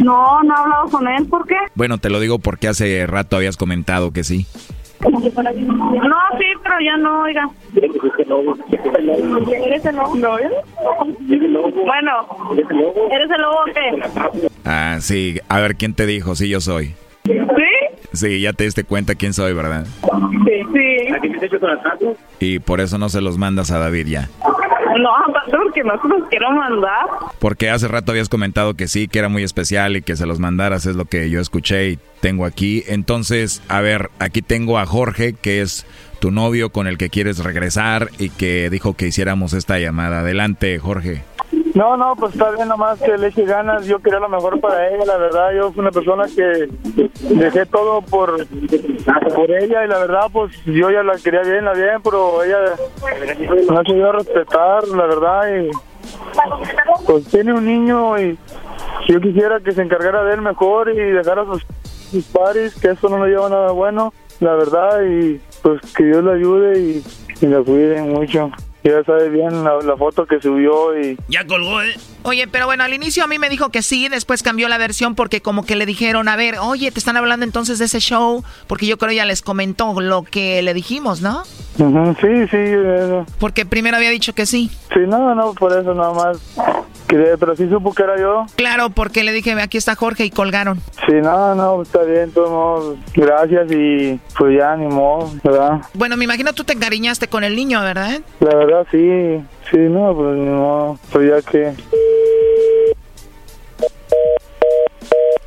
No, 0.03 0.43
no 0.43 0.55
he 0.55 0.59
hablado 0.59 0.89
con 0.89 1.07
él, 1.07 1.25
¿por 1.27 1.47
qué? 1.47 1.55
Bueno, 1.75 1.97
te 1.97 2.09
lo 2.09 2.19
digo 2.19 2.39
porque 2.39 2.67
hace 2.67 3.07
rato 3.07 3.37
habías 3.37 3.55
comentado 3.55 4.11
que 4.11 4.23
sí. 4.23 4.45
No, 5.01 5.21
sí, 5.21 5.31
pero 6.63 6.75
ya 6.83 6.97
no, 6.97 7.21
oiga. 7.21 7.47
¿Eres 7.75 9.85
el 9.85 9.95
lobo? 9.95 10.15
No, 10.15 10.37
Bueno, 11.85 12.11
¿eres 13.11 13.31
el 13.31 13.41
lobo 13.41 13.55
o 13.61 13.65
qué? 13.73 14.49
Ah, 14.65 14.97
sí. 14.99 15.39
A 15.49 15.59
ver, 15.59 15.75
¿quién 15.75 15.93
te 15.93 16.05
dijo? 16.05 16.35
Sí, 16.35 16.49
yo 16.49 16.61
soy. 16.61 16.95
¿Sí? 17.25 17.33
Sí, 18.17 18.41
ya 18.41 18.53
te 18.53 18.63
diste 18.63 18.83
cuenta 18.83 19.15
quién 19.15 19.33
soy, 19.33 19.53
¿verdad? 19.53 19.85
Sí. 19.85 20.57
Sí. 20.73 20.97
Y 22.39 22.59
por 22.59 22.81
eso 22.81 22.97
no 22.97 23.09
se 23.09 23.21
los 23.21 23.37
mandas 23.37 23.71
a 23.71 23.79
David 23.79 24.07
ya. 24.07 24.29
No, 24.99 25.11
porque 25.51 25.83
no 25.83 26.01
se 26.01 26.07
los 26.07 26.27
quiero 26.29 26.51
mandar. 26.51 27.05
Porque 27.39 27.69
hace 27.69 27.87
rato 27.87 28.11
habías 28.11 28.29
comentado 28.29 28.73
que 28.73 28.87
sí, 28.87 29.07
que 29.07 29.19
era 29.19 29.29
muy 29.29 29.43
especial 29.43 29.95
y 29.95 30.01
que 30.01 30.15
se 30.15 30.25
los 30.25 30.39
mandaras, 30.39 30.85
es 30.85 30.95
lo 30.95 31.05
que 31.05 31.29
yo 31.29 31.39
escuché 31.39 31.89
y 31.89 31.99
tengo 32.19 32.45
aquí. 32.45 32.83
Entonces, 32.87 33.61
a 33.69 33.81
ver, 33.81 34.09
aquí 34.19 34.41
tengo 34.41 34.79
a 34.79 34.85
Jorge, 34.85 35.33
que 35.33 35.61
es 35.61 35.85
tu 36.19 36.31
novio 36.31 36.71
con 36.71 36.87
el 36.87 36.97
que 36.97 37.09
quieres 37.09 37.43
regresar 37.43 38.09
y 38.17 38.29
que 38.29 38.69
dijo 38.71 38.95
que 38.95 39.07
hiciéramos 39.07 39.53
esta 39.53 39.77
llamada. 39.77 40.21
Adelante, 40.21 40.79
Jorge. 40.79 41.21
No, 41.73 41.97
no, 41.97 42.15
pues 42.15 42.33
está 42.33 42.51
bien 42.51 42.67
nomás 42.67 42.99
que 42.99 43.17
le 43.17 43.27
eche 43.27 43.45
ganas. 43.45 43.85
Yo 43.85 43.99
quería 43.99 44.19
lo 44.19 44.29
mejor 44.29 44.59
para 44.59 44.89
ella, 44.89 45.05
la 45.05 45.17
verdad. 45.17 45.51
Yo 45.55 45.71
fui 45.71 45.81
una 45.81 45.91
persona 45.91 46.25
que 46.27 46.69
dejé 47.33 47.65
todo 47.65 48.01
por, 48.01 48.45
por 49.35 49.51
ella 49.51 49.85
y 49.85 49.87
la 49.87 49.99
verdad, 49.99 50.27
pues 50.31 50.51
yo 50.65 50.89
ya 50.89 51.03
la 51.03 51.17
quería 51.17 51.41
bien, 51.41 51.65
la 51.65 51.73
bien, 51.73 52.01
pero 52.03 52.43
ella 52.43 52.57
no 53.69 53.83
se 53.83 53.93
dio 53.93 54.09
a 54.09 54.13
respetar, 54.13 54.87
la 54.87 55.05
verdad. 55.05 55.55
Y 55.55 55.69
pues 57.05 57.25
tiene 57.27 57.53
un 57.53 57.65
niño 57.65 58.19
y 58.19 58.37
yo 59.07 59.19
quisiera 59.19 59.59
que 59.59 59.71
se 59.71 59.81
encargara 59.81 60.23
de 60.23 60.35
él 60.35 60.41
mejor 60.41 60.89
y 60.89 60.95
dejara 60.95 61.45
sus, 61.45 61.65
sus 62.11 62.25
paris, 62.25 62.75
que 62.75 62.91
eso 62.91 63.09
no 63.09 63.25
le 63.25 63.31
lleva 63.31 63.49
nada 63.49 63.71
bueno, 63.71 64.13
la 64.39 64.53
verdad. 64.53 65.01
Y 65.03 65.39
pues 65.61 65.81
que 65.93 66.05
Dios 66.05 66.23
le 66.23 66.33
ayude 66.33 66.79
y 66.79 67.45
la 67.45 67.61
cuide 67.61 68.01
mucho. 68.01 68.51
Ya 68.87 69.03
sabe 69.03 69.27
bien 69.29 69.65
la, 69.65 69.75
la 69.83 69.97
foto 69.97 70.25
que 70.25 70.39
subió 70.39 70.97
y... 70.97 71.17
Ya 71.27 71.45
colgó, 71.45 71.81
¿eh? 71.81 71.93
Oye, 72.23 72.47
pero 72.47 72.65
bueno, 72.67 72.85
al 72.85 72.93
inicio 72.93 73.23
a 73.23 73.27
mí 73.27 73.37
me 73.37 73.49
dijo 73.49 73.69
que 73.69 73.81
sí, 73.81 74.07
después 74.07 74.43
cambió 74.43 74.69
la 74.69 74.77
versión 74.77 75.13
porque 75.15 75.41
como 75.41 75.65
que 75.65 75.75
le 75.75 75.85
dijeron, 75.85 76.29
a 76.29 76.35
ver, 76.37 76.55
oye, 76.61 76.89
te 76.91 76.99
están 76.99 77.17
hablando 77.17 77.43
entonces 77.45 77.79
de 77.79 77.85
ese 77.85 77.99
show, 77.99 78.43
porque 78.67 78.85
yo 78.85 78.97
creo 78.97 79.11
ya 79.11 79.25
les 79.25 79.41
comentó 79.41 79.99
lo 79.99 80.23
que 80.23 80.61
le 80.61 80.73
dijimos, 80.73 81.21
¿no? 81.21 81.43
Ujú, 81.79 82.15
sí, 82.21 82.47
sí. 82.49 82.57
eh, 82.57 83.23
Porque 83.39 83.65
primero 83.65 83.97
había 83.97 84.09
dicho 84.09 84.33
que 84.33 84.45
sí. 84.45 84.69
Sí, 84.93 85.01
no, 85.07 85.35
no, 85.35 85.53
por 85.53 85.73
eso 85.77 85.93
nada 85.93 86.13
más. 86.13 86.37
Pero 87.07 87.55
sí 87.55 87.69
supo 87.69 87.93
que 87.93 88.03
era 88.03 88.19
yo. 88.19 88.45
Claro, 88.55 88.89
porque 88.89 89.23
le 89.23 89.31
dije, 89.31 89.53
aquí 89.53 89.77
está 89.77 89.95
Jorge 89.95 90.25
y 90.25 90.29
colgaron. 90.29 90.79
Sí, 91.05 91.13
no, 91.21 91.55
no, 91.55 91.81
está 91.81 92.03
bien, 92.03 92.31
todos 92.31 92.97
gracias 93.15 93.71
y 93.71 94.19
pues 94.37 94.57
ya 94.57 94.75
ni 94.75 94.87
modo, 94.87 95.31
¿verdad? 95.43 95.81
Bueno, 95.93 96.17
me 96.17 96.25
imagino 96.25 96.53
tú 96.53 96.63
te 96.63 96.73
encariñaste 96.73 97.27
con 97.27 97.43
el 97.43 97.55
niño, 97.55 97.81
¿verdad? 97.81 98.19
La 98.39 98.55
verdad 98.55 98.85
sí, 98.91 99.41
sí, 99.71 99.77
no, 99.77 100.13
pues 100.13 100.35
ni 100.37 100.49
modo, 100.49 100.99
pues 101.11 101.29
ya 101.29 101.51
que... 101.51 101.73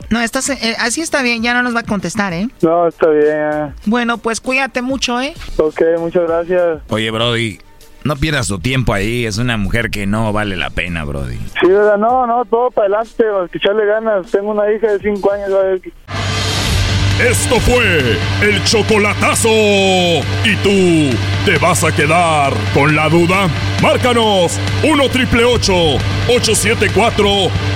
No, 0.09 0.21
estás, 0.21 0.49
eh, 0.51 0.77
así 0.81 1.03
está 1.03 1.23
bien, 1.23 1.41
ya 1.41 1.55
no 1.55 1.63
nos 1.63 1.75
va 1.75 1.81
a 1.81 1.85
contestar, 1.85 2.33
¿eh? 2.33 2.49
No, 2.63 2.89
está 2.89 3.09
bien. 3.11 3.27
ya. 3.27 3.75
Bueno, 3.87 4.19
pues 4.19 4.41
cuídate 4.41 4.83
mucho, 4.83 5.21
¿eh? 5.21 5.35
Ok, 5.57 5.83
muchas 6.01 6.25
gracias. 6.27 6.81
Oye, 6.89 7.13
Brody, 7.13 7.61
no 8.05 8.17
pierdas 8.17 8.49
tu 8.49 8.59
tiempo 8.59 8.93
ahí. 8.95 9.25
Es 9.27 9.39
una 9.39 9.57
mujer 9.57 9.91
que 9.91 10.07
no 10.07 10.33
vale 10.33 10.57
la 10.57 10.71
pena, 10.71 11.05
Brody. 11.05 11.37
Sí, 11.61 11.67
¿verdad? 11.69 11.97
No, 11.99 12.27
no, 12.27 12.45
todo 12.45 12.71
para 12.71 12.87
adelante, 12.87 13.25
que 13.51 13.59
echarle 13.59 13.85
ganas. 13.87 14.31
Tengo 14.31 14.51
una 14.53 14.71
hija 14.73 14.93
de 14.93 14.99
5 14.99 15.33
años, 15.33 15.51
a 15.53 15.59
ver, 15.63 15.81
Esto 17.21 17.61
fue 17.61 18.17
el 18.43 18.65
chocolatazo. 18.65 19.49
¿Y 19.51 20.57
tú 20.63 21.11
te 21.45 21.59
vas 21.59 21.85
a 21.85 21.93
quedar 21.95 22.55
con 22.73 22.97
la 22.97 23.11
duda? 23.11 23.47
Márcanos 23.83 24.59
1 24.83 25.09
triple 25.11 25.45
874 25.45 27.27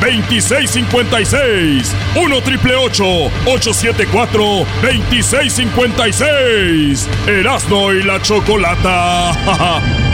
2656. 0.01 1.95
1 2.17 2.41
triple 2.43 2.75
874 2.77 4.43
2656. 4.83 7.09
Erasno 7.27 7.93
y 7.93 8.03
la 8.03 8.23
chocolata. 8.23 9.33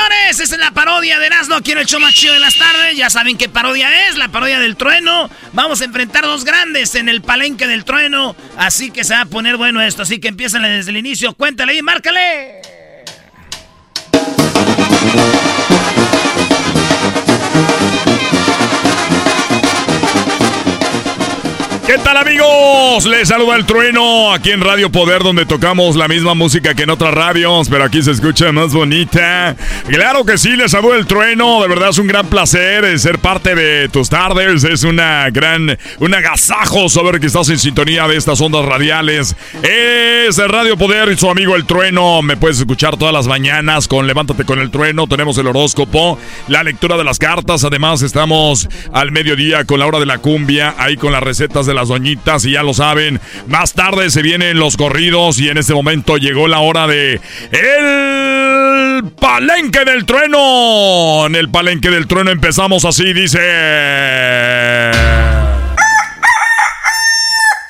Señores, 0.00 0.40
es 0.40 0.58
la 0.58 0.70
parodia 0.70 1.18
de 1.18 1.26
Erasmo 1.26 1.56
aquí 1.56 1.72
en 1.72 1.78
el 1.78 1.86
show 1.86 2.00
más 2.00 2.14
de 2.14 2.38
las 2.38 2.54
tardes. 2.54 2.96
Ya 2.96 3.10
saben 3.10 3.36
qué 3.36 3.48
parodia 3.48 4.08
es, 4.08 4.16
la 4.16 4.28
parodia 4.28 4.58
del 4.58 4.76
trueno. 4.76 5.30
Vamos 5.52 5.80
a 5.80 5.84
enfrentar 5.84 6.24
dos 6.24 6.44
grandes 6.44 6.94
en 6.94 7.08
el 7.08 7.22
palenque 7.22 7.66
del 7.66 7.84
trueno. 7.84 8.36
Así 8.56 8.90
que 8.90 9.04
se 9.04 9.14
va 9.14 9.22
a 9.22 9.26
poner 9.26 9.56
bueno 9.56 9.80
esto. 9.82 10.02
Así 10.02 10.18
que 10.18 10.28
empiezan 10.28 10.62
desde 10.62 10.90
el 10.90 10.96
inicio. 10.96 11.34
Cuéntale 11.34 11.74
y 11.74 11.82
márcale. 11.82 12.79
¿Qué 21.90 21.98
tal 21.98 22.16
amigos? 22.18 23.04
Les 23.04 23.26
saluda 23.26 23.56
el 23.56 23.66
trueno 23.66 24.32
aquí 24.32 24.52
en 24.52 24.60
Radio 24.60 24.92
Poder 24.92 25.24
donde 25.24 25.44
tocamos 25.44 25.96
la 25.96 26.06
misma 26.06 26.34
música 26.34 26.72
que 26.72 26.84
en 26.84 26.90
otras 26.90 27.12
radios, 27.12 27.68
pero 27.68 27.82
aquí 27.82 28.00
se 28.00 28.12
escucha 28.12 28.52
más 28.52 28.72
bonita. 28.72 29.56
Claro 29.88 30.24
que 30.24 30.38
sí, 30.38 30.50
les 30.50 30.70
saluda 30.70 30.94
el 30.94 31.06
trueno, 31.06 31.60
de 31.60 31.66
verdad 31.66 31.88
es 31.88 31.98
un 31.98 32.06
gran 32.06 32.28
placer 32.28 32.84
eh, 32.84 32.96
ser 32.96 33.18
parte 33.18 33.56
de 33.56 33.88
tus 33.88 34.08
tardes, 34.08 34.62
es 34.62 34.84
una 34.84 35.30
gran, 35.30 35.76
un 35.98 36.14
agasajo 36.14 36.88
saber 36.88 37.18
que 37.18 37.26
estás 37.26 37.48
en 37.48 37.58
sintonía 37.58 38.06
de 38.06 38.18
estas 38.18 38.40
ondas 38.40 38.64
radiales. 38.64 39.34
Es 39.64 40.36
Radio 40.36 40.76
Poder 40.76 41.10
y 41.10 41.16
su 41.16 41.28
amigo 41.28 41.56
el 41.56 41.66
trueno, 41.66 42.22
me 42.22 42.36
puedes 42.36 42.60
escuchar 42.60 42.98
todas 42.98 43.12
las 43.12 43.26
mañanas 43.26 43.88
con 43.88 44.06
Levántate 44.06 44.44
con 44.44 44.60
el 44.60 44.70
trueno, 44.70 45.08
tenemos 45.08 45.36
el 45.38 45.48
horóscopo, 45.48 46.20
la 46.46 46.62
lectura 46.62 46.96
de 46.96 47.02
las 47.02 47.18
cartas, 47.18 47.64
además 47.64 48.02
estamos 48.02 48.68
al 48.92 49.10
mediodía 49.10 49.64
con 49.64 49.80
la 49.80 49.86
hora 49.86 49.98
de 49.98 50.06
la 50.06 50.18
cumbia, 50.18 50.76
ahí 50.78 50.96
con 50.96 51.10
las 51.10 51.24
recetas 51.24 51.66
de 51.66 51.79
las 51.80 51.88
doñitas 51.88 52.44
y 52.44 52.52
ya 52.52 52.62
lo 52.62 52.74
saben, 52.74 53.20
más 53.46 53.72
tarde 53.72 54.10
se 54.10 54.20
vienen 54.20 54.58
los 54.58 54.76
corridos 54.76 55.40
y 55.40 55.48
en 55.48 55.56
este 55.56 55.72
momento 55.72 56.18
llegó 56.18 56.46
la 56.46 56.58
hora 56.58 56.86
de 56.86 57.18
el 57.52 59.10
palenque 59.18 59.86
del 59.86 60.04
trueno. 60.04 61.24
En 61.26 61.36
el 61.36 61.48
palenque 61.48 61.88
del 61.88 62.06
trueno 62.06 62.30
empezamos 62.30 62.84
así, 62.84 63.14
dice... 63.14 63.40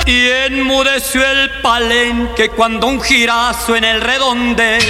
Y 0.06 0.28
enmudeció 0.48 1.24
el 1.24 1.50
palenque 1.62 2.48
cuando 2.48 2.88
un 2.88 3.00
girazo 3.00 3.76
en 3.76 3.84
el 3.84 4.00
redondel. 4.00 4.82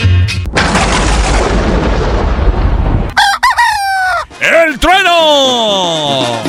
¡El 4.41 4.79
trueno! 4.79 6.41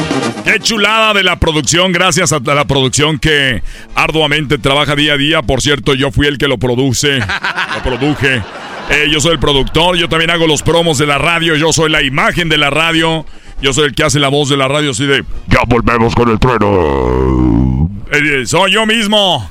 ¡Qué 0.44 0.60
chulada 0.60 1.14
de 1.14 1.24
la 1.24 1.38
producción! 1.38 1.92
Gracias 1.92 2.32
a 2.34 2.40
la 2.40 2.66
producción 2.66 3.20
que 3.20 3.62
arduamente 3.96 4.58
trabaja 4.58 4.96
día 4.96 5.14
a 5.14 5.18
día. 5.18 5.42
Por 5.42 5.62
cierto, 5.62 5.94
yo 5.94 6.12
fui 6.12 6.28
el 6.28 6.38
que 6.38 6.48
lo 6.48 6.58
produce, 6.58 7.20
lo 7.20 7.84
produje. 7.84 8.42
Eh, 8.90 9.08
yo 9.12 9.22
soy 9.22 9.34
el 9.34 9.40
productor, 9.40 9.96
yo 9.96 10.10
también 10.10 10.32
hago 10.32 10.48
los 10.48 10.64
promos 10.64 10.98
de 10.98 11.06
la 11.06 11.18
radio, 11.18 11.56
yo 11.56 11.72
soy 11.72 11.90
la 11.90 12.02
imagen 12.02 12.50
de 12.50 12.58
la 12.58 12.70
radio, 12.70 13.26
yo 13.62 13.72
soy 13.72 13.86
el 13.86 13.96
que 13.96 14.04
hace 14.04 14.20
la 14.20 14.28
voz 14.28 14.50
de 14.50 14.58
la 14.58 14.68
radio 14.68 14.92
así 14.92 15.06
de... 15.06 15.24
Ya 15.48 15.60
volvemos 15.68 16.14
con 16.16 16.30
el 16.30 16.40
trueno. 16.40 17.90
Eh, 18.12 18.46
soy 18.46 18.74
yo 18.74 18.86
mismo. 18.86 19.50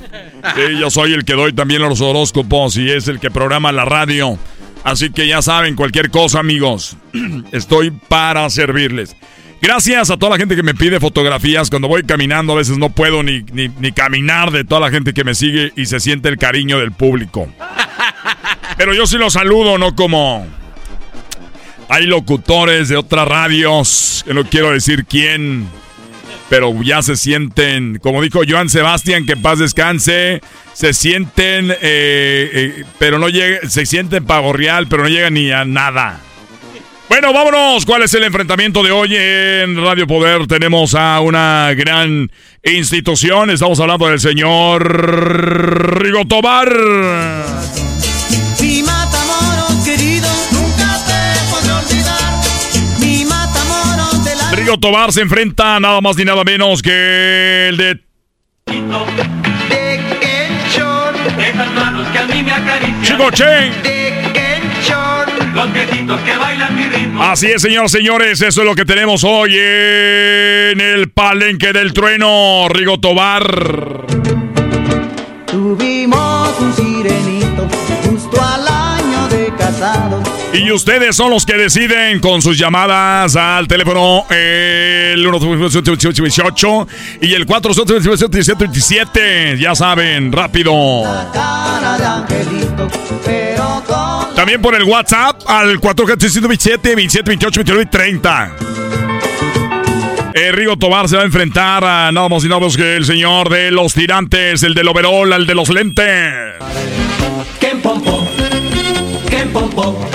Yo 0.79 0.91
soy 0.91 1.13
el 1.13 1.25
que 1.25 1.33
doy 1.33 1.53
también 1.53 1.81
los 1.81 2.01
horóscopos 2.01 2.77
y 2.77 2.91
es 2.91 3.07
el 3.07 3.19
que 3.19 3.31
programa 3.31 3.71
la 3.71 3.85
radio. 3.85 4.37
Así 4.83 5.11
que 5.11 5.27
ya 5.27 5.41
saben, 5.41 5.75
cualquier 5.75 6.09
cosa, 6.11 6.39
amigos. 6.39 6.97
Estoy 7.51 7.91
para 7.91 8.49
servirles. 8.49 9.15
Gracias 9.61 10.09
a 10.09 10.17
toda 10.17 10.31
la 10.31 10.37
gente 10.37 10.55
que 10.55 10.63
me 10.63 10.73
pide 10.73 10.99
fotografías. 10.99 11.69
Cuando 11.69 11.87
voy 11.87 12.03
caminando, 12.03 12.53
a 12.53 12.55
veces 12.55 12.79
no 12.79 12.89
puedo 12.89 13.21
ni, 13.21 13.43
ni, 13.53 13.67
ni 13.67 13.91
caminar 13.91 14.51
de 14.51 14.63
toda 14.63 14.81
la 14.81 14.89
gente 14.89 15.13
que 15.13 15.23
me 15.23 15.35
sigue 15.35 15.71
y 15.75 15.85
se 15.85 15.99
siente 15.99 16.29
el 16.29 16.37
cariño 16.37 16.79
del 16.79 16.91
público. 16.91 17.47
Pero 18.77 18.93
yo 18.95 19.05
sí 19.05 19.17
los 19.17 19.33
saludo, 19.33 19.77
no 19.77 19.95
como. 19.95 20.47
Hay 21.89 22.05
locutores 22.05 22.89
de 22.89 22.97
otras 22.97 23.27
radios, 23.27 24.23
que 24.25 24.33
no 24.33 24.45
quiero 24.45 24.71
decir 24.71 25.05
quién, 25.05 25.67
pero 26.49 26.73
ya 26.81 27.01
se 27.01 27.17
sienten, 27.17 27.99
como 27.99 28.21
dijo 28.21 28.41
Joan 28.47 28.69
Sebastián, 28.69 29.25
que 29.25 29.33
en 29.33 29.41
paz 29.41 29.59
descanse, 29.59 30.41
se 30.73 30.93
sienten, 30.93 31.69
eh, 31.69 31.75
eh, 31.81 32.83
pero 32.97 33.19
no 33.19 33.27
llega, 33.27 33.69
se 33.69 33.85
sienten 33.85 34.25
pavo 34.25 34.53
real, 34.53 34.87
pero 34.87 35.03
no 35.03 35.09
llegan 35.09 35.33
ni 35.33 35.51
a 35.51 35.65
nada. 35.65 36.19
Bueno, 37.11 37.33
vámonos. 37.33 37.85
¿Cuál 37.85 38.03
es 38.03 38.13
el 38.13 38.23
enfrentamiento 38.23 38.81
de 38.83 38.91
hoy 38.91 39.13
en 39.17 39.75
Radio 39.83 40.07
Poder? 40.07 40.47
Tenemos 40.47 40.95
a 40.95 41.19
una 41.19 41.73
gran 41.73 42.31
institución. 42.63 43.49
Estamos 43.49 43.81
hablando 43.81 44.07
del 44.07 44.21
señor 44.21 45.99
Rigo 45.99 46.25
Tobar. 46.25 46.73
Mi 48.61 48.81
matamoros 48.83 49.83
querido, 49.83 50.29
nunca 50.53 50.99
te 51.05 51.51
podré 51.51 51.73
olvidar. 51.73 52.31
Mi 53.01 53.25
matamoros 53.25 54.23
de 54.23 54.33
la 54.33 54.51
Rigo 54.51 54.79
Tobar 54.79 55.11
se 55.11 55.19
enfrenta 55.19 55.81
nada 55.81 55.99
más 55.99 56.15
ni 56.15 56.23
nada 56.23 56.45
menos 56.45 56.81
que 56.81 57.67
el 57.67 57.75
de 57.75 57.99
de 58.67 59.99
Kenchon. 60.21 61.15
Esas 61.43 61.71
manos 61.73 62.07
que 62.07 62.19
a 62.19 62.25
mí 62.25 62.41
me 62.41 62.53
acarician. 62.53 63.03
Chico 63.03 63.31
Chen. 63.31 63.83
De 63.83 64.20
que 65.53 66.37
bailan 66.37 66.75
mi 66.75 66.83
ritmo. 66.83 67.23
Así 67.23 67.47
es, 67.47 67.61
señoras 67.61 67.93
y 67.93 67.97
señores, 67.97 68.41
eso 68.41 68.61
es 68.61 68.67
lo 68.67 68.75
que 68.75 68.85
tenemos 68.85 69.23
hoy 69.23 69.55
en 69.55 70.79
el 70.79 71.11
palenque 71.13 71.73
del 71.73 71.93
trueno, 71.93 72.67
Rigo 72.69 72.99
Tobar. 72.99 74.05
Tuvimos 75.45 76.59
un 76.59 76.73
sirenito 76.73 77.67
justo 78.05 78.41
al 78.41 78.67
año 78.67 79.27
de 79.27 79.53
casados. 79.57 80.27
Y 80.53 80.71
ustedes 80.71 81.15
son 81.15 81.29
los 81.29 81.45
que 81.45 81.57
deciden 81.57 82.19
con 82.19 82.41
sus 82.41 82.57
llamadas 82.57 83.35
al 83.35 83.67
teléfono 83.67 84.25
el 84.29 85.25
1 85.25 85.39
y 87.21 87.33
el 87.33 87.45
4 87.45 87.73
Ya 89.59 89.75
saben, 89.75 90.31
rápido. 90.31 91.03
Cara 91.33 91.97
de 91.97 92.05
angelito, 92.05 92.87
pero 93.25 93.83
con 93.87 94.20
También 94.41 94.59
por 94.59 94.73
el 94.73 94.85
WhatsApp 94.85 95.43
al 95.45 95.79
427 95.79 96.95
27 96.95 97.29
28 97.29 97.59
29 97.59 97.83
y 97.83 97.91
30. 97.91 98.55
Eh, 100.33 100.51
Rigo 100.51 100.77
Tobar 100.77 101.07
se 101.07 101.15
va 101.15 101.21
a 101.21 101.25
enfrentar 101.25 101.83
a 101.83 102.11
nada 102.11 102.27
más 102.27 102.43
y 102.43 102.47
nada 102.47 102.59
menos 102.59 102.75
que 102.75 102.95
el 102.95 103.05
señor 103.05 103.49
de 103.49 103.69
los 103.69 103.93
tirantes, 103.93 104.63
el 104.63 104.73
del 104.73 104.87
overol, 104.87 105.31
el 105.31 105.45
de 105.45 105.53
los 105.53 105.69
lentes. 105.69 106.55
Ken 107.59 107.83
Pompo, 107.83 108.27
Ken 109.29 109.53
Pompo. 109.53 110.09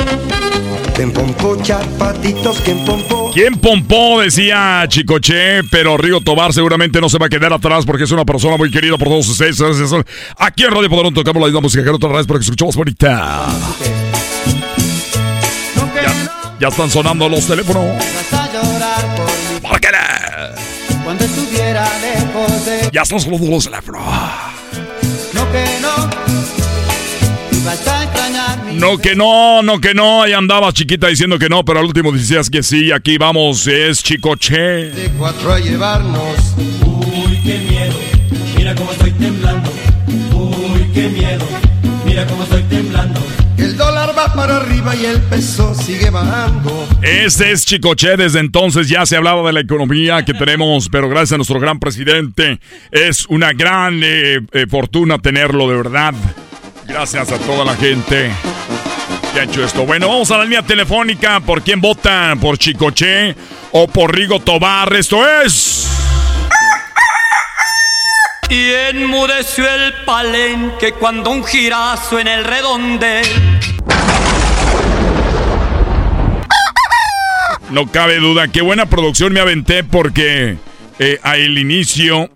Ken 1.06 1.12
Pompo, 1.12 1.56
chapatitos. 1.62 2.62
¿Quién 3.32 3.54
pompó? 3.58 4.20
Decía 4.20 4.84
Chicoche, 4.88 5.62
pero 5.70 5.96
Rigo 5.96 6.20
Tobar 6.20 6.52
seguramente 6.52 7.00
no 7.00 7.08
se 7.08 7.18
va 7.18 7.26
a 7.26 7.28
quedar 7.28 7.52
atrás 7.52 7.84
porque 7.84 8.04
es 8.04 8.10
una 8.10 8.24
persona 8.24 8.56
muy 8.56 8.70
querida 8.70 8.96
por 8.96 9.08
todos 9.08 9.28
ustedes. 9.28 9.60
Aquí 10.38 10.64
en 10.64 10.70
Radio 10.72 10.90
Poder 10.90 11.14
tocamos 11.14 11.40
la 11.40 11.46
misma 11.46 11.60
música 11.60 11.84
que 11.84 11.90
otra 11.90 12.08
vez 12.08 12.26
porque 12.26 12.42
escuchamos 12.42 12.74
bonita. 12.74 13.46
Ya, 15.94 16.14
ya 16.60 16.68
están 16.68 16.90
sonando 16.90 17.28
los 17.28 17.46
teléfonos. 17.46 17.84
Márquele. 19.62 19.98
cuando 21.04 21.24
estuviera 21.24 21.88
lejos 22.00 22.66
de 22.66 22.90
Ya 22.92 23.02
están 23.02 23.20
sonando 23.20 23.48
los 23.48 23.64
teléfonos. 23.64 24.02
No 28.78 28.98
que 28.98 29.14
no, 29.14 29.62
no 29.62 29.80
que 29.80 29.94
no. 29.94 30.22
Ahí 30.22 30.32
andaba 30.32 30.72
chiquita 30.72 31.08
diciendo 31.08 31.38
que 31.38 31.48
no, 31.48 31.64
pero 31.64 31.80
al 31.80 31.86
último 31.86 32.12
decías 32.12 32.50
que 32.50 32.62
sí. 32.62 32.92
Aquí 32.92 33.16
vamos, 33.16 33.66
es 33.66 34.02
Chicoche. 34.02 34.90
de 34.90 35.10
cuatro 35.18 35.52
a 35.52 35.58
llevarnos. 35.58 36.54
Uy, 36.84 37.40
qué 37.42 37.58
miedo, 37.58 37.98
mira 38.56 38.74
cómo 38.74 38.92
estoy 38.92 39.12
temblando. 39.12 39.70
Uy, 40.34 40.90
qué 40.92 41.08
miedo, 41.08 41.46
mira 42.04 42.26
cómo 42.26 42.42
estoy 42.42 42.62
temblando. 42.64 43.20
El 43.56 43.76
dólar 43.78 44.12
va 44.16 44.34
para 44.34 44.58
arriba 44.58 44.94
y 44.94 45.06
el 45.06 45.20
peso 45.22 45.74
sigue 45.74 46.10
bajando. 46.10 46.86
Este 47.00 47.52
es 47.52 47.64
Chicoche. 47.64 48.16
Desde 48.18 48.40
entonces 48.40 48.88
ya 48.88 49.06
se 49.06 49.16
hablaba 49.16 49.46
de 49.46 49.54
la 49.54 49.60
economía 49.60 50.22
que 50.24 50.34
tenemos, 50.34 50.90
pero 50.90 51.08
gracias 51.08 51.32
a 51.32 51.36
nuestro 51.38 51.58
gran 51.58 51.80
presidente 51.80 52.60
es 52.90 53.24
una 53.26 53.52
gran 53.54 54.00
eh, 54.02 54.40
eh, 54.52 54.66
fortuna 54.68 55.18
tenerlo, 55.18 55.68
de 55.70 55.76
verdad. 55.76 56.14
Gracias 56.86 57.32
a 57.32 57.38
toda 57.38 57.64
la 57.64 57.74
gente 57.74 58.30
que 59.32 59.40
ha 59.40 59.44
hecho 59.44 59.64
esto. 59.64 59.84
Bueno, 59.84 60.08
vamos 60.08 60.30
a 60.30 60.38
la 60.38 60.44
línea 60.44 60.62
telefónica. 60.62 61.40
¿Por 61.40 61.62
quién 61.62 61.80
votan? 61.80 62.38
¿Por 62.38 62.58
Chicoche 62.58 63.34
o 63.72 63.88
por 63.88 64.14
Rigo 64.14 64.40
Tobar? 64.40 64.94
Esto 64.94 65.28
es... 65.42 65.88
Y 68.48 68.70
enmudeció 68.72 69.68
el 69.68 70.04
palenque 70.04 70.92
cuando 70.92 71.30
un 71.30 71.44
girazo 71.44 72.20
en 72.20 72.28
el 72.28 72.44
redondel. 72.44 73.26
No 77.70 77.90
cabe 77.90 78.18
duda, 78.18 78.46
qué 78.46 78.62
buena 78.62 78.86
producción 78.86 79.32
me 79.32 79.40
aventé 79.40 79.82
porque 79.82 80.58
eh, 81.00 81.18
al 81.24 81.58
inicio 81.58 82.30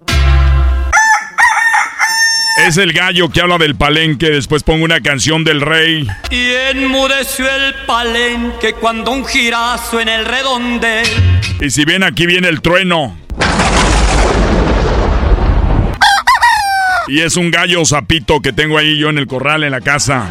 es 2.66 2.76
el 2.76 2.92
gallo 2.92 3.30
que 3.30 3.40
habla 3.40 3.58
del 3.58 3.74
palenque, 3.74 4.30
después 4.30 4.62
pongo 4.62 4.84
una 4.84 5.00
canción 5.00 5.44
del 5.44 5.60
rey. 5.60 6.06
Y 6.30 6.50
enmudeció 6.70 7.46
el 7.48 7.74
palenque 7.86 8.74
cuando 8.74 9.12
un 9.12 9.24
girazo 9.24 10.00
en 10.00 10.08
el 10.08 10.24
redondel. 10.24 11.06
Y 11.60 11.70
si 11.70 11.84
ven 11.84 12.02
aquí 12.02 12.26
viene 12.26 12.48
el 12.48 12.60
trueno. 12.60 13.16
Y 17.08 17.20
es 17.20 17.36
un 17.36 17.50
gallo 17.50 17.84
zapito 17.84 18.40
que 18.40 18.52
tengo 18.52 18.78
ahí 18.78 18.98
yo 18.98 19.10
en 19.10 19.18
el 19.18 19.26
corral 19.26 19.64
en 19.64 19.72
la 19.72 19.80
casa. 19.80 20.28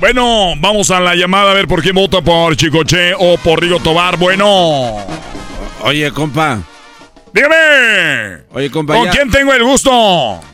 Bueno, 0.00 0.54
vamos 0.58 0.90
a 0.90 1.00
la 1.00 1.14
llamada 1.14 1.50
a 1.50 1.54
ver 1.54 1.66
por 1.66 1.82
quién 1.82 1.94
vota 1.94 2.22
por 2.22 2.56
Chicoche 2.56 3.12
o 3.18 3.36
por 3.36 3.60
Rigo 3.60 3.80
Tobar. 3.80 4.16
Bueno. 4.16 4.96
Oye, 5.82 6.10
compa. 6.12 6.60
Dígame. 7.32 8.44
Oye, 8.52 8.70
compa. 8.70 8.94
¿Con 8.94 9.04
ya- 9.06 9.10
quién 9.10 9.30
tengo 9.30 9.52
el 9.52 9.62
gusto? 9.64 9.90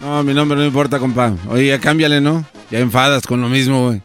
No, 0.00 0.22
mi 0.22 0.34
nombre 0.34 0.56
no 0.58 0.64
importa, 0.64 0.98
compa. 0.98 1.32
Oye, 1.48 1.68
ya 1.68 1.78
cámbiale, 1.80 2.20
¿no? 2.20 2.44
Ya 2.70 2.78
enfadas 2.80 3.26
con 3.26 3.40
lo 3.40 3.48
mismo, 3.48 3.86
güey. 3.88 4.02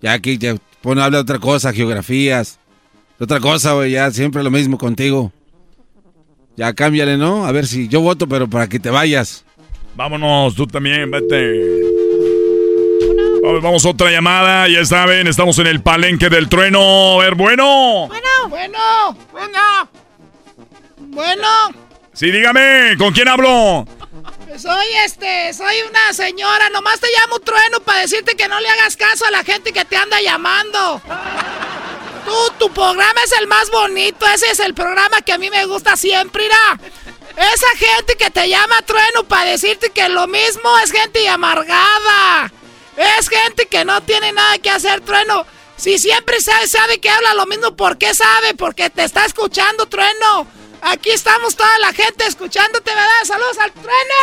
Ya 0.00 0.12
aquí, 0.12 0.38
ya 0.38 0.54
pon, 0.82 0.98
habla 0.98 1.18
de 1.18 1.22
otra 1.22 1.38
cosa, 1.38 1.72
geografías. 1.72 2.58
De 3.18 3.24
otra 3.24 3.40
cosa, 3.40 3.72
güey, 3.74 3.92
ya 3.92 4.10
siempre 4.10 4.42
lo 4.42 4.50
mismo 4.50 4.78
contigo. 4.78 5.32
Ya 6.56 6.72
cámbiale, 6.72 7.16
¿no? 7.16 7.46
A 7.46 7.52
ver 7.52 7.66
si 7.66 7.88
yo 7.88 8.00
voto, 8.00 8.28
pero 8.28 8.48
para 8.48 8.68
que 8.68 8.78
te 8.78 8.90
vayas. 8.90 9.44
Vámonos, 9.96 10.54
tú 10.54 10.66
también, 10.66 11.10
vete. 11.10 11.60
Vamos, 13.42 13.62
vamos 13.62 13.84
a 13.84 13.88
otra 13.90 14.10
llamada, 14.10 14.68
ya 14.68 14.84
saben, 14.84 15.26
estamos 15.26 15.58
en 15.58 15.66
el 15.66 15.80
palenque 15.82 16.28
del 16.30 16.48
trueno. 16.48 17.20
A 17.20 17.24
ver, 17.24 17.34
bueno. 17.34 18.06
Bueno, 18.08 18.28
bueno, 18.48 18.78
bueno. 19.32 19.58
Bueno, 21.14 21.48
Sí, 22.12 22.30
dígame, 22.30 22.96
¿con 22.98 23.12
quién 23.12 23.28
hablo? 23.28 23.86
soy 24.58 24.86
este, 25.04 25.52
soy 25.52 25.82
una 25.88 26.12
señora, 26.12 26.70
nomás 26.70 27.00
te 27.00 27.08
llamo 27.10 27.40
trueno 27.40 27.80
para 27.80 28.00
decirte 28.00 28.36
que 28.36 28.46
no 28.46 28.60
le 28.60 28.68
hagas 28.68 28.96
caso 28.96 29.26
a 29.26 29.30
la 29.32 29.42
gente 29.42 29.72
que 29.72 29.84
te 29.84 29.96
anda 29.96 30.20
llamando. 30.20 31.00
Tú, 32.24 32.52
tu 32.58 32.72
programa 32.72 33.20
es 33.24 33.32
el 33.32 33.46
más 33.46 33.70
bonito, 33.70 34.26
ese 34.26 34.50
es 34.50 34.60
el 34.60 34.74
programa 34.74 35.22
que 35.22 35.32
a 35.32 35.38
mí 35.38 35.50
me 35.50 35.66
gusta 35.66 35.96
siempre, 35.96 36.46
irá. 36.46 36.78
Esa 37.36 37.66
gente 37.76 38.16
que 38.16 38.30
te 38.30 38.48
llama 38.48 38.82
trueno 38.82 39.24
para 39.24 39.50
decirte 39.50 39.90
que 39.90 40.08
lo 40.08 40.26
mismo 40.28 40.78
es 40.84 40.92
gente 40.92 41.28
amargada. 41.28 42.52
Es 42.96 43.28
gente 43.28 43.66
que 43.66 43.84
no 43.84 44.00
tiene 44.02 44.32
nada 44.32 44.58
que 44.58 44.70
hacer, 44.70 45.00
trueno. 45.00 45.46
Si 45.76 45.98
siempre 45.98 46.40
sabe, 46.40 46.68
sabe 46.68 47.00
que 47.00 47.10
habla 47.10 47.34
lo 47.34 47.46
mismo, 47.46 47.74
¿por 47.76 47.98
qué 47.98 48.14
sabe? 48.14 48.54
Porque 48.54 48.88
te 48.90 49.02
está 49.02 49.24
escuchando, 49.24 49.86
trueno. 49.86 50.46
Aquí 50.84 51.10
estamos 51.10 51.56
toda 51.56 51.78
la 51.78 51.92
gente 51.94 52.26
escuchándote, 52.26 52.90
¿verdad? 52.90 53.24
Saludos 53.24 53.58
al 53.58 53.72
trueno. 53.72 54.14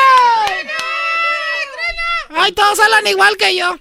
Ay, 2.35 2.51
todos 2.51 2.79
hablan 2.79 3.07
igual 3.07 3.35
que 3.35 3.55
yo. 3.55 3.77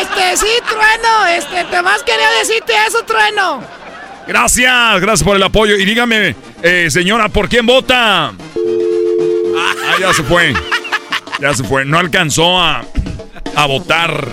Este, 0.00 0.36
sí, 0.38 0.46
trueno. 0.66 1.26
Este, 1.26 1.64
te 1.64 1.82
más 1.82 2.02
quería 2.02 2.30
decirte 2.30 2.72
eso, 2.86 3.04
trueno. 3.04 3.62
Gracias, 4.26 5.00
gracias 5.00 5.24
por 5.24 5.36
el 5.36 5.42
apoyo. 5.42 5.76
Y 5.76 5.84
dígame, 5.84 6.34
eh, 6.62 6.88
señora, 6.90 7.28
¿por 7.28 7.48
quién 7.48 7.66
vota? 7.66 8.28
Ah, 8.28 9.96
ya 10.00 10.14
se 10.14 10.22
fue. 10.22 10.54
Ya 11.38 11.52
se 11.52 11.64
fue. 11.64 11.84
No 11.84 11.98
alcanzó 11.98 12.58
a, 12.58 12.82
a 13.54 13.66
votar. 13.66 14.26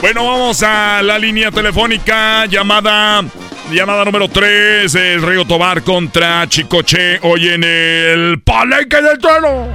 Bueno, 0.00 0.24
vamos 0.24 0.62
a 0.62 1.02
la 1.02 1.18
línea 1.18 1.50
telefónica. 1.50 2.46
Llamada. 2.46 3.24
Llamada 3.70 4.04
número 4.04 4.28
3. 4.28 4.94
El 4.94 5.22
Río 5.22 5.44
Tobar 5.44 5.82
contra 5.82 6.46
Chicoche. 6.48 7.18
Hoy 7.22 7.48
en 7.48 7.64
el 7.64 8.40
Palenque 8.42 9.00
del 9.00 9.18
Trueno. 9.18 9.68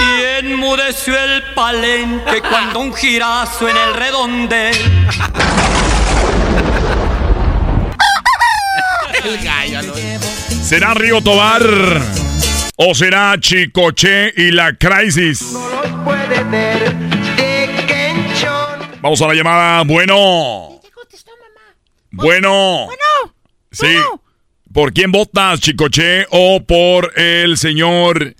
Y 0.00 0.44
enmudeció 0.44 1.16
el 1.18 1.42
palenque 1.54 2.42
cuando 2.50 2.80
un 2.80 2.92
girazo 2.94 3.68
en 3.68 3.76
el 3.76 3.94
redondel. 3.94 4.74
El 9.24 9.42
gallo, 9.42 9.94
¿Será 10.62 10.92
Río 10.92 11.22
Tobar? 11.22 11.62
¿O 12.76 12.94
será 12.94 13.36
Chicoche 13.38 14.34
y 14.36 14.50
la 14.50 14.74
Crisis? 14.74 15.56
puede 16.04 16.44
ver 16.44 16.92
de 17.36 17.70
Kenchon. 17.86 19.00
Vamos 19.00 19.22
a 19.22 19.28
la 19.28 19.34
llamada. 19.34 19.82
Bueno. 19.84 20.73
Bueno. 22.16 22.86
Bueno. 22.86 23.34
Sí. 23.72 23.86
¿Por 24.72 24.92
quién 24.92 25.12
votas, 25.12 25.60
Chicoche, 25.60 26.26
o 26.30 26.60
por 26.64 27.12
el 27.18 27.56
señor 27.56 28.34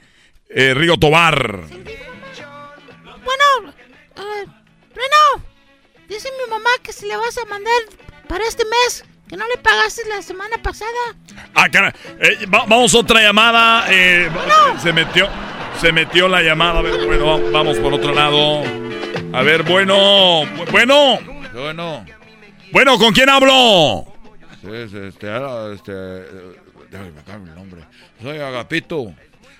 eh, 0.48 0.74
Río 0.74 0.96
Tobar? 0.96 1.60
Bueno, 3.24 3.72
eh, 4.16 4.46
bueno, 4.94 5.44
dice 6.08 6.28
mi 6.44 6.50
mamá 6.50 6.70
que 6.82 6.92
si 6.92 7.06
le 7.06 7.16
vas 7.16 7.36
a 7.38 7.44
mandar 7.46 7.72
para 8.28 8.44
este 8.46 8.64
mes, 8.64 9.04
que 9.28 9.36
no 9.36 9.46
le 9.48 9.56
pagaste 9.58 10.02
la 10.08 10.22
semana 10.22 10.56
pasada. 10.62 10.90
Ah, 11.54 11.68
cara, 11.68 11.94
eh, 12.20 12.46
va- 12.46 12.64
vamos 12.66 12.94
otra 12.94 13.20
llamada. 13.22 13.86
eh, 13.90 14.28
Se 14.82 14.92
metió, 14.92 15.28
se 15.80 15.92
metió 15.92 16.28
la 16.28 16.42
llamada. 16.42 16.80
A 16.80 16.82
ver, 16.82 17.06
bueno, 17.06 17.26
va- 17.26 17.50
vamos 17.50 17.78
por 17.78 17.92
otro 17.94 18.12
lado. 18.12 18.62
A 19.32 19.42
ver, 19.42 19.62
bueno, 19.62 20.42
bu- 20.44 20.70
bueno. 20.70 21.18
Bueno. 21.52 22.04
Bueno, 22.74 22.98
¿con 22.98 23.14
quién 23.14 23.28
hablo? 23.28 24.04
Sí, 24.60 24.88
sí, 24.90 24.98
este, 25.06 25.28
este, 25.74 25.92
eh, 25.92 26.56
déjame 26.90 27.50
el 27.50 27.54
nombre. 27.54 27.82
Soy 28.20 28.38
Agapito. 28.38 29.14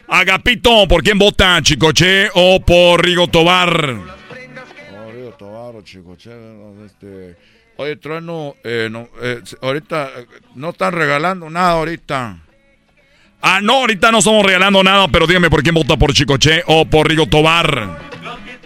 Agapito, 0.09 0.89
¿por 0.89 1.05
quién 1.05 1.17
vota, 1.17 1.63
Chicoche 1.63 2.29
o 2.35 2.59
por 2.59 3.05
Rigo 3.05 3.29
Tobar? 3.29 3.71
Oh, 3.89 5.13
Río 5.13 5.31
Tobar, 5.39 5.85
chico, 5.85 6.17
chévere, 6.17 6.87
este... 6.87 7.37
Oye, 7.77 7.97
Trueno, 7.97 8.57
eh, 8.65 8.89
no, 8.91 9.09
eh, 9.23 9.41
ahorita 9.63 10.11
eh, 10.17 10.27
no 10.57 10.71
están 10.71 10.93
regalando 10.93 11.49
nada 11.49 11.71
ahorita. 11.71 12.39
Ah, 13.43 13.61
no, 13.63 13.75
ahorita 13.75 14.11
no 14.11 14.19
estamos 14.19 14.45
regalando 14.45 14.83
nada, 14.83 15.07
pero 15.07 15.29
dígame 15.29 15.51
por 15.51 15.63
quién 15.63 15.77
vota 15.77 15.97
por 15.97 16.13
Chicoche 16.13 16.65
o 16.67 16.85
por 16.85 17.09
Rigo 17.09 17.27
Tobar. 17.27 17.97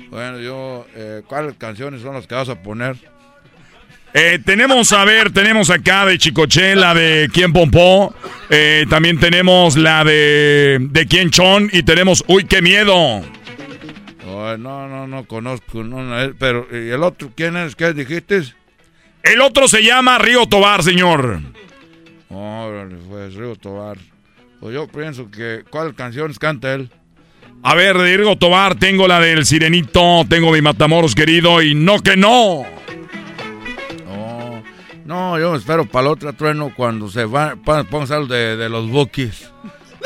Bueno, 0.08 0.38
yo, 0.38 0.86
eh, 0.94 1.20
¿cuáles 1.26 1.54
canciones 1.58 2.00
son 2.00 2.14
las 2.14 2.26
que 2.26 2.34
vas 2.34 2.48
a 2.48 2.62
poner? 2.62 2.96
Eh, 4.14 4.38
tenemos, 4.44 4.92
a 4.92 5.04
ver, 5.04 5.30
tenemos 5.32 5.70
acá 5.70 6.06
de 6.06 6.18
Chicoche 6.18 6.74
la 6.74 6.94
de 6.94 7.28
Quién 7.32 7.52
Pompó. 7.52 8.14
Eh, 8.48 8.86
también 8.88 9.18
tenemos 9.20 9.76
la 9.76 10.02
de, 10.02 10.78
de 10.80 11.06
Quién 11.06 11.30
Chon 11.30 11.68
y 11.72 11.82
tenemos 11.82 12.24
Uy, 12.26 12.44
qué 12.44 12.62
miedo. 12.62 12.94
Oh, 14.26 14.56
no, 14.58 14.88
no, 14.88 15.06
no 15.06 15.24
conozco, 15.26 15.82
no, 15.82 16.02
no, 16.02 16.22
eh, 16.22 16.34
pero 16.38 16.66
¿y 16.70 16.90
el 16.90 17.02
otro 17.02 17.30
quién 17.34 17.56
es? 17.56 17.76
¿Qué 17.76 17.92
dijiste? 17.92 18.42
El 19.22 19.40
otro 19.40 19.68
se 19.68 19.82
llama 19.82 20.18
Río 20.18 20.46
Tobar, 20.46 20.82
señor. 20.82 21.40
Órale, 22.30 22.96
pues, 23.08 23.34
Río 23.34 23.56
Tobar. 23.56 23.98
Pues 24.60 24.74
yo 24.74 24.88
pienso 24.88 25.30
que, 25.30 25.64
¿cuáles 25.70 25.94
canciones 25.94 26.38
canta 26.38 26.74
él? 26.74 26.90
A 27.62 27.74
ver, 27.74 27.96
de 27.98 28.16
Río 28.16 28.36
Tobar 28.36 28.76
tengo 28.76 29.06
la 29.06 29.20
del 29.20 29.44
Sirenito, 29.44 30.24
tengo 30.28 30.52
mi 30.52 30.62
Matamoros 30.62 31.14
querido 31.14 31.62
y 31.62 31.74
no 31.74 32.00
que 32.00 32.16
no. 32.16 32.64
No, 35.08 35.38
yo 35.38 35.54
espero 35.54 35.86
para 35.86 36.08
el 36.08 36.12
otro 36.12 36.34
trueno 36.34 36.70
cuando 36.76 37.08
se 37.08 37.24
va, 37.24 37.56
pon- 37.56 37.86
pongas 37.86 38.10
algo 38.10 38.26
de, 38.26 38.58
de 38.58 38.68
los 38.68 38.90
bookies. 38.90 39.50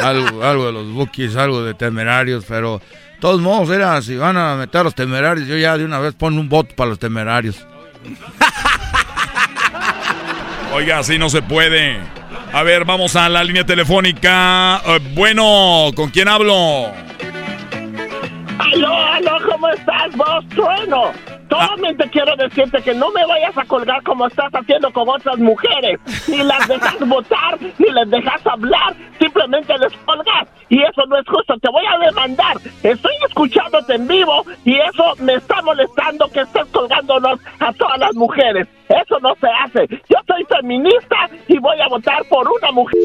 Algo, 0.01 0.43
algo 0.45 0.67
de 0.67 0.73
los 0.73 0.93
bookies, 0.93 1.35
algo 1.35 1.65
de 1.65 1.75
temerarios, 1.75 2.45
pero 2.47 2.79
de 2.79 3.19
todos 3.21 3.41
modos, 3.41 3.69
era, 3.71 4.01
si 4.01 4.17
van 4.17 4.37
a 4.37 4.55
meter 4.55 4.83
a 4.83 4.85
los 4.85 4.95
temerarios, 4.95 5.49
yo 5.49 5.57
ya 5.57 5.77
de 5.77 5.85
una 5.85 5.99
vez 5.99 6.15
pongo 6.15 6.41
un 6.41 6.49
voto 6.49 6.77
para 6.77 6.91
los 6.91 7.01
temerarios. 7.01 7.67
Oiga, 10.73 11.01
así 11.01 11.19
no 11.19 11.29
se 11.29 11.43
puede. 11.43 11.99
A 12.53 12.63
ver, 12.63 12.85
vamos 12.85 13.17
a 13.17 13.29
la 13.29 13.43
línea 13.43 13.67
telefónica. 13.67 14.81
Eh, 14.87 15.01
bueno, 15.15 15.91
¿con 15.97 16.11
quién 16.11 16.29
hablo? 16.29 16.93
Aló, 18.59 18.95
aló, 18.97 19.33
¿cómo 19.51 19.69
estás 19.71 20.17
vos, 20.17 20.49
Trueno? 20.51 21.11
Solamente 21.53 22.09
quiero 22.09 22.35
decirte 22.37 22.81
que 22.81 22.95
no 22.95 23.11
me 23.11 23.27
vayas 23.27 23.57
a 23.59 23.65
colgar 23.67 24.03
como 24.05 24.27
estás 24.27 24.51
haciendo 24.55 24.91
con 24.91 25.07
otras 25.07 25.37
mujeres. 25.39 26.01
Ni 26.27 26.39
las 26.39 26.67
dejas 26.67 26.99
votar, 27.07 27.59
ni 27.61 27.91
les 27.91 28.11
dejas 28.11 28.47
hablar, 28.47 28.95
simplemente 29.21 29.77
les 29.77 29.93
colgas. 30.07 30.49
Y 30.71 30.83
eso 30.83 31.05
no 31.09 31.19
es 31.19 31.27
justo, 31.29 31.55
te 31.59 31.71
voy 31.71 31.85
a 31.85 31.99
demandar. 32.07 32.57
Estoy 32.83 33.13
escuchándote 33.29 33.97
en 33.97 34.09
vivo 34.09 34.47
y 34.65 34.79
eso 34.79 35.15
me 35.19 35.35
está 35.35 35.61
molestando 35.61 36.27
que 36.29 36.41
estés 36.41 36.65
colgándonos 36.69 37.39
a 37.61 37.71
todas 37.75 37.99
las 37.99 38.15
mujeres. 38.15 38.67
Eso 38.89 39.19
no 39.21 39.35
se 39.35 39.49
hace. 39.49 39.87
Yo 40.09 40.17
soy 40.27 40.45
feminista 40.45 41.29
y 41.49 41.59
voy 41.59 41.79
a 41.81 41.89
votar 41.89 42.25
por 42.31 42.49
una 42.49 42.73
mujer. 42.73 42.99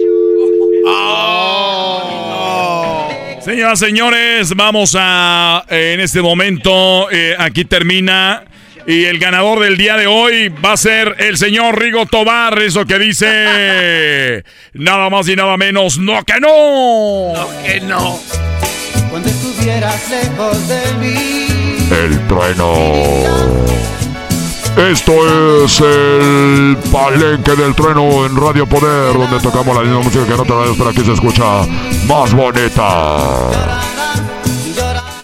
Señoras, 3.44 3.80
señores, 3.80 4.56
vamos 4.56 4.96
a 5.00 5.64
eh, 5.70 5.94
en 5.94 6.00
este 6.00 6.22
momento 6.22 7.10
eh, 7.12 7.36
aquí 7.38 7.66
termina 7.66 8.44
y 8.86 9.06
el 9.06 9.20
ganador 9.20 9.60
del 9.60 9.78
día 9.78 9.96
de 9.96 10.08
hoy 10.08 10.50
va 10.50 10.74
a 10.74 10.78
ser 10.78 11.16
el 11.20 11.38
señor 11.38 11.80
Rigo 11.80 12.06
Tobar, 12.06 12.60
eso 12.60 12.86
que 12.86 12.98
dice 12.98 14.44
nada 14.74 15.10
más 15.10 15.30
y 15.30 15.36
nada 15.36 15.56
menos, 15.56 15.98
no 16.00 16.24
que 16.24 16.40
no. 16.40 17.34
No 17.34 17.64
que 17.64 17.80
no. 17.82 18.20
Cuando 19.10 19.30
estuvieras 19.30 20.10
lejos 20.10 20.68
de 20.68 20.94
mí. 21.00 21.48
El 21.92 22.28
trueno. 22.28 23.68
Esto 24.78 25.66
es 25.66 25.80
el 25.82 26.78
palenque 26.92 27.56
del 27.56 27.74
trueno 27.74 28.26
en 28.28 28.36
Radio 28.38 28.68
Poder, 28.68 29.14
donde 29.14 29.40
tocamos 29.40 29.76
la 29.76 29.82
misma 29.82 30.02
música 30.02 30.24
que 30.26 30.36
no 30.38 30.44
te 30.46 30.54
vayas, 30.54 30.76
pero 30.78 30.90
aquí 30.92 31.04
se 31.04 31.14
escucha 31.14 31.66
más 32.08 32.32
bonita. 32.34 33.72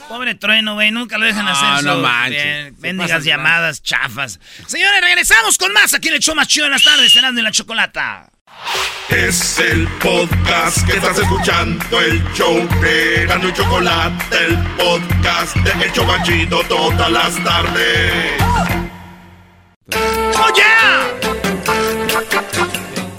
Pobre 0.09 0.34
trueno, 0.35 0.73
güey, 0.73 0.89
nunca 0.91 1.19
lo 1.19 1.25
dejan 1.25 1.47
hacer. 1.47 1.84
No, 1.85 1.91
no 1.91 1.95
su- 1.97 2.01
manches. 2.01 2.43
bien, 2.43 2.75
Se 2.75 2.81
Bendigas 2.81 3.23
llamadas 3.23 3.84
chafas. 3.84 4.39
Señores, 4.65 5.01
regresamos 5.01 5.57
con 5.59 5.71
más 5.71 5.93
aquí 5.93 6.07
en 6.07 6.15
el 6.15 6.19
show 6.19 6.34
más 6.34 6.47
chido 6.47 6.65
de 6.65 6.71
las 6.71 6.84
tardes, 6.84 7.13
cenando 7.13 7.39
en 7.39 7.45
la 7.45 7.51
chocolata. 7.51 8.30
Es 9.09 9.59
el 9.59 9.88
podcast 9.99 10.84
que 10.88 10.93
estás 10.93 11.19
escuchando, 11.19 11.99
el 12.01 12.23
show 12.34 12.67
de 12.81 13.25
Gano 13.27 13.49
y 13.49 13.53
Chocolate, 13.53 14.45
el 14.45 14.57
podcast 14.77 15.55
de 15.57 15.85
El 15.85 15.91
Chobachito 15.91 16.63
todas 16.67 17.11
las 17.11 17.43
tardes. 17.43 18.34
¡Oh, 19.91 20.47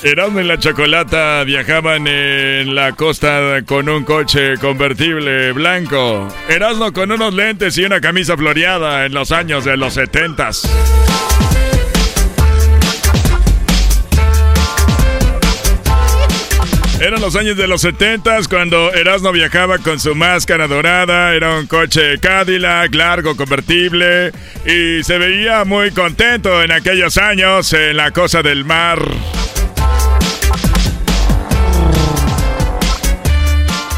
Erasmo 0.02 0.40
y 0.40 0.44
la 0.44 0.58
Chocolata 0.58 1.44
viajaban 1.44 2.06
en 2.06 2.74
la 2.74 2.92
costa 2.92 3.62
con 3.66 3.88
un 3.88 4.04
coche 4.04 4.58
convertible 4.58 5.52
blanco. 5.52 6.28
Erasmo 6.48 6.92
con 6.92 7.10
unos 7.10 7.32
lentes 7.32 7.76
y 7.78 7.84
una 7.84 8.00
camisa 8.00 8.36
floreada 8.36 9.06
en 9.06 9.14
los 9.14 9.32
años 9.32 9.64
de 9.64 9.78
los 9.78 9.94
setentas. 9.94 10.68
Eran 17.04 17.20
los 17.20 17.36
años 17.36 17.58
de 17.58 17.66
los 17.66 17.82
setentas 17.82 18.48
cuando 18.48 18.90
Erasmo 18.94 19.30
viajaba 19.30 19.76
con 19.76 20.00
su 20.00 20.14
máscara 20.14 20.66
dorada, 20.66 21.34
era 21.34 21.58
un 21.58 21.66
coche 21.66 22.18
Cadillac 22.18 22.94
largo 22.94 23.36
convertible 23.36 24.32
y 24.64 25.04
se 25.04 25.18
veía 25.18 25.66
muy 25.66 25.90
contento 25.90 26.62
en 26.62 26.72
aquellos 26.72 27.18
años 27.18 27.74
en 27.74 27.98
la 27.98 28.10
cosa 28.10 28.42
del 28.42 28.64
mar. 28.64 29.02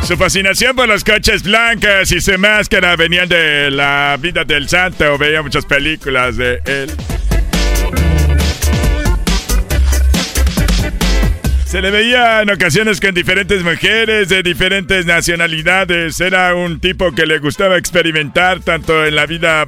Su 0.03 0.17
fascinación 0.17 0.75
por 0.75 0.89
los 0.89 1.05
coches 1.05 1.45
blancos 1.45 2.11
y 2.11 2.21
su 2.21 2.37
máscara 2.41 2.97
venían 2.97 3.29
de 3.29 3.71
la 3.71 4.19
vida 4.21 4.43
del 4.43 4.69
santo, 4.69 5.17
veía 5.17 5.43
muchas 5.43 5.65
películas 5.65 6.37
de 6.37 6.61
él. 6.65 6.91
Se 11.67 11.83
le 11.83 11.91
veía 11.91 12.43
en 12.43 12.51
ocasiones 12.51 13.01
con 13.01 13.13
diferentes 13.13 13.65
mujeres 13.65 14.29
de 14.29 14.45
diferentes 14.45 15.05
nacionalidades. 15.05 16.21
Era 16.21 16.55
un 16.55 16.79
tipo 16.79 17.11
que 17.11 17.27
le 17.27 17.41
gustaba 17.41 17.77
experimentar 17.77 18.61
tanto 18.61 19.05
en 19.05 19.17
la 19.17 19.27
vida 19.27 19.67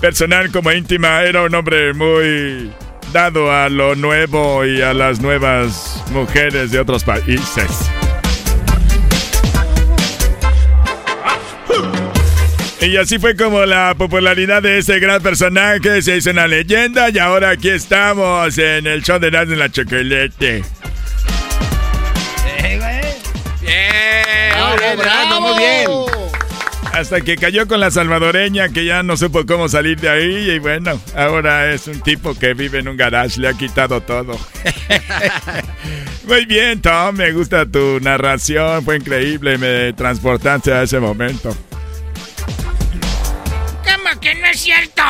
personal 0.00 0.52
como 0.52 0.70
íntima. 0.70 1.24
Era 1.24 1.42
un 1.42 1.52
hombre 1.52 1.92
muy 1.92 2.70
dado 3.12 3.52
a 3.52 3.68
lo 3.68 3.96
nuevo 3.96 4.64
y 4.64 4.80
a 4.80 4.94
las 4.94 5.20
nuevas 5.20 6.04
mujeres 6.12 6.70
de 6.70 6.78
otros 6.78 7.02
países. 7.02 7.90
Y 12.80 12.96
así 12.96 13.18
fue 13.18 13.34
como 13.34 13.66
la 13.66 13.94
popularidad 13.98 14.62
de 14.62 14.78
ese 14.78 15.00
gran 15.00 15.20
personaje 15.20 16.00
se 16.00 16.16
hizo 16.16 16.30
una 16.30 16.46
leyenda 16.46 17.10
y 17.10 17.18
ahora 17.18 17.50
aquí 17.50 17.70
estamos 17.70 18.56
en 18.56 18.86
el 18.86 19.02
show 19.02 19.18
de 19.18 19.26
Erasmo 19.26 19.54
en 19.54 19.58
la 19.58 19.68
Chocolate. 19.68 20.62
Bravo, 24.52 24.96
bravo, 24.96 25.40
muy 25.40 25.58
bien. 25.58 25.90
Hasta 26.92 27.20
que 27.20 27.36
cayó 27.36 27.68
con 27.68 27.80
la 27.80 27.90
salvadoreña 27.90 28.68
que 28.70 28.84
ya 28.84 29.02
no 29.02 29.16
supo 29.16 29.46
cómo 29.46 29.68
salir 29.68 30.00
de 30.00 30.08
ahí 30.08 30.50
y 30.50 30.58
bueno, 30.58 31.00
ahora 31.16 31.72
es 31.72 31.86
un 31.86 32.00
tipo 32.00 32.34
que 32.36 32.52
vive 32.52 32.80
en 32.80 32.88
un 32.88 32.96
garage, 32.96 33.40
le 33.40 33.48
ha 33.48 33.52
quitado 33.54 34.00
todo. 34.00 34.38
Muy 36.26 36.46
bien, 36.46 36.82
Tom, 36.82 37.16
me 37.16 37.32
gusta 37.32 37.64
tu 37.64 38.00
narración, 38.00 38.84
fue 38.84 38.96
increíble, 38.96 39.56
me 39.56 39.92
transportaste 39.92 40.72
a 40.72 40.82
ese 40.82 40.98
momento. 40.98 41.56
¿Cómo 43.84 44.20
que 44.20 44.34
no 44.34 44.46
es 44.46 44.60
cierto? 44.60 45.02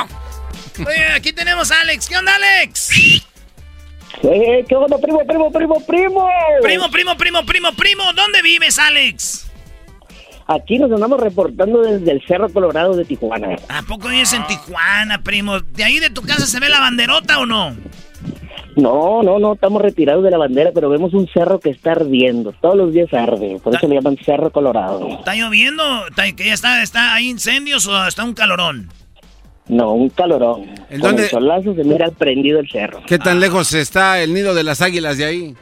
Oye, 0.86 1.12
aquí 1.14 1.32
tenemos 1.32 1.70
a 1.70 1.80
Alex. 1.80 2.08
¿Qué 2.08 2.16
onda, 2.16 2.34
Alex? 2.34 2.90
Eh, 4.22 4.64
¿Qué 4.68 4.76
onda, 4.76 4.98
primo, 4.98 5.20
primo, 5.26 5.50
primo, 5.50 5.74
primo? 5.86 6.28
Primo, 6.62 6.90
primo, 6.90 7.16
primo, 7.16 7.46
primo, 7.46 7.72
primo. 7.72 8.02
¿Dónde 8.14 8.42
vives, 8.42 8.78
Alex? 8.78 9.50
Aquí 10.46 10.78
nos 10.78 10.90
andamos 10.90 11.20
reportando 11.20 11.80
desde 11.80 12.10
el 12.10 12.22
Cerro 12.26 12.48
Colorado 12.48 12.94
de 12.96 13.04
Tijuana. 13.04 13.56
¿A 13.68 13.82
poco 13.82 14.08
vives 14.08 14.32
en 14.32 14.46
Tijuana, 14.46 15.22
primo? 15.22 15.60
¿De 15.60 15.84
ahí 15.84 16.00
de 16.00 16.10
tu 16.10 16.22
casa 16.22 16.44
se 16.46 16.58
ve 16.60 16.68
la 16.68 16.80
banderota 16.80 17.38
o 17.38 17.46
no? 17.46 17.76
No, 18.76 19.22
no, 19.22 19.38
no, 19.38 19.54
estamos 19.54 19.82
retirados 19.82 20.24
de 20.24 20.30
la 20.30 20.38
bandera, 20.38 20.70
pero 20.74 20.88
vemos 20.88 21.12
un 21.14 21.28
cerro 21.28 21.60
que 21.60 21.70
está 21.70 21.92
ardiendo. 21.92 22.52
Todos 22.60 22.76
los 22.76 22.92
días 22.92 23.12
arde, 23.12 23.58
por 23.62 23.74
eso 23.74 23.86
le 23.88 23.96
llaman 23.96 24.16
Cerro 24.24 24.50
Colorado. 24.50 25.08
¿Está 25.08 25.34
lloviendo? 25.34 25.82
¿Está, 26.08 26.26
está, 26.26 26.82
está, 26.82 27.14
¿Hay 27.14 27.28
incendios 27.28 27.86
o 27.86 28.06
está 28.06 28.24
un 28.24 28.34
calorón? 28.34 28.88
No, 29.70 29.92
un 29.92 30.08
calorón. 30.10 30.62
¿En 30.90 31.00
Con 31.00 31.10
dónde? 31.10 31.22
el 31.24 31.30
solazo 31.30 31.74
se 31.74 31.84
mira 31.84 32.10
prendido 32.10 32.58
el 32.58 32.68
cerro. 32.68 33.02
¿Qué 33.06 33.18
tan 33.18 33.38
lejos 33.38 33.72
está 33.72 34.20
el 34.20 34.34
nido 34.34 34.52
de 34.54 34.64
las 34.64 34.82
águilas 34.82 35.16
de 35.16 35.24
ahí? 35.24 35.54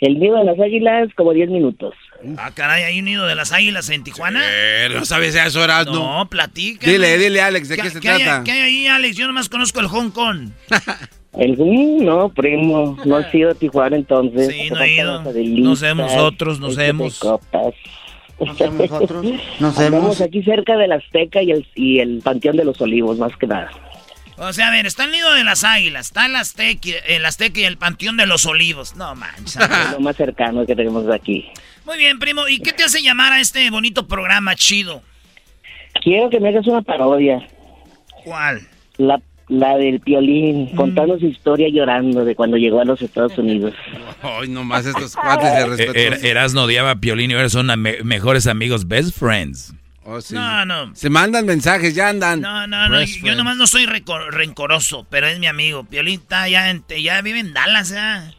El 0.00 0.18
nido 0.18 0.38
de 0.38 0.44
las 0.44 0.58
águilas, 0.58 1.08
como 1.14 1.32
10 1.32 1.50
minutos. 1.50 1.94
Ah, 2.38 2.50
caray, 2.54 2.84
¿hay 2.84 2.98
un 2.98 3.04
nido 3.04 3.26
de 3.26 3.34
las 3.34 3.52
águilas 3.52 3.90
en 3.90 4.02
Tijuana? 4.02 4.40
Eh, 4.42 4.88
no 4.92 5.04
sabes 5.04 5.34
eso, 5.34 5.62
Erasmo. 5.62 5.94
No, 5.94 6.28
platica. 6.28 6.90
Dile, 6.90 7.18
dile, 7.18 7.42
Alex, 7.42 7.68
¿de 7.68 7.76
qué, 7.76 7.90
se 7.90 8.00
¿Qué 8.00 8.08
hay, 8.08 8.22
trata? 8.22 8.44
¿Qué 8.44 8.52
hay 8.52 8.60
ahí, 8.60 8.86
Alex? 8.86 9.16
Yo 9.16 9.26
nomás 9.26 9.48
conozco 9.50 9.80
el 9.80 9.86
Hong 9.86 10.10
Kong. 10.10 10.48
El, 11.36 11.56
mm, 11.58 12.04
no, 12.04 12.28
primo, 12.28 12.96
no 13.04 13.16
has 13.16 13.34
ido 13.34 13.50
a 13.50 13.54
Tijuana 13.54 13.96
entonces. 13.96 14.48
Sí, 14.48 14.70
no 14.70 14.80
he 14.80 14.94
ido. 14.94 15.20
Nos 15.22 15.80
vemos 15.80 16.12
nosotros, 16.12 16.60
nos 16.60 16.76
vemos. 16.76 17.20
Nos 18.40 18.58
vemos 18.58 18.90
nosotros. 18.90 19.26
Nos 19.60 19.78
vemos 19.78 20.20
aquí 20.20 20.42
cerca 20.42 20.76
del 20.76 20.92
Azteca 20.92 21.42
y 21.42 21.50
el, 21.50 21.66
y 21.74 22.00
el 22.00 22.20
Panteón 22.22 22.56
de 22.56 22.64
los 22.64 22.80
Olivos, 22.80 23.18
más 23.18 23.36
que 23.36 23.46
nada. 23.46 23.70
O 24.36 24.52
sea, 24.52 24.68
a 24.68 24.70
ver, 24.70 24.86
está 24.86 25.04
el 25.04 25.12
nido 25.12 25.32
de 25.32 25.44
las 25.44 25.62
águilas, 25.62 26.06
está 26.06 26.26
el 26.26 26.34
Azteca, 26.34 26.88
el 27.06 27.24
Azteca 27.24 27.60
y 27.60 27.64
el 27.64 27.78
Panteón 27.78 28.16
de 28.16 28.26
los 28.26 28.46
Olivos. 28.46 28.96
No 28.96 29.14
manches. 29.14 29.56
Es 29.56 29.92
lo 29.92 30.00
más 30.00 30.16
cercano 30.16 30.66
que 30.66 30.74
tenemos 30.74 31.06
de 31.06 31.14
aquí. 31.14 31.48
Muy 31.84 31.98
bien, 31.98 32.18
primo. 32.18 32.48
¿Y 32.48 32.58
qué 32.58 32.72
te 32.72 32.84
hace 32.84 33.02
llamar 33.02 33.32
a 33.32 33.40
este 33.40 33.70
bonito 33.70 34.08
programa 34.08 34.56
chido? 34.56 35.02
Quiero 36.02 36.30
que 36.30 36.40
me 36.40 36.48
hagas 36.48 36.66
una 36.66 36.82
parodia. 36.82 37.46
¿Cuál? 38.24 38.66
La, 38.96 39.20
la 39.48 39.76
del 39.76 40.00
Piolín, 40.00 40.74
contando 40.74 41.18
su 41.18 41.26
historia 41.26 41.68
llorando 41.68 42.24
de 42.24 42.34
cuando 42.34 42.56
llegó 42.56 42.80
a 42.80 42.84
los 42.84 43.02
Estados 43.02 43.36
Unidos. 43.38 43.74
Ay, 44.22 44.48
nomás 44.48 44.86
estos 44.86 45.14
cuates 45.14 45.52
de 45.52 45.60
Eh, 45.60 45.66
respeto. 45.66 45.92
Er- 45.94 46.24
Erasno 46.24 46.62
odiaba 46.64 46.92
a 46.92 46.96
Piolín 46.96 47.30
y 47.30 47.34
ahora 47.34 47.48
son 47.50 47.66
me- 47.80 48.02
mejores 48.02 48.46
amigos, 48.46 48.88
best 48.88 49.16
friends. 49.18 49.74
Oh, 50.06 50.20
sí. 50.20 50.34
No, 50.34 50.64
no. 50.66 50.94
Se 50.94 51.08
mandan 51.10 51.46
mensajes, 51.46 51.94
ya 51.94 52.08
andan. 52.10 52.40
No, 52.40 52.66
no, 52.66 52.88
no. 52.88 52.96
Best 52.98 53.14
Yo 53.16 53.20
friends. 53.20 53.36
nomás 53.38 53.56
no 53.56 53.66
soy 53.66 53.86
rencor- 53.86 54.30
rencoroso, 54.30 55.06
pero 55.10 55.26
es 55.26 55.38
mi 55.38 55.46
amigo. 55.46 55.84
Piolín 55.84 56.20
está 56.20 56.48
ya, 56.48 56.70
en- 56.70 56.84
ya 57.02 57.20
vive 57.22 57.38
en 57.40 57.52
Dallas, 57.54 57.90
ya. 57.90 58.30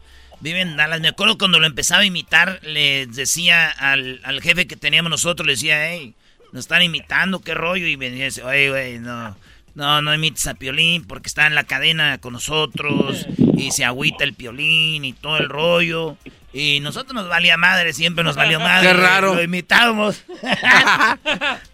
Vive 0.41 0.61
en 0.61 0.75
Dallas. 0.77 1.01
Me 1.01 1.07
acuerdo 1.07 1.37
cuando 1.37 1.59
lo 1.59 1.65
empezaba 1.65 2.01
a 2.01 2.05
imitar, 2.05 2.59
le 2.63 3.07
decía 3.07 3.67
al, 3.69 4.19
al 4.23 4.41
jefe 4.41 4.67
que 4.67 4.75
teníamos 4.75 5.09
nosotros, 5.09 5.45
le 5.47 5.53
decía, 5.53 5.89
hey, 5.91 6.13
nos 6.51 6.61
están 6.65 6.83
imitando, 6.83 7.39
qué 7.41 7.53
rollo. 7.55 7.87
Y 7.87 7.95
venía 7.95 8.19
y 8.19 8.23
decía, 8.25 8.45
oye, 8.45 8.69
güey, 8.69 8.99
no. 8.99 9.35
No, 9.75 10.01
no 10.01 10.13
imites 10.13 10.47
a 10.47 10.53
Piolín 10.53 11.03
porque 11.05 11.27
está 11.27 11.47
en 11.47 11.53
la 11.53 11.65
cadena 11.65 12.17
con 12.19 12.33
nosotros 12.33 13.27
y 13.57 13.71
se 13.71 13.83
agüita 13.83 14.23
el 14.23 14.33
Piolín 14.33 15.03
y 15.03 15.11
todo 15.11 15.37
el 15.37 15.49
rollo. 15.49 16.17
Y 16.53 16.79
nosotros 16.79 17.13
nos 17.13 17.27
valía 17.27 17.57
madre, 17.57 17.91
siempre 17.91 18.23
nos 18.23 18.37
valió 18.37 18.61
madre. 18.61 18.87
Qué 18.87 18.93
raro. 18.93 19.35
Lo 19.35 19.43
imitábamos. 19.43 20.23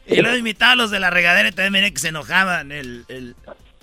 y 0.08 0.20
luego 0.20 0.36
imitaba 0.36 0.72
a 0.72 0.76
los 0.76 0.90
de 0.90 1.00
la 1.00 1.12
regadera 1.12 1.50
y 1.50 1.52
también 1.52 1.74
venía 1.74 1.92
que 1.92 2.00
se 2.00 2.08
enojaban. 2.08 2.72
El, 2.72 3.06
el... 3.08 3.36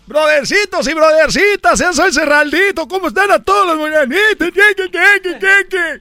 Brodercitos 0.07 0.89
y 0.89 0.95
brodercitas, 0.95 1.79
yo 1.79 1.93
soy 1.93 2.13
Cerraldito, 2.13 2.89
¿cómo 2.89 3.09
están 3.09 3.31
a 3.31 3.41
todos 3.41 3.67
los 3.67 3.79
mañanitos? 3.79 4.49
¿Qué, 4.53 4.75
qué, 4.77 4.91
qué, 4.91 5.21
qué, 5.23 5.39
qué, 5.39 5.67
qué? 5.71 6.01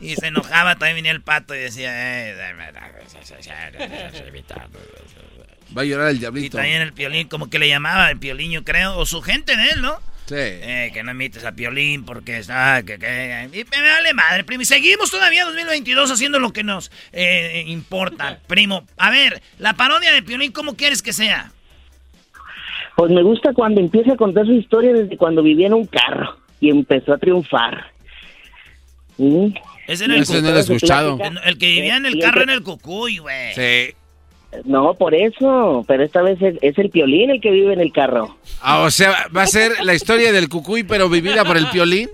Y 0.00 0.16
se 0.16 0.26
enojaba, 0.26 0.74
también 0.74 0.96
venía 0.96 1.12
el 1.12 1.22
pato 1.22 1.54
y 1.54 1.60
decía... 1.60 1.90
Eh, 1.94 2.34
Va 5.76 5.82
a 5.82 5.84
llorar 5.84 6.08
el 6.10 6.16
y 6.16 6.18
diablito. 6.20 6.56
también 6.58 6.82
el 6.82 6.92
Piolín, 6.92 7.28
como 7.28 7.50
que 7.50 7.58
le 7.58 7.68
llamaba 7.68 8.10
el 8.10 8.18
Piolín, 8.18 8.52
yo 8.52 8.64
creo, 8.64 8.96
o 8.96 9.06
su 9.06 9.20
gente 9.22 9.56
de 9.56 9.70
él, 9.70 9.82
¿no? 9.82 9.96
Sí. 10.26 10.34
Eh, 10.38 10.90
que 10.94 11.02
no 11.02 11.10
imites 11.10 11.44
a 11.44 11.52
Piolín 11.52 12.04
porque 12.04 12.38
está... 12.38 12.82
Que, 12.82 12.98
que, 12.98 13.48
y 13.52 13.64
me 13.64 13.88
vale 13.90 14.14
madre, 14.14 14.42
primo. 14.44 14.62
Y 14.62 14.64
seguimos 14.64 15.10
todavía 15.10 15.44
2022 15.44 16.10
haciendo 16.10 16.38
lo 16.38 16.50
que 16.52 16.62
nos 16.64 16.90
eh, 17.12 17.64
importa, 17.66 18.38
primo. 18.46 18.86
A 18.96 19.10
ver, 19.10 19.42
la 19.58 19.74
parodia 19.74 20.12
de 20.12 20.22
Piolín, 20.22 20.50
¿cómo 20.52 20.76
quieres 20.76 21.02
que 21.02 21.12
sea? 21.12 21.52
Pues 22.96 23.10
me 23.10 23.22
gusta 23.22 23.52
cuando 23.52 23.80
empieza 23.80 24.12
a 24.12 24.16
contar 24.16 24.46
su 24.46 24.52
historia 24.52 24.92
desde 24.92 25.16
cuando 25.16 25.42
vivía 25.42 25.66
en 25.66 25.74
un 25.74 25.84
carro 25.86 26.38
y 26.60 26.70
empezó 26.70 27.12
a 27.12 27.18
triunfar. 27.18 27.90
¿Mm? 29.18 29.48
Ese 29.86 30.04
era 30.06 30.14
el, 30.16 30.24
no 30.42 30.50
lo 30.50 30.56
he 30.56 30.60
escuchado. 30.60 31.18
El, 31.20 31.38
el 31.44 31.58
que 31.58 31.66
vivía 31.66 31.96
en 31.96 32.06
el 32.06 32.16
Y 32.16 32.20
carro 32.20 32.38
el- 32.42 32.48
en 32.48 32.54
el 32.54 32.62
cucuy, 32.62 33.18
güey. 33.18 33.52
Sí. 33.54 33.94
No, 34.64 34.94
por 34.94 35.14
eso, 35.14 35.84
pero 35.88 36.02
esta 36.04 36.22
vez 36.22 36.40
es, 36.40 36.56
es 36.62 36.78
el 36.78 36.90
Piolín 36.90 37.30
el 37.30 37.40
que 37.40 37.50
vive 37.50 37.72
en 37.72 37.80
el 37.80 37.92
carro. 37.92 38.36
Ah, 38.62 38.80
o 38.80 38.90
sea, 38.90 39.26
va 39.36 39.42
a 39.42 39.46
ser 39.46 39.72
la 39.84 39.94
historia 39.94 40.32
del 40.32 40.48
cucuy, 40.48 40.82
pero 40.84 41.08
vivida 41.08 41.44
por 41.44 41.56
el 41.56 41.66
piolín. 41.68 42.08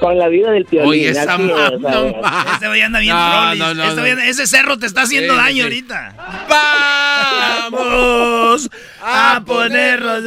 Con 0.00 0.18
la 0.18 0.28
vida 0.28 0.50
del 0.50 0.64
Piolín. 0.64 0.88
Oye, 0.90 1.08
esa 1.10 1.34
así 1.34 1.42
ma- 1.42 1.56
¿sabes? 1.68 1.80
no 1.80 2.16
ma- 2.22 2.46
Este 2.54 2.66
güey 2.68 2.80
anda 2.80 2.98
bien 2.98 3.14
No, 3.14 3.54
no, 3.56 3.74
no, 3.74 3.84
Este 3.84 3.96
no. 4.00 4.02
güey- 4.06 4.22
ese 4.28 4.46
cerro 4.46 4.78
te 4.78 4.86
está 4.86 5.02
haciendo 5.02 5.34
Sí, 5.34 5.38
daño 5.40 5.54
sí. 5.56 5.62
ahorita. 5.62 6.14
Vamos 7.70 8.70
a 9.02 9.42
ponernos 9.46 10.22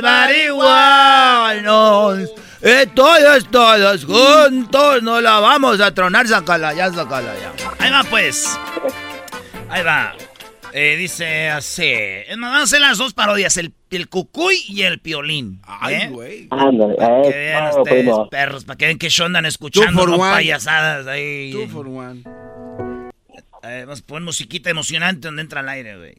marihuanos. 1.15 2.29
Y 2.61 2.87
todos, 2.95 3.49
todos 3.51 4.05
juntos 4.05 5.03
nos 5.03 5.21
la 5.21 5.39
vamos 5.39 5.79
a 5.81 5.93
tronar, 5.93 6.27
sácala 6.27 6.73
ya, 6.73 6.91
sácala 6.91 7.33
ya. 7.39 7.51
Ahí 7.79 7.91
va, 7.91 8.03
pues. 8.03 8.57
Ahí 9.69 9.83
va. 9.83 10.13
Eh, 10.77 10.97
dice 10.97 11.47
así. 11.47 11.85
Es 11.85 12.35
más, 12.37 12.51
Vamos 12.51 12.59
a 12.59 12.63
hacer 12.63 12.81
las 12.81 12.97
dos 12.97 13.13
parodias: 13.13 13.55
el, 13.55 13.73
el 13.91 14.09
cucuy 14.09 14.57
y 14.67 14.81
el 14.81 14.99
piolín. 14.99 15.61
¿eh? 15.89 16.09
güey. 16.11 16.47
Ándale, 16.51 16.95
Para 16.95 17.21
eh, 17.21 17.31
que 17.31 17.37
vean 17.37 17.61
claro, 17.63 17.81
ustedes, 17.81 18.03
primo. 18.03 18.29
perros, 18.29 18.65
para 18.65 18.77
que 18.77 18.85
vean 18.87 18.97
que 18.97 19.09
show 19.09 19.25
andan 19.25 19.45
escuchando, 19.45 20.05
no 20.05 20.17
payasadas 20.17 21.07
ahí. 21.07 21.51
Two 21.53 21.69
for 21.69 21.87
one. 21.87 22.23
Eh, 23.63 23.83
vamos 23.85 24.01
a 24.01 24.05
poner 24.05 24.23
musiquita 24.23 24.69
emocionante 24.69 25.27
donde 25.29 25.43
entra 25.43 25.61
el 25.61 25.69
aire, 25.69 25.97
güey. 25.97 26.15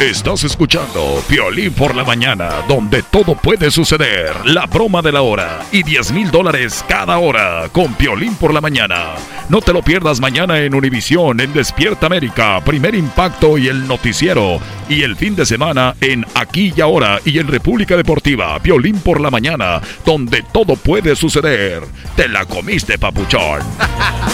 Estás 0.00 0.44
escuchando 0.44 1.24
Piolín 1.26 1.72
por 1.72 1.94
la 1.94 2.04
mañana, 2.04 2.50
donde 2.68 3.02
todo 3.02 3.34
puede 3.34 3.70
suceder. 3.70 4.34
La 4.44 4.66
broma 4.66 5.00
de 5.00 5.10
la 5.10 5.22
hora 5.22 5.60
y 5.72 5.82
10 5.82 6.12
mil 6.12 6.30
dólares 6.30 6.84
cada 6.86 7.16
hora 7.16 7.70
con 7.72 7.94
Piolín 7.94 8.34
por 8.34 8.52
la 8.52 8.60
mañana. 8.60 9.14
No 9.48 9.62
te 9.62 9.72
lo 9.72 9.80
pierdas 9.80 10.20
mañana 10.20 10.58
en 10.58 10.74
Univisión, 10.74 11.40
en 11.40 11.54
Despierta 11.54 12.06
América, 12.06 12.60
Primer 12.62 12.94
Impacto 12.94 13.56
y 13.56 13.68
el 13.68 13.88
Noticiero. 13.88 14.60
Y 14.90 15.02
el 15.02 15.16
fin 15.16 15.34
de 15.34 15.46
semana 15.46 15.96
en 16.02 16.26
Aquí 16.34 16.74
y 16.76 16.80
Ahora 16.82 17.18
y 17.24 17.38
en 17.38 17.48
República 17.48 17.96
Deportiva, 17.96 18.60
Piolín 18.60 19.00
por 19.00 19.18
la 19.18 19.30
mañana, 19.30 19.80
donde 20.04 20.42
todo 20.52 20.76
puede 20.76 21.16
suceder. 21.16 21.82
Te 22.16 22.28
la 22.28 22.44
comiste, 22.44 22.98
papuchón. 22.98 23.62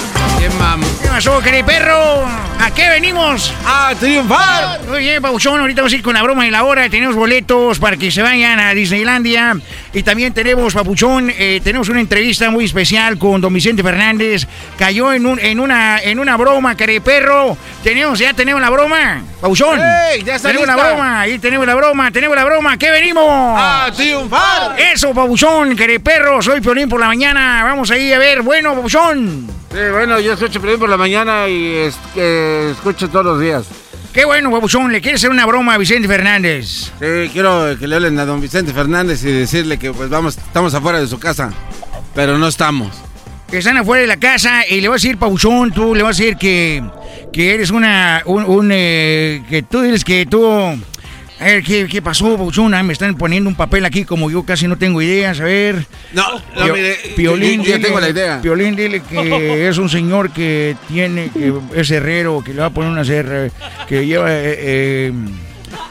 ¿Qué 0.43 0.48
mam? 0.59 0.81
¿Qué 1.01 1.06
pasó, 1.06 1.40
perro? 1.64 2.24
¿A 2.59 2.74
qué 2.74 2.89
venimos? 2.89 3.55
¡A 3.64 3.94
triunfar! 3.94 4.81
Muy 4.89 4.98
bien, 4.98 5.23
Pabuchón. 5.23 5.60
Ahorita 5.60 5.82
vamos 5.82 5.93
a 5.93 5.97
ir 5.97 6.02
con 6.02 6.14
la 6.14 6.23
broma 6.24 6.44
de 6.44 6.51
la 6.51 6.64
hora. 6.64 6.89
Tenemos 6.89 7.14
boletos 7.14 7.78
para 7.78 7.97
que 7.97 8.10
se 8.10 8.23
vayan 8.23 8.59
a 8.59 8.74
Disneylandia. 8.74 9.56
Y 9.93 10.02
también 10.02 10.35
tenemos, 10.35 10.74
Papuchón, 10.74 11.31
eh, 11.31 11.60
tenemos 11.62 11.89
una 11.90 12.01
entrevista 12.01 12.51
muy 12.51 12.64
especial 12.64 13.19
con 13.19 13.40
don 13.40 13.55
Vicente 13.55 13.85
Fernández. 13.85 14.48
Cayó 14.77 15.12
en, 15.12 15.27
un, 15.27 15.39
en, 15.39 15.60
una, 15.60 16.01
en 16.01 16.19
una 16.19 16.36
broma, 16.36 16.77
querido 16.77 17.05
perro. 17.05 17.56
Tenemos, 17.85 18.19
ya 18.19 18.35
tenemos 18.35 18.60
la 18.60 18.70
broma. 18.70 19.23
Pabuchón. 19.40 19.78
¡Ey, 19.81 20.24
ya 20.24 20.35
está 20.35 20.48
Tenemos 20.48 20.66
la 20.66 20.74
broma. 20.74 21.20
Ahí 21.20 21.39
tenemos 21.39 21.64
la 21.69 21.77
broma. 21.77 22.10
Tenemos 22.10 22.36
la 22.36 22.44
broma. 22.44 22.73
¿A 22.73 22.77
¿Qué 22.77 22.90
venimos? 22.90 23.60
¡A 23.60 23.93
triunfar! 23.94 24.74
Eso, 24.93 25.14
Pabuchón, 25.14 25.77
querido 25.77 26.01
perro. 26.01 26.43
Soy 26.43 26.60
Piolín 26.60 26.89
por 26.89 26.98
la 26.98 27.06
mañana. 27.06 27.62
Vamos 27.62 27.93
ahí 27.93 28.12
a 28.12 28.19
ver. 28.19 28.43
Bueno, 28.43 28.74
Pabuchón. 28.74 29.61
Sí, 29.73 29.78
bueno, 29.90 30.20
yo 30.20 30.35
escucho 30.35 30.61
Piolín 30.61 30.78
por 30.78 30.89
la 30.89 30.97
mañana 30.99 31.49
y 31.49 31.74
es- 31.77 31.99
escucho 32.16 33.09
todos 33.09 33.24
los 33.24 33.40
días. 33.40 33.65
Qué 34.12 34.27
bueno, 34.27 34.51
Pabuchón. 34.51 34.93
¿Le 34.93 35.01
quieres 35.01 35.20
hacer 35.20 35.31
una 35.31 35.47
broma 35.47 35.74
a 35.74 35.78
Vicente 35.78 36.07
Fernández? 36.07 36.93
Sí, 37.01 37.31
quiero 37.32 37.74
que 37.78 37.86
le 37.89 37.94
hablen 37.97 38.19
a 38.19 38.27
don 38.27 38.40
Vicente 38.43 38.73
Fernández 38.74 39.24
y 39.24 39.32
decirle 39.32 39.78
que 39.78 39.90
pues 39.93 40.11
vamos, 40.11 40.36
estamos 40.36 40.74
afuera 40.74 41.01
de 41.01 41.07
su 41.07 41.19
casa, 41.19 41.51
pero 42.15 42.36
no 42.36 42.49
estamos. 42.49 42.90
que 43.51 43.59
están 43.59 43.77
afuera 43.78 44.03
de 44.03 44.07
la 44.07 44.19
casa 44.19 44.66
y 44.66 44.81
le 44.81 44.89
vas 44.89 45.03
a 45.03 45.07
decir, 45.07 45.19
Pabuchón, 45.19 45.73
tú 45.73 45.94
le 45.94 46.03
vas 46.03 46.19
a 46.19 46.23
decir 46.23 46.36
que, 46.36 46.82
que 47.32 47.55
eres 47.55 47.70
una, 47.70 48.23
un, 48.27 48.44
un, 48.44 48.70
eh, 48.73 49.43
que 49.49 49.62
tú 49.62 49.81
diles 49.82 50.05
que 50.05 50.24
tú... 50.27 50.43
A 51.43 51.47
ver, 51.47 51.64
¿qué, 51.64 51.89
qué 51.89 52.01
pasó, 52.01 52.36
Pabuchón? 52.36 52.73
Ah, 52.73 52.85
me 52.85 52.93
están 52.93 53.16
poniendo 53.16 53.51
un 53.51 53.56
papel 53.56 53.85
aquí 53.85 54.05
como 54.05 54.31
yo 54.31 54.44
casi 54.44 54.69
no 54.69 54.78
tengo 54.78 55.02
ideas, 55.02 55.40
a 55.40 55.44
ver. 55.44 55.85
No, 56.12 56.24
no, 56.55 56.64
Pio- 56.66 56.73
mire, 56.74 56.97
Piolín, 57.16 57.62
yo- 57.62 57.70
yo 57.73 57.77
dile- 57.78 57.82
tengo 57.85 57.98
la 58.01 58.09
idea. 58.10 58.40
Piolín, 58.40 58.77
dile 58.77 59.02
que 59.02 59.69
es 59.69 59.77
un 59.78 59.89
señor 59.89 60.31
que 60.31 60.77
tiene, 60.86 61.31
que 61.32 61.52
es 61.74 61.90
herrero, 61.90 62.44
que 62.44 62.55
le 62.55 62.60
va 62.60 62.66
a 62.66 62.70
poner 62.70 62.93
una 62.93 63.05
serra, 63.05 63.48
que 63.89 64.06
lleva 64.06 64.31
eh, 64.32 64.55
eh, 64.56 65.12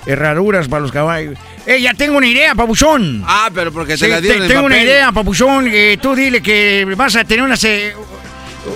herraduras 0.06 0.70
para 0.70 0.82
los 0.84 0.92
caballos. 0.94 1.38
Eh, 1.66 1.82
ya 1.82 1.94
tengo 1.96 2.16
una 2.18 2.28
idea, 2.28 2.56
papuchón. 2.56 3.22
Ah, 3.28 3.50
pero 3.54 3.74
porque 3.74 3.94
te 3.98 4.06
Sí, 4.06 4.08
la 4.08 4.22
dieron 4.22 4.44
en 4.44 4.48
tengo 4.48 4.66
una 4.66 4.82
idea, 4.82 5.12
papuchón. 5.12 5.68
eh, 5.70 5.98
tú 6.02 6.16
dile 6.16 6.42
que 6.42 6.86
vas 6.96 7.16
a 7.18 7.26
tener 7.26 7.44
unas... 7.44 7.62
eh, 7.66 7.94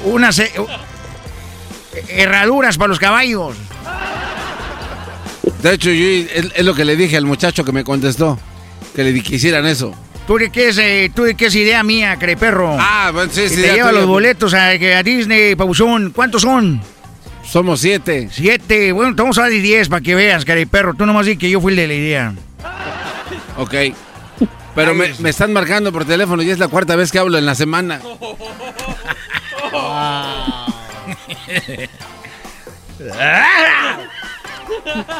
unas... 0.04 0.42
herraduras 2.10 2.78
para 2.78 2.90
los 2.90 3.00
caballos. 3.00 3.56
De 5.66 5.74
hecho, 5.74 5.90
yo 5.90 6.06
es, 6.06 6.52
es 6.54 6.64
lo 6.64 6.76
que 6.76 6.86
le 6.86 6.96
dije 6.96 7.18
al 7.18 7.26
muchacho 7.26 7.66
que 7.66 7.72
me 7.72 7.84
contestó. 7.84 8.38
Que 8.96 9.04
le 9.04 9.12
di 9.12 9.22
que 9.24 9.38
hicieran 9.38 9.66
eso. 9.66 9.96
¿Tú 10.28 10.38
de 10.38 10.52
qué 10.52 10.70
es, 10.70 10.78
eh, 10.78 11.12
tú 11.12 11.24
de 11.24 11.34
qué 11.34 11.48
es 11.48 11.56
idea 11.56 11.82
mía, 11.82 12.18
creperro? 12.20 12.78
Ah, 12.80 13.10
bueno, 13.12 13.32
sí, 13.34 13.50
sí. 13.50 13.56
te 13.56 13.74
lleva 13.74 13.92
los 13.92 14.06
boletos 14.06 14.54
a, 14.54 14.68
a 14.68 15.02
Disney, 15.04 15.56
papuchón. 15.56 16.12
¿Cuántos 16.12 16.44
son? 16.44 16.80
Somos 17.44 17.80
siete. 17.80 18.30
Siete. 18.32 18.92
Bueno, 18.92 19.16
te 19.16 19.24
vamos 19.24 19.40
a 19.40 19.42
dar 19.42 19.50
diez 19.50 19.90
para 19.90 20.02
que 20.02 20.14
veas, 20.14 20.46
perro. 20.70 20.94
Tú 20.94 21.08
nomás 21.08 21.26
di 21.26 21.36
que 21.36 21.50
yo 21.50 21.60
fui 21.60 21.72
el 21.72 21.78
de 21.78 21.88
la 21.88 21.94
idea. 21.96 22.36
Ok. 23.58 23.74
Pero 24.76 24.94
me, 24.94 25.16
me 25.18 25.32
están 25.32 25.52
marcando 25.52 25.92
por 25.92 26.06
teléfono 26.06 26.44
y 26.44 26.52
es 26.52 26.60
la 26.60 26.68
cuarta 26.68 26.96
vez 26.96 27.12
que 27.12 27.18
hablo 27.18 27.40
en 27.40 27.46
la 27.48 27.56
semana. 27.56 28.02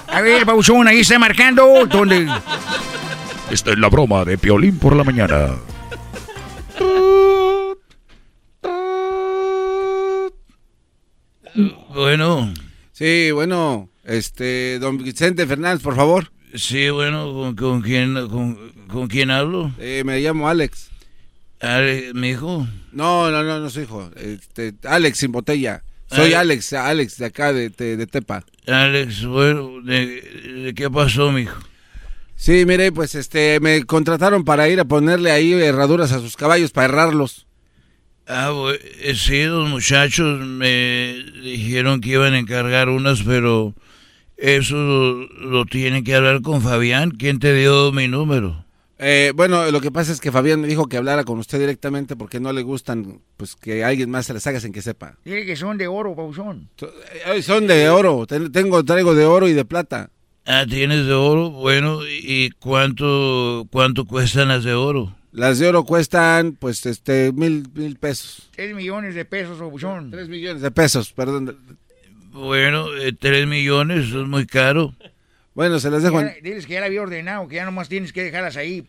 A 0.08 0.22
ver, 0.22 0.46
papuchón, 0.46 0.88
ahí 0.88 1.00
está 1.00 1.20
marcando. 1.20 1.86
¿Dónde? 1.88 2.28
Esta 3.52 3.72
es 3.72 3.78
la 3.80 3.90
broma 3.90 4.26
de 4.26 4.38
Piolín 4.38 4.80
por 4.80 4.96
la 4.96 5.04
mañana. 5.04 5.56
Bueno. 11.94 12.54
Sí, 12.92 13.32
bueno, 13.32 13.90
este, 14.04 14.80
don 14.80 14.98
Vicente 14.98 15.46
Fernández, 15.46 15.82
por 15.84 15.96
favor. 15.96 16.32
Sí, 16.54 16.90
bueno, 16.90 17.34
¿con, 17.34 17.56
con 17.56 17.82
quién, 17.82 18.14
con, 18.30 18.72
con 18.88 19.08
quién 19.08 19.32
hablo? 19.32 19.72
Eh, 19.80 20.04
me 20.06 20.20
llamo 20.22 20.48
Alex. 20.48 20.90
Ale- 21.60 22.14
¿Mi 22.14 22.30
hijo? 22.30 22.66
No, 22.94 23.30
no, 23.32 23.44
no, 23.44 23.60
no 23.60 23.70
soy 23.70 23.84
hijo. 23.84 24.10
Este, 24.16 24.74
Alex 24.86 25.18
sin 25.18 25.34
botella. 25.34 25.84
Soy 26.10 26.34
Ale- 26.34 26.38
Alex, 26.38 26.74
Alex 26.74 27.18
de 27.18 27.26
acá, 27.26 27.52
de, 27.54 27.70
de, 27.70 27.98
de 27.98 28.08
Tepa. 28.08 28.44
Alex, 28.68 29.26
bueno, 29.26 29.82
¿de, 29.84 30.22
de 30.64 30.74
qué 30.76 30.90
pasó, 30.90 31.32
mijo? 31.32 31.58
Sí, 32.36 32.66
mire, 32.66 32.92
pues 32.92 33.16
este, 33.16 33.60
me 33.60 33.84
contrataron 33.86 34.44
para 34.44 34.68
ir 34.70 34.80
a 34.80 34.86
ponerle 34.86 35.32
ahí 35.32 35.54
herraduras 35.54 36.12
a 36.12 36.20
sus 36.20 36.36
caballos 36.36 36.72
para 36.72 36.86
herrarlos. 36.88 37.48
Ah, 38.28 38.52
eh, 39.02 39.14
sí, 39.16 39.44
los 39.44 39.70
muchachos 39.70 40.40
me 40.46 41.24
dijeron 41.44 42.02
que 42.02 42.10
iban 42.10 42.34
a 42.34 42.40
encargar 42.40 42.90
unas, 42.90 43.22
pero 43.24 43.74
eso 44.36 44.76
lo, 44.76 45.28
lo 45.28 45.66
tienen 45.66 46.04
que 46.04 46.16
hablar 46.16 46.42
con 46.42 46.62
Fabián. 46.62 47.12
¿Quién 47.12 47.40
te 47.40 47.54
dio 47.54 47.92
mi 47.92 48.08
número? 48.08 48.65
Eh, 48.98 49.34
bueno, 49.36 49.70
lo 49.72 49.82
que 49.82 49.92
pasa 49.92 50.12
es 50.14 50.22
que 50.22 50.32
Fabián 50.32 50.62
me 50.62 50.68
dijo 50.68 50.88
que 50.88 50.96
hablara 50.98 51.26
con 51.26 51.38
usted 51.40 51.60
directamente 51.60 52.16
porque 52.16 52.40
no 52.40 52.54
le 52.54 52.62
gustan, 52.62 53.20
pues 53.36 53.56
que 53.56 53.84
alguien 53.84 54.10
más 54.10 54.26
se 54.26 54.34
las 54.34 54.48
haga 54.48 54.60
sin 54.62 54.72
que 54.72 54.82
sepa. 54.82 55.18
Dile 55.26 55.46
que 55.46 55.56
son 55.58 55.78
de 55.78 55.88
oro, 55.88 56.16
papuchón. 56.16 56.70
Eh, 57.28 57.42
son 57.42 57.68
de 57.68 57.90
oro, 57.90 58.26
ten- 58.26 58.52
tengo, 58.54 58.84
traigo 58.86 59.14
de 59.14 59.26
oro 59.26 59.48
y 59.50 59.54
de 59.54 59.66
plata. 59.66 60.12
Ah, 60.46 60.66
tienes 60.70 61.08
de 61.08 61.14
oro. 61.14 61.50
Bueno, 61.50 62.00
¿y 62.08 62.52
cuánto, 62.52 63.68
cuánto 63.72 64.06
cuestan 64.06 64.48
las 64.48 64.64
de 64.64 64.74
oro? 64.76 65.14
Las 65.34 65.60
de 65.60 65.68
oro 65.68 65.84
cuestan, 65.84 66.54
pues, 66.54 66.86
este, 66.86 67.34
mil, 67.34 67.68
mil 67.74 67.98
pesos. 67.98 68.50
Tres 68.56 68.74
millones 68.74 69.16
de 69.16 69.26
pesos, 69.26 69.58
papuchón. 69.60 70.12
Tres 70.12 70.30
millones 70.30 70.62
de 70.62 70.72
pesos, 70.72 71.12
perdón. 71.12 71.58
Bueno, 72.32 72.96
eh, 72.96 73.12
tres 73.12 73.46
millones, 73.48 74.08
eso 74.08 74.22
es 74.22 74.28
muy 74.28 74.46
caro. 74.46 74.94
Bueno, 75.56 75.80
se 75.80 75.90
las 75.90 76.04
dejo. 76.04 76.22
Ya- 76.22 76.36
diles 76.44 76.68
que 76.68 76.74
ya 76.74 76.82
la 76.82 76.86
había 76.86 77.02
ordenado, 77.02 77.48
que 77.48 77.56
ya 77.56 77.66
nomás 77.66 77.90
tienes 77.90 78.14
que 78.14 78.24
dejarlas 78.24 78.58
ahí. 78.58 78.88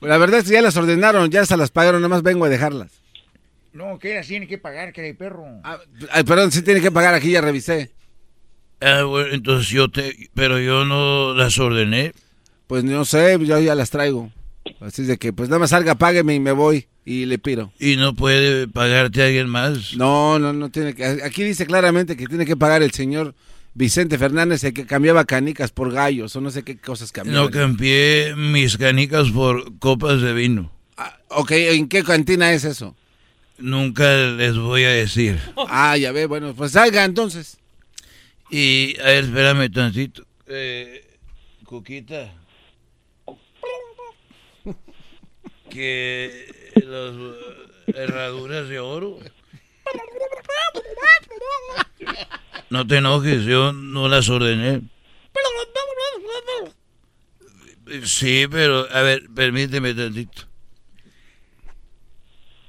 La 0.00 0.18
verdad 0.18 0.40
es 0.40 0.44
que 0.46 0.52
ya 0.52 0.62
las 0.62 0.76
ordenaron, 0.76 1.30
ya 1.30 1.44
se 1.46 1.56
las 1.56 1.70
pagaron, 1.70 2.00
nada 2.00 2.08
más 2.08 2.22
vengo 2.22 2.44
a 2.44 2.48
dejarlas. 2.48 2.92
No, 3.72 3.98
que 3.98 4.14
las 4.14 4.26
tiene 4.26 4.46
que 4.46 4.58
pagar, 4.58 4.92
que 4.92 5.14
perro. 5.14 5.46
Ay, 6.10 6.24
perdón, 6.24 6.52
sí 6.52 6.62
tiene 6.62 6.80
que 6.80 6.90
pagar, 6.90 7.14
aquí 7.14 7.30
ya 7.30 7.40
revisé. 7.40 7.92
Ah, 8.80 9.04
bueno, 9.04 9.32
entonces 9.32 9.68
yo 9.68 9.88
te... 9.90 10.28
Pero 10.34 10.58
yo 10.58 10.84
no 10.84 11.34
las 11.34 11.56
ordené. 11.58 12.12
Pues 12.66 12.84
no 12.84 13.04
sé, 13.04 13.38
yo 13.40 13.58
ya 13.60 13.74
las 13.74 13.90
traigo. 13.90 14.30
Así 14.80 15.04
de 15.04 15.16
que, 15.16 15.32
pues 15.32 15.48
nada 15.48 15.60
más 15.60 15.70
salga, 15.70 15.94
págueme 15.94 16.34
y 16.34 16.40
me 16.40 16.52
voy 16.52 16.88
y 17.04 17.24
le 17.26 17.38
piro. 17.38 17.72
¿Y 17.78 17.96
no 17.96 18.14
puede 18.14 18.68
pagarte 18.68 19.22
alguien 19.22 19.48
más? 19.48 19.94
No, 19.96 20.38
no, 20.38 20.52
no 20.52 20.70
tiene 20.70 20.94
que. 20.94 21.04
Aquí 21.04 21.42
dice 21.42 21.66
claramente 21.66 22.16
que 22.16 22.26
tiene 22.26 22.44
que 22.44 22.56
pagar 22.56 22.82
el 22.82 22.90
señor 22.92 23.34
Vicente 23.74 24.18
Fernández, 24.18 24.64
el 24.64 24.74
que 24.74 24.86
cambiaba 24.86 25.24
canicas 25.24 25.70
por 25.70 25.92
gallos 25.92 26.36
o 26.36 26.40
no 26.40 26.50
sé 26.50 26.62
qué 26.62 26.76
cosas 26.76 27.10
cambiaba. 27.10 27.44
No 27.44 27.50
cambié 27.50 28.34
mis 28.36 28.76
canicas 28.76 29.30
por 29.30 29.78
copas 29.78 30.20
de 30.20 30.34
vino. 30.34 30.70
Ok, 31.28 31.52
¿en 31.52 31.88
qué 31.88 32.04
cantina 32.04 32.52
es 32.52 32.64
eso? 32.64 32.94
Nunca 33.58 34.16
les 34.16 34.56
voy 34.58 34.84
a 34.84 34.90
decir. 34.90 35.40
Ah, 35.68 35.96
ya 35.96 36.12
ve, 36.12 36.26
bueno, 36.26 36.54
pues 36.54 36.72
salga 36.72 37.04
entonces. 37.04 37.58
Y, 38.50 38.98
a 39.00 39.04
ver, 39.04 39.24
espérame 39.24 39.72
tantito. 39.72 40.26
Eh, 40.46 41.06
Cuquita. 41.64 42.32
Que 45.70 46.72
las 46.74 47.14
eh, 47.14 47.94
herraduras 47.94 48.68
de 48.68 48.78
oro. 48.78 49.18
No 52.70 52.86
te 52.86 52.96
enojes, 52.98 53.44
yo 53.44 53.72
no 53.72 54.08
las 54.08 54.28
ordené. 54.28 54.80
Sí, 58.04 58.46
pero, 58.50 58.86
a 58.90 59.02
ver, 59.02 59.24
permíteme 59.34 59.92
tantito. 59.92 60.42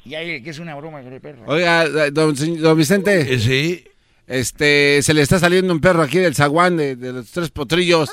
Ya, 0.06 0.20
que 0.20 0.44
es 0.50 0.60
una 0.60 0.76
broma, 0.76 1.02
que 1.02 1.20
perro. 1.22 1.44
Oiga, 1.48 1.88
don, 2.12 2.36
señ- 2.36 2.58
don 2.60 2.78
Vicente. 2.78 3.40
Sí. 3.40 3.86
Este, 4.28 5.02
se 5.02 5.14
le 5.14 5.22
está 5.22 5.40
saliendo 5.40 5.72
un 5.74 5.80
perro 5.80 6.02
aquí 6.02 6.18
del 6.18 6.36
zaguán 6.36 6.76
de, 6.76 6.96
de 6.98 7.14
los 7.14 7.32
tres 7.32 7.50
potrillos. 7.52 8.10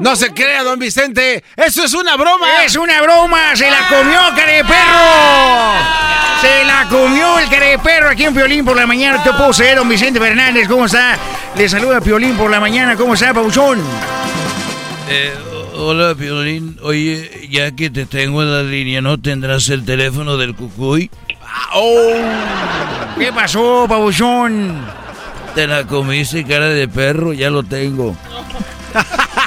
No 0.00 0.16
se 0.16 0.32
crea, 0.32 0.62
don 0.62 0.78
Vicente. 0.78 1.44
Eso 1.56 1.84
es 1.84 1.92
una 1.92 2.16
broma. 2.16 2.64
¡Es 2.64 2.76
una 2.76 3.02
broma! 3.02 3.54
¡Se 3.54 3.70
la 3.70 3.88
comió, 3.88 4.18
cara 4.34 4.52
de 4.52 4.64
perro! 4.64 6.40
¡Se 6.40 6.64
la 6.64 6.86
comió 6.88 7.38
el 7.38 7.50
cara 7.50 7.66
de 7.66 7.78
perro 7.78 8.08
aquí 8.10 8.24
en 8.24 8.34
Piolín 8.34 8.64
por 8.64 8.76
la 8.76 8.86
mañana! 8.86 9.22
Te 9.22 9.32
puedo 9.32 9.52
ser, 9.52 9.76
don 9.76 9.88
Vicente 9.88 10.20
Fernández. 10.20 10.68
¿Cómo 10.68 10.86
está? 10.86 11.18
Le 11.56 11.68
saluda 11.68 12.00
Piolín 12.00 12.36
por 12.36 12.50
la 12.50 12.60
mañana. 12.60 12.96
¿Cómo 12.96 13.14
está, 13.14 13.34
Pauchón? 13.34 13.82
Eh, 15.08 15.34
hola, 15.74 16.14
Piolín. 16.14 16.78
Oye, 16.82 17.48
ya 17.50 17.72
que 17.72 17.90
te 17.90 18.06
tengo 18.06 18.42
en 18.42 18.54
la 18.54 18.62
línea, 18.62 19.02
¿no 19.02 19.18
tendrás 19.18 19.68
el 19.68 19.84
teléfono 19.84 20.36
del 20.36 20.54
Cucuy? 20.54 21.10
¿Qué 23.18 23.32
pasó, 23.32 23.86
Pauchón? 23.88 24.80
Te 25.54 25.66
la 25.66 25.86
comiste, 25.86 26.44
cara 26.44 26.68
de 26.68 26.88
perro, 26.88 27.32
ya 27.32 27.50
lo 27.50 27.64
tengo. 27.64 28.16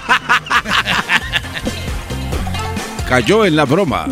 Cayó 3.11 3.45
en 3.45 3.57
la 3.57 3.65
broma. 3.65 4.07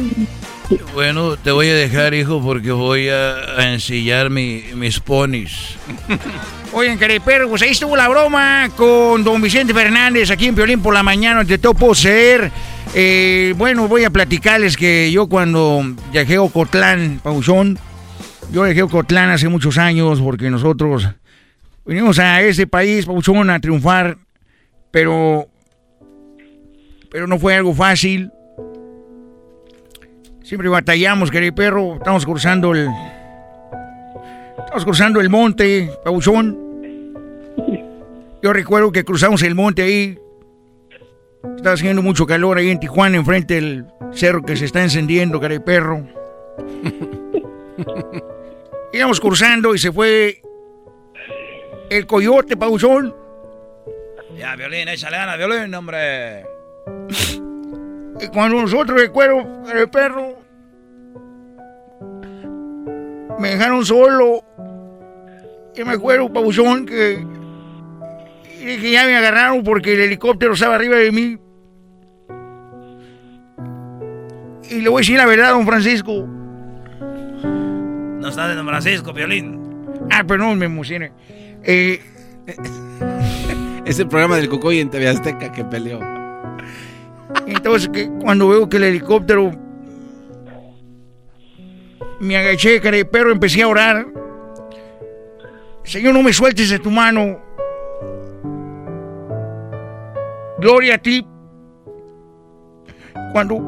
Bueno, 0.94 1.38
te 1.38 1.52
voy 1.52 1.68
a 1.68 1.74
dejar, 1.74 2.14
hijo, 2.14 2.42
porque 2.44 2.74
voy 2.74 3.08
a, 3.08 3.34
a 3.58 3.72
ensillar 3.72 4.30
mi, 4.30 4.62
mis 4.76 5.00
ponis. 5.00 5.78
Oigan, 6.74 7.00
perro, 7.24 7.48
pues 7.48 7.62
ahí 7.62 7.70
estuvo 7.70 7.96
la 7.96 8.10
broma 8.10 8.70
con 8.76 9.24
don 9.24 9.42
Vicente 9.42 9.74
Fernández 9.74 10.30
aquí 10.32 10.48
en 10.48 10.56
Piolín 10.56 10.82
por 10.82 10.94
la 10.94 11.02
mañana. 11.02 11.46
Te 11.46 11.58
todo 11.58 11.76
puedo 11.76 11.96
ser. 11.96 12.52
Eh, 12.94 13.54
bueno, 13.58 13.88
voy 13.88 14.04
a 14.04 14.10
platicarles 14.10 14.76
que 14.76 15.10
yo 15.14 15.28
cuando 15.28 15.82
viajé 16.12 16.36
a 16.36 16.42
Ocotlán, 16.42 17.22
Pauchón, 17.24 17.80
yo 18.52 18.64
viajé 18.64 18.82
a 18.82 18.86
Ocotlán 18.86 19.30
hace 19.30 19.48
muchos 19.48 19.78
años 19.78 20.20
porque 20.20 20.50
nosotros 20.50 21.08
vinimos 21.86 22.20
a 22.20 22.42
ese 22.42 22.68
país, 22.68 23.06
Pauchón, 23.06 23.50
a 23.50 23.62
triunfar, 23.62 24.18
pero, 24.92 25.48
pero 27.10 27.28
no 27.28 27.40
fue 27.40 27.56
algo 27.56 27.74
fácil. 27.74 28.30
Siempre 30.50 30.68
batallamos, 30.68 31.30
querido 31.30 31.54
perro. 31.54 31.98
Estamos 31.98 32.26
cruzando 32.26 32.72
el. 32.72 32.90
Estamos 34.58 34.84
cruzando 34.84 35.22
el 35.22 35.30
monte, 35.30 35.92
Pauchón. 36.04 36.58
Yo 38.42 38.52
recuerdo 38.52 38.92
que 38.92 39.04
cruzamos 39.04 39.44
el 39.44 39.54
monte 39.54 39.84
ahí. 39.84 40.18
Está 41.56 41.74
haciendo 41.74 42.02
mucho 42.02 42.26
calor 42.26 42.58
ahí 42.58 42.72
en 42.72 42.80
Tijuana, 42.80 43.18
enfrente 43.18 43.54
del 43.54 43.86
cerro 44.12 44.42
que 44.42 44.56
se 44.56 44.66
está 44.66 44.82
encendiendo, 44.82 45.40
querido 45.40 45.64
perro. 45.64 46.08
Íbamos 48.92 49.20
cruzando 49.20 49.76
y 49.76 49.78
se 49.78 49.92
fue 49.92 50.42
el 51.92 52.08
coyote, 52.08 52.58
Pauchón. 52.58 53.16
Ya, 54.36 54.56
Violín, 54.56 54.88
échale 54.88 55.16
ganas, 55.16 55.38
Violín, 55.38 55.76
hombre. 55.76 56.44
Y 58.20 58.28
cuando 58.30 58.60
nosotros 58.60 59.00
recuerdo 59.00 59.46
el 59.72 59.88
perro, 59.92 60.39
me 63.40 63.52
dejaron 63.52 63.86
solo. 63.86 64.44
Y 65.76 65.84
me 65.84 65.94
acuerdo, 65.94 66.32
Pabuchón, 66.32 66.86
que, 66.86 67.26
que 68.60 68.92
ya 68.92 69.06
me 69.06 69.16
agarraron 69.16 69.64
porque 69.64 69.94
el 69.94 70.02
helicóptero 70.02 70.54
estaba 70.54 70.76
arriba 70.76 70.98
de 70.98 71.12
mí. 71.12 71.38
Y 74.70 74.82
le 74.82 74.90
voy 74.90 75.00
a 75.00 75.02
decir 75.02 75.18
la 75.18 75.26
verdad, 75.26 75.52
don 75.52 75.66
Francisco. 75.66 76.28
No 78.20 78.28
está 78.28 78.48
de 78.48 78.56
don 78.56 78.68
Francisco, 78.68 79.14
Violín. 79.14 79.60
Ah, 80.12 80.24
perdón, 80.24 80.60
me 80.60 80.66
emocioné. 80.66 81.12
Eh, 81.64 82.02
es 83.86 84.00
el 84.00 84.08
programa 84.08 84.36
del 84.36 84.50
Cocoy 84.50 84.80
en 84.80 84.90
TV 84.90 85.08
Azteca 85.08 85.52
que 85.52 85.64
peleó. 85.64 86.00
Entonces, 87.48 87.90
que 87.90 88.10
cuando 88.22 88.50
veo 88.50 88.68
que 88.70 88.78
el 88.78 88.84
helicóptero 88.84 89.52
me 92.20 92.38
agaché, 92.38 92.80
perro, 93.06 93.32
empecé 93.32 93.62
a 93.62 93.68
orar. 93.68 94.06
Señor, 95.84 96.14
no 96.14 96.22
me 96.22 96.34
sueltes 96.34 96.70
de 96.70 96.80
tu 96.80 96.92
mano. 96.92 97.40
Gloria 100.60 100.96
a 100.96 100.98
ti. 100.98 101.26
Cuando 103.32 103.60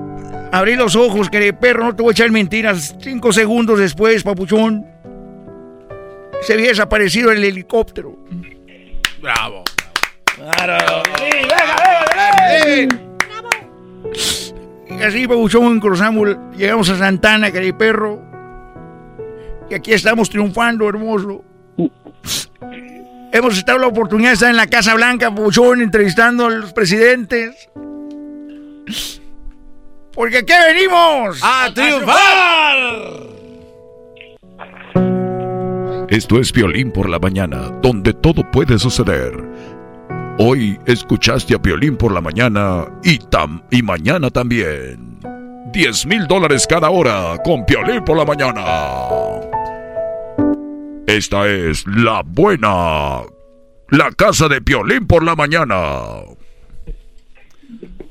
abrí 0.51 0.75
los 0.75 0.95
ojos, 0.95 1.29
perro, 1.29 1.85
no 1.85 1.95
te 1.95 2.03
voy 2.03 2.11
a 2.11 2.13
echar 2.13 2.31
mentiras. 2.31 2.95
Cinco 2.99 3.31
segundos 3.31 3.79
después, 3.79 4.23
papuchón, 4.23 4.85
se 6.41 6.53
había 6.53 6.67
desaparecido 6.67 7.31
el 7.31 7.43
helicóptero. 7.43 8.17
Bravo. 9.21 9.63
Claro. 10.35 11.03
Y 14.89 15.03
así, 15.03 15.27
papuchón, 15.27 15.79
cruzamos, 15.79 16.35
llegamos 16.57 16.89
a 16.89 16.97
Santana, 16.97 17.49
perro. 17.77 18.30
Y 19.71 19.73
aquí 19.73 19.93
estamos 19.93 20.29
triunfando, 20.29 20.89
hermoso. 20.89 21.45
Hemos 23.31 23.57
estado 23.57 23.79
la 23.79 23.87
oportunidad 23.87 24.31
de 24.31 24.33
estar 24.33 24.49
en 24.49 24.57
la 24.57 24.67
Casa 24.67 24.93
Blanca, 24.95 25.29
Papuchón, 25.29 25.81
entrevistando 25.81 26.47
a 26.47 26.49
los 26.49 26.73
presidentes. 26.73 27.69
Porque 30.13 30.39
aquí 30.39 30.51
venimos 30.67 31.39
a 31.41 31.73
triunfar. 31.73 32.77
Esto 36.09 36.41
es 36.41 36.51
Violín 36.51 36.91
por 36.91 37.07
la 37.07 37.19
mañana, 37.19 37.69
donde 37.81 38.13
todo 38.13 38.43
puede 38.51 38.77
suceder. 38.77 39.31
Hoy 40.37 40.77
escuchaste 40.85 41.55
a 41.55 41.59
Violín 41.59 41.95
por 41.95 42.11
la 42.11 42.19
mañana 42.19 42.87
y, 43.05 43.19
tam 43.19 43.61
y 43.71 43.81
mañana 43.81 44.29
también. 44.31 45.17
10 45.71 46.05
mil 46.07 46.27
dólares 46.27 46.67
cada 46.67 46.89
hora 46.89 47.37
con 47.45 47.65
Violín 47.65 48.03
por 48.03 48.17
la 48.17 48.25
mañana. 48.25 49.50
Esta 51.11 51.45
es 51.45 51.85
la 51.87 52.21
buena. 52.25 53.23
La 53.89 54.11
casa 54.11 54.47
de 54.47 54.61
Piolín 54.61 55.07
por 55.07 55.25
la 55.25 55.35
mañana. 55.35 55.75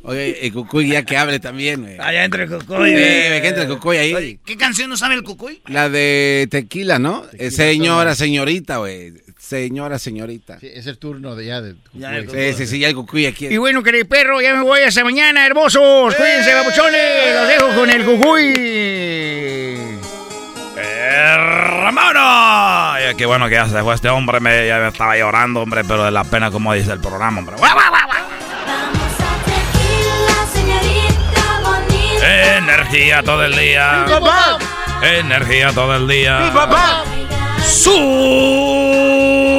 Oye, 0.03 0.47
el 0.47 0.53
Cucuy 0.53 0.89
ya 0.89 1.03
que 1.03 1.17
hable 1.17 1.41
también, 1.41 1.81
güey. 1.81 1.99
Allá 1.99 2.25
entre 2.25 2.43
el 2.43 2.51
Cucuy. 2.51 2.91
Sí, 2.91 2.93
güey. 2.93 3.41
que 3.41 3.49
entre 3.49 3.63
el 3.63 3.69
Cucuy 3.71 3.97
ahí. 3.97 4.39
¿Qué 4.45 4.59
canción 4.59 4.91
no 4.91 4.99
sabe 4.99 5.15
el 5.15 5.23
Cucuy? 5.23 5.63
La 5.69 5.89
de 5.89 6.47
tequila, 6.51 6.99
¿no? 6.99 7.25
Eh, 7.39 7.51
señora, 7.51 8.15
señorita, 8.15 8.77
güey. 8.77 9.15
Señora, 9.39 9.99
señorita. 9.99 10.59
es 10.61 10.87
el 10.87 10.99
turno 10.99 11.35
de 11.35 11.47
ya 11.47 11.63
del 11.63 11.79
Sí, 11.95 12.53
sí, 12.53 12.67
sí, 12.67 12.81
ya 12.81 12.89
el 12.89 12.95
Cucuy 12.95 13.25
aquí. 13.25 13.47
Y 13.47 13.57
bueno, 13.57 13.83
querido 13.83 14.07
perro, 14.07 14.43
ya 14.43 14.55
me 14.55 14.63
voy 14.63 14.81
hasta 14.81 15.03
mañana, 15.05 15.47
hermosos. 15.47 16.15
Cuídense, 16.17 16.53
babuchones. 16.53 17.35
Los 17.35 17.49
dejo 17.49 17.81
con 17.81 17.91
el 17.91 18.05
Cucuy. 18.05 19.51
¡Hermano! 21.91 23.01
Ya, 23.01 23.15
qué 23.15 23.27
bueno 23.27 23.49
que 23.49 23.57
ya 23.57 23.67
se 23.67 23.83
fue 23.83 23.97
este 23.97 24.09
hombre, 24.09 24.39
me, 24.39 24.65
ya 24.65 24.79
me 24.79 24.87
estaba 24.89 25.17
llorando, 25.17 25.61
hombre, 25.61 25.83
pero 25.83 26.05
de 26.05 26.13
la 26.13 26.23
pena 26.23 26.49
como 26.53 26.73
dice 26.73 26.93
el 26.93 27.01
programa, 27.01 27.41
hombre. 27.41 27.57
¡Guau, 27.57 27.73
guau, 27.75 27.91
guau! 27.91 28.07
Energía 32.23 33.25
todo 33.25 33.45
el 33.45 33.57
día. 33.57 34.07
Energía 35.03 35.73
todo 35.73 35.97
el 35.97 36.07
día. 36.07 36.53
Su 37.61 37.91
vale 37.99 39.50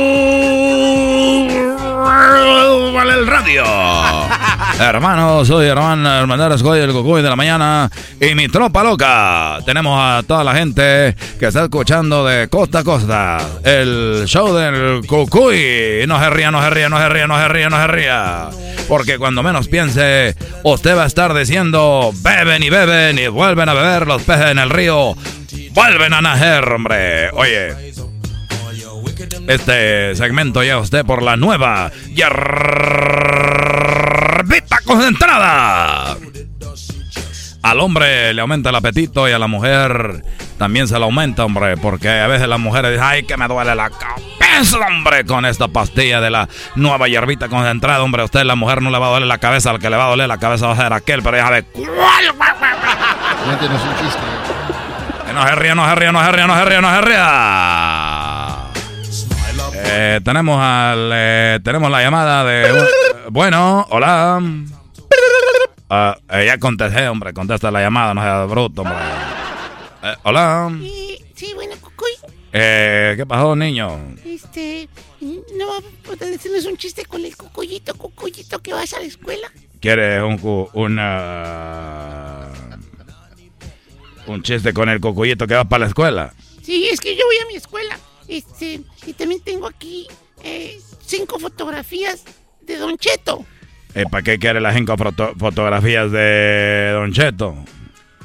el 2.42 3.28
radio. 3.28 3.64
Hermano, 4.80 5.44
soy 5.46 5.68
hermano 5.68 6.10
Hermandad 6.10 6.54
Escoy, 6.54 6.80
el 6.80 6.92
Cucuy 6.92 7.22
de 7.22 7.30
la 7.30 7.36
mañana 7.36 7.90
y 8.20 8.34
mi 8.36 8.48
tropa 8.48 8.84
loca. 8.84 9.60
Tenemos 9.66 9.98
a 10.00 10.24
toda 10.24 10.44
la 10.44 10.54
gente 10.54 11.16
que 11.40 11.48
está 11.48 11.64
escuchando 11.64 12.26
de 12.26 12.48
costa 12.48 12.80
a 12.80 12.84
costa 12.84 13.38
el 13.64 14.24
show 14.26 14.54
del 14.54 15.06
Cucuy. 15.06 16.06
No 16.08 16.20
se 16.20 16.30
ría, 16.30 16.52
no 16.52 16.62
se 16.62 16.70
ría, 16.70 16.90
no 16.90 16.98
se 16.98 17.10
ría, 17.10 17.28
no 17.28 17.38
se 17.38 17.48
ría, 17.48 17.70
no 17.70 17.78
se 17.78 17.88
ría. 17.88 18.50
Porque 18.88 19.18
cuando 19.18 19.44
menos 19.44 19.68
piense, 19.68 20.36
usted 20.64 20.98
va 20.98 21.04
a 21.04 21.08
estar 21.08 21.34
diciendo, 21.34 22.12
beben 22.22 22.64
y 22.64 22.70
beben 22.70 23.20
y 23.20 23.28
vuelven 23.28 23.70
a 23.70 23.74
beber 23.74 24.08
los 24.08 24.22
peces 24.24 24.52
en 24.52 24.60
el 24.60 24.70
río. 24.70 25.16
Vuelven 25.74 26.14
a 26.14 26.22
nacer, 26.22 26.72
hombre. 26.72 27.30
Oye, 27.32 27.94
este 29.48 30.16
segmento 30.16 30.62
llega 30.62 30.76
a 30.76 30.80
usted 30.80 31.06
por 31.06 31.22
la 31.22 31.36
nueva 31.38 31.92
hierbita 32.08 32.32
concentrada. 34.86 36.18
Al 37.64 37.80
hombre 37.80 38.34
le 38.34 38.42
aumenta 38.42 38.70
el 38.70 38.76
apetito 38.76 39.30
y 39.30 39.32
a 39.32 39.40
la 39.40 39.48
mujer 39.48 40.24
también 40.58 40.88
se 40.88 40.98
le 40.98 41.06
aumenta, 41.06 41.46
hombre, 41.46 41.78
porque 41.78 42.10
a 42.10 42.28
veces 42.28 42.48
las 42.48 42.60
mujeres 42.60 42.92
dicen, 42.92 43.06
ay, 43.06 43.24
que 43.24 43.38
me 43.38 43.48
duele 43.48 43.76
la 43.76 43.90
cabeza, 43.90 44.78
hombre, 44.88 45.26
con 45.26 45.46
esta 45.46 45.68
pastilla 45.68 46.22
de 46.22 46.30
la 46.30 46.50
nueva 46.76 47.08
hierbita 47.08 47.50
concentrada, 47.50 48.04
hombre, 48.04 48.24
a 48.24 48.26
usted 48.26 48.44
la 48.44 48.56
mujer 48.56 48.82
no 48.82 48.90
le 48.90 48.98
va 48.98 49.08
a 49.08 49.10
doler 49.12 49.28
la 49.28 49.38
cabeza, 49.38 49.70
al 49.70 49.80
que 49.80 49.90
le 49.90 49.98
va 49.98 50.06
a 50.06 50.10
doler 50.10 50.28
la 50.28 50.38
cabeza 50.40 50.68
va 50.68 50.74
a 50.74 50.76
ser 50.76 50.94
aquel, 50.94 51.22
pero 51.22 51.38
ya 51.38 51.44
sabe 51.46 51.64
cuál. 51.64 51.88
no 53.46 53.54
es 53.54 53.62
un 53.62 53.96
chiste. 54.06 54.22
Que 55.26 55.34
no 55.34 55.48
se 55.48 55.56
ría, 55.56 55.76
no 55.76 55.88
se 55.88 55.96
ría, 55.96 56.12
no 56.12 56.24
se 56.24 56.32
ría, 56.32 56.48
no 56.48 56.56
se 56.56 56.66
ría, 56.66 56.82
no 56.82 56.96
se 56.96 57.02
ría. 57.02 58.11
Eh, 59.84 60.20
tenemos 60.24 60.58
al, 60.62 61.10
eh, 61.14 61.60
tenemos 61.64 61.90
la 61.92 62.02
llamada 62.02 62.44
de. 62.46 62.88
bueno, 63.30 63.86
hola. 63.90 64.40
Ah, 65.90 66.18
eh, 66.30 66.46
ya 66.46 66.58
contesté, 66.58 67.08
hombre, 67.08 67.34
contesta 67.34 67.70
la 67.72 67.82
llamada, 67.82 68.14
no 68.14 68.22
sea 68.22 68.46
bruto, 68.46 68.82
hombre. 68.84 68.98
Eh, 70.04 70.16
hola. 70.24 70.72
Sí, 71.36 71.52
bueno, 71.56 71.76
Cucuy. 71.82 72.12
Eh, 72.54 73.14
¿Qué 73.18 73.26
pasó, 73.26 73.56
niño? 73.56 74.16
Este, 74.26 74.88
¿no 75.22 75.68
va 75.68 75.78
a 75.78 75.82
poder 76.06 76.32
decirles 76.32 76.66
un 76.66 76.78
chiste 76.78 77.06
con 77.06 77.24
el 77.26 77.36
cucuyito, 77.36 77.94
cucuyito 77.96 78.60
que 78.62 78.74
vas 78.74 78.94
a 78.94 79.00
la 79.00 79.06
escuela? 79.06 79.48
¿Quieres 79.80 80.22
un, 80.22 80.38
cu- 80.38 80.70
una, 80.74 82.48
un 84.28 84.44
chiste 84.44 84.74
con 84.74 84.90
el 84.90 85.00
cocuyito 85.00 85.48
que 85.48 85.56
va 85.56 85.64
para 85.66 85.82
la 85.82 85.88
escuela? 85.88 86.34
Sí, 86.62 86.88
es 86.92 87.00
que 87.00 87.16
yo 87.16 87.24
voy 87.26 87.38
a 87.44 87.48
mi 87.48 87.56
escuela. 87.56 87.98
Este, 88.32 88.80
y 89.06 89.12
también 89.14 89.42
tengo 89.42 89.68
aquí 89.68 90.08
eh, 90.42 90.80
cinco 91.06 91.38
fotografías 91.38 92.24
de 92.62 92.78
Don 92.78 92.98
Cheto. 92.98 93.46
Eh, 93.94 94.06
¿Para 94.10 94.24
qué 94.24 94.40
quiere 94.40 94.62
las 94.62 94.74
cinco 94.74 94.96
foto- 94.96 95.34
fotografías 95.38 96.10
de 96.14 96.92
Don 96.94 97.12
Cheto? 97.12 97.56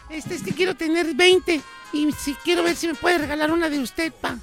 Este 0.08 0.36
es 0.36 0.42
que 0.44 0.52
quiero 0.52 0.76
tener 0.76 1.12
20. 1.14 1.60
Y 1.92 2.12
si 2.12 2.34
quiero 2.44 2.62
ver 2.62 2.76
si 2.76 2.86
me 2.86 2.94
puede 2.94 3.18
regalar 3.18 3.50
una 3.50 3.68
de 3.68 3.80
usted, 3.80 4.12
pa. 4.12 4.36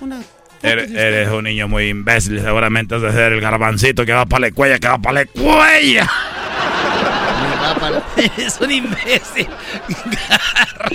Una. 0.00 0.20
Eres, 0.62 0.90
eres 0.92 1.28
un 1.30 1.42
niño 1.44 1.66
muy 1.66 1.88
imbécil, 1.88 2.40
seguramente 2.40 2.94
has 2.94 3.02
de 3.02 3.12
ser 3.12 3.32
el 3.32 3.40
garbancito 3.40 4.04
que 4.06 4.12
va 4.12 4.26
para 4.26 4.46
la 4.48 4.52
cuella, 4.52 4.78
que 4.78 4.86
va 4.88 4.98
para 4.98 5.24
la 5.24 5.26
cuella. 5.26 6.08
es 8.36 8.58
un 8.60 8.70
imbécil. 8.70 9.48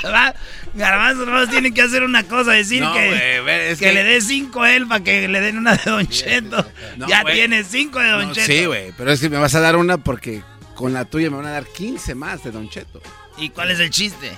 Garba- 0.01 0.33
Garbanzo 0.73 1.25
nomás 1.25 1.49
tiene 1.49 1.73
que 1.73 1.81
hacer 1.81 2.03
una 2.03 2.23
cosa, 2.23 2.51
decir 2.51 2.81
No, 2.81 2.93
que, 2.93 3.37
es 3.71 3.79
que, 3.79 3.85
que- 3.85 3.93
le 3.93 4.03
dé 4.03 4.21
cinco 4.21 4.63
a 4.63 4.71
él 4.75 4.87
para 4.87 5.03
que 5.03 5.27
le 5.27 5.39
den 5.41 5.57
una 5.57 5.75
de 5.75 5.83
Don 5.91 6.07
Cheto. 6.07 6.65
No, 6.97 7.07
ya 7.07 7.21
güey. 7.23 7.35
tiene 7.35 7.63
cinco 7.63 7.99
de 7.99 8.09
Don 8.09 8.27
No, 8.29 8.33
Cheto. 8.33 8.47
sí, 8.47 8.65
güey, 8.65 8.91
pero 8.97 9.11
es 9.11 9.19
que 9.19 9.29
me 9.29 9.37
vas 9.37 9.53
a 9.55 9.59
dar 9.59 9.75
una 9.75 9.97
porque 9.97 10.41
con 10.75 10.93
la 10.93 11.05
tuya 11.05 11.29
me 11.29 11.37
van 11.37 11.45
a 11.47 11.51
dar 11.51 11.65
15 11.65 12.15
más 12.15 12.43
de 12.43 12.51
Don 12.51 12.69
Cheto. 12.69 13.01
¿Y 13.37 13.49
cuál 13.49 13.71
es 13.71 13.79
el 13.79 13.89
chiste? 13.89 14.31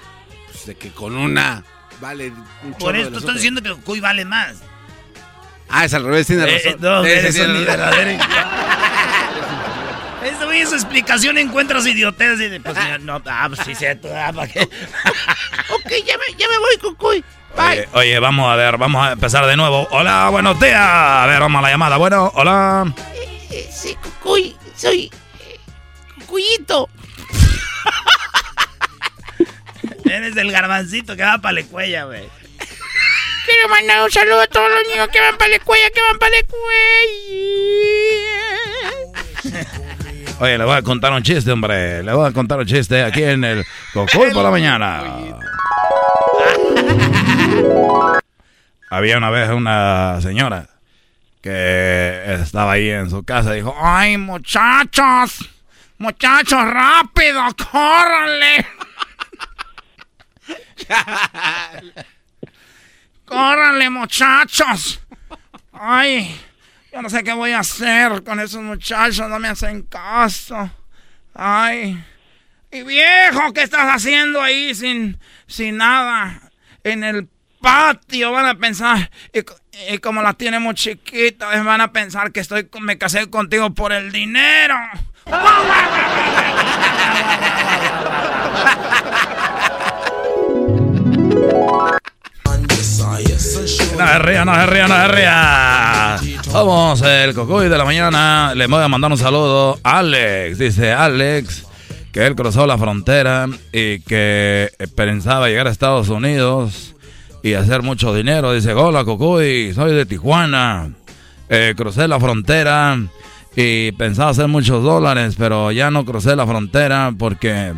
Pues 0.52 0.66
de 0.66 0.76
que 0.76 0.90
con 0.92 1.16
una 1.16 1.64
vale 2.02 2.32
un 2.64 2.74
Por 2.74 2.96
esto 2.96 3.18
otros. 3.20 3.34
diciendo 3.36 3.62
que 3.62 3.74
Cuy 3.76 4.00
vale 4.00 4.26
más. 4.26 4.56
Ah, 5.70 5.86
es 5.86 5.94
al 5.94 6.04
revés, 6.04 6.28
tiene 6.28 6.44
Eh, 6.44 6.46
razón. 6.58 6.72
eh, 6.74 6.78
no, 6.80 7.04
Sí, 7.04 7.10
eres 7.10 7.40
un 7.40 7.66
verdadero 7.66 8.24
Güey 10.34 10.62
en 10.62 10.68
su 10.68 10.76
explicación 10.76 11.38
encuentras 11.38 11.86
idiotez 11.86 12.40
y 12.40 12.50
de, 12.50 12.60
pues, 12.60 12.76
no, 13.02 13.22
ah, 13.26 13.46
pues 13.48 13.60
sí, 13.64 13.76
cierto, 13.76 14.08
ah, 14.16 14.32
¿para 14.34 14.48
qué? 14.52 14.62
Ok, 15.70 15.92
ya 16.06 16.18
me, 16.18 16.36
ya 16.38 16.48
me 16.48 16.58
voy, 16.58 16.78
Cucuy. 16.82 17.24
Oye, 17.58 17.88
oye, 17.94 18.20
vamos 18.20 18.52
a 18.52 18.56
ver, 18.56 18.78
vamos 18.78 19.06
a 19.06 19.12
empezar 19.14 19.46
de 19.46 19.56
nuevo. 19.56 19.88
Hola, 19.92 20.30
buenos 20.30 20.60
días. 20.60 20.80
A 20.82 21.26
ver, 21.28 21.40
vamos 21.40 21.60
a 21.60 21.62
la 21.64 21.70
llamada. 21.70 21.98
Bueno, 21.98 22.32
hola. 22.36 22.92
Eh, 23.52 23.70
sí, 23.72 23.96
Cucuy, 24.02 24.56
soy. 24.76 25.12
eh, 25.42 25.60
Cucuyito. 26.20 26.90
Eres 30.06 30.36
el 30.38 30.52
garbancito 30.52 31.16
que 31.16 31.24
va 31.24 31.38
para 31.40 31.54
la 31.54 31.64
cuella, 31.64 32.06
güey. 32.06 32.24
Quiero 33.46 33.70
mandar 33.70 34.04
un 34.04 34.12
saludo 34.12 34.42
a 34.42 34.48
todos 34.48 34.70
los 34.70 34.88
niños 34.90 35.08
que 35.10 35.20
van 35.22 35.38
para 35.38 35.50
la 35.50 35.56
escuela, 35.58 35.90
que 35.92 36.02
van 36.02 36.18
para 36.20 36.32
la 36.32 36.38
escuela. 36.40 36.66
Oye, 40.38 40.58
le 40.58 40.66
voy 40.66 40.76
a 40.76 40.82
contar 40.82 41.14
un 41.14 41.24
chiste, 41.24 41.50
hombre. 41.52 42.04
Le 42.04 42.14
voy 42.14 42.28
a 42.28 42.34
contar 42.34 42.60
un 42.60 42.66
chiste 42.66 43.02
aquí 43.02 43.24
en 43.24 43.46
el 43.46 43.66
Cocoy 43.94 44.34
por 44.34 44.44
la 44.44 44.52
mañana. 44.52 45.04
Había 48.90 49.18
una 49.18 49.30
vez 49.30 49.50
una 49.50 50.20
señora 50.22 50.68
que 51.42 52.36
estaba 52.42 52.74
ahí 52.74 52.90
en 52.90 53.10
su 53.10 53.24
casa 53.24 53.54
y 53.54 53.58
dijo, 53.58 53.74
¡Ay, 53.80 54.18
muchachos! 54.18 55.50
¡Muchachos, 56.00 56.64
rápido! 56.66 57.42
¡Córranle! 57.72 58.66
¡Córranle, 63.26 63.90
muchachos! 63.90 65.00
¡Ay! 65.72 66.38
Yo 66.96 67.02
no 67.02 67.10
sé 67.10 67.26
qué 67.26 67.34
voy 67.34 67.52
a 67.52 67.60
hacer 67.60 68.24
con 68.24 68.40
esos 68.40 68.62
muchachos, 68.62 69.28
no 69.28 69.38
me 69.38 69.50
hacen 69.50 69.82
caso. 69.82 70.72
¡Ay! 71.34 72.02
Y 72.72 72.84
viejo, 72.84 73.52
¿qué 73.52 73.64
estás 73.64 73.94
haciendo 73.94 74.42
ahí 74.42 74.74
sin, 74.74 75.20
sin 75.46 75.76
nada? 75.76 76.40
En 76.86 77.04
el 77.04 77.28
patio 77.60 78.32
van 78.32 78.46
a 78.46 78.56
pensar, 78.56 79.12
y, 79.34 79.98
como 79.98 80.22
las 80.22 80.38
tiene 80.38 80.60
muy 80.60 80.74
chiquitas, 80.74 81.66
van 81.66 81.82
a 81.82 81.92
pensar 81.92 82.32
que 82.32 82.40
estoy 82.40 82.70
me 82.80 82.98
casé 82.98 83.30
contigo 83.30 83.72
por 83.72 83.92
el 83.92 84.14
dinero. 84.14 84.78
No 93.98 94.08
se 94.08 94.20
ría, 94.20 94.46
no 94.46 94.54
se 94.54 94.66
ría, 94.68 94.88
no 94.88 94.96
se 94.96 95.08
ría. 95.08 96.18
Vamos, 96.54 97.02
el 97.02 97.34
cocoy 97.34 97.68
de 97.68 97.78
la 97.78 97.86
mañana. 97.86 98.54
Le 98.56 98.68
voy 98.68 98.84
a 98.84 98.88
mandar 98.88 99.12
un 99.12 99.18
saludo 99.18 99.80
a 99.84 100.00
Alex. 100.00 100.60
Dice 100.60 100.92
Alex 100.92 101.66
que 102.12 102.26
él 102.26 102.36
cruzó 102.36 102.66
la 102.66 102.78
frontera 102.78 103.48
y 103.74 104.00
que 104.00 104.72
pensaba 104.96 105.50
llegar 105.50 105.68
a 105.68 105.72
Estados 105.72 106.10
Unidos 106.10 106.96
y 107.44 107.56
hacer 107.56 107.82
mucho 107.82 108.14
dinero. 108.14 108.54
Dice, 108.54 108.74
hola 108.74 109.04
Cocoy, 109.04 109.74
soy 109.74 109.94
de 109.94 110.06
Tijuana. 110.06 110.92
Eh, 111.50 111.74
crucé 111.76 112.08
la 112.08 112.20
frontera 112.20 112.98
y 113.56 113.92
pensaba 113.94 114.30
hacer 114.30 114.48
muchos 114.48 114.84
dólares, 114.84 115.36
pero 115.38 115.72
ya 115.72 115.92
no 115.92 116.06
crucé 116.06 116.36
la 116.36 116.46
frontera 116.46 117.14
porque 117.18 117.74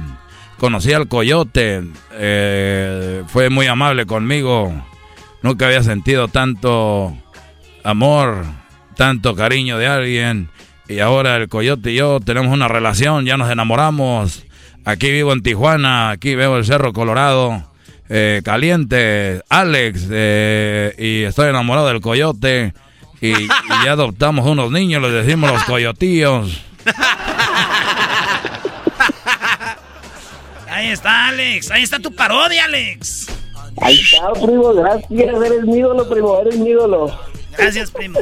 conocí 0.60 0.94
al 0.94 1.08
coyote. 1.08 1.84
Eh, 2.12 3.24
fue 3.28 3.50
muy 3.50 3.68
amable 3.68 4.06
conmigo. 4.06 4.74
Nunca 5.42 5.68
había 5.68 5.84
sentido 5.84 6.28
tanto 6.28 7.16
amor, 7.84 8.44
tanto 8.96 9.36
cariño 9.36 9.78
de 9.78 9.88
alguien. 9.88 10.50
Y 10.90 11.00
ahora 11.00 11.36
el 11.36 11.50
coyote 11.50 11.92
y 11.92 11.96
yo 11.96 12.20
tenemos 12.20 12.54
una 12.54 12.68
relación, 12.68 13.26
ya 13.26 13.38
nos 13.38 13.52
enamoramos. 13.52 14.44
Aquí 14.86 15.12
vivo 15.12 15.34
en 15.34 15.44
Tijuana, 15.44 16.12
aquí 16.12 16.36
veo 16.36 16.58
el 16.58 16.66
Cerro 16.66 16.94
Colorado. 16.94 17.72
Eh, 18.10 18.42
caliente, 18.44 19.42
Alex, 19.50 20.08
eh, 20.10 20.96
y 20.98 21.24
estoy 21.24 21.50
enamorado 21.50 21.88
del 21.88 22.00
coyote. 22.00 22.74
Y, 23.20 23.34
ya 23.84 23.92
adoptamos 23.92 24.46
unos 24.46 24.72
niños, 24.72 25.02
les 25.02 25.12
decimos 25.12 25.52
los 25.52 25.64
coyotillos. 25.66 26.62
Ahí 30.70 30.88
está, 30.90 31.28
Alex. 31.28 31.72
Ahí 31.72 31.84
está 31.84 32.00
tu 32.00 32.14
parodia, 32.16 32.66
Alex. 32.66 33.28
Ahí 33.82 34.00
está, 34.00 34.34
primo, 34.34 34.74
gracias. 34.74 35.12
Eres 35.12 35.64
mi 35.64 35.78
ídolo, 35.78 36.10
primo, 36.10 36.40
eres 36.40 36.58
mi 36.58 36.70
ídolo. 36.70 37.18
Gracias, 37.58 37.92
primo. 37.92 38.20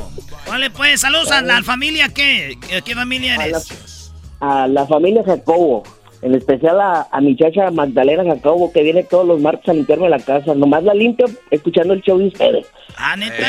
Vale, 0.47 0.69
pues, 0.69 1.01
saludos 1.01 1.31
a 1.31 1.41
la 1.41 1.61
familia, 1.63 2.09
¿qué? 2.09 2.57
¿Qué 2.83 2.95
familia 2.95 3.35
eres? 3.35 4.11
A 4.39 4.67
la, 4.67 4.85
familia 4.85 5.23
Jacobo. 5.25 5.83
En 6.21 6.33
especial 6.33 6.79
a, 6.81 7.07
a, 7.11 7.21
mi 7.21 7.35
chacha 7.35 7.69
Magdalena 7.71 8.23
Jacobo, 8.23 8.71
que 8.71 8.81
viene 8.81 9.03
todos 9.03 9.27
los 9.27 9.39
martes 9.39 9.69
a 9.69 9.73
limpiarme 9.73 10.09
la 10.09 10.19
casa. 10.19 10.55
Nomás 10.55 10.83
la 10.83 10.93
limpio 10.93 11.27
escuchando 11.51 11.93
el 11.93 12.01
show 12.01 12.17
de 12.17 12.27
ustedes. 12.27 12.67
Ah, 12.97 13.15
neta. 13.15 13.47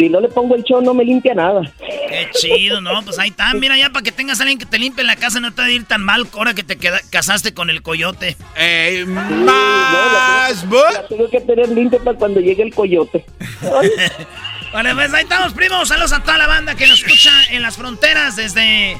Si 0.00 0.08
no 0.08 0.18
le 0.18 0.28
pongo 0.28 0.54
el 0.54 0.64
show, 0.64 0.80
no 0.80 0.94
me 0.94 1.04
limpia 1.04 1.34
nada. 1.34 1.60
Qué 1.78 2.30
chido, 2.32 2.80
¿no? 2.80 3.02
Pues 3.02 3.18
ahí 3.18 3.28
está. 3.28 3.52
Mira, 3.52 3.76
ya 3.76 3.90
para 3.90 4.02
que 4.02 4.12
tengas 4.12 4.40
a 4.40 4.44
alguien 4.44 4.58
que 4.58 4.64
te 4.64 4.78
limpie 4.78 5.04
la 5.04 5.14
casa, 5.14 5.40
no 5.40 5.52
te 5.52 5.60
va 5.60 5.68
a 5.68 5.70
ir 5.70 5.84
tan 5.84 6.02
mal 6.02 6.26
ahora 6.32 6.54
que 6.54 6.62
te 6.62 6.78
casaste 7.10 7.52
con 7.52 7.68
el 7.68 7.82
coyote. 7.82 8.34
¡Ey, 8.56 9.04
más! 9.04 10.64
la, 10.64 11.06
tengo 11.06 11.28
que 11.28 11.42
tener 11.42 11.68
limpia 11.68 11.98
para 11.98 12.16
cuando 12.16 12.40
llegue 12.40 12.62
el 12.62 12.74
coyote. 12.74 13.26
vale, 14.72 14.94
pues 14.94 15.12
ahí 15.12 15.24
estamos, 15.24 15.52
primos. 15.52 15.88
Saludos 15.88 16.14
a 16.14 16.22
toda 16.22 16.38
la 16.38 16.46
banda 16.46 16.74
que 16.76 16.86
nos 16.86 17.02
escucha 17.02 17.32
en 17.50 17.60
las 17.60 17.76
fronteras 17.76 18.36
desde... 18.36 18.96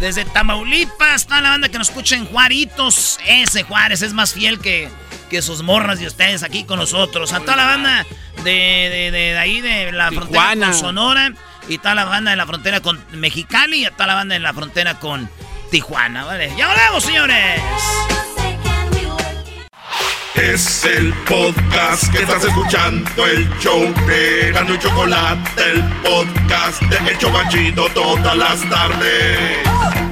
Desde 0.00 0.24
Tamaulipas, 0.24 1.26
toda 1.26 1.42
la 1.42 1.50
banda 1.50 1.68
que 1.68 1.78
nos 1.78 1.88
escucha 1.88 2.16
en 2.16 2.26
Juaritos. 2.26 3.18
Ese 3.26 3.62
Juárez 3.62 4.02
es 4.02 4.12
más 4.12 4.34
fiel 4.34 4.58
que, 4.58 4.88
que 5.32 5.42
sus 5.42 5.62
morras 5.62 5.98
y 6.00 6.06
ustedes 6.06 6.42
aquí 6.42 6.64
con 6.64 6.78
nosotros. 6.78 7.32
A 7.32 7.40
toda 7.40 7.56
la 7.56 7.64
banda 7.64 8.06
de, 8.44 9.10
de, 9.10 9.38
ahí, 9.38 9.62
de 9.62 9.90
la 9.90 10.12
frontera 10.12 10.54
con 10.54 10.74
Sonora. 10.74 11.32
Y 11.68 11.78
toda 11.78 11.94
la 11.94 12.04
banda 12.04 12.32
de 12.32 12.36
la 12.36 12.46
frontera 12.46 12.80
con 12.80 13.02
Mexicali. 13.12 13.78
Y 13.78 13.84
a 13.86 13.90
toda 13.90 14.08
la 14.08 14.14
banda 14.14 14.34
de 14.34 14.40
la 14.40 14.52
frontera 14.52 15.00
con 15.00 15.28
Tijuana, 15.70 16.26
¿vale? 16.26 16.52
¡Ya 16.56 16.68
volvemos, 16.68 17.02
señores! 17.02 17.62
Es 20.34 20.84
el 20.84 21.14
podcast 21.24 22.12
que 22.12 22.22
estás 22.22 22.44
escuchando, 22.44 23.26
el 23.26 23.48
show 23.58 23.82
de 24.06 24.52
Gano 24.52 24.74
y 24.74 24.78
Chocolate, 24.78 25.62
el 25.72 25.82
podcast 26.02 26.82
de 26.82 27.10
El 27.10 27.18
Chocachito 27.18 27.86
todas 27.94 28.36
las 28.36 28.60
tardes 28.68 30.11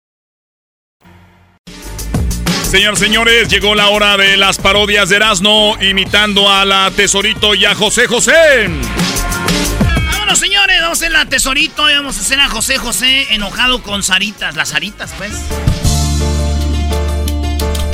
Señor, 2.71 2.95
señores, 2.95 3.49
llegó 3.49 3.75
la 3.75 3.89
hora 3.89 4.15
de 4.15 4.37
las 4.37 4.57
parodias 4.57 5.09
de 5.09 5.17
Erasmo 5.17 5.75
imitando 5.81 6.49
a 6.49 6.63
la 6.63 6.89
Tesorito 6.89 7.53
y 7.53 7.65
a 7.65 7.75
José 7.75 8.07
José. 8.07 8.69
Vámonos, 10.09 10.39
señores, 10.39 10.77
vamos 10.79 10.97
a 10.97 11.03
hacer 11.03 11.11
la 11.11 11.25
Tesorito 11.25 11.89
y 11.89 11.93
vamos 11.95 12.17
a 12.17 12.21
hacer 12.21 12.39
a 12.39 12.47
José 12.47 12.77
José 12.77 13.33
enojado 13.33 13.83
con 13.83 14.03
Saritas, 14.03 14.55
las 14.55 14.69
Saritas, 14.69 15.13
pues. 15.17 15.33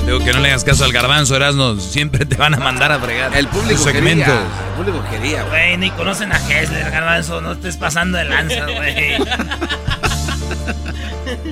Digo 0.05 0.19
que 0.19 0.31
no 0.31 0.41
le 0.41 0.49
hagas 0.49 0.63
caso 0.63 0.85
al 0.85 0.93
garbanzo, 0.93 1.35
Erasmo. 1.35 1.79
Siempre 1.79 2.27
te 2.27 2.35
van 2.35 2.53
a 2.53 2.57
mandar 2.57 2.91
a 2.91 2.99
fregar. 2.99 3.35
El 3.35 3.47
público 3.47 3.83
quería. 3.83 4.25
El 4.27 4.75
público 4.77 5.03
quería, 5.09 5.41
güey. 5.41 5.75
Ni 5.77 5.89
conocen 5.89 6.31
a 6.31 6.37
Hessler, 6.37 6.91
garbanzo. 6.91 7.41
No 7.41 7.53
estés 7.53 7.77
pasando 7.77 8.19
de 8.19 8.25
lanza, 8.25 8.67
güey. 8.67 9.17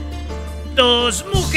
dos 0.75 1.25
mujeres, 1.33 1.51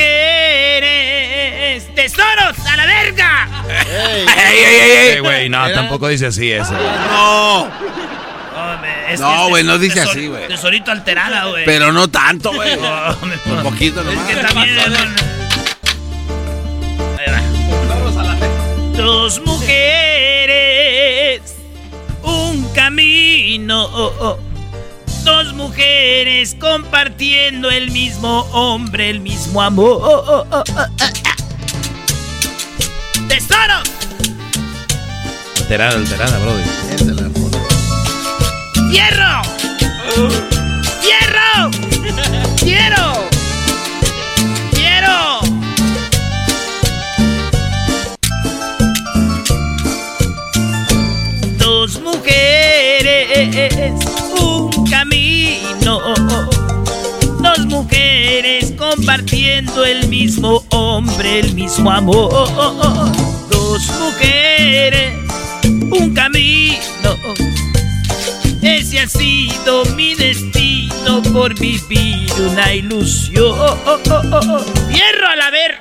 tesoros 1.95 2.59
a 2.67 2.77
la 2.77 2.87
verga. 2.87 3.49
¡Ey, 3.69 4.27
ey, 4.39 4.59
ey! 4.65 4.91
ey 5.15 5.21
güey, 5.21 5.49
no, 5.49 5.71
tampoco 5.71 6.09
dice 6.09 6.27
así 6.27 6.51
eso. 6.51 6.73
No. 6.73 7.69
No, 9.19 9.49
güey, 9.49 9.65
no 9.65 9.79
dice 9.79 10.01
así, 10.01 10.27
güey. 10.27 10.49
Tesorito 10.49 10.93
alterada, 10.93 11.47
güey. 11.47 11.65
Pero 11.65 11.93
no 11.93 12.09
tanto, 12.09 12.53
güey. 12.53 12.77
Un 12.77 13.63
poquito 13.63 14.05
nomás. 14.05 14.29
Es 14.31 14.37
que 14.37 14.43
también... 14.43 14.77
Dos 18.95 19.41
mujeres, 19.47 19.81
un 22.23 22.69
camino 22.75 24.39
dos 25.29 25.53
mujeres 25.53 26.57
compartiendo 26.59 27.71
el 27.71 27.91
mismo 27.91 28.41
hombre, 28.53 29.11
el 29.11 29.21
mismo 29.21 29.61
amor. 29.61 30.47
¡Tesoro! 33.29 33.75
Alterada, 35.59 35.97
alterada, 35.97 36.39
brother. 36.39 36.65
¡Hierro! 38.91 39.43
¡Hierro! 41.03 41.71
¡Quiero! 42.57 43.29
¡Quiero! 44.73 45.41
Dos 51.59 52.01
mujeres 52.01 52.89
camino. 54.99 56.01
Dos 57.41 57.67
mujeres 57.67 58.73
compartiendo 58.77 59.85
el 59.85 60.09
mismo 60.09 60.65
hombre, 60.71 61.39
el 61.39 61.55
mismo 61.55 61.89
amor. 61.91 62.31
Dos 63.49 63.89
mujeres, 64.01 65.15
un 65.65 66.13
camino. 66.15 67.11
Ese 68.61 68.99
ha 69.01 69.07
sido 69.07 69.85
mi 69.95 70.17
destino 70.17 71.23
por 71.33 71.57
vivir 71.57 72.33
una 72.51 72.75
ilusión. 72.75 73.57
Hierro 74.91 75.27
al 75.29 75.41
haber. 75.41 75.79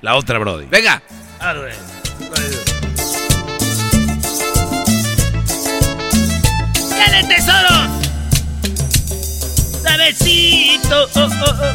La 0.00 0.14
otra, 0.14 0.38
Brody. 0.38 0.66
Venga. 0.66 1.02
Güey. 1.40 1.95
¡Échale, 6.96 7.22
tesoros! 7.24 7.88
Suavecito, 9.82 11.08
oh, 11.14 11.16
oh, 11.16 11.28
oh. 11.46 11.74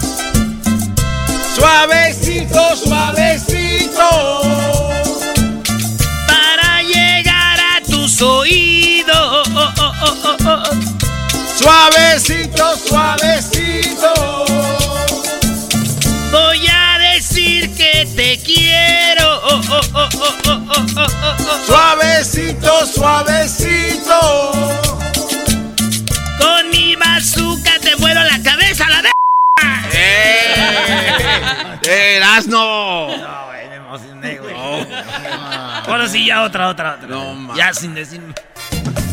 Suavecito, 1.55 2.75
suavecito. 2.75 4.09
Para 6.27 6.81
llegar 6.83 7.59
a 7.59 7.81
tus 7.85 8.21
oídos. 8.21 9.47
Oh, 9.53 10.63
suavecito, 11.57 12.77
suavecito. 12.87 14.13
Voy 16.31 16.67
a 16.67 16.97
decir 16.99 17.69
que 17.75 18.05
te 18.15 18.37
quiero. 18.39 19.41
Oh, 19.43 19.61
oh, 19.69 19.81
oh, 19.93 20.09
suavecito, 21.67 22.85
suavecito. 22.87 24.19
Bazooka 27.21 27.77
te 27.79 27.93
vuelo 27.97 28.23
la 28.23 28.41
cabeza 28.41 28.89
la 28.89 29.03
de. 29.03 29.11
¡Eh! 29.93 32.15
¡Erasno! 32.15 33.15
No, 33.15 33.45
güey, 33.45 33.69
me 33.69 33.75
emocioné, 33.75 34.39
güey. 34.39 34.55
Ahora 35.85 36.07
sí, 36.07 36.25
ya 36.25 36.41
otra, 36.41 36.69
otra, 36.69 36.95
otra. 36.95 37.07
No, 37.07 37.55
ya 37.55 37.75
sin 37.75 37.93
decir. 37.93 38.23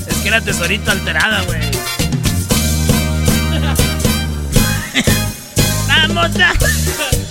Es 0.06 0.16
que 0.16 0.28
era 0.28 0.40
tesorito 0.40 0.90
alterada, 0.90 1.42
güey. 1.42 1.60
Vamos 5.88 6.30
a. 6.40 6.54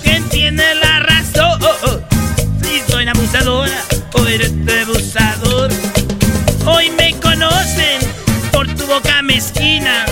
¿Quién 0.04 0.30
tiene 0.30 0.76
la 0.76 1.00
razón? 1.00 1.60
Si 2.62 2.82
soy 2.88 3.02
una 3.02 3.14
abusadora 3.14 3.82
o 4.14 4.28
eres 4.28 4.54
abusador. 4.84 5.72
Hoy 6.68 6.92
me 6.92 7.16
conocen 7.20 8.00
por 8.52 8.68
tu 8.76 8.86
boca 8.86 9.24
mezquina. 9.24 10.06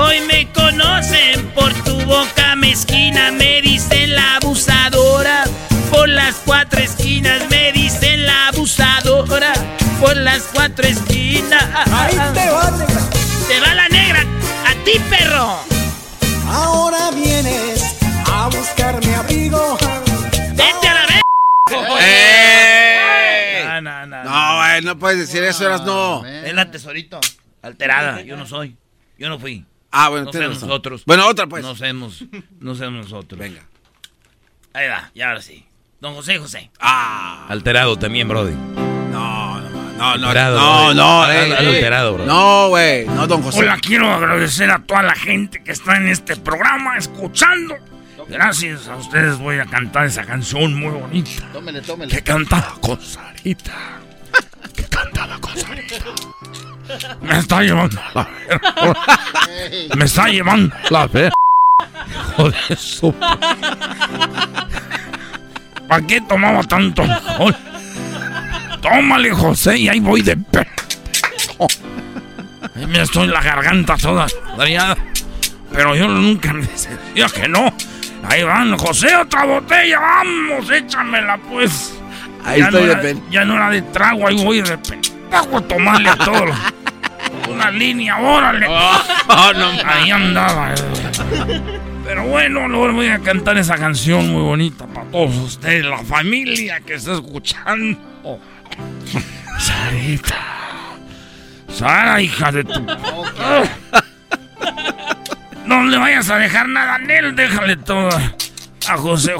Hoy 0.00 0.20
me 0.22 0.50
conocen 0.52 1.46
por 1.48 1.72
tu 1.84 2.00
boca 2.06 2.56
mezquina. 2.56 3.30
Me 3.32 3.60
dicen 3.60 4.14
la 4.14 4.36
abusadora. 4.36 5.44
Por 5.90 6.08
las 6.08 6.36
cuatro 6.46 6.80
esquinas 6.80 7.42
me 7.50 7.70
dicen 7.72 8.24
la 8.24 8.48
abusadora. 8.48 9.52
Por 10.00 10.16
las 10.16 10.44
cuatro 10.54 10.86
esquinas. 10.86 11.62
Ahí 11.92 12.14
te 12.32 12.50
va, 12.50 12.70
negra. 12.70 13.00
Te 13.46 13.60
va 13.60 13.74
la 13.74 13.88
negra. 13.88 14.20
A 14.66 14.84
ti, 14.84 14.98
perro. 15.10 15.58
Ahora 16.48 17.10
vienes 17.10 17.96
a 18.26 18.48
buscarme 18.48 19.14
abrigo. 19.14 19.76
Vete 20.54 20.88
a 20.88 20.94
la 20.94 21.06
vez. 21.06 21.22
¡Eh! 22.00 23.62
No, 23.66 23.80
no, 23.82 24.06
no. 24.06 24.24
No, 24.24 24.80
no 24.80 24.98
puedes 24.98 25.18
decir 25.18 25.44
eso, 25.44 25.66
Erasno. 25.66 26.24
Es 26.24 26.54
la 26.54 26.70
tesorito. 26.70 27.20
Alterada. 27.60 28.22
Yo 28.22 28.38
no 28.38 28.46
soy. 28.46 28.76
Yo 29.18 29.28
no 29.28 29.38
fui. 29.38 29.66
Ah, 29.92 30.08
bueno, 30.08 30.26
no 30.26 30.32
razón. 30.32 30.68
nosotros. 30.68 31.02
Bueno, 31.06 31.26
otra, 31.26 31.46
pues. 31.46 31.62
No 31.64 31.74
seamos, 31.74 32.24
no 32.60 32.74
seamos 32.74 33.04
nosotros. 33.10 33.38
Venga. 33.38 33.62
Ahí 34.72 34.88
va, 34.88 35.10
y 35.14 35.20
ahora 35.20 35.42
sí. 35.42 35.64
Don 36.00 36.14
José 36.14 36.38
José. 36.38 36.70
Ah. 36.80 37.46
Alterado 37.48 37.96
también, 37.98 38.28
Brody. 38.28 38.54
No, 38.54 39.60
no, 39.60 39.68
no, 39.70 39.92
no. 39.92 40.04
Alterado, 40.28 40.58
No, 40.58 40.80
Brody. 40.84 40.96
no, 40.96 41.22
Al- 41.24 41.30
eh, 41.32 41.48
eh. 41.50 41.56
alterado, 41.56 42.14
bro. 42.14 42.24
No, 42.26 42.68
güey. 42.68 43.04
No, 43.06 43.26
don 43.26 43.42
José. 43.42 43.58
Hola, 43.58 43.78
quiero 43.78 44.08
agradecer 44.10 44.70
a 44.70 44.78
toda 44.78 45.02
la 45.02 45.14
gente 45.14 45.62
que 45.62 45.72
está 45.72 45.96
en 45.96 46.08
este 46.08 46.36
programa 46.36 46.96
escuchando. 46.96 47.74
Gracias 48.28 48.86
a 48.86 48.94
ustedes 48.96 49.38
voy 49.38 49.58
a 49.58 49.66
cantar 49.66 50.06
esa 50.06 50.24
canción 50.24 50.72
muy 50.74 50.92
bonita. 50.92 51.50
Tómele, 51.52 51.82
tómele. 51.82 52.14
Que 52.14 52.22
cantaba 52.22 52.76
con 52.80 53.00
Sarita. 53.02 53.74
Que 54.76 54.84
cantaba 54.84 55.38
con 55.40 55.56
Sarita. 55.58 55.96
Me 57.20 57.38
está 57.38 57.62
llevando 57.62 58.00
la 58.14 58.28
verga. 58.48 58.94
Me 59.96 60.04
está 60.04 60.28
llevando 60.28 60.74
la 60.90 61.06
verga. 61.06 61.34
Hijo 62.08 62.50
de 62.50 62.76
su... 62.76 63.12
¿Para 65.88 66.06
qué 66.06 66.20
tomaba 66.20 66.62
tanto 66.62 67.02
alcohol? 67.02 67.56
Tómale, 68.80 69.32
José, 69.32 69.78
y 69.78 69.88
ahí 69.88 70.00
voy 70.00 70.22
de 70.22 70.36
pe... 70.36 70.66
Ahí 72.76 72.86
me 72.86 73.02
estoy 73.02 73.28
la 73.28 73.42
garganta 73.42 73.96
toda. 73.96 74.26
Pero 75.72 75.94
yo 75.94 76.08
nunca 76.08 76.52
me 76.52 76.66
decía 76.66 77.26
que 77.34 77.48
no. 77.48 77.72
Ahí 78.28 78.42
van, 78.42 78.76
José, 78.76 79.16
otra 79.16 79.44
botella, 79.44 79.98
vamos, 79.98 80.70
échamela 80.70 81.38
pues. 81.38 81.94
Ahí 82.44 82.60
Ya 82.60 82.66
estoy 82.66 82.82
no 82.82 82.88
de 82.88 82.96
pen. 82.96 83.22
Ya 83.30 83.44
no 83.44 83.54
era 83.54 83.70
de 83.70 83.82
trago, 83.82 84.26
ahí 84.26 84.44
voy 84.44 84.62
de 84.62 84.78
pendejo 84.78 85.19
a 85.32 85.60
tomarle 85.62 86.08
a 86.10 86.16
todo. 86.16 86.46
Una 87.48 87.70
línea, 87.70 88.18
órale. 88.18 88.66
Oh, 89.32 89.52
no, 89.52 89.70
ahí 89.88 90.10
andaba. 90.10 90.74
eh. 90.74 91.62
Pero 92.04 92.24
bueno, 92.26 92.66
luego 92.66 92.92
voy 92.94 93.06
a 93.08 93.20
cantar 93.20 93.56
esa 93.58 93.76
canción 93.76 94.28
muy 94.32 94.42
bonita 94.42 94.86
para 94.88 95.08
todos 95.10 95.36
ustedes, 95.36 95.84
la 95.84 95.98
familia 95.98 96.80
que 96.80 96.94
está 96.94 97.12
escuchando. 97.12 97.96
Sarita. 99.58 100.36
Sara, 101.68 102.20
hija 102.20 102.50
de 102.50 102.64
tu... 102.64 102.84
No 105.64 105.84
le 105.84 105.98
vayas 105.98 106.28
a 106.30 106.38
dejar 106.38 106.68
nada 106.68 106.96
a 106.96 106.98
él, 107.18 107.36
déjale 107.36 107.76
todo 107.76 108.08
a 108.90 108.96
José, 108.98 109.34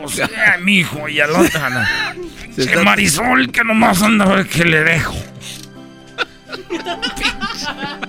José, 0.00 0.24
a 0.24 0.58
mi 0.58 0.78
hijo 0.78 1.08
y 1.08 1.20
al 1.20 1.30
otro. 1.30 1.70
no. 1.70 1.80
Se 2.54 2.64
Que 2.66 2.72
está- 2.72 2.82
Marisol, 2.82 3.50
que 3.52 3.62
nomás 3.64 4.02
anda 4.02 4.24
a 4.24 4.28
ver 4.34 4.48
qué 4.48 4.64
le 4.64 4.82
dejo. 4.82 5.14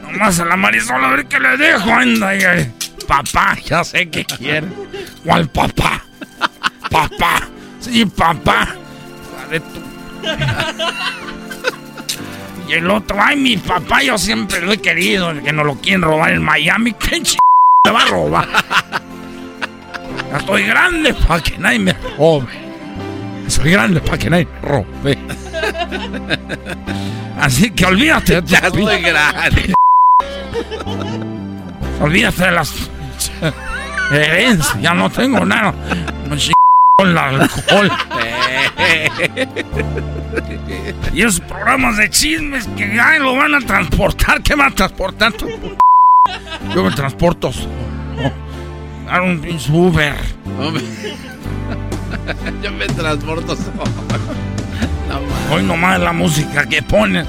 Nomás 0.01 0.39
a 0.39 0.45
la 0.45 0.57
Marisol 0.57 1.03
a 1.03 1.09
ver 1.11 1.25
qué 1.27 1.39
le 1.39 1.57
dejo, 1.57 1.91
anda 1.93 2.29
ahí. 2.29 2.43
ahí. 2.43 2.71
Papá, 3.07 3.57
ya 3.63 3.83
sé 3.83 4.09
que 4.09 4.25
quiere. 4.25 4.67
¿Cuál 5.23 5.47
papá? 5.49 6.03
Papá. 6.89 7.47
Sí, 7.79 8.05
papá. 8.05 8.67
La 9.37 9.47
de 9.49 9.59
tu- 9.59 9.81
Y 12.69 12.73
el 12.73 12.89
otro, 12.89 13.17
ay, 13.21 13.35
mi 13.35 13.57
papá, 13.57 14.01
yo 14.01 14.17
siempre 14.17 14.61
lo 14.61 14.71
he 14.71 14.77
querido, 14.77 15.33
que 15.43 15.51
no 15.51 15.63
lo 15.63 15.75
quieren 15.75 16.03
robar 16.03 16.31
en 16.31 16.41
Miami. 16.41 16.93
¿Qué 16.93 17.21
ch... 17.21 17.35
me 17.85 17.91
va 17.91 18.03
a 18.03 18.05
robar? 18.05 18.47
Ya 20.31 20.37
estoy 20.37 20.63
grande 20.63 21.13
para 21.13 21.41
que 21.43 21.57
nadie 21.57 21.79
me 21.79 21.93
robe. 22.17 22.47
Soy 23.47 23.71
grande 23.71 23.99
para 23.99 24.17
que 24.17 24.29
nadie 24.29 24.47
me 24.61 24.67
robe. 24.67 25.17
Así 27.39 27.71
que 27.71 27.85
olvídate 27.85 28.41
de 28.41 28.47
Ya 28.47 28.59
estoy 28.59 29.01
grande. 29.01 29.73
Olvídate 31.99 32.45
de 32.45 32.51
las 32.51 32.73
herencias. 34.11 34.81
Ya 34.81 34.93
no 34.93 35.09
tengo 35.09 35.45
nada. 35.45 35.73
Ch- 36.29 36.51
con 36.97 37.09
el 37.09 37.17
alcohol. 37.17 37.91
Y 41.13 41.21
esos 41.23 41.41
programas 41.41 41.97
de 41.97 42.09
chismes 42.09 42.65
que 42.77 42.85
ay, 42.99 43.19
lo 43.19 43.35
van 43.35 43.53
a 43.53 43.59
transportar. 43.59 44.41
¿Qué 44.41 44.55
van 44.55 44.71
a 44.71 44.75
transportar? 44.75 45.33
Yo 46.73 46.83
me 46.85 46.91
transporto 46.91 47.51
un 49.19 49.39
pinche 49.39 49.71
Uber. 49.71 50.15
Hombre. 50.59 50.83
Yo 52.63 52.71
me 52.71 52.85
transporto 52.88 53.55
solo. 53.55 53.83
No. 55.09 55.53
Hoy 55.53 55.63
nomás 55.63 55.99
la 55.99 56.13
música 56.13 56.65
que 56.65 56.81
ponen. 56.81 57.25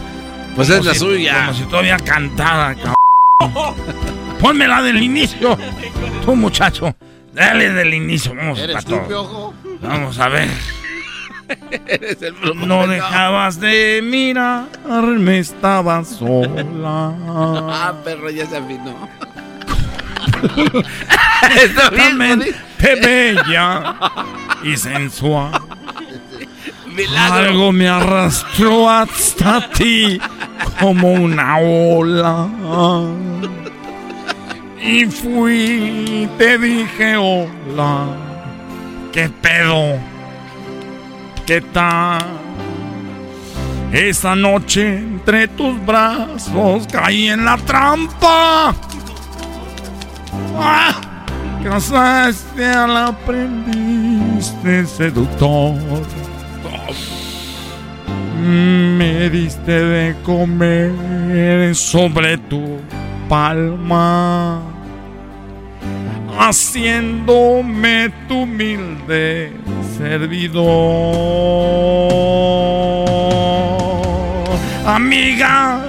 Pues 0.54 0.68
es 0.70 0.84
la 0.84 0.92
si- 0.92 1.00
suya. 1.00 1.46
Como 1.46 1.58
si 1.58 1.64
todavía 1.64 1.96
cantara, 1.96 2.76
cabrón. 2.76 3.74
Ponme 4.40 4.68
la 4.68 4.82
del 4.82 5.02
inicio. 5.02 5.58
Tú, 6.24 6.36
muchacho. 6.36 6.94
Dale 7.32 7.70
del 7.72 7.92
inicio. 7.94 8.34
Vamos 8.36 8.60
¿Eres 8.60 8.76
a 8.76 8.82
tú, 8.82 9.00
piojo? 9.08 9.52
Vamos 9.80 10.16
a 10.20 10.28
ver. 10.28 10.48
Eres 11.88 12.22
el 12.22 12.34
No 12.68 12.86
dejabas 12.86 13.58
de 13.58 14.00
mirarme, 14.04 15.38
estaba 15.40 16.04
sola. 16.04 17.14
Ah, 17.26 17.94
perro, 18.04 18.30
ya 18.30 18.46
se 18.46 18.58
afinó. 18.58 19.08
Exactamente 21.62 22.54
bella 22.82 23.94
y 24.62 24.76
sensual. 24.76 25.52
Milagro. 26.86 27.34
Algo 27.34 27.72
me 27.72 27.88
arrastró 27.88 28.90
hasta 28.90 29.68
ti 29.70 30.20
como 30.80 31.12
una 31.12 31.58
ola. 31.58 32.48
Y 34.82 35.06
fui, 35.06 36.28
te 36.38 36.58
dije 36.58 37.16
hola. 37.16 38.06
¿Qué 39.12 39.28
pedo? 39.28 39.98
¿Qué 41.46 41.60
tal? 41.60 42.20
Esa 43.92 44.34
noche 44.34 44.98
entre 44.98 45.48
tus 45.48 45.84
brazos 45.84 46.86
caí 46.90 47.28
en 47.28 47.44
la 47.44 47.56
trampa. 47.58 48.74
¡Ah! 50.56 51.00
Casaste 51.62 52.66
al 52.66 52.96
aprendiz 52.96 54.52
de 54.64 54.84
seductor. 54.84 55.74
Me 58.44 59.30
diste 59.30 59.70
de 59.70 60.16
comer 60.24 61.74
sobre 61.76 62.36
tu 62.36 62.80
palma, 63.28 64.60
haciéndome 66.36 68.12
tu 68.26 68.42
humilde 68.42 69.52
servidor. 69.96 70.62
Amiga, 74.84 75.84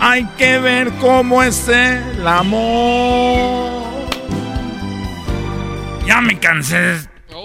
hay 0.00 0.24
que 0.38 0.58
ver 0.58 0.90
cómo 1.02 1.42
es 1.42 1.68
el 2.24 2.28
amor. 2.28 4.08
Ya 6.06 6.20
me 6.22 6.38
cansé 6.38 6.76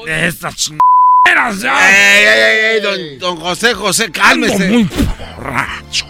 de 0.05 0.27
estas 0.27 0.55
chingaderas. 0.55 1.61
ya. 1.61 1.73
Ey, 1.89 2.25
ey, 2.25 2.39
ey, 2.39 2.75
ey, 2.75 2.81
don, 2.81 3.19
don 3.19 3.37
José, 3.37 3.73
José, 3.73 4.09
cálmese. 4.09 4.53
Ando 4.53 4.67
muy 4.67 4.89
borracho. 5.37 6.05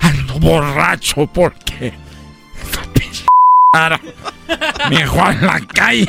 Ando 0.00 0.34
borracho 0.38 1.26
porque 1.32 1.94
esta 2.60 4.00
me 4.90 4.98
dejó 4.98 5.30
en 5.30 5.46
la 5.46 5.60
calle. 5.60 6.06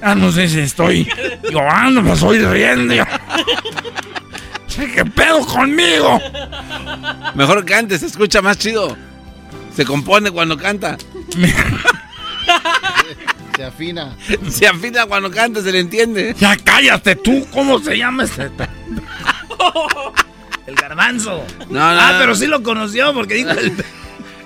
Ya 0.00 0.14
no 0.14 0.30
sé 0.30 0.48
si 0.48 0.60
estoy 0.60 1.08
llorando, 1.50 2.02
me 2.02 2.12
estoy 2.12 2.38
riendo. 2.38 2.94
qué 4.76 5.04
pedo 5.04 5.44
conmigo. 5.46 6.20
Mejor 7.34 7.64
cante, 7.64 7.98
se 7.98 8.06
escucha 8.06 8.40
más 8.40 8.56
chido. 8.58 8.96
Se 9.76 9.84
compone 9.84 10.30
cuando 10.30 10.56
canta. 10.56 10.96
Se 13.56 13.64
afina. 13.64 14.14
Se 14.50 14.66
afina 14.66 15.06
cuando 15.06 15.30
canta, 15.30 15.62
se 15.62 15.72
le 15.72 15.80
entiende. 15.80 16.34
Ya 16.38 16.56
cállate 16.58 17.16
tú, 17.16 17.46
¿cómo 17.52 17.78
se 17.78 17.96
llama 17.96 18.24
este? 18.24 18.50
El 20.66 20.74
garbanzo. 20.74 21.44
No, 21.70 21.94
no, 21.94 22.00
ah, 22.00 22.12
no. 22.12 22.18
pero 22.18 22.34
sí 22.34 22.46
lo 22.46 22.62
conoció 22.62 23.14
porque 23.14 23.34
dijo 23.34 23.50
el... 23.50 23.84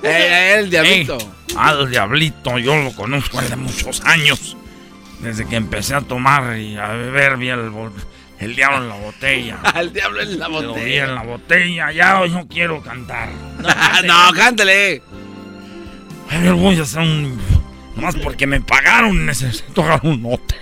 Eh, 0.02 0.55
el 0.59 0.70
diablito. 0.70 1.19
Ah, 1.55 1.74
el 1.78 1.90
diablito, 1.90 2.59
yo 2.59 2.74
lo 2.74 2.90
conozco 2.94 3.39
hace 3.39 3.55
muchos 3.55 4.01
años. 4.07 4.57
Desde 5.20 5.47
que 5.47 5.57
empecé 5.57 5.94
a 5.94 6.01
tomar 6.01 6.57
y 6.57 6.74
a 6.78 6.86
beber, 6.89 7.36
vi 7.36 7.51
el, 7.51 7.69
bo- 7.69 7.93
el 8.39 8.57
diablo 8.57 8.78
en 8.78 8.89
la 8.89 8.94
botella. 8.94 9.59
Al 9.62 9.93
diablo 9.93 10.23
en 10.23 10.39
la 10.39 10.48
Lo 10.48 10.61
vi 10.61 10.66
botella. 10.69 11.05
en 11.05 11.15
la 11.15 11.23
botella, 11.23 11.93
ya 11.93 12.24
yo 12.24 12.47
quiero 12.48 12.81
cantar. 12.82 13.28
No, 14.07 14.32
cántale. 14.35 15.02
A 16.31 16.39
ver, 16.39 16.55
voy 16.55 16.78
a 16.78 16.82
hacer 16.82 17.01
un. 17.01 17.39
Nomás 17.97 18.15
porque 18.16 18.47
me 18.47 18.61
pagaron, 18.61 19.27
necesito 19.27 19.82
agarrar 19.82 20.07
un 20.12 20.24
hotel. 20.24 20.59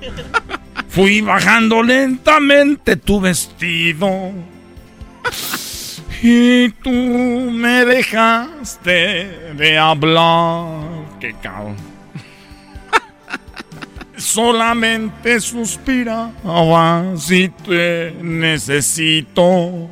Fui 0.88 1.20
bajando 1.20 1.82
lentamente 1.82 2.96
tu 2.96 3.20
vestido. 3.20 4.32
Y 6.22 6.70
tú 6.70 6.90
me 6.90 7.84
dejaste 7.84 9.52
de 9.54 9.78
hablar. 9.78 10.80
Qué 11.20 11.34
cabrón. 11.42 11.76
Solamente 14.16 15.38
suspirabas 15.40 17.30
y 17.30 17.50
te 17.50 18.16
necesito. 18.22 19.90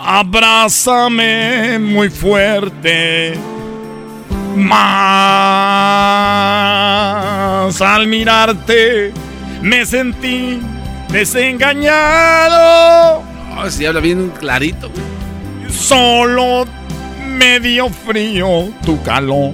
Abrázame 0.00 1.78
muy 1.78 2.10
fuerte. 2.10 3.34
Más 4.56 4.88
al 7.80 8.06
mirarte 8.06 9.12
me 9.62 9.84
sentí 9.84 10.60
desengañado. 11.10 13.22
Oh, 13.56 13.68
sí, 13.68 13.86
habla 13.86 14.00
bien 14.00 14.32
clarito. 14.38 14.90
Solo 15.68 16.64
me 17.26 17.60
dio 17.60 17.88
frío 17.88 18.70
tu 18.84 19.02
calor. 19.02 19.52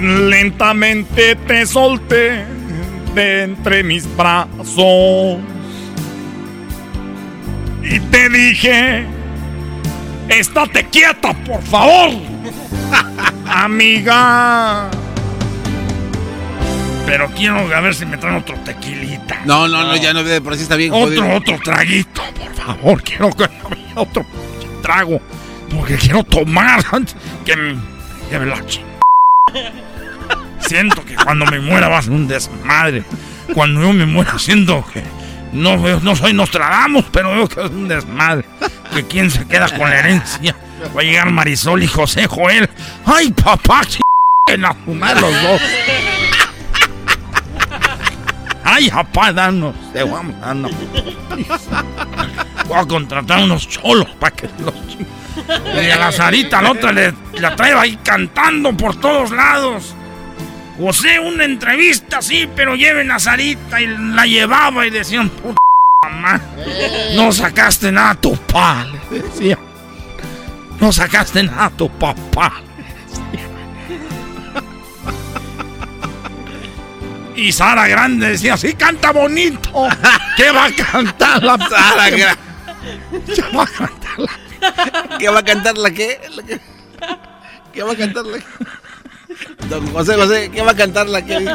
Lentamente 0.00 1.36
te 1.46 1.66
solté 1.66 2.44
de 3.14 3.42
entre 3.42 3.82
mis 3.82 4.08
brazos. 4.16 5.38
Y 7.84 8.00
te 8.00 8.28
dije, 8.30 9.04
estate 10.28 10.86
quieta, 10.90 11.34
por 11.44 11.62
favor. 11.62 12.10
Amiga. 13.46 14.90
Pero 17.06 17.30
quiero 17.32 17.58
a 17.74 17.80
ver 17.80 17.94
si 17.94 18.06
me 18.06 18.16
traen 18.16 18.36
otro 18.36 18.56
tequilita. 18.64 19.42
No, 19.44 19.68
no, 19.68 19.84
no, 19.84 19.96
ya 19.96 20.14
no, 20.14 20.22
por 20.42 20.56
sí 20.56 20.62
está 20.62 20.76
bien 20.76 20.92
Otro, 20.92 21.06
jodido. 21.06 21.36
otro 21.36 21.58
traguito, 21.62 22.22
por 22.34 22.54
favor. 22.54 23.02
Quiero 23.02 23.30
que 23.30 23.48
otro 23.94 24.24
trago. 24.82 25.20
Porque 25.70 25.96
quiero 25.96 26.24
tomar 26.24 26.82
antes 26.90 27.14
que 27.44 27.54
me 27.56 27.76
lleve 28.30 28.46
la 28.46 28.64
ch... 28.64 28.80
Siento 30.60 31.04
que 31.04 31.14
cuando 31.16 31.44
me 31.46 31.60
muera 31.60 31.88
va 31.88 31.98
a 31.98 32.02
ser 32.02 32.12
un 32.12 32.26
desmadre. 32.26 33.04
Cuando 33.52 33.82
yo 33.82 33.92
me 33.92 34.06
muera 34.06 34.38
siento 34.38 34.82
que 34.90 35.02
no, 35.54 35.76
no 36.00 36.16
soy 36.16 36.32
Nostradamus, 36.32 37.06
pero 37.12 37.32
veo 37.32 37.48
que 37.48 37.62
es 37.64 37.70
un 37.70 37.88
desmadre. 37.88 38.44
Que 38.92 39.04
quién 39.04 39.30
se 39.30 39.46
queda 39.46 39.68
con 39.68 39.88
la 39.88 40.00
herencia. 40.00 40.54
Va 40.94 41.00
a 41.00 41.04
llegar 41.04 41.30
Marisol 41.30 41.82
y 41.82 41.86
José 41.86 42.26
Joel. 42.26 42.68
¡Ay, 43.06 43.32
papá! 43.32 43.82
En 44.46 44.64
a 44.64 44.74
fumar 44.74 45.18
los 45.20 45.42
dos. 45.42 45.62
¡Ay, 48.64 48.90
papá, 48.90 49.32
danos! 49.32 49.74
Te 49.92 50.02
vamos 50.02 50.38
dando. 50.40 50.70
Voy 52.66 52.78
a 52.78 52.84
contratar 52.86 53.42
unos 53.42 53.68
cholos 53.68 54.08
para 54.18 54.34
que 54.34 54.48
los 54.58 54.74
Y 55.84 55.90
a 55.90 55.96
la 55.96 56.12
Sarita, 56.12 56.60
la 56.62 56.72
otra, 56.72 56.92
le, 56.92 57.14
la 57.34 57.54
traigo 57.54 57.78
ahí 57.78 57.96
cantando 58.02 58.76
por 58.76 58.96
todos 58.96 59.30
lados. 59.30 59.94
José, 60.78 61.20
una 61.20 61.44
entrevista, 61.44 62.20
sí, 62.20 62.48
pero 62.54 62.74
lleven 62.74 63.10
a 63.12 63.18
Sarita 63.18 63.80
y 63.80 63.86
la 63.86 64.26
llevaba 64.26 64.86
y 64.86 64.90
decían, 64.90 65.28
puta 65.30 65.56
mamá, 66.02 66.40
no 67.14 67.30
sacaste 67.32 67.92
nada 67.92 68.10
a 68.10 68.14
tu 68.16 68.36
papá, 68.36 68.86
le 69.10 69.20
decía. 69.20 69.58
No 70.80 70.92
sacaste 70.92 71.42
nada 71.44 71.66
a 71.66 71.70
tu 71.70 71.88
papá. 71.90 72.52
Y 77.36 77.50
Sara 77.52 77.88
Grande 77.88 78.30
decía, 78.30 78.56
sí, 78.56 78.74
canta 78.74 79.10
bonito. 79.12 79.88
¿Qué 80.36 80.50
va 80.50 80.66
a 80.66 80.72
cantar 80.72 81.42
la 81.42 81.56
Sara 81.68 82.08
Gra- 82.10 82.36
¿Qué 83.34 83.42
va 83.56 83.62
a 83.62 83.66
cantar 83.66 84.18
la 84.18 85.18
¿Qué 85.18 85.28
va 85.28 85.38
a 85.38 85.42
cantar 85.44 85.78
la 85.78 85.90
qué? 85.90 86.20
Qué? 86.46 86.60
¿Qué 87.72 87.82
va 87.82 87.92
a 87.92 87.96
cantar 87.96 88.24
la 88.26 88.38
Don 89.68 89.86
José, 89.92 90.14
José, 90.16 90.50
¿qué 90.52 90.62
va 90.62 90.72
a 90.72 90.76
cantar 90.76 91.08
la 91.08 91.20
dijo? 91.20 91.52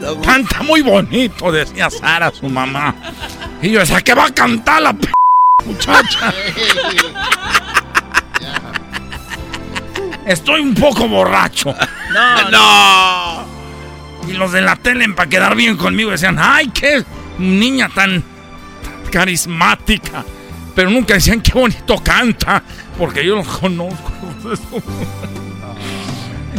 Don- 0.00 0.20
Canta 0.22 0.62
muy 0.62 0.82
bonito, 0.82 1.50
decía 1.52 1.90
Sara, 1.90 2.30
su 2.32 2.48
mamá. 2.48 2.94
Y 3.60 3.70
yo 3.70 3.80
decía, 3.80 4.00
¿qué 4.00 4.14
va 4.14 4.26
a 4.26 4.30
cantar 4.34 4.80
la 4.82 4.92
p 4.94 5.08
muchacha? 5.66 6.32
Estoy 10.26 10.60
un 10.60 10.74
poco 10.74 11.08
borracho. 11.08 11.74
No, 12.12 12.50
No. 12.50 13.60
Y 14.28 14.32
los 14.34 14.52
de 14.52 14.60
la 14.60 14.76
tele, 14.76 15.08
para 15.10 15.28
quedar 15.28 15.56
bien 15.56 15.76
conmigo, 15.76 16.10
decían, 16.10 16.36
¡ay, 16.38 16.68
qué 16.68 17.02
niña 17.38 17.88
tan 17.92 18.22
carismática! 19.10 20.24
Pero 20.74 20.90
nunca 20.90 21.14
decían, 21.14 21.40
¡qué 21.40 21.52
bonito 21.52 21.96
canta! 22.02 22.62
Porque 22.96 23.24
yo 23.26 23.36
los 23.36 23.46
conozco. 23.48 24.12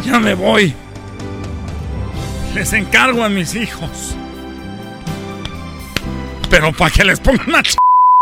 Ya 0.04 0.18
me 0.18 0.34
voy. 0.34 0.74
Les 2.54 2.72
encargo 2.72 3.24
a 3.24 3.28
mis 3.28 3.54
hijos. 3.54 4.14
Pero 6.50 6.72
para 6.72 6.90
que 6.90 7.04
les 7.04 7.18
pongan 7.20 7.54
a 7.54 7.62
ch... 7.62 7.76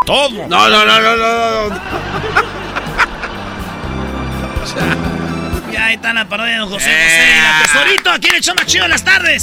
todo. 0.07 0.47
No, 0.48 0.69
no, 0.69 0.86
no, 0.86 1.01
no, 1.01 1.16
no, 1.16 1.69
no. 1.69 1.81
Ya 5.73 5.86
ahí 5.86 5.94
está 5.94 6.12
la 6.12 6.28
parodia 6.28 6.52
de 6.52 6.59
don 6.59 6.69
José 6.70 6.90
Eh. 6.90 7.05
José. 7.05 7.43
La 7.43 7.62
tesorito, 7.62 8.11
aquí 8.11 8.28
en 8.28 8.35
el 8.36 8.40
show 8.40 8.55
más 8.57 8.66
chido 8.66 8.85
de 8.85 8.89
las 8.90 9.05
tardes. 9.05 9.43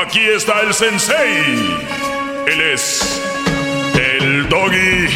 Aquí 0.00 0.20
está 0.20 0.60
el 0.60 0.72
sensei. 0.72 1.76
Él 2.46 2.60
es 2.72 3.20
el 3.96 4.48
doggy. 4.48 5.08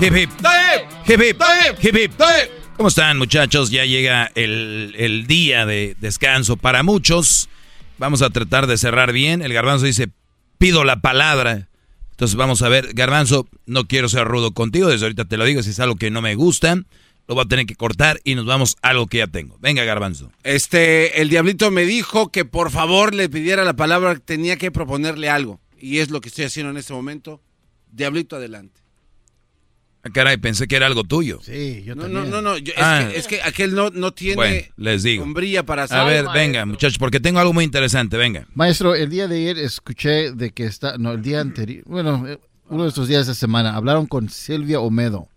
Hip 0.00 0.16
hip. 0.16 0.30
Hip 1.06 1.20
hip. 1.20 1.42
Hip 1.82 1.96
hip. 1.96 2.12
¿Cómo 2.78 2.88
están 2.88 3.18
muchachos? 3.18 3.70
Ya 3.70 3.84
llega 3.84 4.30
el, 4.34 4.94
el 4.96 5.26
día 5.26 5.66
de 5.66 5.94
descanso 6.00 6.56
para 6.56 6.82
muchos. 6.82 7.50
Vamos 7.98 8.22
a 8.22 8.30
tratar 8.30 8.66
de 8.66 8.78
cerrar 8.78 9.12
bien. 9.12 9.42
El 9.42 9.52
garbanzo 9.52 9.84
dice, 9.84 10.08
pido 10.56 10.84
la 10.84 11.02
palabra. 11.02 11.68
Entonces 12.12 12.36
vamos 12.36 12.62
a 12.62 12.68
ver, 12.68 12.94
garbanzo, 12.94 13.46
no 13.66 13.86
quiero 13.86 14.08
ser 14.08 14.26
rudo 14.26 14.52
contigo, 14.52 14.88
desde 14.88 15.04
ahorita 15.04 15.26
te 15.26 15.36
lo 15.36 15.44
digo, 15.44 15.62
si 15.62 15.70
es 15.70 15.78
algo 15.78 15.94
que 15.94 16.10
no 16.10 16.20
me 16.20 16.34
gusta, 16.34 16.82
lo 17.28 17.34
voy 17.34 17.44
a 17.44 17.48
tener 17.48 17.66
que 17.66 17.76
cortar 17.76 18.20
y 18.24 18.34
nos 18.34 18.46
vamos 18.46 18.76
a 18.82 18.88
algo 18.88 19.06
que 19.06 19.18
ya 19.18 19.26
tengo. 19.26 19.56
Venga, 19.60 19.84
garbanzo. 19.84 20.32
Este, 20.42 21.20
el 21.20 21.28
diablito 21.28 21.70
me 21.70 21.84
dijo 21.84 22.32
que 22.32 22.44
por 22.44 22.70
favor 22.70 23.14
le 23.14 23.28
pidiera 23.28 23.64
la 23.64 23.74
palabra, 23.74 24.16
tenía 24.16 24.56
que 24.56 24.70
proponerle 24.72 25.28
algo. 25.28 25.60
Y 25.78 25.98
es 25.98 26.10
lo 26.10 26.20
que 26.20 26.30
estoy 26.30 26.46
haciendo 26.46 26.70
en 26.70 26.78
este 26.78 26.92
momento. 26.94 27.40
Diablito, 27.92 28.36
adelante. 28.36 28.80
Ah, 30.04 30.10
Caray, 30.12 30.36
pensé 30.36 30.68
que 30.68 30.76
era 30.76 30.86
algo 30.86 31.04
tuyo. 31.04 31.40
Sí, 31.42 31.82
yo 31.84 31.94
No, 31.96 32.02
también. 32.02 32.30
no, 32.30 32.40
no, 32.40 32.42
no. 32.52 32.56
yo- 32.58 32.72
es, 32.72 32.78
Ah. 32.82 33.08
que, 33.10 33.18
es 33.18 33.26
que 33.26 33.42
aquel 33.42 33.74
no, 33.74 33.90
no 33.90 34.12
tiene 34.12 34.36
Bueno, 34.36 34.66
les 34.76 35.02
digo. 35.02 35.24
sombría 35.24 35.64
para 35.66 35.82
hacer. 35.84 35.98
A 35.98 36.04
ver, 36.04 36.26
venga, 36.32 36.64
muchachos, 36.66 36.98
porque 36.98 37.20
tengo 37.20 37.40
algo 37.40 37.52
muy 37.52 37.64
interesante, 37.64 38.16
venga. 38.16 38.46
Maestro, 38.54 38.94
el 38.94 39.10
día 39.10 39.26
de 39.28 39.36
ayer 39.36 39.58
escuché 39.58 40.32
de 40.32 40.50
que 40.52 40.64
está, 40.66 40.96
no, 40.98 41.12
el 41.12 41.22
día 41.22 41.40
anterior, 41.40 41.82
bueno, 41.86 42.26
eh, 42.28 42.38
uno 42.70 42.84
de 42.84 42.88
estos 42.90 43.08
días 43.08 43.26
de 43.26 43.34
semana, 43.34 43.74
hablaron 43.76 44.06
con 44.06 44.28
Silvia 44.30 44.80
Omedo. 44.80 45.28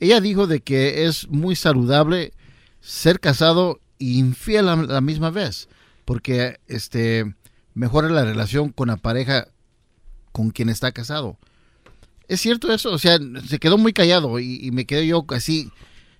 Ella 0.00 0.20
dijo 0.20 0.46
de 0.46 0.60
que 0.60 1.06
es 1.06 1.28
muy 1.28 1.56
saludable 1.56 2.32
ser 2.80 3.20
casado 3.20 3.80
e 3.98 4.04
infiel 4.04 4.68
a 4.68 4.76
la 4.76 5.00
misma 5.00 5.30
vez, 5.30 5.68
porque 6.04 6.58
este 6.68 7.34
mejora 7.74 8.08
la 8.08 8.24
relación 8.24 8.70
con 8.70 8.88
la 8.88 8.96
pareja 8.96 9.48
con 10.32 10.50
quien 10.50 10.68
está 10.68 10.92
casado. 10.92 11.36
¿Es 12.28 12.40
cierto 12.40 12.72
eso? 12.72 12.92
O 12.92 12.98
sea, 12.98 13.18
se 13.46 13.58
quedó 13.58 13.78
muy 13.78 13.92
callado 13.92 14.38
y, 14.38 14.58
y 14.62 14.70
me 14.70 14.84
quedé 14.84 15.06
yo 15.06 15.24
así. 15.30 15.70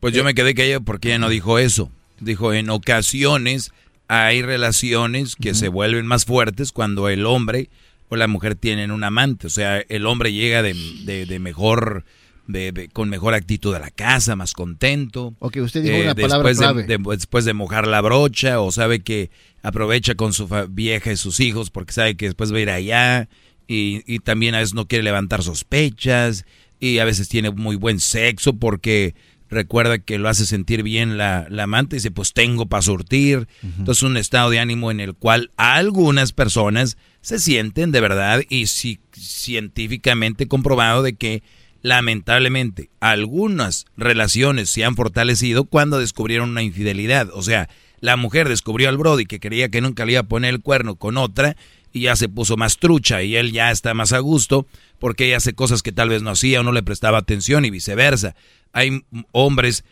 Pues 0.01 0.15
yo 0.15 0.25
me 0.25 0.35
quedé 0.35 0.55
callado 0.55 0.81
porque 0.83 1.09
ella 1.09 1.19
no 1.19 1.29
dijo 1.29 1.59
eso. 1.59 1.91
Dijo, 2.21 2.53
en 2.53 2.71
ocasiones 2.71 3.73
hay 4.09 4.43
relaciones 4.43 5.37
que 5.37 5.55
se 5.55 5.69
vuelven 5.69 6.07
más 6.07 6.25
fuertes 6.25 6.73
cuando 6.73 7.09
el 7.09 7.27
hombre 7.27 7.69
o 8.09 8.17
la 8.17 8.27
mujer 8.27 8.55
tienen 8.55 8.91
un 8.91 9.05
amante. 9.05 9.47
O 9.47 9.51
sea, 9.51 9.81
el 9.81 10.07
hombre 10.07 10.33
llega 10.33 10.63
de, 10.63 10.75
de- 11.05 11.27
de 11.27 11.39
mejor, 11.39 12.05
de- 12.49 12.73
de- 12.73 12.89
con 12.89 13.09
mejor 13.09 13.35
actitud 13.35 13.73
a 13.75 13.79
la 13.79 13.91
casa, 13.93 14.35
más 14.35 14.53
contento. 14.55 15.35
Ok, 15.39 15.59
usted 15.63 15.83
dijo 15.85 15.97
una 15.99 16.15
palabra 16.17 16.49
después 16.49 16.59
clave. 16.59 16.83
De, 16.85 16.99
de- 16.99 17.17
después 17.17 17.45
de 17.45 17.53
mojar 17.55 17.87
la 17.87 18.01
brocha 18.01 18.61
o 18.61 18.73
sabe 18.73 19.01
que 19.01 19.31
aprovecha 19.63 20.17
con 20.17 20.33
su 20.33 20.49
vieja 20.71 21.13
y 21.13 21.17
sus 21.17 21.39
hijos 21.39 21.71
porque 21.71 21.93
sabe 21.93 22.17
que 22.17 22.25
después 22.27 22.53
va 22.53 22.57
a 22.57 22.61
ir 22.61 22.71
allá 22.71 23.29
y, 23.69 24.03
y 24.13 24.19
también 24.21 24.55
a 24.55 24.59
veces 24.59 24.75
no 24.75 24.89
quiere 24.89 25.05
levantar 25.05 25.43
sospechas 25.43 26.45
y 26.81 26.99
a 26.99 27.05
veces 27.05 27.29
tiene 27.29 27.51
muy 27.51 27.77
buen 27.77 28.01
sexo 28.01 28.55
porque 28.57 29.15
recuerda 29.51 29.99
que 29.99 30.19
lo 30.19 30.29
hace 30.29 30.45
sentir 30.47 30.83
bien 30.83 31.17
la, 31.19 31.47
la 31.51 31.63
amante 31.65 31.97
y 31.97 31.99
dice 31.99 32.11
pues 32.11 32.33
tengo 32.33 32.67
para 32.67 32.83
surtir. 32.83 33.49
Entonces 33.63 34.03
un 34.03 34.17
estado 34.17 34.51
de 34.51 34.59
ánimo 34.59 34.91
en 34.91 35.01
el 35.01 35.15
cual 35.15 35.51
algunas 35.57 36.33
personas 36.33 36.97
se 37.21 37.39
sienten 37.39 37.91
de 37.93 38.01
verdad 38.01 38.43
y 38.49 38.67
sí, 38.69 39.01
científicamente 39.13 40.47
comprobado 40.49 41.03
de 41.03 41.15
que 41.17 41.43
lamentablemente 41.83 42.91
algunas 43.01 43.87
relaciones 43.97 44.71
se 44.71 44.85
han 44.85 44.97
fortalecido 44.97 45.65
cuando 45.65 45.99
descubrieron 45.99 46.51
una 46.51 46.63
infidelidad. 46.63 47.29
O 47.33 47.43
sea, 47.43 47.69
la 48.01 48.17
mujer 48.17 48.49
descubrió 48.49 48.89
al 48.89 48.99
Brody 48.99 49.27
que 49.27 49.41
creía 49.41 49.69
que 49.69 49.81
nunca 49.81 50.05
le 50.05 50.13
iba 50.13 50.21
a 50.21 50.29
poner 50.29 50.55
el 50.55 50.61
cuerno 50.61 50.97
con 50.97 51.17
otra 51.17 51.57
y 51.93 52.03
ya 52.03 52.17
se 52.17 52.29
puso 52.29 52.57
más 52.57 52.79
trucha 52.79 53.23
y 53.23 53.37
él 53.37 53.53
ya 53.53 53.71
está 53.71 53.95
más 53.95 54.13
a 54.13 54.19
gusto 54.19 54.67
porque 54.99 55.27
ella 55.27 55.39
hace 55.39 55.55
cosas 55.55 55.83
que 55.83 55.93
tal 55.93 56.09
vez 56.09 56.23
no 56.23 56.31
hacía 56.31 56.61
o 56.61 56.63
no 56.63 56.73
le 56.73 56.83
prestaba 56.83 57.19
atención 57.19 57.65
y 57.65 57.71
viceversa. 57.71 58.35
Hay 58.73 59.05
hombres 59.33 59.85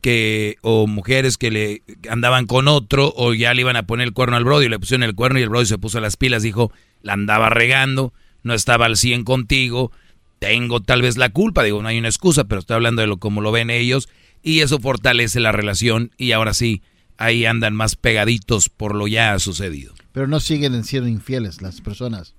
que 0.00 0.56
o 0.60 0.86
mujeres 0.86 1.36
que 1.36 1.50
le 1.50 1.82
andaban 2.08 2.46
con 2.46 2.68
otro 2.68 3.12
o 3.16 3.34
ya 3.34 3.54
le 3.54 3.62
iban 3.62 3.76
a 3.76 3.86
poner 3.86 4.06
el 4.06 4.12
cuerno 4.12 4.36
al 4.36 4.44
Brody 4.44 4.66
y 4.66 4.68
le 4.68 4.78
pusieron 4.78 5.02
el 5.02 5.14
cuerno 5.14 5.38
y 5.38 5.42
el 5.42 5.48
Brody 5.48 5.66
se 5.66 5.78
puso 5.78 6.00
las 6.00 6.16
pilas, 6.16 6.42
dijo, 6.42 6.72
la 7.02 7.14
andaba 7.14 7.50
regando, 7.50 8.12
no 8.42 8.54
estaba 8.54 8.86
al 8.86 8.96
100 8.96 9.24
contigo, 9.24 9.90
tengo 10.40 10.80
tal 10.80 11.02
vez 11.02 11.16
la 11.16 11.28
culpa, 11.30 11.62
digo, 11.62 11.80
no 11.82 11.88
hay 11.88 11.98
una 11.98 12.08
excusa, 12.08 12.44
pero 12.44 12.58
estoy 12.60 12.74
hablando 12.74 13.02
de 13.02 13.06
lo 13.06 13.18
como 13.18 13.40
lo 13.42 13.52
ven 13.52 13.70
ellos 13.70 14.08
y 14.42 14.60
eso 14.60 14.80
fortalece 14.80 15.38
la 15.38 15.52
relación 15.52 16.10
y 16.16 16.32
ahora 16.32 16.54
sí, 16.54 16.82
ahí 17.18 17.44
andan 17.44 17.74
más 17.76 17.94
pegaditos 17.94 18.68
por 18.70 18.96
lo 18.96 19.06
ya 19.06 19.38
sucedido. 19.38 19.94
Pero 20.12 20.26
no 20.26 20.40
siguen 20.40 20.82
siendo 20.82 21.08
infieles 21.08 21.62
las 21.62 21.80
personas. 21.80 22.34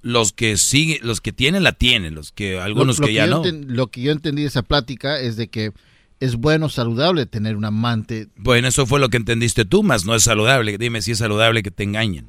Los 0.00 0.32
que 0.32 0.56
siguen, 0.56 0.98
los 1.02 1.20
que 1.20 1.32
tienen 1.32 1.62
la 1.62 1.72
tienen, 1.72 2.14
los 2.14 2.30
que 2.30 2.58
algunos 2.60 2.98
Lo- 2.98 3.02
lo 3.02 3.06
que 3.08 3.14
ya 3.14 3.26
no. 3.26 3.42
enten- 3.42 3.64
lo 3.66 3.88
que 3.88 4.02
yo 4.02 4.12
entendí 4.12 4.42
de 4.42 4.48
esa 4.48 4.62
plática 4.62 5.18
es 5.18 5.36
de 5.36 5.48
que 5.48 5.72
es 6.20 6.36
bueno, 6.36 6.68
saludable 6.68 7.26
tener 7.26 7.56
un 7.56 7.64
amante. 7.64 8.28
Bueno, 8.36 8.68
eso 8.68 8.86
fue 8.86 9.00
lo 9.00 9.08
que 9.08 9.16
entendiste 9.16 9.64
tú, 9.64 9.82
más 9.82 10.04
no 10.04 10.14
es 10.14 10.22
saludable. 10.22 10.78
Dime 10.78 11.02
si 11.02 11.12
es 11.12 11.18
saludable 11.18 11.62
que 11.62 11.70
te 11.70 11.82
engañen. 11.82 12.26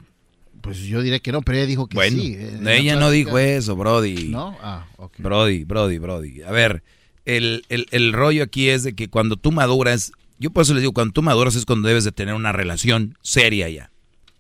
Pues 0.66 0.80
yo 0.80 1.02
diré 1.02 1.20
que 1.22 1.32
no, 1.32 1.42
pero 1.42 1.58
ella 1.60 1.68
dijo 1.68 1.88
que 1.88 1.96
Bueno, 1.96 2.22
sí. 2.22 2.38
la 2.62 2.74
ella 2.76 2.96
no 2.96 3.10
dijo 3.12 3.38
eso, 3.38 3.76
Brody. 3.76 4.30
¿No? 4.30 4.58
Ah, 4.62 4.88
ok. 4.98 5.14
Brody, 5.20 5.64
Brody, 5.64 5.98
Brody. 6.00 6.42
A 6.42 6.52
ver, 6.52 6.84
el, 7.26 7.64
el- 7.70 7.88
el 7.92 8.12
rollo 8.14 8.44
aquí 8.44 8.70
es 8.70 8.84
de 8.84 8.94
que 8.96 9.08
cuando 9.10 9.38
tú 9.38 9.52
maduras, 9.52 10.12
yo 10.40 10.50
por 10.52 10.64
eso 10.64 10.74
les 10.74 10.82
digo, 10.82 10.94
cuando 10.94 11.14
tú 11.14 11.22
maduras 11.22 11.56
es 11.56 11.66
cuando 11.66 11.88
debes 11.88 12.04
de 12.04 12.12
tener 12.12 12.34
una 12.34 12.52
relación 12.52 13.18
seria 13.22 13.70
ya. 13.70 13.92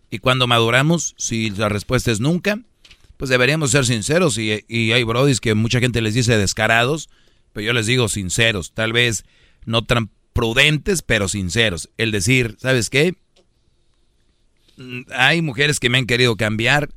Y 0.09 0.19
cuando 0.19 0.47
maduramos, 0.47 1.13
si 1.17 1.49
la 1.51 1.69
respuesta 1.69 2.11
es 2.11 2.19
nunca, 2.19 2.59
pues 3.17 3.29
deberíamos 3.29 3.71
ser 3.71 3.85
sinceros 3.85 4.37
y, 4.37 4.63
y 4.67 4.91
hay 4.91 5.03
brodis 5.03 5.39
que 5.39 5.53
mucha 5.55 5.79
gente 5.79 6.01
les 6.01 6.13
dice 6.13 6.37
descarados, 6.37 7.09
pero 7.53 7.65
yo 7.67 7.73
les 7.73 7.85
digo 7.85 8.07
sinceros, 8.09 8.73
tal 8.73 8.93
vez 8.93 9.23
no 9.65 9.83
tan 9.83 10.09
prudentes, 10.33 11.01
pero 11.01 11.27
sinceros. 11.27 11.89
El 11.97 12.11
decir, 12.11 12.57
¿sabes 12.59 12.89
qué? 12.89 13.15
Mm, 14.77 15.01
Hay 15.13 15.41
mujeres 15.41 15.79
que 15.79 15.89
me 15.89 15.97
han 15.97 16.05
querido 16.05 16.35
cambiar 16.35 16.89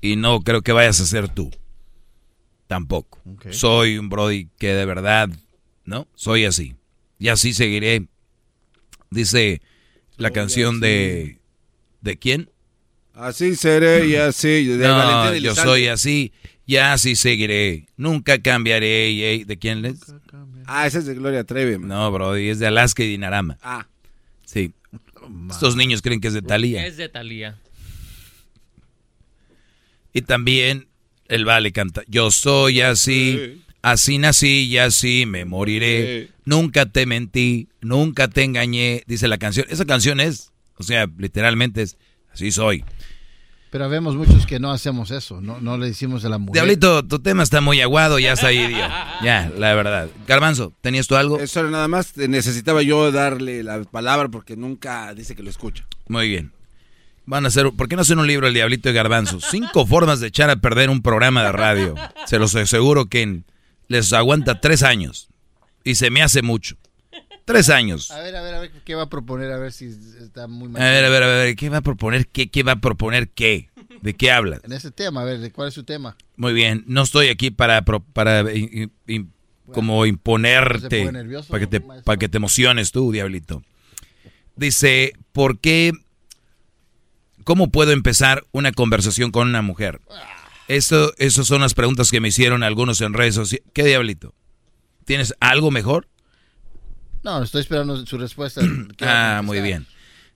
y 0.00 0.16
no 0.16 0.40
creo 0.40 0.62
que 0.62 0.72
vayas 0.72 1.00
a 1.00 1.06
ser 1.06 1.28
tú. 1.28 1.50
Tampoco. 2.66 3.20
Soy 3.50 3.98
un 3.98 4.08
Brody 4.08 4.48
que 4.58 4.74
de 4.74 4.84
verdad, 4.86 5.28
¿no? 5.84 6.08
Soy 6.14 6.44
así. 6.44 6.74
Y 7.18 7.28
así 7.28 7.52
seguiré. 7.52 8.06
Dice 9.10 9.62
la 10.16 10.30
canción 10.30 10.80
de... 10.80 11.38
¿De 12.00 12.16
quién? 12.18 12.50
Así 13.14 13.56
seré 13.56 14.06
y 14.06 14.16
así. 14.16 14.64
De 14.66 14.86
No, 14.86 14.96
Valentín 14.96 15.42
yo 15.44 15.54
soy 15.54 15.86
así. 15.88 16.32
Y 16.66 16.76
así 16.76 17.14
seguiré. 17.16 17.86
Nunca 17.96 18.40
cambiaré. 18.42 19.10
y- 19.10 19.24
y- 19.24 19.44
¿De 19.44 19.56
quién 19.56 19.84
es? 19.84 20.00
Ah, 20.66 20.86
ese 20.86 20.98
es 20.98 21.06
de 21.06 21.14
Gloria 21.14 21.44
Trevi. 21.44 21.78
man. 21.78 21.88
No, 21.88 22.10
Brody, 22.10 22.48
es 22.48 22.58
de 22.58 22.66
Alaska 22.66 23.04
y 23.04 23.08
Dinarama. 23.08 23.56
Ah. 23.62 23.86
Sí. 24.44 24.72
Estos 25.50 25.76
niños 25.76 26.02
creen 26.02 26.20
que 26.20 26.28
es 26.28 26.34
de 26.34 26.42
Talía. 26.42 26.86
Es 26.86 26.96
de 26.96 27.08
Talía. 27.08 27.58
Y 30.12 30.22
también 30.22 30.88
el 31.28 31.44
vale 31.44 31.72
canta, 31.72 32.02
yo 32.06 32.30
soy 32.30 32.80
así, 32.80 33.62
así 33.82 34.18
nací 34.18 34.64
y 34.64 34.78
así 34.78 35.26
me 35.26 35.44
moriré. 35.44 36.30
Nunca 36.44 36.86
te 36.86 37.06
mentí, 37.06 37.68
nunca 37.80 38.28
te 38.28 38.44
engañé, 38.44 39.02
dice 39.06 39.28
la 39.28 39.38
canción. 39.38 39.66
Esa 39.68 39.84
canción 39.84 40.20
es, 40.20 40.52
o 40.76 40.82
sea, 40.82 41.06
literalmente 41.18 41.82
es, 41.82 41.98
así 42.30 42.50
soy. 42.50 42.84
Pero 43.76 43.90
vemos 43.90 44.16
muchos 44.16 44.46
que 44.46 44.58
no 44.58 44.70
hacemos 44.72 45.10
eso, 45.10 45.42
no, 45.42 45.60
no 45.60 45.76
le 45.76 45.88
decimos 45.88 46.24
a 46.24 46.30
la 46.30 46.38
mujer. 46.38 46.54
Diablito, 46.54 47.02
tu 47.04 47.18
tema 47.18 47.42
está 47.42 47.60
muy 47.60 47.78
aguado, 47.82 48.18
ya 48.18 48.32
está 48.32 48.46
ahí. 48.46 48.74
Ya, 49.22 49.52
la 49.58 49.74
verdad. 49.74 50.08
Garbanzo, 50.26 50.72
¿tenías 50.80 51.06
tú 51.06 51.14
algo? 51.14 51.38
Eso 51.40 51.60
era 51.60 51.68
nada 51.68 51.86
más. 51.86 52.16
eh, 52.16 52.26
Necesitaba 52.26 52.80
yo 52.80 53.12
darle 53.12 53.62
la 53.62 53.82
palabra 53.84 54.30
porque 54.30 54.56
nunca 54.56 55.12
dice 55.12 55.36
que 55.36 55.42
lo 55.42 55.50
escucha. 55.50 55.84
Muy 56.08 56.26
bien. 56.26 56.52
Van 57.26 57.44
a 57.44 57.48
hacer, 57.48 57.70
¿por 57.76 57.86
qué 57.86 57.96
no 57.96 58.00
hacen 58.02 58.18
un 58.18 58.26
libro 58.26 58.46
El 58.46 58.54
Diablito 58.54 58.88
de 58.88 58.94
Garbanzo? 58.94 59.40
Cinco 59.42 59.84
formas 59.84 60.20
de 60.20 60.28
echar 60.28 60.48
a 60.48 60.56
perder 60.56 60.88
un 60.88 61.02
programa 61.02 61.42
de 61.42 61.52
radio. 61.52 61.94
Se 62.24 62.38
los 62.38 62.54
aseguro 62.54 63.10
que 63.10 63.20
en- 63.20 63.44
les 63.88 64.10
aguanta 64.14 64.58
tres 64.62 64.82
años. 64.84 65.28
Y 65.84 65.96
se 65.96 66.08
me 66.10 66.22
hace 66.22 66.40
mucho. 66.40 66.76
Tres 67.46 67.70
años. 67.70 68.10
A 68.10 68.18
ver, 68.20 68.34
a 68.34 68.42
ver, 68.42 68.54
a 68.54 68.60
ver, 68.60 68.72
¿qué 68.84 68.94
va 68.96 69.02
a 69.04 69.08
proponer? 69.08 69.52
A 69.52 69.56
ver 69.58 69.72
si 69.72 69.86
está 69.86 70.48
muy 70.48 70.68
mal. 70.68 70.82
A 70.82 70.90
ver, 70.90 71.04
a 71.04 71.08
ver, 71.08 71.22
a 71.22 71.26
ver, 71.28 71.54
¿qué 71.56 71.68
va 71.70 71.78
a 71.78 71.80
proponer? 71.80 72.26
¿Qué, 72.26 72.50
qué 72.50 72.64
va 72.64 72.72
a 72.72 72.80
proponer 72.80 73.28
qué? 73.30 73.70
¿De 74.02 74.14
qué 74.14 74.32
hablas? 74.32 74.60
En 74.64 74.72
ese 74.72 74.90
tema, 74.90 75.22
a 75.22 75.24
ver, 75.24 75.38
¿de 75.38 75.52
cuál 75.52 75.68
es 75.68 75.74
su 75.74 75.84
tema? 75.84 76.16
Muy 76.36 76.52
bien, 76.52 76.82
no 76.88 77.02
estoy 77.02 77.28
aquí 77.28 77.52
para, 77.52 77.82
para 77.82 78.52
i- 78.52 78.90
i- 79.06 79.14
i- 79.14 79.26
como 79.72 80.04
imponerte, 80.06 81.00
pone 81.06 81.12
nervioso, 81.12 81.48
para 81.48 81.60
que, 81.60 81.66
te, 81.68 81.80
para 81.80 82.18
que 82.18 82.28
te 82.28 82.36
emociones 82.36 82.90
tú, 82.90 83.12
diablito. 83.12 83.62
Dice, 84.56 85.12
¿por 85.32 85.60
qué? 85.60 85.92
¿Cómo 87.44 87.70
puedo 87.70 87.92
empezar 87.92 88.44
una 88.50 88.72
conversación 88.72 89.30
con 89.30 89.48
una 89.48 89.62
mujer? 89.62 90.00
Eso, 90.66 91.12
esas 91.18 91.46
son 91.46 91.60
las 91.60 91.74
preguntas 91.74 92.10
que 92.10 92.20
me 92.20 92.28
hicieron 92.28 92.64
algunos 92.64 93.00
en 93.02 93.12
redes 93.14 93.36
sociales. 93.36 93.64
¿Qué 93.72 93.84
diablito? 93.84 94.34
¿Tienes 95.04 95.32
algo 95.38 95.70
mejor? 95.70 96.08
No, 97.26 97.42
estoy 97.42 97.62
esperando 97.62 98.06
su 98.06 98.16
respuesta. 98.18 98.60
¿Qué 98.96 99.04
va 99.04 99.34
a 99.34 99.38
Ah, 99.38 99.42
muy 99.42 99.60
bien. 99.60 99.84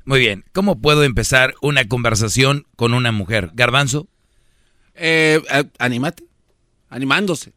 Muy 0.04 0.18
bien. 0.18 0.44
¿Cómo 0.52 0.80
puedo 0.80 1.04
empezar 1.04 1.54
una 1.62 1.86
conversación 1.86 2.66
con 2.74 2.94
una 2.94 3.12
mujer? 3.12 3.50
Garbanzo. 3.54 4.08
Eh, 4.96 5.40
eh, 5.52 5.64
anímate. 5.78 6.24
Animándose. 6.88 7.52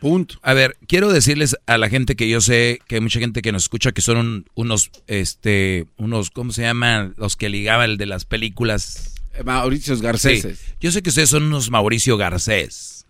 Punto. 0.00 0.34
A 0.42 0.52
ver, 0.52 0.76
quiero 0.86 1.10
decirles 1.10 1.56
a 1.66 1.78
la 1.78 1.88
gente 1.88 2.14
que 2.14 2.28
yo 2.28 2.42
sé 2.42 2.78
que 2.86 2.96
hay 2.96 3.00
mucha 3.00 3.20
gente 3.20 3.40
que 3.40 3.52
nos 3.52 3.62
escucha 3.62 3.92
que 3.92 4.02
son 4.02 4.18
un- 4.18 4.46
unos, 4.54 4.90
este, 5.06 5.86
unos, 5.96 6.28
¿cómo 6.30 6.52
se 6.52 6.60
llaman? 6.60 7.14
Los 7.16 7.36
que 7.36 7.48
ligaba 7.48 7.86
el 7.86 7.96
de 7.96 8.04
las 8.04 8.26
películas. 8.26 9.14
Eh, 9.32 9.44
Mauricios 9.44 10.02
Garceses. 10.02 10.58
Sí. 10.58 10.72
Yo 10.78 10.92
sé 10.92 11.02
que 11.02 11.08
ustedes 11.08 11.30
son 11.30 11.44
unos 11.44 11.70
Mauricio 11.70 12.18
Garcés. 12.18 13.06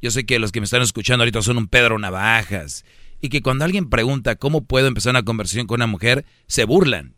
Yo 0.00 0.10
sé 0.10 0.24
que 0.24 0.38
los 0.38 0.52
que 0.52 0.60
me 0.60 0.64
están 0.64 0.80
escuchando 0.80 1.22
ahorita 1.22 1.42
son 1.42 1.58
un 1.58 1.68
Pedro 1.68 1.98
Navajas. 1.98 2.86
Y 3.20 3.30
que 3.30 3.42
cuando 3.42 3.64
alguien 3.64 3.90
pregunta 3.90 4.36
cómo 4.36 4.64
puedo 4.64 4.86
empezar 4.86 5.10
una 5.10 5.24
conversación 5.24 5.66
con 5.66 5.76
una 5.76 5.86
mujer, 5.86 6.24
se 6.46 6.64
burlan. 6.64 7.14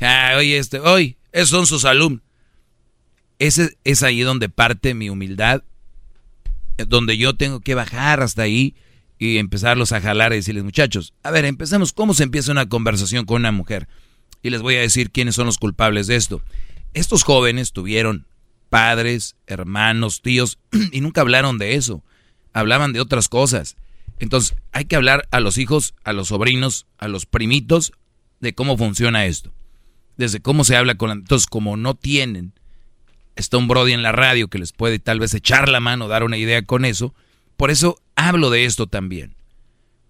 Ah, 0.00 0.34
oye, 0.38 0.58
este, 0.58 0.80
hoy, 0.80 1.18
esos 1.32 1.50
son 1.50 1.66
sus 1.66 1.84
alumnos. 1.84 2.22
Ese 3.38 3.76
es 3.84 4.02
ahí 4.02 4.20
donde 4.20 4.48
parte 4.48 4.94
mi 4.94 5.10
humildad, 5.10 5.64
donde 6.88 7.16
yo 7.18 7.36
tengo 7.36 7.60
que 7.60 7.74
bajar 7.74 8.22
hasta 8.22 8.42
ahí 8.42 8.74
y 9.18 9.38
empezarlos 9.38 9.92
a 9.92 10.00
jalar 10.00 10.32
y 10.32 10.36
decirles, 10.36 10.64
muchachos, 10.64 11.14
a 11.22 11.30
ver, 11.30 11.44
empecemos, 11.44 11.92
¿cómo 11.92 12.14
se 12.14 12.22
empieza 12.22 12.52
una 12.52 12.68
conversación 12.68 13.24
con 13.24 13.42
una 13.42 13.52
mujer? 13.52 13.88
Y 14.42 14.50
les 14.50 14.62
voy 14.62 14.76
a 14.76 14.80
decir 14.80 15.10
quiénes 15.10 15.34
son 15.34 15.46
los 15.46 15.58
culpables 15.58 16.06
de 16.06 16.16
esto. 16.16 16.42
Estos 16.92 17.22
jóvenes 17.22 17.72
tuvieron 17.72 18.26
padres, 18.68 19.36
hermanos, 19.46 20.22
tíos, 20.22 20.58
y 20.92 21.00
nunca 21.00 21.20
hablaron 21.20 21.58
de 21.58 21.74
eso. 21.74 22.02
Hablaban 22.52 22.92
de 22.92 23.00
otras 23.00 23.28
cosas. 23.28 23.76
Entonces, 24.18 24.56
hay 24.72 24.84
que 24.84 24.96
hablar 24.96 25.28
a 25.30 25.40
los 25.40 25.58
hijos, 25.58 25.94
a 26.04 26.12
los 26.12 26.28
sobrinos, 26.28 26.86
a 26.98 27.08
los 27.08 27.26
primitos, 27.26 27.92
de 28.40 28.54
cómo 28.54 28.76
funciona 28.76 29.26
esto. 29.26 29.52
Desde 30.16 30.40
cómo 30.40 30.64
se 30.64 30.76
habla 30.76 30.94
con 30.96 31.08
la... 31.08 31.14
Entonces, 31.14 31.46
como 31.46 31.76
no 31.76 31.94
tienen, 31.94 32.52
está 33.36 33.56
un 33.56 33.68
Brody 33.68 33.92
en 33.92 34.02
la 34.02 34.12
radio 34.12 34.48
que 34.48 34.58
les 34.58 34.72
puede 34.72 34.98
tal 34.98 35.18
vez 35.18 35.34
echar 35.34 35.68
la 35.68 35.80
mano, 35.80 36.08
dar 36.08 36.22
una 36.22 36.36
idea 36.36 36.62
con 36.64 36.84
eso. 36.84 37.14
Por 37.56 37.70
eso 37.70 38.00
hablo 38.14 38.50
de 38.50 38.64
esto 38.64 38.86
también. 38.86 39.34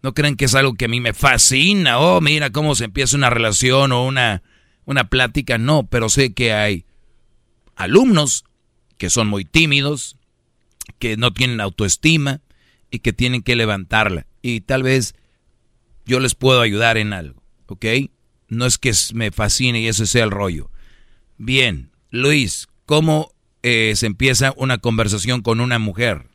No 0.03 0.13
crean 0.13 0.37
que 0.37 0.45
es 0.45 0.55
algo 0.55 0.75
que 0.75 0.85
a 0.85 0.89
mí 0.89 1.01
me 1.01 1.15
fascina. 1.15 1.99
Oh, 1.99 2.21
mira 2.21 2.51
cómo 2.51 2.75
se 2.75 2.85
empieza 2.85 3.17
una 3.17 3.31
relación 3.31 3.93
o 3.93 4.05
una, 4.05 4.43
una 4.85 5.09
plática. 5.09 5.57
No, 5.57 5.87
pero 5.87 6.11
sé 6.11 6.35
que 6.35 6.53
hay 6.53 6.85
alumnos 7.75 8.45
que 8.99 9.09
son 9.09 9.29
muy 9.29 9.47
tímidos, 9.47 10.19
que 10.99 11.17
no 11.17 11.33
tienen 11.33 11.61
autoestima 11.61 12.43
y 12.95 13.01
que 13.01 13.13
tienen 13.13 13.43
que 13.43 13.57
levantarla. 13.57 14.27
Y 14.41 14.61
tal 14.61 14.85
vez 14.85 15.15
yo 16.07 16.21
les 16.21 16.35
puedo 16.37 16.61
ayudar 16.61 16.97
en 16.97 17.13
algo, 17.13 17.43
¿ok? 17.67 17.85
No 18.49 18.67
es 18.67 18.79
que 18.79 18.93
me 19.15 19.33
fascine 19.33 19.81
y 19.81 19.89
ese 19.89 20.07
sea 20.07 20.23
el 20.25 20.31
rollo. 20.31 20.71
Bien, 21.37 21.91
Luis, 22.11 22.69
¿cómo 22.87 23.33
eh, 23.65 23.95
se 23.97 24.07
empieza 24.07 24.55
una 24.57 24.79
conversación 24.79 25.43
con 25.43 25.61
una 25.61 25.81
mujer? 25.81 26.29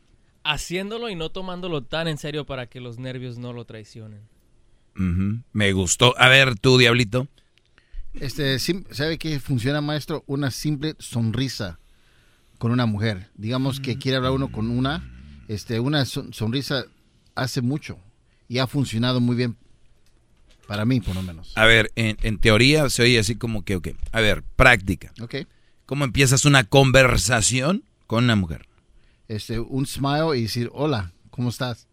Haciéndolo 0.44 1.08
y 1.08 1.14
no 1.14 1.30
tomándolo 1.30 1.82
tan 1.82 2.08
en 2.08 2.18
serio 2.18 2.44
para 2.44 2.66
que 2.66 2.80
los 2.80 2.98
nervios 2.98 3.38
no 3.38 3.52
lo 3.54 3.64
traicionen. 3.64 4.20
Me 5.52 5.72
gustó. 5.72 6.14
A 6.18 6.28
ver, 6.28 6.58
tú, 6.58 6.76
Diablito. 6.76 7.26
Este, 8.12 8.58
sim- 8.58 8.84
¿sabe 8.90 9.16
qué 9.16 9.40
funciona, 9.40 9.80
maestro? 9.80 10.24
Una 10.26 10.50
simple 10.50 10.94
sonrisa 10.98 11.78
con 12.58 12.70
una 12.72 12.84
mujer. 12.84 13.30
Digamos 13.34 13.80
que 13.80 13.96
quiere 13.96 14.16
hablar 14.18 14.32
uno 14.32 14.52
con 14.52 14.68
una, 14.70 15.09
este, 15.50 15.80
una 15.80 16.04
son- 16.04 16.32
sonrisa 16.32 16.84
hace 17.34 17.60
mucho 17.60 17.98
y 18.48 18.58
ha 18.58 18.66
funcionado 18.68 19.20
muy 19.20 19.34
bien 19.34 19.56
para 20.68 20.84
mí, 20.84 21.00
por 21.00 21.16
lo 21.16 21.22
menos. 21.22 21.52
A 21.56 21.64
ver, 21.64 21.90
en, 21.96 22.16
en 22.22 22.38
teoría 22.38 22.88
se 22.90 23.02
oye 23.02 23.18
así 23.18 23.34
como 23.34 23.64
que, 23.64 23.74
ok. 23.74 23.88
A 24.12 24.20
ver, 24.20 24.44
práctica. 24.44 25.12
Ok. 25.20 25.34
¿Cómo 25.86 26.04
empiezas 26.04 26.44
una 26.44 26.62
conversación 26.62 27.82
con 28.06 28.22
una 28.24 28.36
mujer? 28.36 28.68
Este, 29.26 29.58
un 29.58 29.86
smile 29.86 30.38
y 30.38 30.42
decir, 30.42 30.70
hola, 30.72 31.12
¿cómo 31.30 31.48
estás? 31.48 31.88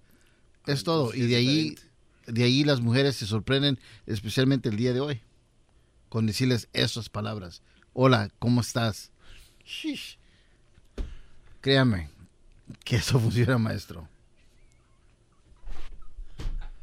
Es 0.67 0.83
todo. 0.83 1.15
Y 1.15 1.21
de 1.21 1.35
ahí, 1.37 1.75
de 2.27 2.43
ahí 2.43 2.63
las 2.63 2.79
mujeres 2.81 3.15
se 3.15 3.25
sorprenden, 3.25 3.79
especialmente 4.05 4.69
el 4.69 4.77
día 4.77 4.93
de 4.93 4.99
hoy, 4.99 5.21
con 6.09 6.27
decirles 6.27 6.67
esas 6.73 7.09
palabras. 7.09 7.63
Hola, 7.93 8.29
¿cómo 8.37 8.61
estás? 8.61 9.11
Shish. 9.65 10.19
Créame 11.61 12.09
que 12.83 12.97
eso 12.97 13.19
funciona, 13.19 13.57
maestro. 13.57 14.07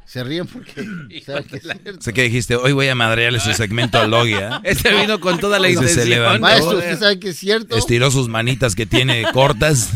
Se 0.06 0.22
ríen 0.22 0.46
porque 0.46 0.72
saben 1.26 1.44
que 1.44 1.56
es 1.56 1.62
cierto. 1.62 2.00
Sé 2.02 2.12
que 2.12 2.22
dijiste, 2.22 2.56
hoy 2.56 2.72
voy 2.72 2.88
a 2.88 2.94
madrearle 2.94 3.40
su 3.40 3.52
segmento 3.52 3.98
a 3.98 4.06
Logia. 4.06 4.60
Este 4.62 4.92
vino 4.94 5.18
con 5.18 5.38
toda 5.40 5.58
la 5.58 5.68
Dice, 5.68 5.80
se 5.88 5.90
intención. 5.92 6.10
levantó, 6.10 6.40
Maestro, 6.40 6.78
usted 6.78 6.98
sabe 6.98 7.18
que 7.18 7.30
es 7.30 7.36
cierto. 7.38 7.76
estiró 7.76 8.10
sus 8.10 8.28
manitas 8.28 8.74
que 8.76 8.86
tiene 8.86 9.24
cortas 9.32 9.90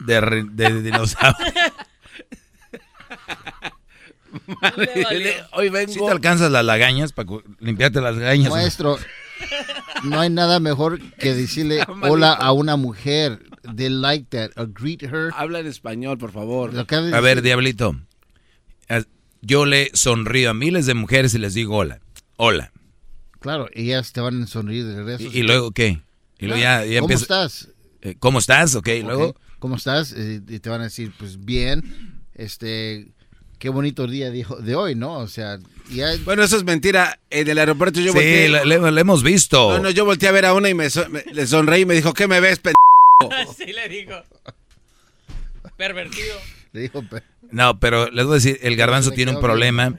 de, 0.00 0.46
de 0.50 0.82
dinosaurio. 0.82 1.52
Hoy 5.52 5.68
vengo. 5.68 5.92
Si 5.92 5.98
te 5.98 6.10
alcanzas 6.10 6.50
las 6.50 6.64
lagañas 6.64 7.12
para 7.12 7.28
limpiarte 7.60 8.00
las 8.00 8.16
lagañas. 8.16 8.50
Maestro, 8.50 8.98
no 10.04 10.20
hay 10.20 10.30
nada 10.30 10.58
mejor 10.60 11.00
que 11.18 11.34
decirle 11.34 11.84
hola 12.02 12.32
a 12.32 12.52
una 12.52 12.76
mujer. 12.76 13.40
They 13.76 13.88
like 13.88 14.26
that. 14.30 14.50
Or 14.56 14.66
greet 14.66 15.02
her. 15.02 15.30
Habla 15.34 15.60
en 15.60 15.66
español, 15.66 16.18
por 16.18 16.32
favor. 16.32 16.70
A 17.12 17.20
ver. 17.20 17.42
Diablito. 17.42 17.96
Yo 19.44 19.66
le 19.66 19.90
sonrío 19.94 20.50
a 20.50 20.54
miles 20.54 20.86
de 20.86 20.94
mujeres 20.94 21.34
y 21.34 21.38
les 21.38 21.54
digo 21.54 21.76
hola. 21.76 22.00
Hola. 22.36 22.70
Claro, 23.40 23.68
ellas 23.74 24.12
te 24.12 24.20
van 24.20 24.42
a 24.42 24.46
sonreír 24.46 24.84
de 24.86 24.94
regreso. 25.02 25.24
¿Y, 25.24 25.40
y 25.40 25.42
luego 25.42 25.72
qué? 25.72 26.00
Y 26.38 26.46
luego 26.46 26.62
ya, 26.62 26.84
ya 26.84 27.00
¿Cómo 27.00 27.12
estás? 27.14 27.68
Eh, 28.02 28.14
¿Cómo 28.20 28.38
estás? 28.38 28.76
Ok, 28.76 28.88
luego. 29.04 29.26
Ok, 29.30 29.36
¿Cómo 29.58 29.76
estás? 29.76 30.12
Eh, 30.16 30.40
y 30.46 30.58
te 30.60 30.70
van 30.70 30.80
a 30.80 30.84
decir, 30.84 31.12
pues 31.18 31.44
bien. 31.44 32.20
Este, 32.34 33.08
qué 33.58 33.68
bonito 33.68 34.06
día 34.06 34.30
dijo, 34.30 34.56
de 34.56 34.76
hoy, 34.76 34.94
¿no? 34.94 35.18
O 35.18 35.26
sea, 35.26 35.58
ya... 35.90 36.10
Bueno, 36.24 36.44
eso 36.44 36.56
es 36.56 36.62
mentira. 36.62 37.18
En 37.30 37.48
el 37.48 37.58
aeropuerto 37.58 37.98
yo 38.00 38.12
Sí, 38.12 38.18
volteé. 38.18 38.48
le, 38.48 38.64
le- 38.64 38.92
le 38.92 39.00
hemos 39.00 39.24
visto. 39.24 39.72
No, 39.72 39.80
no, 39.80 39.90
yo 39.90 40.04
volteé 40.04 40.28
a 40.28 40.32
ver 40.32 40.46
a 40.46 40.54
una 40.54 40.68
y 40.68 40.74
me, 40.74 40.88
so- 40.88 41.08
me- 41.08 41.24
le 41.32 41.46
sonreí 41.48 41.82
y 41.82 41.86
me 41.86 41.94
dijo, 41.94 42.12
¿qué 42.14 42.28
me 42.28 42.38
ves, 42.38 42.60
p 42.60 42.72
sí 43.56 43.72
le 43.72 43.88
digo. 43.88 44.22
Pervertido. 45.76 46.36
Le 46.72 46.80
dijo, 46.82 47.04
No, 47.50 47.78
pero 47.78 48.10
les 48.10 48.24
voy 48.24 48.32
a 48.32 48.36
decir, 48.36 48.58
el 48.62 48.76
garbanzo 48.76 49.10
tiene 49.10 49.32
un 49.32 49.40
problema. 49.40 49.98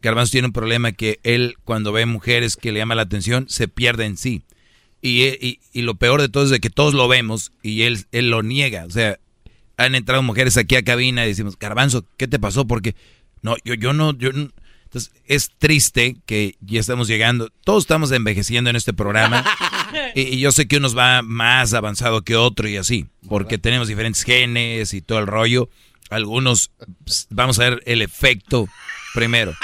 Garbanzo 0.00 0.32
tiene 0.32 0.46
un 0.46 0.52
problema 0.52 0.92
que 0.92 1.20
él, 1.22 1.56
cuando 1.64 1.92
ve 1.92 2.06
mujeres 2.06 2.56
que 2.56 2.72
le 2.72 2.78
llama 2.78 2.94
la 2.94 3.02
atención, 3.02 3.48
se 3.48 3.68
pierde 3.68 4.04
en 4.04 4.16
sí. 4.16 4.42
Y, 5.00 5.24
y, 5.24 5.60
y 5.72 5.82
lo 5.82 5.94
peor 5.94 6.20
de 6.20 6.28
todo 6.28 6.44
es 6.44 6.50
de 6.50 6.60
que 6.60 6.70
todos 6.70 6.94
lo 6.94 7.08
vemos 7.08 7.52
y 7.62 7.82
él, 7.82 8.04
él 8.12 8.30
lo 8.30 8.42
niega. 8.42 8.84
O 8.84 8.90
sea, 8.90 9.18
han 9.76 9.94
entrado 9.94 10.22
mujeres 10.22 10.56
aquí 10.56 10.76
a 10.76 10.82
cabina 10.82 11.24
y 11.24 11.28
decimos, 11.28 11.58
Garbanzo, 11.58 12.04
¿qué 12.16 12.26
te 12.26 12.38
pasó? 12.38 12.66
Porque, 12.66 12.96
no, 13.42 13.56
yo, 13.64 13.74
yo 13.74 13.92
no, 13.92 14.16
yo 14.16 14.32
no. 14.32 14.50
Entonces, 14.84 15.12
es 15.26 15.50
triste 15.58 16.16
que 16.26 16.56
ya 16.60 16.80
estamos 16.80 17.08
llegando, 17.08 17.50
todos 17.64 17.84
estamos 17.84 18.10
envejeciendo 18.10 18.70
en 18.70 18.76
este 18.76 18.92
programa. 18.92 19.44
y, 20.14 20.22
y 20.22 20.40
yo 20.40 20.52
sé 20.52 20.68
que 20.68 20.76
unos 20.76 20.96
va 20.96 21.22
más 21.22 21.74
avanzado 21.74 22.22
que 22.22 22.36
otro 22.36 22.68
y 22.68 22.76
así, 22.76 23.06
porque 23.28 23.58
tenemos 23.58 23.88
diferentes 23.88 24.22
genes 24.24 24.94
y 24.94 25.00
todo 25.00 25.18
el 25.18 25.26
rollo. 25.26 25.68
Algunos, 26.10 26.70
vamos 27.30 27.58
a 27.58 27.64
ver 27.64 27.82
el 27.86 28.02
efecto 28.02 28.66
primero. 29.14 29.54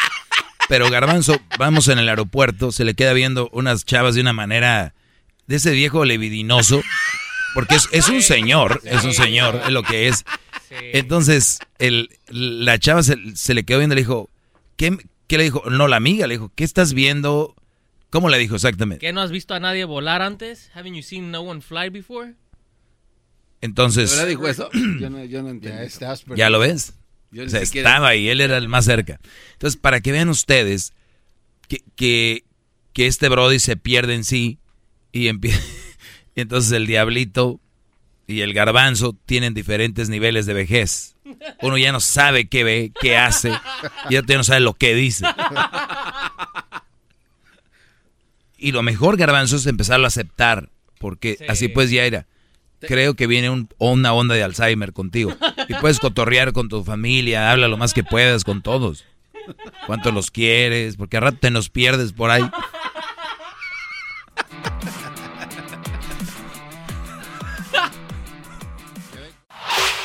Pero 0.68 0.90
Garbanzo, 0.90 1.40
vamos 1.59 1.88
en 1.88 1.98
el 1.98 2.09
aeropuerto, 2.09 2.72
se 2.72 2.84
le 2.84 2.94
queda 2.94 3.12
viendo 3.12 3.48
unas 3.52 3.84
chavas 3.84 4.14
de 4.14 4.20
una 4.20 4.32
manera 4.32 4.94
de 5.46 5.56
ese 5.56 5.72
viejo 5.72 6.05
levidinoso, 6.05 6.82
porque 7.52 7.74
es, 7.74 7.88
es 7.92 8.09
un 8.09 8.22
señor, 8.22 8.80
es 8.84 9.05
un 9.05 9.12
señor, 9.12 9.60
es 9.64 9.70
lo 9.70 9.82
que 9.82 10.09
es. 10.09 10.24
Entonces, 10.92 11.59
el, 11.78 12.10
la 12.28 12.78
chava 12.78 13.02
se, 13.02 13.16
se 13.34 13.55
le 13.55 13.64
quedó 13.64 13.78
viendo 13.78 13.94
y 13.94 13.96
le 13.96 14.02
dijo, 14.02 14.30
¿qué, 14.76 14.96
¿qué 15.26 15.38
le 15.38 15.44
dijo? 15.44 15.62
No, 15.70 15.86
la 15.86 15.96
amiga 15.96 16.26
le 16.26 16.34
dijo, 16.34 16.51
¿qué 16.55 16.64
estás 16.64 16.94
viendo? 16.94 17.55
¿Cómo 18.14 18.28
le 18.28 18.38
dijo 18.38 18.54
exactamente? 18.54 19.04
¿Qué 19.04 19.12
no 19.12 19.20
has 19.22 19.32
visto 19.32 19.54
a 19.54 19.58
nadie 19.58 19.84
volar 19.84 20.22
antes? 20.22 20.70
Haven't 20.72 20.94
you 20.94 21.02
seen 21.02 21.32
no 21.32 21.40
one 21.40 21.60
fly 21.60 21.88
before? 21.88 22.34
Entonces, 23.60 24.08
¿De 24.12 24.16
verdad 24.18 24.28
dijo 24.28 24.46
eso? 24.46 24.70
Yo 25.00 25.10
no, 25.10 25.24
yo 25.24 25.42
no 25.42 25.48
entiendo. 25.48 25.80
Ya 25.80 25.84
estás 25.84 26.24
¿ya 26.36 26.48
lo 26.48 26.60
ves? 26.60 26.94
Yo 27.32 27.42
O 27.42 27.48
sea, 27.48 27.66
siquiera- 27.66 27.90
estaba 27.90 28.06
ahí, 28.10 28.28
él 28.28 28.40
era 28.40 28.56
el 28.56 28.68
más 28.68 28.84
cerca. 28.84 29.18
Entonces, 29.54 29.76
para 29.80 30.00
que 30.00 30.12
vean 30.12 30.28
ustedes 30.28 30.92
que, 31.66 31.82
que, 31.96 32.44
que 32.92 33.08
este 33.08 33.28
Brody 33.28 33.58
se 33.58 33.76
pierde 33.76 34.14
en 34.14 34.22
sí 34.22 34.60
y 35.10 35.26
empieza... 35.26 35.58
Entonces 36.36 36.70
el 36.70 36.86
diablito 36.86 37.58
y 38.28 38.42
el 38.42 38.54
garbanzo 38.54 39.16
tienen 39.26 39.54
diferentes 39.54 40.08
niveles 40.08 40.46
de 40.46 40.54
vejez. 40.54 41.16
Uno 41.62 41.78
ya 41.78 41.90
no 41.90 41.98
sabe 41.98 42.46
qué 42.48 42.62
ve, 42.62 42.92
qué 43.00 43.16
hace, 43.16 43.50
y 44.08 44.14
otro 44.18 44.28
ya 44.34 44.36
no 44.36 44.44
sabe 44.44 44.60
lo 44.60 44.74
que 44.74 44.94
dice. 44.94 45.26
Y 48.64 48.72
lo 48.72 48.82
mejor, 48.82 49.18
garbanzo, 49.18 49.56
es 49.56 49.66
empezarlo 49.66 50.06
a 50.06 50.08
aceptar, 50.08 50.70
porque 50.98 51.36
así 51.50 51.68
pues 51.68 51.90
ya 51.90 52.06
era. 52.06 52.26
Creo 52.80 53.12
que 53.12 53.26
viene 53.26 53.50
un, 53.50 53.68
una 53.76 54.14
onda 54.14 54.34
de 54.34 54.42
Alzheimer 54.42 54.94
contigo. 54.94 55.36
Y 55.68 55.74
puedes 55.74 55.98
cotorrear 55.98 56.54
con 56.54 56.70
tu 56.70 56.82
familia, 56.82 57.52
habla 57.52 57.68
lo 57.68 57.76
más 57.76 57.92
que 57.92 58.04
puedas 58.04 58.42
con 58.42 58.62
todos. 58.62 59.04
Cuánto 59.86 60.12
los 60.12 60.30
quieres, 60.30 60.96
porque 60.96 61.18
a 61.18 61.20
rato 61.20 61.36
te 61.42 61.50
nos 61.50 61.68
pierdes 61.68 62.14
por 62.14 62.30
ahí. 62.30 62.42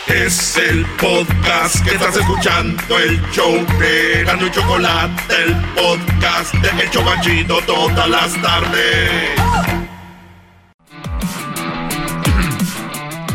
Es 0.10 0.57
el 0.57 0.86
podcast 0.99 1.84
que 1.86 1.91
estás 1.91 2.15
escuchando, 2.18 2.98
el 2.98 3.22
show 3.31 3.53
de 3.80 4.23
Gano 4.26 4.48
y 4.48 4.52
Chocolate, 4.52 5.22
el 5.45 5.56
podcast 5.76 6.53
de 6.56 6.84
El 6.84 6.90
Chobachito 6.90 7.60
todas 7.68 8.10
las 8.10 8.41
tardes. 8.41 9.10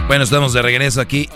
Bueno, 0.09 0.24
estamos 0.24 0.52
de 0.52 0.62
regreso 0.62 1.01
aquí. 1.01 1.28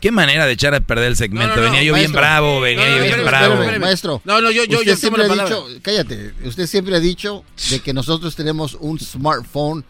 Qué 0.00 0.12
manera 0.12 0.46
de 0.46 0.52
echar 0.52 0.74
a 0.74 0.80
perder 0.80 1.08
el 1.08 1.16
segmento. 1.16 1.48
No, 1.48 1.56
no, 1.56 1.62
no, 1.62 1.70
venía 1.72 1.82
yo 1.82 1.94
bien 1.94 2.12
bravo, 2.12 2.60
venía 2.60 2.84
No, 2.84 2.90
yo 2.96 3.02
bien 3.02 3.14
espérame, 3.14 3.26
bravo. 3.28 3.54
espérame, 3.62 3.80
maestro. 3.80 4.22
No, 4.24 4.40
no, 4.40 4.50
yo- 4.52 4.64
yo- 4.64 4.78
Usted 4.78 4.92
yo 4.92 4.96
siempre 4.96 5.24
ha 5.24 5.28
dicho, 5.28 5.66
cállate. 5.82 6.32
Usted 6.44 6.66
siempre 6.66 6.94
ha 6.96 7.00
dicho 7.00 7.44
de 7.70 7.80
que 7.80 7.92
nosotros 7.92 8.36
tenemos 8.36 8.76
un 8.78 8.98
smartphone 9.00 9.84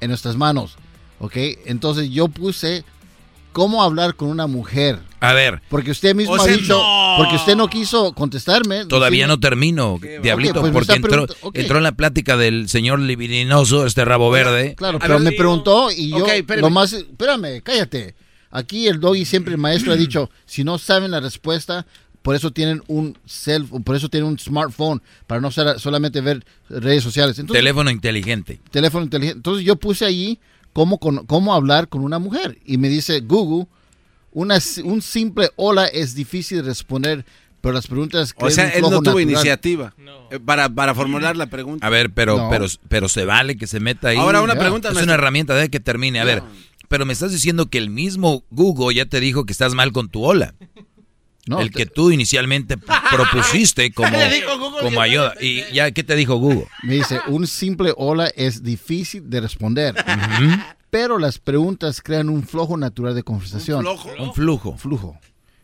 en 0.00 0.08
nuestras 0.10 0.36
manos, 0.36 0.76
¿ok? 1.18 1.36
Entonces 1.64 2.10
yo 2.10 2.28
puse 2.28 2.84
cómo 3.56 3.82
hablar 3.82 4.16
con 4.16 4.28
una 4.28 4.46
mujer. 4.46 4.98
A 5.20 5.32
ver, 5.32 5.62
Porque 5.70 5.90
usted 5.90 6.14
mismo 6.14 6.34
O 6.34 6.40
ha 6.42 6.46
dicho, 6.46 6.76
no. 6.76 7.14
porque 7.16 7.36
usted 7.36 7.56
no 7.56 7.68
quiso 7.68 8.12
contestarme. 8.12 8.84
todavía 8.84 9.24
Sí. 9.24 9.28
no 9.28 9.40
termino, 9.40 9.98
Diablito, 10.22 10.60
Ok, 10.60 10.60
pues 10.60 10.72
me 10.72 10.78
porque 10.78 10.92
entró, 10.92 11.26
entró 11.54 11.78
en 11.78 11.84
la 11.84 11.92
plática 11.92 12.36
del 12.36 12.68
señor 12.68 13.00
libidinoso, 13.00 13.86
este 13.86 14.04
rabo 14.04 14.30
verde. 14.30 14.74
Claro, 14.76 14.98
pero 14.98 15.18
me 15.20 15.32
preguntó 15.32 15.90
y 15.90 16.10
yo 16.10 16.18
Ok, 16.18 16.28
espérame. 16.34 16.60
lo 16.64 16.68
más, 16.70 16.92
espérame, 16.92 17.62
cállate. 17.62 18.14
Aquí 18.50 18.88
el 18.88 19.00
doggy 19.00 19.24
siempre 19.24 19.54
el 19.54 19.58
maestro 19.58 19.92
ha 19.94 19.96
dicho, 19.96 20.28
si 20.44 20.62
no 20.62 20.76
saben 20.76 21.10
la 21.10 21.20
respuesta, 21.20 21.86
por 22.20 22.34
eso 22.34 22.50
tienen 22.50 22.82
un 22.88 23.16
cell, 23.24 23.62
por 23.84 23.96
eso 23.96 24.10
tienen 24.10 24.28
un 24.28 24.38
smartphone 24.38 25.00
para 25.26 25.40
no 25.40 25.50
ser- 25.50 25.80
solamente 25.80 26.20
ver 26.20 26.44
redes 26.68 27.02
sociales. 27.02 27.38
Entonces, 27.38 27.58
Teléfono 27.60 27.90
inteligente. 27.90 28.60
teléfono 28.70 29.04
inteligente. 29.04 29.38
Entonces 29.38 29.64
yo 29.64 29.76
puse 29.76 30.04
allí 30.04 30.38
cómo, 30.76 30.98
con- 30.98 31.24
cómo 31.24 31.54
hablar 31.54 31.88
con 31.88 32.02
una 32.02 32.18
mujer 32.18 32.58
y 32.66 32.76
me 32.76 32.90
dice 32.90 33.20
Google, 33.20 33.66
una, 34.32 34.58
un 34.84 35.00
simple 35.00 35.48
hola 35.56 35.86
es 35.86 36.14
difícil 36.14 36.58
de 36.58 36.64
responder, 36.64 37.24
pero 37.62 37.72
las 37.72 37.86
preguntas 37.86 38.34
O 38.36 38.50
sea, 38.50 38.68
él 38.68 38.82
no 38.82 38.88
flujo 38.88 39.02
tuvo 39.02 39.12
natural. 39.14 39.22
iniciativa 39.22 39.94
eh, 40.30 40.38
para, 40.38 40.68
para 40.68 40.94
formular 40.94 41.34
la 41.34 41.46
pregunta. 41.46 41.86
A 41.86 41.88
ver, 41.88 42.10
pero, 42.10 42.36
No. 42.36 42.50
pero, 42.50 42.66
pero 42.90 43.08
se 43.08 43.24
vale 43.24 43.56
que 43.56 43.66
se 43.66 43.80
meta 43.80 44.08
ahí. 44.08 44.18
Ahora, 44.18 44.42
una 44.42 44.56
pregunta, 44.58 44.90
Es 44.90 45.02
una 45.02 45.14
herramienta 45.14 45.54
de 45.54 45.70
que 45.70 45.80
termine. 45.80 46.20
A 46.20 46.24
ver, 46.24 46.42
pero 46.88 47.06
me 47.06 47.14
estás 47.14 47.32
diciendo 47.32 47.70
que 47.70 47.78
el 47.78 47.88
mismo 47.88 48.44
Google 48.50 48.94
ya 48.94 49.06
te 49.06 49.18
dijo 49.18 49.46
que 49.46 49.52
estás 49.52 49.72
mal 49.72 49.92
con 49.92 50.10
tu 50.10 50.24
hola. 50.24 50.54
No, 51.46 51.60
el 51.60 51.70
que 51.70 51.86
tú 51.86 52.10
inicialmente 52.10 52.76
propusiste 53.10 53.92
como, 53.92 54.18
como 54.82 55.00
ayuda. 55.00 55.34
¿Y 55.40 55.62
ya 55.72 55.90
qué 55.92 56.02
te 56.02 56.16
dijo 56.16 56.36
Google? 56.36 56.66
Me 56.82 56.94
dice, 56.94 57.20
un 57.28 57.46
simple 57.46 57.92
hola 57.96 58.26
es 58.34 58.62
difícil 58.62 59.30
de 59.30 59.40
responder, 59.40 59.94
pero 60.90 61.18
las 61.18 61.38
preguntas 61.38 62.00
crean 62.02 62.28
un 62.28 62.42
flujo 62.46 62.76
natural 62.76 63.14
de 63.14 63.22
conversación. 63.22 63.86
Un 64.18 64.34
flujo. 64.34 64.76
Flujo. 64.76 65.18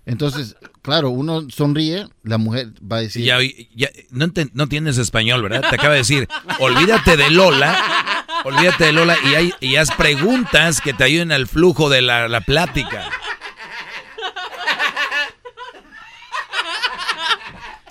Entonces, 0.04 0.56
claro, 0.82 1.10
uno 1.10 1.48
sonríe, 1.48 2.06
la 2.24 2.36
mujer 2.36 2.70
va 2.80 2.96
a 2.96 3.00
decir... 3.02 3.24
Ya, 3.24 3.38
ya- 3.74 3.90
no, 4.10 4.26
enten- 4.26 4.50
no 4.52 4.68
tienes 4.68 4.98
español, 4.98 5.42
¿verdad? 5.42 5.60
Te 5.68 5.76
acaba 5.76 5.92
de 5.94 5.98
decir, 6.00 6.28
olvídate 6.58 7.16
de 7.16 7.30
Lola, 7.30 8.24
olvídate 8.44 8.86
de 8.86 8.92
Lola 8.92 9.16
y, 9.30 9.34
hay, 9.36 9.52
y 9.60 9.76
haz 9.76 9.92
preguntas 9.92 10.80
que 10.80 10.92
te 10.92 11.04
ayuden 11.04 11.30
al 11.30 11.46
flujo 11.46 11.88
de 11.88 12.02
la, 12.02 12.26
la 12.26 12.40
plática. 12.40 13.08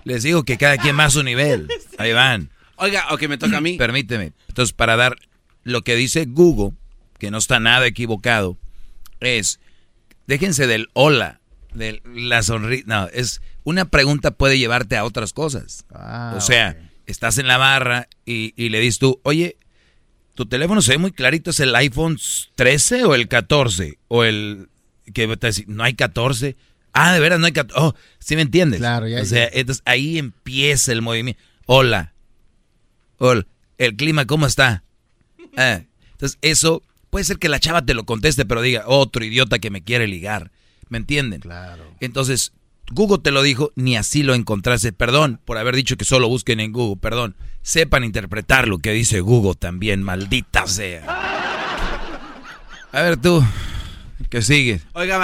Les 0.03 0.23
digo 0.23 0.43
que 0.43 0.57
cada 0.57 0.77
quien 0.77 0.95
más 0.95 1.13
su 1.13 1.23
nivel. 1.23 1.67
Ahí 1.97 2.13
van. 2.13 2.49
Oiga, 2.77 3.05
ok, 3.11 3.23
me 3.27 3.37
toca 3.37 3.57
a 3.57 3.61
mí. 3.61 3.77
Permíteme. 3.77 4.33
Entonces, 4.47 4.73
para 4.73 4.95
dar 4.95 5.15
lo 5.63 5.83
que 5.83 5.95
dice 5.95 6.25
Google, 6.25 6.75
que 7.19 7.31
no 7.31 7.37
está 7.37 7.59
nada 7.59 7.85
equivocado, 7.85 8.57
es, 9.19 9.59
déjense 10.27 10.67
del 10.67 10.89
hola, 10.93 11.39
de 11.73 12.01
la 12.05 12.41
sonrisa. 12.41 12.83
No, 12.87 13.07
es, 13.07 13.41
una 13.63 13.85
pregunta 13.85 14.31
puede 14.31 14.57
llevarte 14.57 14.97
a 14.97 15.03
otras 15.03 15.33
cosas. 15.33 15.85
Ah, 15.93 16.33
o 16.35 16.41
sea, 16.41 16.77
estás 17.05 17.37
en 17.37 17.47
la 17.47 17.57
barra 17.57 18.07
y, 18.25 18.53
y 18.55 18.69
le 18.69 18.79
dices 18.79 18.99
tú, 18.99 19.19
oye, 19.23 19.57
tu 20.33 20.47
teléfono 20.47 20.81
se 20.81 20.93
ve 20.93 20.97
muy 20.97 21.11
clarito, 21.11 21.51
¿es 21.51 21.59
el 21.59 21.75
iPhone 21.75 22.17
13 22.55 23.03
o 23.05 23.13
el 23.13 23.27
14? 23.27 23.99
O 24.07 24.23
el 24.23 24.69
que 25.13 25.37
te 25.37 25.47
dice, 25.47 25.65
no 25.67 25.83
hay 25.83 25.93
14. 25.93 26.55
Ah, 26.93 27.13
de 27.13 27.19
veras, 27.19 27.39
no 27.39 27.45
hay 27.45 27.53
14. 27.53 27.79
Oh, 27.79 27.95
¿sí 28.19 28.35
me 28.35 28.41
entiendes? 28.41 28.79
Claro, 28.79 29.07
ya, 29.07 29.21
O 29.21 29.25
sea, 29.25 29.49
ya. 29.51 29.59
entonces 29.59 29.81
ahí 29.85 30.17
empieza 30.17 30.91
el 30.91 31.01
movimiento. 31.01 31.41
Hola. 31.65 32.13
Hola. 33.17 33.45
El 33.77 33.95
clima, 33.95 34.25
¿cómo 34.25 34.45
está? 34.45 34.83
Ah, 35.57 35.81
entonces, 36.11 36.37
eso 36.41 36.83
puede 37.09 37.25
ser 37.25 37.37
que 37.39 37.49
la 37.49 37.59
chava 37.59 37.81
te 37.85 37.93
lo 37.93 38.05
conteste, 38.05 38.45
pero 38.45 38.61
diga, 38.61 38.83
otro 38.85 39.23
idiota 39.23 39.59
que 39.59 39.69
me 39.71 39.83
quiere 39.83 40.07
ligar. 40.07 40.51
¿Me 40.89 40.97
entienden? 40.97 41.39
Claro. 41.41 41.83
Entonces, 41.99 42.51
Google 42.91 43.19
te 43.23 43.31
lo 43.31 43.41
dijo, 43.41 43.71
ni 43.75 43.95
así 43.95 44.23
lo 44.23 44.33
encontraste. 44.35 44.91
Perdón 44.91 45.39
por 45.45 45.57
haber 45.57 45.75
dicho 45.75 45.95
que 45.97 46.05
solo 46.05 46.27
busquen 46.27 46.59
en 46.59 46.73
Google, 46.73 46.99
perdón. 47.01 47.35
Sepan 47.61 48.03
interpretar 48.03 48.67
lo 48.67 48.79
que 48.79 48.91
dice 48.91 49.21
Google 49.21 49.55
también, 49.55 50.03
maldita 50.03 50.67
sea. 50.67 51.03
A 52.91 53.01
ver 53.01 53.17
tú, 53.17 53.43
¿qué 54.29 54.41
sigue? 54.41 54.81
Oiga, 54.93 55.17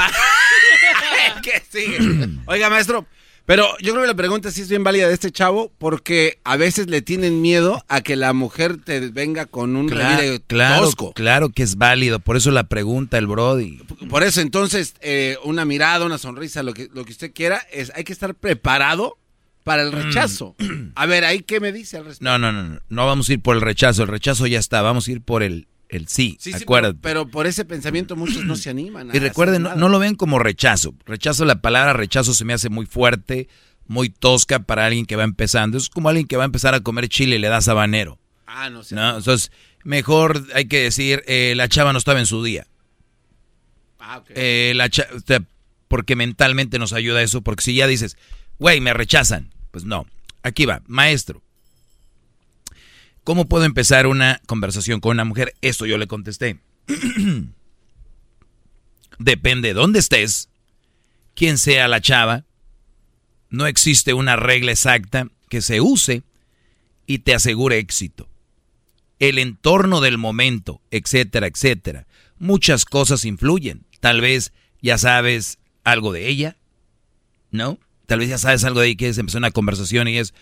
¿Qué 1.43 1.61
sigue? 1.69 2.29
Oiga, 2.45 2.69
maestro, 2.69 3.05
pero 3.45 3.65
yo 3.79 3.91
creo 3.93 4.01
que 4.03 4.07
la 4.09 4.15
pregunta 4.15 4.51
sí 4.51 4.61
es 4.61 4.69
bien 4.69 4.83
válida 4.83 5.07
de 5.07 5.13
este 5.13 5.31
chavo 5.31 5.71
porque 5.77 6.39
a 6.43 6.57
veces 6.57 6.87
le 6.87 7.01
tienen 7.01 7.41
miedo 7.41 7.81
a 7.87 8.01
que 8.01 8.15
la 8.17 8.33
mujer 8.33 8.77
te 8.83 8.99
venga 9.09 9.45
con 9.45 9.75
un 9.77 9.87
Claro, 9.87 10.39
claro, 10.47 10.83
tosco. 10.83 11.13
claro 11.13 11.49
que 11.49 11.63
es 11.63 11.77
válido, 11.77 12.19
por 12.19 12.35
eso 12.35 12.51
la 12.51 12.65
pregunta 12.65 13.17
el 13.17 13.27
Brody. 13.27 13.77
Por 14.09 14.23
eso, 14.23 14.41
entonces, 14.41 14.95
eh, 15.01 15.37
una 15.45 15.63
mirada, 15.63 16.05
una 16.05 16.17
sonrisa, 16.17 16.61
lo 16.63 16.73
que, 16.73 16.89
lo 16.93 17.05
que 17.05 17.11
usted 17.13 17.31
quiera, 17.33 17.61
es 17.71 17.91
hay 17.95 18.03
que 18.03 18.11
estar 18.13 18.35
preparado 18.35 19.17
para 19.63 19.83
el 19.83 19.91
rechazo. 19.93 20.55
A 20.95 21.05
ver, 21.05 21.23
ahí 21.25 21.41
qué 21.41 21.59
me 21.61 21.71
dice 21.71 21.97
al 21.97 22.05
respecto. 22.05 22.23
No, 22.29 22.37
no, 22.37 22.51
no, 22.51 22.63
no, 22.63 22.79
no 22.89 23.05
vamos 23.05 23.29
a 23.29 23.33
ir 23.33 23.41
por 23.41 23.55
el 23.55 23.61
rechazo, 23.61 24.03
el 24.03 24.09
rechazo 24.09 24.45
ya 24.47 24.59
está, 24.59 24.81
vamos 24.81 25.07
a 25.07 25.11
ir 25.11 25.21
por 25.21 25.41
el, 25.43 25.67
el 25.89 26.07
sí, 26.07 26.37
Sí, 26.39 26.51
pero, 26.67 26.93
pero 27.01 27.27
por 27.27 27.47
ese 27.47 27.63
pensamiento 27.65 28.15
muchos 28.15 28.43
no 28.45 28.55
se 28.55 28.69
animan. 28.69 29.09
a 29.11 29.15
Y 29.15 29.19
recuerden, 29.19 29.63
no, 29.63 29.89
lo 29.89 29.99
ven 29.99 30.15
como 30.15 30.39
rechazo. 30.39 30.93
Rechazo, 31.05 31.45
la 31.45 31.61
palabra 31.61 31.93
rechazo 31.93 32.33
se 32.33 32.43
me 32.45 32.53
hace 32.53 32.69
muy 32.69 32.85
fuerte, 32.85 33.47
muy 33.87 34.09
tosca 34.09 34.59
para 34.59 34.85
alguien 34.85 35.05
que 35.05 35.15
va 35.15 35.23
empezando. 35.23 35.77
Es 35.77 35.89
como 35.89 36.09
alguien 36.09 36.27
que 36.27 36.35
va 36.37 36.43
a 36.43 36.45
empezar 36.45 36.73
a 36.75 36.81
comer 36.81 37.07
chile 37.07 37.37
y 37.37 37.39
le 37.39 37.47
da 37.47 37.61
sabanero. 37.61 38.19
Ah, 38.45 38.69
no 38.69 38.83
sé. 38.83 38.95
¿no? 38.95 39.17
Entonces, 39.17 39.51
mejor 39.83 40.45
hay 40.53 40.65
que 40.67 40.81
decir, 40.83 41.23
eh, 41.27 41.53
la 41.55 41.69
chava 41.69 41.93
no 41.93 41.99
estaba 41.99 42.19
en 42.19 42.25
su 42.25 42.43
día. 42.43 42.67
Ah, 43.99 44.17
ok. 44.19 44.31
Eh, 44.35 44.73
la 44.75 44.89
cha- 44.89 45.07
o 45.15 45.19
sea, 45.19 45.41
porque 45.87 46.15
mentalmente 46.15 46.79
nos 46.79 46.93
ayuda 46.93 47.21
eso, 47.21 47.41
porque 47.41 47.63
si 47.63 47.75
ya 47.75 47.87
dices, 47.87 48.17
güey, 48.59 48.81
me 48.81 48.93
rechazan, 48.93 49.53
pues 49.71 49.85
no. 49.85 50.05
Aquí 50.43 50.65
va, 50.65 50.81
maestro. 50.87 51.41
¿Cómo 53.27 53.49
puedo 53.49 53.65
empezar 53.65 54.07
una 54.07 54.41
conversación 54.45 55.01
con 55.01 55.11
una 55.11 55.25
mujer? 55.25 55.53
Esto 55.59 55.85
yo 55.85 55.97
le 55.97 56.07
contesté. 56.07 56.61
Depende 59.19 59.67
de 59.67 59.73
dónde 59.73 59.99
estés, 59.99 60.47
quién 61.35 61.57
sea 61.57 61.89
la 61.89 61.99
chava. 61.99 62.45
No 63.49 63.67
existe 63.67 64.13
una 64.13 64.37
regla 64.37 64.71
exacta 64.71 65.27
que 65.49 65.61
se 65.61 65.81
use 65.81 66.23
y 67.05 67.19
te 67.19 67.35
asegure 67.35 67.79
éxito. 67.79 68.29
El 69.19 69.39
entorno 69.39 69.99
del 69.99 70.17
momento, 70.17 70.79
etcétera, 70.89 71.47
etcétera. 71.47 72.07
Muchas 72.39 72.85
cosas 72.85 73.25
influyen. 73.25 73.85
Tal 73.99 74.21
vez 74.21 74.53
ya 74.81 74.97
sabes 74.97 75.59
algo 75.83 76.13
de 76.13 76.29
ella, 76.29 76.55
¿no? 77.51 77.77
Tal 78.05 78.19
vez 78.19 78.29
ya 78.29 78.37
sabes 78.37 78.63
algo 78.63 78.79
de 78.79 78.87
ella, 78.87 78.97
que 78.97 79.09
es 79.09 79.17
empezar 79.17 79.39
una 79.39 79.51
conversación 79.51 80.07
y 80.07 80.17
es, 80.17 80.33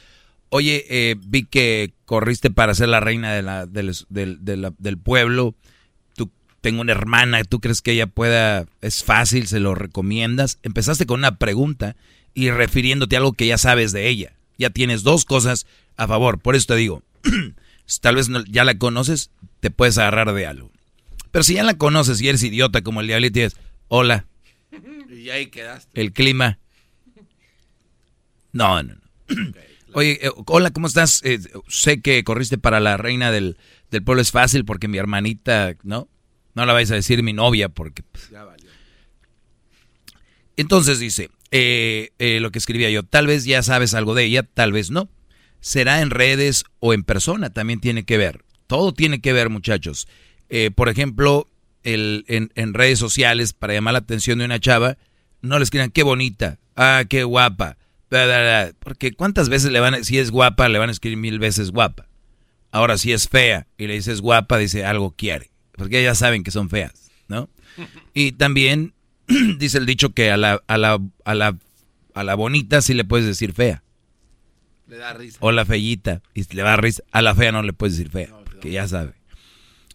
oye, 0.49 0.85
eh, 0.89 1.15
vi 1.19 1.43
que 1.45 1.93
corriste 2.05 2.51
para 2.51 2.73
ser 2.75 2.89
la 2.89 2.99
reina 2.99 3.33
de 3.33 3.41
la- 3.41 3.65
del, 3.65 3.95
del- 4.09 4.97
pueblo, 4.97 5.55
tú 6.15 6.29
tengo 6.61 6.81
una 6.81 6.91
hermana, 6.93 7.43
¿tú 7.43 7.59
crees 7.59 7.81
que 7.81 7.91
ella 7.91 8.07
pueda, 8.07 8.65
es 8.81 9.03
fácil, 9.03 9.47
se 9.47 9.59
lo 9.59 9.75
recomiendas? 9.75 10.59
Empezaste 10.63 11.05
con 11.05 11.19
una 11.21 11.37
pregunta 11.37 11.95
y 12.33 12.49
refiriéndote 12.51 13.15
a 13.15 13.19
algo 13.19 13.33
que 13.33 13.47
ya 13.47 13.57
sabes 13.57 13.91
de 13.91 14.07
ella. 14.07 14.33
Ya 14.57 14.69
tienes 14.69 15.03
dos 15.03 15.25
cosas 15.25 15.65
a 15.97 16.07
favor. 16.07 16.39
Por 16.39 16.55
eso 16.55 16.67
te 16.67 16.75
digo, 16.75 17.03
tal 18.01 18.15
vez 18.15 18.29
ya 18.49 18.63
la 18.63 18.77
conoces, 18.77 19.31
te 19.59 19.71
puedes 19.71 19.97
agarrar 19.97 20.33
de 20.33 20.45
algo. 20.45 20.71
Pero 21.31 21.43
si 21.43 21.55
ya 21.55 21.63
la 21.63 21.73
conoces 21.77 22.21
y 22.21 22.29
eres 22.29 22.43
idiota 22.43 22.81
como 22.81 23.01
el 23.01 23.07
diablito 23.07 23.39
y 23.39 23.43
dices, 23.43 23.59
hola. 23.89 24.25
Y 25.09 25.29
ahí 25.29 25.47
quedaste. 25.47 25.99
El 25.99 26.13
clima. 26.13 26.59
No, 28.53 28.81
no, 28.83 28.93
no. 28.93 29.01
Oye, 29.97 30.19
eh, 30.27 30.29
hola, 30.47 30.71
¿cómo 30.71 30.87
estás? 30.87 31.21
Eh, 31.23 31.39
sé 31.69 32.01
que 32.01 32.21
corriste 32.25 32.57
para 32.57 32.81
la 32.81 32.97
reina 32.97 33.31
del, 33.31 33.57
del, 33.91 34.03
pueblo. 34.03 34.21
Es 34.21 34.29
fácil 34.29 34.65
porque 34.65 34.89
mi 34.89 34.97
hermanita, 34.97 35.77
¿no? 35.83 36.09
No 36.53 36.65
la 36.65 36.73
vais 36.73 36.91
a 36.91 36.95
decir 36.95 37.23
mi 37.23 37.31
novia 37.31 37.69
porque... 37.69 38.03
Pues, 38.03 38.29
ya 38.29 38.43
valió. 38.43 38.69
Entonces 40.57 40.99
dice, 40.99 41.29
eh, 41.49 42.09
lo 42.41 42.51
que 42.51 42.59
escribía 42.59 42.89
yo, 42.89 43.03
tal 43.03 43.27
vez 43.27 43.45
ya 43.45 43.63
sabes 43.63 43.93
algo 43.93 44.15
de 44.15 44.25
ella, 44.25 44.43
tal 44.43 44.73
vez 44.73 44.91
no. 44.91 45.07
Será 45.61 46.01
en 46.01 46.09
redes 46.09 46.65
o 46.81 46.93
en 46.93 47.05
persona, 47.05 47.51
también 47.51 47.79
tiene 47.79 48.03
que 48.03 48.17
ver. 48.17 48.43
Todo 48.67 48.93
tiene 48.93 49.21
que 49.21 49.31
ver, 49.31 49.49
muchachos. 49.49 50.09
por 50.75 50.89
ejemplo, 50.89 51.49
el, 51.83 52.25
en, 52.27 52.51
en, 52.55 52.73
redes 52.73 52.99
sociales, 52.99 53.53
para 53.53 53.73
llamar 53.73 53.93
la 53.93 53.99
atención 53.99 54.39
de 54.39 54.45
una 54.45 54.59
chava, 54.59 54.97
no 55.41 55.57
le 55.57 55.63
escriban 55.63 55.89
qué 55.89 56.03
bonita, 56.03 56.59
ah, 56.75 57.05
qué 57.07 57.23
guapa 57.23 57.77
porque 58.79 59.13
cuántas 59.13 59.49
veces 59.49 59.71
le 59.71 59.79
van 59.79 59.95
a, 59.95 60.03
si 60.03 60.19
es 60.19 60.31
guapa, 60.31 60.69
le 60.69 60.79
van 60.79 60.89
a 60.89 60.91
escribir 60.91 61.17
mil 61.17 61.39
veces 61.39 61.71
guapa. 61.71 62.07
Ahora, 62.71 62.97
si 62.97 63.13
es 63.13 63.27
fea 63.27 63.67
y 63.77 63.87
le 63.87 63.93
dices 63.93 64.21
guapa, 64.21 64.57
dice 64.57 64.85
algo 64.85 65.11
quiere. 65.15 65.51
Porque 65.73 66.03
ya 66.03 66.15
saben 66.15 66.43
que 66.43 66.51
son 66.51 66.69
feas, 66.69 67.11
¿no? 67.27 67.49
Y 68.13 68.33
también 68.33 68.93
dice 69.57 69.77
el 69.77 69.85
dicho 69.85 70.13
que 70.13 70.31
a 70.31 70.37
la, 70.37 70.61
a 70.67 70.77
la, 70.77 70.99
a 71.25 71.35
la, 71.35 71.57
a 72.13 72.23
la 72.23 72.35
bonita 72.35 72.81
sí 72.81 72.93
le 72.93 73.03
puedes 73.03 73.25
decir 73.25 73.53
fea. 73.53 73.83
Le 74.87 74.97
da 74.97 75.13
risa. 75.13 75.37
O 75.41 75.51
la 75.51 75.65
feyita. 75.65 76.21
Y 76.33 76.43
le 76.53 76.61
da 76.61 76.77
risa. 76.77 77.03
A 77.11 77.21
la 77.21 77.35
fea 77.35 77.51
no 77.51 77.63
le 77.63 77.73
puedes 77.73 77.97
decir 77.97 78.11
fea. 78.11 78.29
que 78.61 78.71
ya 78.71 78.87
sabe. 78.87 79.13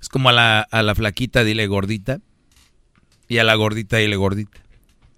Es 0.01 0.09
como 0.09 0.29
a 0.29 0.33
la, 0.33 0.61
a 0.61 0.83
la 0.83 0.95
flaquita 0.95 1.45
dile 1.45 1.67
gordita. 1.67 2.21
Y 3.29 3.39
a 3.39 3.45
la 3.45 3.55
gordita 3.55 3.99
dile 3.99 4.17
gordita. 4.17 4.59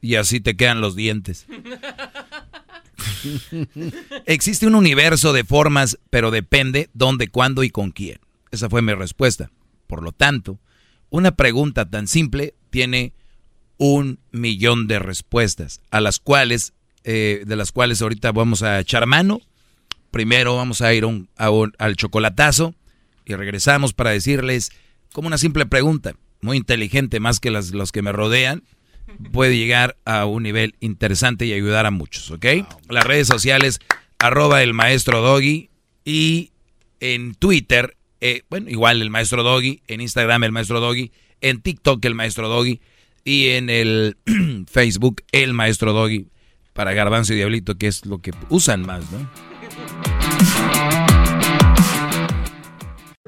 Y 0.01 0.17
así 0.17 0.41
te 0.41 0.57
quedan 0.57 0.81
los 0.81 0.95
dientes. 0.95 1.47
Existe 4.27 4.67
un 4.67 4.75
universo 4.75 5.33
de 5.33 5.45
formas, 5.45 5.99
pero 6.11 6.31
depende 6.31 6.91
dónde, 6.95 7.29
cuándo 7.29 7.63
y 7.65 7.71
con 7.71 7.91
quién. 7.91 8.19
Esa 8.51 8.69
fue 8.69 8.83
mi 8.83 8.95
respuesta. 8.95 9.51
Por 9.87 10.03
lo 10.03 10.13
tanto, 10.13 10.59
una 11.11 11.33
pregunta 11.33 11.89
tan 11.89 12.07
simple 12.09 12.55
tiene 12.71 13.15
un 13.79 14.21
millón 14.31 14.87
de 14.87 14.99
respuestas, 14.99 15.81
a 15.91 16.01
las 16.01 16.19
cuales, 16.19 16.73
eh, 17.05 17.43
de 17.47 17.57
las 17.57 17.73
cuales 17.73 18.01
ahorita 18.01 18.33
vamos 18.33 18.63
a 18.63 18.79
echar 18.81 19.07
mano. 19.07 19.41
Primero 20.11 20.57
vamos 20.57 20.83
a 20.83 20.93
ir 20.95 21.05
al 21.37 21.97
chocolatazo 21.97 22.75
y 23.25 23.35
regresamos 23.35 23.93
para 23.93 24.11
decirles 24.11 24.71
como 25.13 25.27
una 25.29 25.39
simple 25.39 25.67
pregunta, 25.67 26.15
muy 26.41 26.57
inteligente 26.57 27.21
más 27.21 27.41
que 27.41 27.51
las, 27.51 27.71
los 27.71 27.93
que 27.93 28.03
me 28.03 28.13
rodean 28.13 28.63
puede 29.33 29.57
llegar 29.57 29.97
a 30.05 30.27
un 30.27 30.43
nivel 30.43 30.75
interesante 30.81 31.47
y 31.47 31.53
ayudar 31.53 31.87
a 31.87 31.91
muchos, 31.91 32.31
¿ok? 32.31 32.47
Las 32.89 33.05
redes 33.05 33.27
sociales, 33.27 33.81
arroba 34.19 34.63
el 34.63 34.75
maestro 34.75 35.21
Doggy 35.21 35.71
y 36.05 36.51
en 37.01 37.35
Twitter, 37.35 37.97
eh, 38.21 38.43
bueno, 38.51 38.71
igual 38.71 39.03
el 39.03 39.11
maestro 39.11 39.43
Doggy, 39.43 39.83
en 39.89 40.01
Instagram 40.01 40.45
el 40.45 40.53
maestro 40.53 40.81
Doggy, 40.81 41.11
en 41.41 41.61
TikTok 41.61 42.05
el 42.05 42.15
maestro 42.15 42.49
Doggy 42.49 42.81
y 43.25 43.49
en 43.49 43.71
el 43.71 44.17
Facebook 44.71 45.23
el 45.33 45.53
maestro 45.53 45.93
Doggy 45.93 46.27
para 46.73 46.93
Garbanzo 46.93 47.33
y 47.33 47.37
Diablito, 47.37 47.77
que 47.77 47.87
es 47.89 48.07
lo 48.07 48.19
que 48.19 48.33
usan 48.49 48.87
más, 48.87 49.11
¿no? 49.11 49.29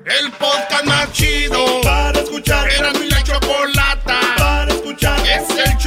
El 0.06 0.30
podcast 0.32 0.84
más 0.84 1.12
chido 1.12 1.80
para 1.82 2.20
escuchar. 2.20 2.68
Era 2.70 2.92
mi 2.92 3.13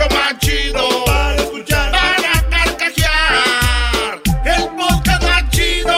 show 0.08 0.18
más 0.18 0.38
chido. 0.40 1.06
Para 1.06 1.36
escuchar. 1.36 1.92
Para 1.92 2.50
carcajear. 2.50 4.22
El 4.46 4.76
podcast 4.76 5.24
más 5.24 5.50
chido. 5.50 5.98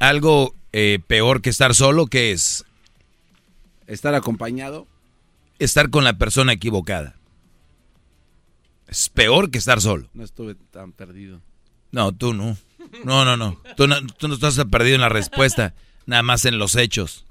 Algo 0.00 0.54
eh, 0.72 0.98
peor 1.06 1.42
que 1.42 1.50
estar 1.50 1.74
solo, 1.74 2.06
¿qué 2.06 2.32
es? 2.32 2.64
Estar 3.86 4.14
acompañado. 4.14 4.86
Estar 5.58 5.90
con 5.90 6.04
la 6.04 6.18
persona 6.18 6.52
equivocada. 6.52 7.16
Es 8.86 9.08
peor 9.08 9.50
que 9.50 9.58
estar 9.58 9.80
solo. 9.80 10.08
No 10.12 10.22
estuve 10.22 10.54
tan 10.54 10.92
perdido. 10.92 11.40
No, 11.92 12.12
tú 12.12 12.34
no. 12.34 12.56
No, 13.04 13.24
no, 13.24 13.36
no. 13.36 13.60
Tú 13.76 13.86
no, 13.86 14.04
tú 14.06 14.28
no 14.28 14.34
estás 14.34 14.62
perdido 14.70 14.96
en 14.96 15.00
la 15.00 15.08
respuesta, 15.08 15.74
nada 16.06 16.22
más 16.22 16.44
en 16.44 16.58
los 16.58 16.76
hechos. 16.76 17.24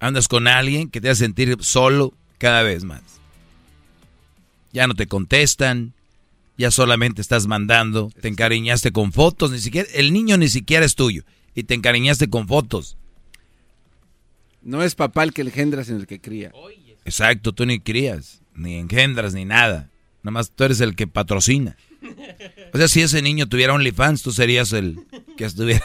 Andas 0.00 0.28
con 0.28 0.48
alguien 0.48 0.90
que 0.90 1.00
te 1.00 1.10
hace 1.10 1.24
sentir 1.24 1.56
solo 1.60 2.14
cada 2.38 2.62
vez 2.62 2.84
más. 2.84 3.02
Ya 4.72 4.86
no 4.86 4.94
te 4.94 5.06
contestan, 5.06 5.94
ya 6.56 6.70
solamente 6.70 7.20
estás 7.20 7.46
mandando, 7.46 8.10
te 8.20 8.28
encariñaste 8.28 8.92
con 8.92 9.12
fotos, 9.12 9.50
ni 9.50 9.58
siquiera, 9.58 9.88
el 9.94 10.12
niño 10.12 10.36
ni 10.36 10.48
siquiera 10.48 10.84
es 10.84 10.94
tuyo, 10.94 11.24
y 11.54 11.64
te 11.64 11.74
encariñaste 11.74 12.28
con 12.28 12.48
fotos. 12.48 12.96
No 14.62 14.82
es 14.82 14.94
papá 14.94 15.24
el 15.24 15.32
que 15.32 15.42
engendras 15.42 15.88
en 15.88 15.96
el 15.96 16.06
que 16.06 16.20
cría. 16.20 16.52
Exacto, 17.04 17.52
tú 17.52 17.66
ni 17.66 17.80
crías, 17.80 18.42
ni 18.54 18.76
engendras, 18.76 19.34
ni 19.34 19.44
nada. 19.44 19.90
Nada 20.22 20.32
más 20.32 20.50
tú 20.52 20.64
eres 20.64 20.80
el 20.80 20.94
que 20.94 21.06
patrocina. 21.06 21.76
O 22.72 22.78
sea, 22.78 22.88
si 22.88 23.02
ese 23.02 23.22
niño 23.22 23.48
tuviera 23.48 23.74
OnlyFans, 23.74 24.22
tú 24.22 24.32
serías 24.32 24.72
el 24.72 24.98
que 25.36 25.44
estuviera 25.44 25.84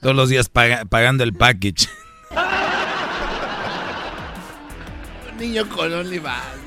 todos 0.00 0.16
los 0.16 0.28
días 0.28 0.48
pagando 0.48 1.24
el 1.24 1.32
package. 1.34 1.88
Un 5.32 5.38
niño 5.38 5.68
con 5.68 5.92
OnlyFans, 5.92 6.64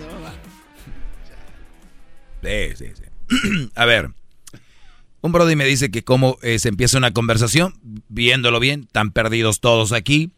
Sí, 2.44 2.76
sí, 2.76 2.86
sí. 2.96 3.70
A 3.76 3.86
ver, 3.86 4.12
un 5.22 5.32
brody 5.32 5.56
me 5.56 5.66
dice 5.66 5.92
que 5.92 6.04
cómo 6.04 6.38
eh, 6.42 6.60
se 6.60 6.70
empieza 6.70 6.98
una 6.98 7.12
conversación, 7.12 7.74
viéndolo 8.08 8.60
bien, 8.60 8.88
tan 8.92 9.12
perdidos 9.12 9.60
todos 9.60 9.92
aquí. 9.92 10.32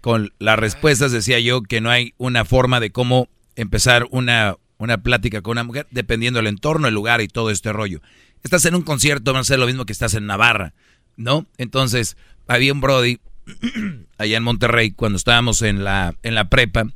Con 0.00 0.32
las 0.38 0.58
respuestas 0.58 1.10
decía 1.10 1.40
yo 1.40 1.62
que 1.62 1.80
no 1.80 1.90
hay 1.90 2.14
una 2.18 2.44
forma 2.44 2.78
de 2.78 2.92
cómo 2.92 3.28
empezar 3.56 4.06
una, 4.10 4.56
una 4.78 5.02
plática 5.02 5.42
con 5.42 5.52
una 5.52 5.64
mujer, 5.64 5.86
dependiendo 5.90 6.38
del 6.38 6.48
entorno, 6.48 6.88
el 6.88 6.94
lugar 6.94 7.20
y 7.20 7.28
todo 7.28 7.50
este 7.50 7.72
rollo. 7.72 8.00
Estás 8.42 8.64
en 8.64 8.74
un 8.74 8.82
concierto, 8.82 9.32
va 9.32 9.40
a 9.40 9.44
ser 9.44 9.58
lo 9.58 9.66
mismo 9.66 9.86
que 9.86 9.92
estás 9.92 10.14
en 10.14 10.26
Navarra, 10.26 10.74
¿no? 11.16 11.46
Entonces, 11.58 12.16
había 12.46 12.72
un 12.72 12.80
Brody 12.80 13.18
allá 14.18 14.36
en 14.36 14.42
Monterrey, 14.42 14.90
cuando 14.90 15.16
estábamos 15.16 15.62
en 15.62 15.84
la, 15.84 16.14
en 16.22 16.34
la 16.34 16.48
prepa, 16.48 16.86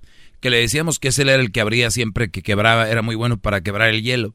que 0.41 0.51
le 0.51 0.59
decíamos 0.59 0.99
que 0.99 1.09
ese 1.09 1.23
era 1.23 1.35
el 1.35 1.53
que 1.53 1.61
abría 1.61 1.91
siempre, 1.91 2.31
que 2.31 2.43
quebraba, 2.43 2.89
era 2.89 3.03
muy 3.03 3.15
bueno 3.15 3.39
para 3.39 3.61
quebrar 3.63 3.89
el 3.89 4.03
hielo. 4.03 4.35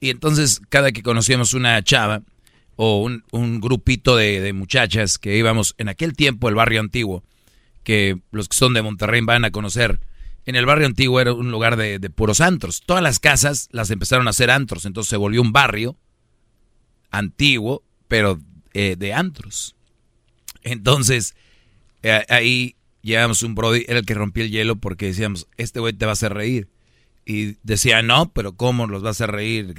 Y 0.00 0.10
entonces, 0.10 0.60
cada 0.68 0.92
que 0.92 1.02
conocíamos 1.02 1.54
una 1.54 1.82
chava 1.82 2.22
o 2.76 3.02
un, 3.30 3.60
grupito 3.60 4.16
de, 4.16 4.40
de 4.40 4.52
muchachas 4.52 5.18
que 5.18 5.36
íbamos 5.36 5.74
en 5.78 5.88
aquel 5.88 6.14
tiempo, 6.14 6.48
el 6.48 6.54
barrio 6.54 6.80
antiguo, 6.80 7.24
que 7.84 8.18
los 8.32 8.48
que 8.48 8.56
son 8.56 8.74
de 8.74 8.82
Monterrey 8.82 9.20
van 9.22 9.44
a 9.44 9.50
conocer, 9.50 10.00
en 10.46 10.54
el 10.54 10.64
barrio 10.64 10.86
antiguo 10.86 11.20
era 11.20 11.32
un 11.32 11.50
lugar 11.50 11.76
de, 11.76 11.98
puros 12.10 12.40
antros. 12.40 12.82
Todas 12.86 13.02
las 13.02 13.18
casas 13.18 13.68
las 13.72 13.90
empezaron 13.90 14.28
a 14.28 14.30
hacer 14.30 14.50
antros, 14.50 14.86
entonces 14.86 15.10
se 15.10 15.16
volvió 15.16 15.42
un 15.42 15.52
barrio 15.52 15.96
antiguo, 17.10 17.82
pero 18.06 18.40
eh, 18.72 18.94
de 18.96 19.12
antros. 19.12 19.74
Entonces, 20.62 21.34
eh, 22.02 22.24
ahí 22.28 22.76
llevamos 23.02 23.42
un 23.42 23.56
Brody, 23.56 23.84
era 23.88 23.98
el 23.98 24.06
que 24.06 24.14
rompió 24.14 24.44
el 24.44 24.50
hielo 24.50 24.76
porque 24.76 25.06
decíamos, 25.06 25.48
este 25.56 25.80
güey 25.80 25.92
te 25.92 26.06
va 26.06 26.12
a 26.12 26.14
hacer 26.14 26.32
reír. 26.32 26.68
Y 27.24 27.56
decía, 27.64 28.02
no, 28.02 28.32
pero 28.32 28.52
¿cómo 28.52 28.86
los 28.86 29.02
va 29.02 29.08
a 29.08 29.10
hacer 29.10 29.32
reír? 29.32 29.74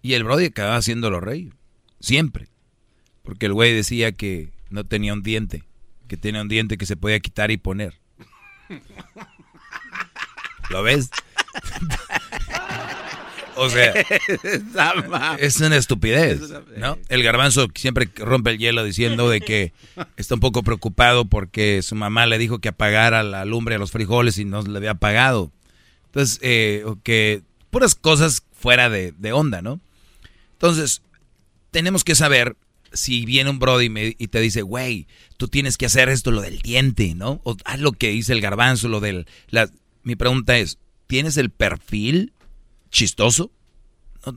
Y 0.00 0.12
el 0.12 0.22
Brody 0.22 0.46
acababa 0.46 0.76
haciéndolo 0.76 1.18
reír, 1.18 1.54
siempre. 1.98 2.46
Porque 3.24 3.46
el 3.46 3.52
güey 3.52 3.74
decía 3.74 4.12
que 4.12 4.52
no 4.70 4.84
tenía 4.84 5.12
un 5.12 5.24
diente, 5.24 5.64
que 6.06 6.16
tenía 6.16 6.40
un 6.40 6.48
diente 6.48 6.78
que 6.78 6.86
se 6.86 6.96
podía 6.96 7.18
quitar 7.18 7.50
y 7.50 7.56
poner. 7.56 7.98
¿Lo 10.70 10.82
ves? 10.82 11.10
o 13.56 13.68
sea, 13.70 13.92
es 15.38 15.58
una 15.60 15.76
estupidez, 15.76 16.40
¿no? 16.76 16.96
El 17.08 17.22
garbanzo 17.22 17.68
siempre 17.74 18.08
rompe 18.16 18.50
el 18.50 18.58
hielo 18.58 18.84
diciendo 18.84 19.28
de 19.28 19.40
que 19.40 19.72
está 20.16 20.34
un 20.34 20.40
poco 20.40 20.62
preocupado 20.62 21.24
porque 21.24 21.82
su 21.82 21.94
mamá 21.96 22.26
le 22.26 22.38
dijo 22.38 22.60
que 22.60 22.68
apagara 22.68 23.22
la 23.22 23.44
lumbre 23.44 23.74
a 23.74 23.78
los 23.78 23.90
frijoles 23.90 24.38
y 24.38 24.44
no 24.44 24.62
le 24.62 24.76
había 24.78 24.92
apagado. 24.92 25.50
Entonces, 26.06 26.38
eh, 26.42 26.84
que 27.02 27.42
puras 27.70 27.94
cosas 27.96 28.42
fuera 28.52 28.88
de, 28.90 29.12
de 29.18 29.32
onda, 29.32 29.60
¿no? 29.60 29.80
Entonces, 30.52 31.02
tenemos 31.70 32.04
que 32.04 32.14
saber 32.14 32.56
si 32.92 33.24
viene 33.26 33.50
un 33.50 33.58
brody 33.58 33.86
y, 33.86 33.90
me- 33.90 34.16
y 34.18 34.28
te 34.28 34.40
dice, 34.40 34.62
güey, 34.62 35.06
tú 35.36 35.48
tienes 35.48 35.76
que 35.76 35.86
hacer 35.86 36.08
esto, 36.08 36.30
lo 36.30 36.40
del 36.42 36.60
diente, 36.60 37.14
¿no? 37.14 37.40
O 37.44 37.56
haz 37.64 37.80
lo 37.80 37.92
que 37.92 38.08
dice 38.10 38.32
el 38.32 38.40
garbanzo, 38.40 38.88
lo 38.88 39.00
del... 39.00 39.26
La... 39.50 39.68
Mi 40.08 40.16
pregunta 40.16 40.56
es, 40.56 40.78
¿tienes 41.06 41.36
el 41.36 41.50
perfil 41.50 42.32
chistoso? 42.90 43.52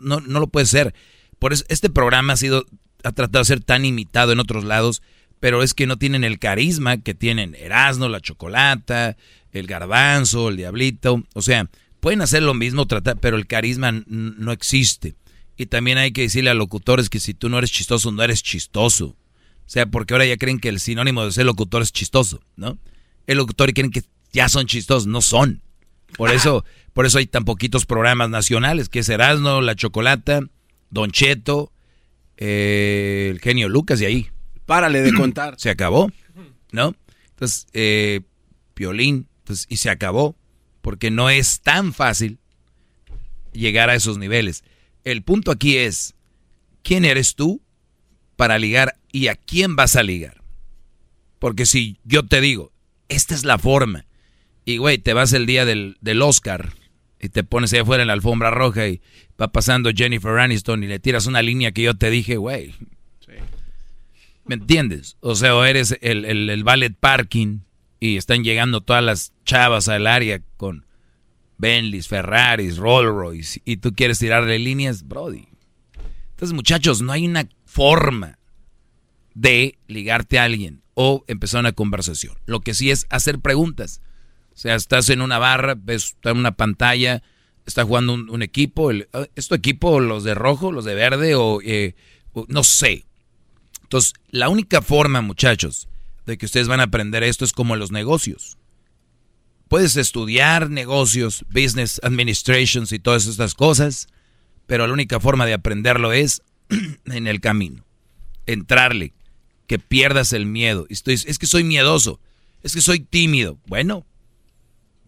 No, 0.01 0.19
no, 0.19 0.41
lo 0.41 0.47
puede 0.47 0.65
ser. 0.65 0.93
Por 1.39 1.53
eso 1.53 1.63
este 1.69 1.89
programa 1.89 2.33
ha 2.33 2.35
sido, 2.35 2.65
ha 3.05 3.13
tratado 3.13 3.39
de 3.39 3.45
ser 3.45 3.63
tan 3.63 3.85
imitado 3.85 4.33
en 4.33 4.41
otros 4.41 4.65
lados, 4.65 5.01
pero 5.39 5.63
es 5.63 5.73
que 5.73 5.87
no 5.87 5.95
tienen 5.95 6.25
el 6.25 6.39
carisma 6.39 6.97
que 6.97 7.13
tienen 7.13 7.55
Erasmo, 7.55 8.09
la 8.09 8.19
Chocolata, 8.19 9.15
el 9.53 9.65
Garbanzo, 9.65 10.49
el 10.49 10.57
Diablito. 10.57 11.23
O 11.35 11.41
sea, 11.41 11.69
pueden 12.01 12.19
hacer 12.19 12.43
lo 12.43 12.53
mismo, 12.53 12.85
tratar, 12.85 13.17
pero 13.21 13.37
el 13.37 13.47
carisma 13.47 13.93
no 14.07 14.51
existe. 14.51 15.15
Y 15.55 15.67
también 15.67 15.99
hay 15.99 16.11
que 16.11 16.23
decirle 16.23 16.49
a 16.49 16.53
locutores 16.53 17.09
que 17.09 17.21
si 17.21 17.33
tú 17.33 17.47
no 17.47 17.57
eres 17.57 17.71
chistoso, 17.71 18.11
no 18.11 18.21
eres 18.23 18.43
chistoso. 18.43 19.05
O 19.05 19.15
sea, 19.67 19.85
porque 19.85 20.13
ahora 20.13 20.25
ya 20.25 20.35
creen 20.35 20.59
que 20.59 20.67
el 20.67 20.81
sinónimo 20.81 21.23
de 21.23 21.31
ser 21.31 21.45
locutor 21.45 21.81
es 21.81 21.93
chistoso, 21.93 22.41
¿no? 22.57 22.77
El 23.25 23.37
locutor 23.37 23.69
y 23.69 23.73
creen 23.73 23.91
que 23.91 24.03
ya 24.31 24.49
son 24.49 24.65
chistosos, 24.65 25.07
no 25.07 25.21
son. 25.21 25.61
Por 26.17 26.31
eso, 26.31 26.65
por 26.93 27.05
eso 27.05 27.17
hay 27.17 27.27
tan 27.27 27.45
poquitos 27.45 27.85
programas 27.85 28.29
nacionales, 28.29 28.89
que 28.89 28.99
es 28.99 29.09
Erasmo, 29.09 29.61
La 29.61 29.75
Chocolata, 29.75 30.41
Don 30.89 31.11
Cheto, 31.11 31.71
eh, 32.37 33.29
el 33.31 33.39
genio 33.39 33.69
Lucas 33.69 34.01
y 34.01 34.05
ahí. 34.05 34.29
Párale 34.65 35.01
de 35.01 35.13
contar. 35.13 35.55
Se 35.57 35.69
acabó, 35.69 36.11
¿no? 36.71 36.95
Entonces, 37.29 37.67
eh, 37.73 38.21
Piolín, 38.73 39.27
entonces, 39.39 39.67
y 39.69 39.77
se 39.77 39.89
acabó, 39.89 40.35
porque 40.81 41.11
no 41.11 41.29
es 41.29 41.61
tan 41.61 41.93
fácil 41.93 42.39
llegar 43.53 43.89
a 43.89 43.95
esos 43.95 44.17
niveles. 44.17 44.63
El 45.03 45.23
punto 45.23 45.51
aquí 45.51 45.77
es, 45.77 46.13
¿quién 46.83 47.05
eres 47.05 47.35
tú 47.35 47.61
para 48.35 48.59
ligar 48.59 48.97
y 49.11 49.27
a 49.27 49.35
quién 49.35 49.75
vas 49.75 49.95
a 49.95 50.03
ligar? 50.03 50.41
Porque 51.39 51.65
si 51.65 51.97
yo 52.03 52.25
te 52.25 52.39
digo, 52.41 52.71
esta 53.09 53.33
es 53.33 53.43
la 53.43 53.57
forma, 53.57 54.05
y 54.65 54.77
güey, 54.77 54.97
te 54.97 55.13
vas 55.13 55.33
el 55.33 55.45
día 55.45 55.65
del, 55.65 55.97
del 56.01 56.21
Oscar 56.21 56.73
y 57.19 57.29
te 57.29 57.43
pones 57.43 57.73
ahí 57.73 57.79
afuera 57.79 58.03
en 58.03 58.07
la 58.07 58.13
alfombra 58.13 58.51
roja 58.51 58.87
y 58.87 59.01
va 59.39 59.51
pasando 59.51 59.91
Jennifer 59.95 60.37
Aniston 60.39 60.83
y 60.83 60.87
le 60.87 60.99
tiras 60.99 61.27
una 61.27 61.41
línea 61.41 61.71
que 61.71 61.83
yo 61.83 61.95
te 61.95 62.09
dije, 62.09 62.37
güey. 62.37 62.75
¿Me 64.45 64.55
entiendes? 64.55 65.17
O 65.21 65.35
sea, 65.35 65.55
o 65.55 65.63
eres 65.63 65.97
el, 66.01 66.25
el, 66.25 66.49
el 66.49 66.63
ballet 66.63 66.95
parking 66.99 67.59
y 67.99 68.17
están 68.17 68.43
llegando 68.43 68.81
todas 68.81 69.03
las 69.03 69.33
chavas 69.45 69.87
al 69.87 70.07
área 70.07 70.41
con 70.57 70.85
Bentleys, 71.57 72.07
Ferraris, 72.07 72.77
Rolls 72.77 73.13
Royce 73.13 73.61
y 73.65 73.77
tú 73.77 73.93
quieres 73.93 74.19
tirarle 74.19 74.57
líneas, 74.57 75.07
Brody. 75.07 75.47
Entonces, 76.31 76.55
muchachos, 76.55 77.03
no 77.03 77.11
hay 77.11 77.27
una 77.27 77.47
forma 77.65 78.39
de 79.35 79.77
ligarte 79.87 80.39
a 80.39 80.45
alguien 80.45 80.81
o 80.95 81.23
empezar 81.27 81.59
una 81.59 81.71
conversación. 81.71 82.35
Lo 82.47 82.61
que 82.61 82.73
sí 82.73 82.89
es 82.89 83.05
hacer 83.11 83.39
preguntas. 83.39 84.01
Sea, 84.61 84.75
estás 84.75 85.09
en 85.09 85.21
una 85.21 85.39
barra, 85.39 85.73
ves 85.75 86.13
está 86.17 86.29
en 86.29 86.37
una 86.37 86.51
pantalla, 86.51 87.23
está 87.65 87.83
jugando 87.83 88.13
un, 88.13 88.43
equipo. 88.43 88.91
El, 88.91 89.09
¿Es 89.35 89.47
tu 89.47 89.55
equipo 89.55 89.99
los 89.99 90.23
de 90.23 90.35
rojo, 90.35 90.71
los 90.71 90.85
de 90.85 90.93
verde 90.93 91.33
o, 91.33 91.63
eh, 91.63 91.95
o 92.33 92.45
no 92.47 92.63
sé? 92.63 93.05
Entonces, 93.81 94.13
la 94.29 94.49
única 94.49 94.83
forma, 94.83 95.21
muchachos, 95.21 95.87
de 96.27 96.37
que 96.37 96.45
ustedes 96.45 96.67
van 96.67 96.79
a 96.79 96.83
aprender 96.83 97.23
esto 97.23 97.43
es 97.43 97.53
como 97.53 97.75
los 97.75 97.91
negocios. 97.91 98.59
Puedes 99.67 99.97
estudiar 99.97 100.69
negocios, 100.69 101.43
business 101.49 101.99
administrations 102.03 102.91
y 102.91 102.99
todas 102.99 103.25
estas 103.25 103.55
cosas, 103.55 104.09
pero 104.67 104.85
la 104.85 104.93
única 104.93 105.19
forma 105.19 105.47
de 105.47 105.53
aprenderlo 105.53 106.13
es 106.13 106.43
en 107.05 107.25
el 107.25 107.41
camino. 107.41 107.83
Entrarle, 108.45 109.15
que 109.65 109.79
pierdas 109.79 110.33
el 110.33 110.45
miedo. 110.45 110.85
Estoy- 110.91 111.15
es 111.25 111.39
que 111.39 111.47
soy 111.47 111.63
miedoso, 111.63 112.19
es 112.61 112.75
que 112.75 112.81
soy 112.81 112.99
tímido. 112.99 113.57
Bueno, 113.65 114.05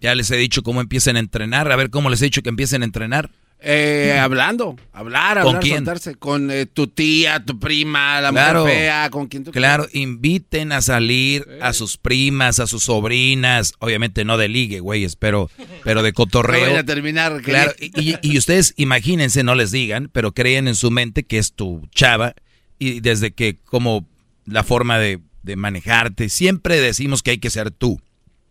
ya 0.03 0.13
les 0.13 0.29
he 0.29 0.35
dicho 0.37 0.61
cómo 0.61 0.81
empiecen 0.81 1.15
a 1.15 1.19
entrenar, 1.19 1.71
a 1.71 1.75
ver 1.75 1.89
cómo 1.89 2.09
les 2.11 2.21
he 2.21 2.25
dicho 2.25 2.43
que 2.43 2.49
empiecen 2.49 2.81
a 2.83 2.85
entrenar. 2.85 3.31
Eh, 3.65 4.19
hablando, 4.19 4.75
hablar, 4.91 5.37
¿Con 5.37 5.47
hablar, 5.47 5.61
quién? 5.61 5.75
soltarse. 5.77 6.15
Con 6.15 6.51
eh, 6.51 6.65
tu 6.65 6.87
tía, 6.87 7.45
tu 7.45 7.57
prima, 7.59 8.19
la 8.19 8.31
Claro. 8.31 8.63
mujer 8.63 8.75
fea, 8.77 9.09
con 9.09 9.27
quien 9.27 9.45
tú 9.45 9.51
Claro, 9.53 9.87
inviten 9.93 10.73
a 10.73 10.81
salir 10.81 11.47
a 11.61 11.71
sus 11.71 11.95
primas, 11.97 12.59
a 12.59 12.67
sus 12.67 12.83
sobrinas, 12.83 13.73
obviamente 13.79 14.25
no 14.25 14.37
de 14.37 14.49
ligue, 14.49 14.81
güeyes, 14.81 15.15
pero, 15.15 15.49
pero 15.85 16.03
de 16.03 16.11
cotorreo. 16.13 16.59
vayan 16.59 16.77
a 16.79 16.83
terminar. 16.85 17.41
Claro, 17.41 17.71
y 17.79 18.37
ustedes 18.37 18.73
imagínense, 18.75 19.43
no 19.45 19.55
les 19.55 19.71
digan, 19.71 20.09
pero 20.11 20.33
creen 20.33 20.67
en 20.67 20.75
su 20.75 20.91
mente 20.91 21.23
que 21.23 21.37
es 21.37 21.53
tu 21.53 21.87
chava 21.95 22.33
y 22.79 22.99
desde 22.99 23.31
que 23.31 23.55
como 23.63 24.05
la 24.45 24.63
forma 24.65 24.99
de, 24.99 25.21
de 25.43 25.55
manejarte, 25.55 26.27
siempre 26.27 26.81
decimos 26.81 27.23
que 27.23 27.31
hay 27.31 27.37
que 27.37 27.49
ser 27.49 27.71
tú, 27.71 28.01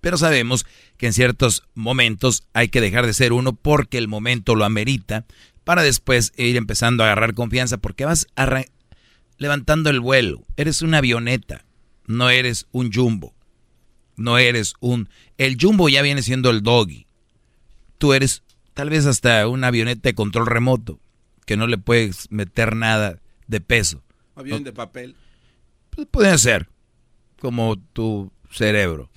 pero 0.02 0.18
sabemos 0.18 0.66
que 0.98 1.06
en 1.06 1.14
ciertos 1.14 1.62
momentos 1.74 2.46
hay 2.52 2.68
que 2.68 2.82
dejar 2.82 3.06
de 3.06 3.14
ser 3.14 3.32
uno 3.32 3.54
porque 3.54 3.96
el 3.96 4.08
momento 4.08 4.54
lo 4.54 4.66
amerita 4.66 5.24
para 5.64 5.82
después 5.82 6.34
ir 6.36 6.56
empezando 6.56 7.02
a 7.02 7.06
agarrar 7.06 7.32
confianza 7.32 7.78
porque 7.78 8.04
vas 8.04 8.26
levantando 9.38 9.88
el 9.88 10.00
vuelo, 10.00 10.42
eres 10.58 10.82
una 10.82 10.98
avioneta, 10.98 11.64
no 12.06 12.28
eres 12.28 12.66
un 12.72 12.92
jumbo, 12.92 13.32
no 14.16 14.36
eres 14.36 14.74
un... 14.80 15.08
El 15.38 15.56
jumbo 15.58 15.88
ya 15.88 16.02
viene 16.02 16.22
siendo 16.22 16.50
el 16.50 16.62
doggy 16.62 17.06
tú 18.02 18.14
eres 18.14 18.42
tal 18.74 18.90
vez 18.90 19.06
hasta 19.06 19.46
una 19.46 19.68
avioneta 19.68 20.08
de 20.08 20.16
control 20.16 20.46
remoto, 20.46 20.98
que 21.46 21.56
no 21.56 21.68
le 21.68 21.78
puedes 21.78 22.28
meter 22.32 22.74
nada 22.74 23.20
de 23.46 23.60
peso. 23.60 24.02
Avión 24.34 24.64
de 24.64 24.72
papel. 24.72 25.14
Pues 25.90 26.08
puede 26.10 26.36
ser, 26.38 26.68
como 27.38 27.76
tu 27.78 28.32
cerebro. 28.50 29.08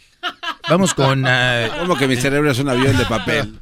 Vamos 0.69 0.93
con... 0.93 1.25
ah, 1.27 1.67
Como 1.79 1.95
que 1.97 2.07
mi 2.07 2.15
cerebro 2.15 2.51
es 2.51 2.59
un 2.59 2.69
avión 2.69 2.97
de 2.97 3.05
papel. 3.05 3.53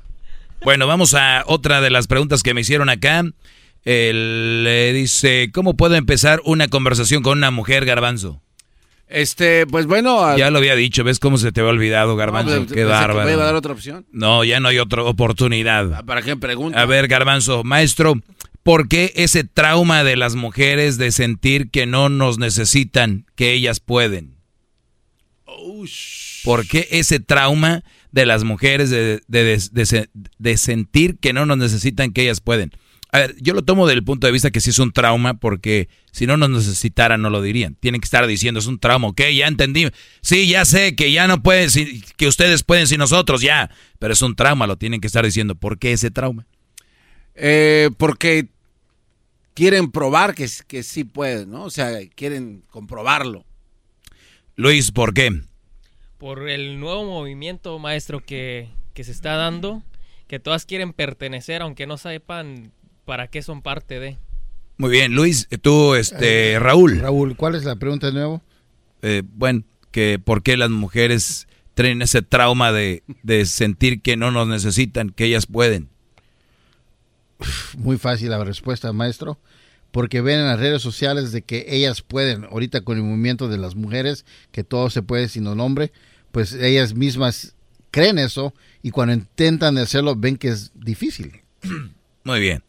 Bueno, 0.64 0.88
vamos 0.88 1.14
a 1.14 1.44
otra 1.48 1.82
de 1.82 1.90
las 1.90 2.08
preguntas 2.08 2.44
que 2.44 2.54
me 2.54 2.62
hicieron 2.62 2.90
acá. 2.90 3.24
Él 3.84 4.64
le 4.64 4.94
dice, 4.94 5.50
¿cómo 5.54 5.76
puedo 5.76 5.96
empezar 5.96 6.42
una 6.46 6.70
conversación 6.70 7.22
con 7.22 7.38
una 7.38 7.52
mujer, 7.52 7.86
Garbanzo? 7.86 8.42
Este, 9.10 9.68
pues 9.68 9.86
bueno... 9.86 10.38
Ya 10.38 10.50
lo 10.50 10.60
había 10.60 10.76
dicho, 10.76 11.04
¿ves 11.04 11.20
cómo 11.20 11.38
se 11.38 11.52
te 11.52 11.60
había 11.60 11.72
olvidado, 11.74 12.16
Garbanzo? 12.16 12.56
No, 12.56 12.62
pues, 12.62 12.74
Qué 12.74 12.86
bárbaro. 12.86 13.26
me 13.28 13.34
iba 13.34 13.44
a 13.44 13.48
dar 13.48 13.56
otra 13.56 13.74
opción. 13.74 14.06
No, 14.12 14.44
ya 14.46 14.60
no 14.62 14.70
hay 14.70 14.80
otra 14.80 15.04
oportunidad. 15.04 16.06
¿Para 16.06 16.22
qué 16.22 16.38
pregunta? 16.38 16.82
A 16.82 16.86
ver, 16.86 17.10
Garbanzo, 17.10 17.64
maestro, 17.66 18.16
¿por 18.64 18.88
qué 18.88 19.12
ese 19.18 19.44
trauma 19.44 20.06
de 20.06 20.16
las 20.16 20.36
mujeres 20.36 20.98
de 20.98 21.12
sentir 21.12 21.70
que 21.70 21.86
no 21.86 22.08
nos 22.08 22.40
necesitan, 22.40 23.26
que 23.36 23.52
ellas 23.52 23.82
pueden? 23.82 24.33
¿Por 26.44 26.68
qué 26.68 26.88
ese 26.92 27.20
trauma 27.20 27.84
de 28.12 28.26
las 28.26 28.44
mujeres 28.44 28.90
de, 28.90 29.22
de- 29.28 29.44
de- 29.44 29.70
de 29.72 29.86
se- 29.86 30.10
de 30.38 30.58
sentir 30.58 31.18
que 31.20 31.34
no 31.34 31.46
nos 31.46 31.58
necesitan, 31.58 32.12
que 32.12 32.24
ellas 32.24 32.42
pueden? 32.42 32.72
A 33.12 33.20
ver, 33.20 33.36
yo 33.40 33.54
lo 33.54 33.62
tomo 33.62 33.86
del 33.86 34.04
punto 34.04 34.26
de 34.26 34.34
vista 34.34 34.50
que 34.50 34.60
sí 34.60 34.72
es 34.72 34.80
un 34.80 34.92
trauma, 34.92 35.36
porque 35.36 35.88
si 36.12 36.26
no 36.26 36.36
nos 36.36 36.50
necesitaran 36.50 37.22
no 37.22 37.30
lo 37.30 37.44
dirían. 37.44 37.76
Tienen 37.76 38.02
que 38.02 38.06
estar 38.06 38.26
diciendo, 38.26 38.60
es 38.60 38.66
un 38.66 38.80
trauma, 38.80 39.08
ok, 39.10 39.22
ya 39.36 39.46
entendí. 39.48 39.88
Sí, 40.22 40.48
ya 40.48 40.66
sé 40.66 40.96
que 40.96 41.12
ya 41.12 41.28
no 41.28 41.44
pueden, 41.44 41.70
que 42.18 42.28
ustedes 42.28 42.64
pueden 42.64 42.88
sin 42.88 42.98
nosotros, 42.98 43.42
ya. 43.42 43.70
Pero 44.00 44.14
es 44.14 44.22
un 44.24 44.36
trauma, 44.36 44.66
lo 44.66 44.78
tienen 44.78 45.00
que 45.00 45.06
estar 45.08 45.24
diciendo. 45.24 45.54
¿Por 45.54 45.78
qué 45.78 45.92
ese 45.92 46.10
trauma? 46.10 46.48
Eh, 47.36 47.92
porque 47.98 48.48
quieren 49.54 49.92
probar 49.92 50.34
que, 50.34 50.50
que 50.68 50.82
sí 50.82 51.04
pueden, 51.04 51.52
¿no? 51.52 51.66
O 51.66 51.70
sea, 51.70 51.92
quieren 52.16 52.64
comprobarlo. 52.72 53.46
Luis, 54.56 54.92
¿por 54.92 55.14
qué? 55.14 55.42
Por 56.18 56.48
el 56.50 56.80
nuevo 56.80 57.04
movimiento, 57.06 57.78
maestro, 57.80 58.24
que, 58.24 58.70
que 58.94 59.04
se 59.04 59.12
está 59.12 59.36
dando, 59.36 59.82
que 60.28 60.40
todas 60.40 60.66
quieren 60.66 60.94
pertenecer, 60.94 61.62
aunque 61.62 61.88
no 61.88 61.98
sepan 61.98 62.72
para 63.06 63.28
qué 63.28 63.42
son 63.42 63.62
parte 63.62 64.00
de. 64.00 64.18
Muy 64.78 64.92
bien, 64.92 65.16
Luis, 65.16 65.48
tú, 65.62 65.96
este, 65.96 66.60
Raúl. 66.60 67.00
Raúl, 67.00 67.36
¿cuál 67.36 67.56
es 67.56 67.64
la 67.64 67.76
pregunta 67.76 68.08
de 68.08 68.14
nuevo? 68.14 68.42
Eh, 69.02 69.24
bueno, 69.26 69.64
que 69.92 70.20
por 70.24 70.44
qué 70.44 70.56
las 70.56 70.70
mujeres 70.70 71.48
tienen 71.74 72.02
ese 72.02 72.22
trauma 72.22 72.72
de, 72.72 73.04
de 73.24 73.46
sentir 73.46 74.02
que 74.02 74.18
no 74.18 74.32
nos 74.32 74.48
necesitan, 74.48 75.10
que 75.10 75.26
ellas 75.26 75.48
pueden. 75.48 75.90
Muy 77.78 77.98
fácil 77.98 78.30
la 78.30 78.44
respuesta, 78.44 78.94
maestro. 78.94 79.40
Porque 79.94 80.22
ven 80.22 80.40
en 80.40 80.48
las 80.48 80.60
redes 80.60 80.82
sociales 80.82 81.32
de 81.32 81.44
que 81.44 81.68
ellas 81.70 82.02
pueden, 82.02 82.46
ahorita 82.46 82.82
con 82.82 82.98
el 82.98 83.04
movimiento 83.04 83.48
de 83.48 83.60
las 83.60 83.76
mujeres, 83.76 84.26
que 84.52 84.64
todo 84.64 84.90
se 84.90 85.04
puede 85.04 85.30
sin 85.30 85.48
un 85.48 85.60
hombre, 85.60 85.92
pues 86.32 86.54
ellas 86.54 86.96
mismas 86.96 87.54
creen 87.92 88.18
eso 88.18 88.56
y 88.82 88.90
cuando 88.90 89.14
intentan 89.14 89.78
hacerlo 89.78 90.16
ven 90.16 90.38
que 90.38 90.48
es 90.48 90.72
difícil. 90.74 91.42
Muy 92.24 92.40
bien, 92.40 92.64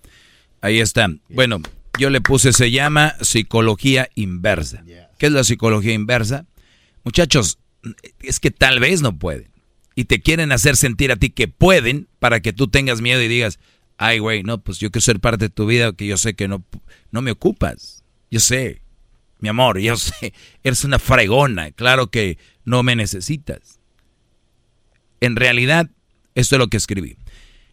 ahí 0.60 0.80
está. 0.80 1.08
Bueno, 1.30 1.62
yo 1.98 2.10
le 2.10 2.20
puse, 2.20 2.52
se 2.52 2.70
llama 2.70 3.14
psicología 3.22 4.10
inversa. 4.14 4.84
¿Qué 5.16 5.24
es 5.24 5.32
la 5.32 5.44
psicología 5.44 5.94
inversa? 5.94 6.44
Muchachos, 7.04 7.58
es 8.20 8.38
que 8.38 8.50
tal 8.50 8.80
vez 8.80 9.00
no 9.00 9.18
pueden. 9.18 9.48
Y 9.94 10.04
te 10.04 10.20
quieren 10.20 10.52
hacer 10.52 10.76
sentir 10.76 11.10
a 11.10 11.16
ti 11.16 11.30
que 11.30 11.48
pueden 11.48 12.06
para 12.18 12.40
que 12.40 12.52
tú 12.52 12.68
tengas 12.68 13.00
miedo 13.00 13.22
y 13.22 13.28
digas, 13.28 13.58
ay, 13.98 14.18
güey, 14.18 14.42
no, 14.42 14.62
pues 14.62 14.78
yo 14.78 14.90
quiero 14.90 15.02
ser 15.02 15.20
parte 15.20 15.46
de 15.46 15.50
tu 15.50 15.66
vida 15.66 15.92
que 15.92 16.06
yo 16.06 16.16
sé 16.16 16.34
que 16.34 16.48
no, 16.48 16.64
no 17.10 17.22
me 17.22 17.30
ocupas. 17.30 18.04
Yo 18.30 18.40
sé. 18.40 18.82
Mi 19.40 19.48
amor, 19.48 19.78
yo 19.78 19.96
sé, 19.96 20.32
eres 20.62 20.84
una 20.84 20.98
fregona, 20.98 21.70
claro 21.70 22.10
que 22.10 22.38
no 22.64 22.82
me 22.82 22.96
necesitas. 22.96 23.78
En 25.20 25.36
realidad, 25.36 25.90
esto 26.34 26.56
es 26.56 26.58
lo 26.58 26.68
que 26.68 26.78
escribí. 26.78 27.16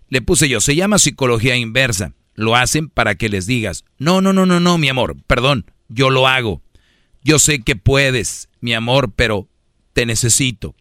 Le 0.09 0.22
puse 0.22 0.50
yo, 0.50 0.59
se 0.59 0.75
llama 0.75 1.00
psicología 1.00 1.56
inversa. 1.56 2.14
Lo 2.35 2.56
hacen 2.56 2.90
para 2.90 3.16
que 3.16 3.30
les 3.30 3.45
digas, 3.45 3.85
no, 3.98 4.19
no, 4.19 4.33
no, 4.33 4.45
no, 4.45 4.59
no, 4.59 4.77
mi 4.77 4.90
amor, 4.90 5.16
perdón, 5.27 5.66
yo 5.88 6.09
lo 6.09 6.27
hago. 6.27 6.61
Yo 7.24 7.40
sé 7.40 7.61
que 7.61 7.75
puedes, 7.75 8.50
mi 8.59 8.74
amor, 8.74 9.14
pero 9.16 9.48
te 9.93 10.06
necesito. 10.06 10.75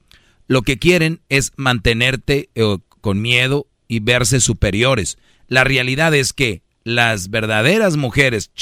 Lo 0.47 0.63
que 0.63 0.79
quieren 0.79 1.21
es 1.29 1.53
mantenerte 1.57 2.51
eh, 2.55 2.79
con 3.01 3.21
miedo 3.21 3.69
y 3.91 3.99
verse 3.99 4.39
superiores. 4.39 5.19
La 5.49 5.65
realidad 5.65 6.15
es 6.15 6.33
que 6.33 6.63
las 6.85 7.29
verdaderas 7.29 7.97
mujeres 7.97 8.53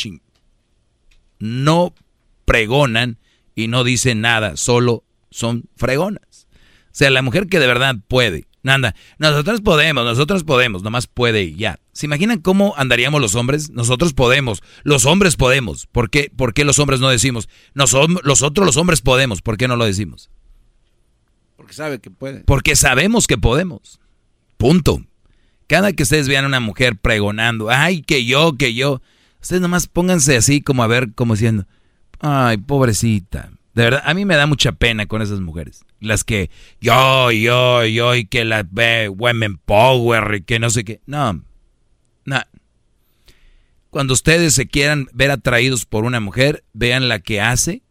no 1.39 1.95
pregonan 2.47 3.19
y 3.55 3.69
no 3.69 3.85
dicen 3.85 4.23
nada, 4.23 4.57
solo 4.57 5.05
son 5.31 5.65
fregonas. 5.77 6.49
O 6.87 6.93
sea, 6.99 7.11
la 7.11 7.21
mujer 7.21 7.47
que 7.47 7.61
de 7.61 7.67
verdad 7.67 7.97
puede, 8.09 8.47
Nanda, 8.63 8.95
nosotros 9.19 9.61
podemos, 9.61 10.03
nosotros 10.03 10.45
podemos, 10.45 10.83
nomás 10.83 11.07
puede 11.07 11.43
y 11.43 11.57
ya. 11.57 11.79
¿Se 11.93 12.07
imaginan 12.07 12.41
cómo 12.41 12.73
andaríamos 12.79 13.21
los 13.21 13.35
hombres? 13.35 13.69
Nosotros 13.69 14.15
podemos, 14.15 14.63
los 14.83 15.05
hombres 15.05 15.37
podemos. 15.37 15.87
¿Por 15.89 16.09
qué, 16.09 16.33
¿Por 16.35 16.55
qué 16.55 16.65
los 16.65 16.79
hombres 16.79 17.01
no 17.01 17.11
decimos? 17.11 17.51
Nosotros, 17.75 18.67
los 18.67 18.77
hombres 18.79 19.03
podemos, 19.03 19.43
¿por 19.43 19.59
qué 19.59 19.69
no 19.69 19.77
lo 19.77 19.85
decimos? 19.85 20.31
Porque 21.55 21.75
sabe 21.75 22.01
que 22.01 22.11
puede. 22.11 22.45
Porque 22.45 22.77
sabemos 22.77 23.27
que 23.27 23.37
podemos. 23.37 24.01
Punto. 24.57 25.03
Cada 25.69 25.93
que 25.93 26.03
ustedes 26.03 26.29
vean 26.29 26.47
a 26.47 26.49
una 26.49 26.61
mujer 26.61 26.97
pregonando, 26.97 27.69
ay, 27.69 28.01
que 28.01 28.25
yo, 28.25 28.57
que 28.57 28.73
yo, 28.73 29.03
ustedes 29.41 29.61
nomás 29.61 29.87
pónganse 29.87 30.35
así 30.35 30.63
como 30.63 30.83
a 30.83 30.87
ver, 30.87 31.13
como 31.15 31.35
diciendo, 31.35 31.67
ay, 32.21 32.57
pobrecita. 32.57 33.51
De 33.75 33.85
verdad, 33.85 34.03
a 34.07 34.15
mí 34.15 34.25
me 34.25 34.35
da 34.35 34.47
mucha 34.47 34.73
pena 34.73 35.05
con 35.05 35.21
esas 35.21 35.41
mujeres. 35.41 35.85
Las 36.01 36.25
que 36.25 36.51
yo, 36.81 37.31
yo, 37.31 37.85
yo, 37.85 38.15
y 38.15 38.25
que 38.25 38.47
las 38.47 38.65
ve 38.73 39.11
women 39.11 39.59
power 39.59 40.37
y 40.37 40.41
que 40.41 40.59
no 40.59 40.71
sé 40.71 40.85
qué. 40.85 41.03
No, 41.05 41.45
no. 42.25 42.41
Cuando 43.91 44.15
ustedes 44.15 44.55
se 44.55 44.69
quieran 44.69 45.09
ver 45.13 45.31
atraídos 45.31 45.85
por 45.85 46.05
una 46.05 46.19
mujer, 46.19 46.65
vean 46.73 47.09
la 47.09 47.19
que 47.19 47.43
hace, 47.43 47.83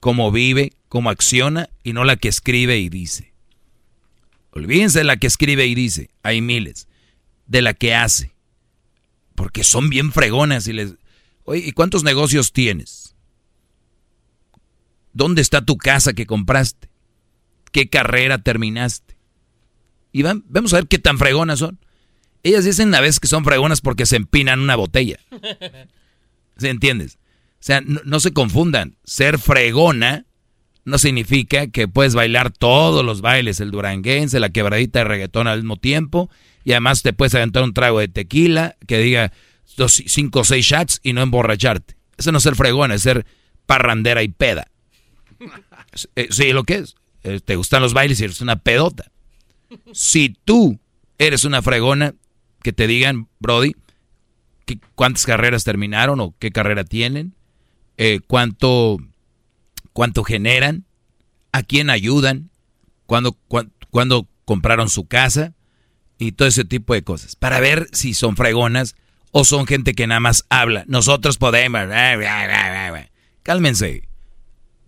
cómo 0.00 0.32
vive, 0.32 0.72
cómo 0.88 1.10
acciona 1.10 1.68
y 1.82 1.92
no 1.92 2.04
la 2.04 2.16
que 2.16 2.28
escribe 2.28 2.78
y 2.78 2.88
dice. 2.88 3.34
Olvídense 4.52 5.00
de 5.00 5.04
la 5.04 5.18
que 5.18 5.26
escribe 5.26 5.66
y 5.66 5.74
dice, 5.74 6.08
hay 6.22 6.40
miles 6.40 6.88
de 7.46 7.62
la 7.62 7.74
que 7.74 7.94
hace. 7.94 8.34
Porque 9.34 9.64
son 9.64 9.90
bien 9.90 10.12
fregonas 10.12 10.68
y 10.68 10.72
les... 10.72 10.94
Oye, 11.44 11.62
¿y 11.66 11.72
cuántos 11.72 12.04
negocios 12.04 12.52
tienes? 12.52 13.14
¿Dónde 15.12 15.42
está 15.42 15.64
tu 15.64 15.76
casa 15.76 16.12
que 16.12 16.26
compraste? 16.26 16.88
¿Qué 17.72 17.88
carrera 17.88 18.38
terminaste? 18.38 19.16
Y 20.12 20.22
vamos 20.22 20.72
a 20.72 20.76
ver 20.76 20.86
qué 20.86 20.98
tan 20.98 21.18
fregonas 21.18 21.58
son. 21.58 21.78
Ellas 22.42 22.64
dicen 22.64 22.94
a 22.94 23.00
veces 23.00 23.20
que 23.20 23.26
son 23.26 23.44
fregonas 23.44 23.80
porque 23.80 24.06
se 24.06 24.16
empinan 24.16 24.60
una 24.60 24.76
botella. 24.76 25.18
¿Se 26.56 26.68
entiendes? 26.68 27.18
O 27.54 27.66
sea, 27.66 27.80
no, 27.80 28.00
no 28.04 28.20
se 28.20 28.32
confundan. 28.32 28.96
Ser 29.04 29.38
fregona 29.38 30.26
no 30.84 30.98
significa 30.98 31.66
que 31.68 31.88
puedes 31.88 32.14
bailar 32.14 32.50
todos 32.50 33.04
los 33.04 33.22
bailes, 33.22 33.60
el 33.60 33.70
duranguense, 33.70 34.38
la 34.40 34.50
quebradita 34.50 35.00
de 35.00 35.06
reggaetón 35.06 35.46
al 35.46 35.60
mismo 35.60 35.76
tiempo, 35.76 36.30
y 36.64 36.72
además 36.72 37.02
te 37.02 37.12
puedes 37.12 37.34
aventar 37.34 37.62
un 37.62 37.74
trago 37.74 38.00
de 38.00 38.08
tequila 38.08 38.76
que 38.86 38.98
diga 38.98 39.32
dos, 39.76 40.02
cinco 40.06 40.40
o 40.40 40.44
seis 40.44 40.66
shots 40.66 41.00
y 41.02 41.12
no 41.12 41.22
emborracharte. 41.22 41.96
Eso 42.16 42.32
no 42.32 42.38
es 42.38 42.44
ser 42.44 42.56
fregona, 42.56 42.94
es 42.94 43.02
ser 43.02 43.26
parrandera 43.66 44.22
y 44.22 44.28
peda. 44.28 44.68
Eh, 46.16 46.26
sí, 46.30 46.52
lo 46.52 46.64
que 46.64 46.78
es. 46.78 46.96
Eh, 47.22 47.38
te 47.38 47.54
gustan 47.54 47.80
los 47.80 47.94
bailes 47.94 48.20
y 48.20 48.24
eres 48.24 48.40
una 48.40 48.56
pedota. 48.56 49.12
Si 49.92 50.36
tú 50.44 50.80
eres 51.18 51.44
una 51.44 51.62
fregona, 51.62 52.16
que 52.64 52.72
te 52.72 52.88
digan, 52.88 53.28
Brody, 53.38 53.76
cuántas 54.96 55.24
carreras 55.24 55.62
terminaron 55.62 56.18
o 56.18 56.34
qué 56.40 56.50
carrera 56.50 56.82
tienen, 56.82 57.36
eh, 57.96 58.18
cuánto, 58.26 58.98
cuánto 59.92 60.24
generan, 60.24 60.84
a 61.52 61.62
quién 61.62 61.90
ayudan, 61.90 62.50
cuándo, 63.06 63.36
cuándo 63.90 64.26
compraron 64.44 64.88
su 64.88 65.06
casa, 65.06 65.54
y 66.18 66.32
todo 66.32 66.48
ese 66.48 66.64
tipo 66.64 66.94
de 66.94 67.02
cosas, 67.02 67.36
para 67.36 67.60
ver 67.60 67.88
si 67.92 68.14
son 68.14 68.36
fregonas 68.36 68.94
o 69.30 69.44
son 69.44 69.66
gente 69.66 69.94
que 69.94 70.06
nada 70.06 70.20
más 70.20 70.44
habla. 70.48 70.84
Nosotros 70.86 71.38
podemos. 71.38 71.82
Cálmense. 73.42 74.08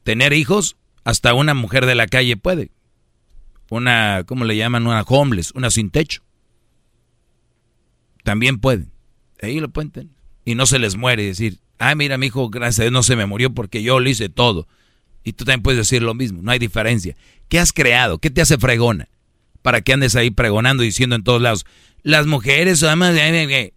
Tener 0.05 0.33
hijos, 0.33 0.77
hasta 1.05 1.35
una 1.35 1.55
mujer 1.55 1.85
de 1.85 1.97
la 1.97 2.07
calle 2.07 2.37
puede. 2.37 2.71
Una, 3.71 4.23
¿cómo 4.25 4.45
le 4.45 4.57
llaman? 4.57 4.87
Una 4.87 5.03
homeless, 5.03 5.51
una 5.53 5.71
sin 5.71 5.91
techo. 5.91 6.23
También 8.23 8.59
pueden. 8.59 8.93
Ahí 9.43 9.61
lo 9.61 9.69
pueden 9.69 10.15
Y 10.45 10.55
no 10.55 10.67
se 10.67 10.79
les 10.79 10.97
muere 10.97 11.25
decir, 11.25 11.59
ah, 11.79 11.95
mira, 11.95 12.17
mi 12.17 12.27
hijo, 12.27 12.49
gracias 12.49 12.81
a 12.81 12.83
Dios 12.85 12.93
no 12.93 13.03
se 13.03 13.17
me 13.17 13.27
murió 13.27 13.53
porque 13.53 13.83
yo 13.83 13.99
lo 14.01 14.09
hice 14.09 14.29
todo. 14.29 14.69
Y 15.25 15.33
tú 15.33 15.45
también 15.45 15.63
puedes 15.63 15.79
decir 15.79 16.03
lo 16.03 16.15
mismo, 16.15 16.41
no 16.41 16.53
hay 16.53 16.61
diferencia. 16.61 17.17
¿Qué 17.49 17.59
has 17.59 17.73
creado? 17.73 18.19
¿Qué 18.19 18.31
te 18.31 18.41
hace 18.41 18.59
fregona? 18.59 19.09
Para 19.67 19.81
que 19.81 19.93
andes 19.93 20.15
ahí 20.15 20.31
pregonando 20.31 20.85
diciendo 20.85 21.17
en 21.17 21.25
todos 21.25 21.43
lados, 21.43 21.67
las 22.05 22.25
mujeres, 22.27 22.85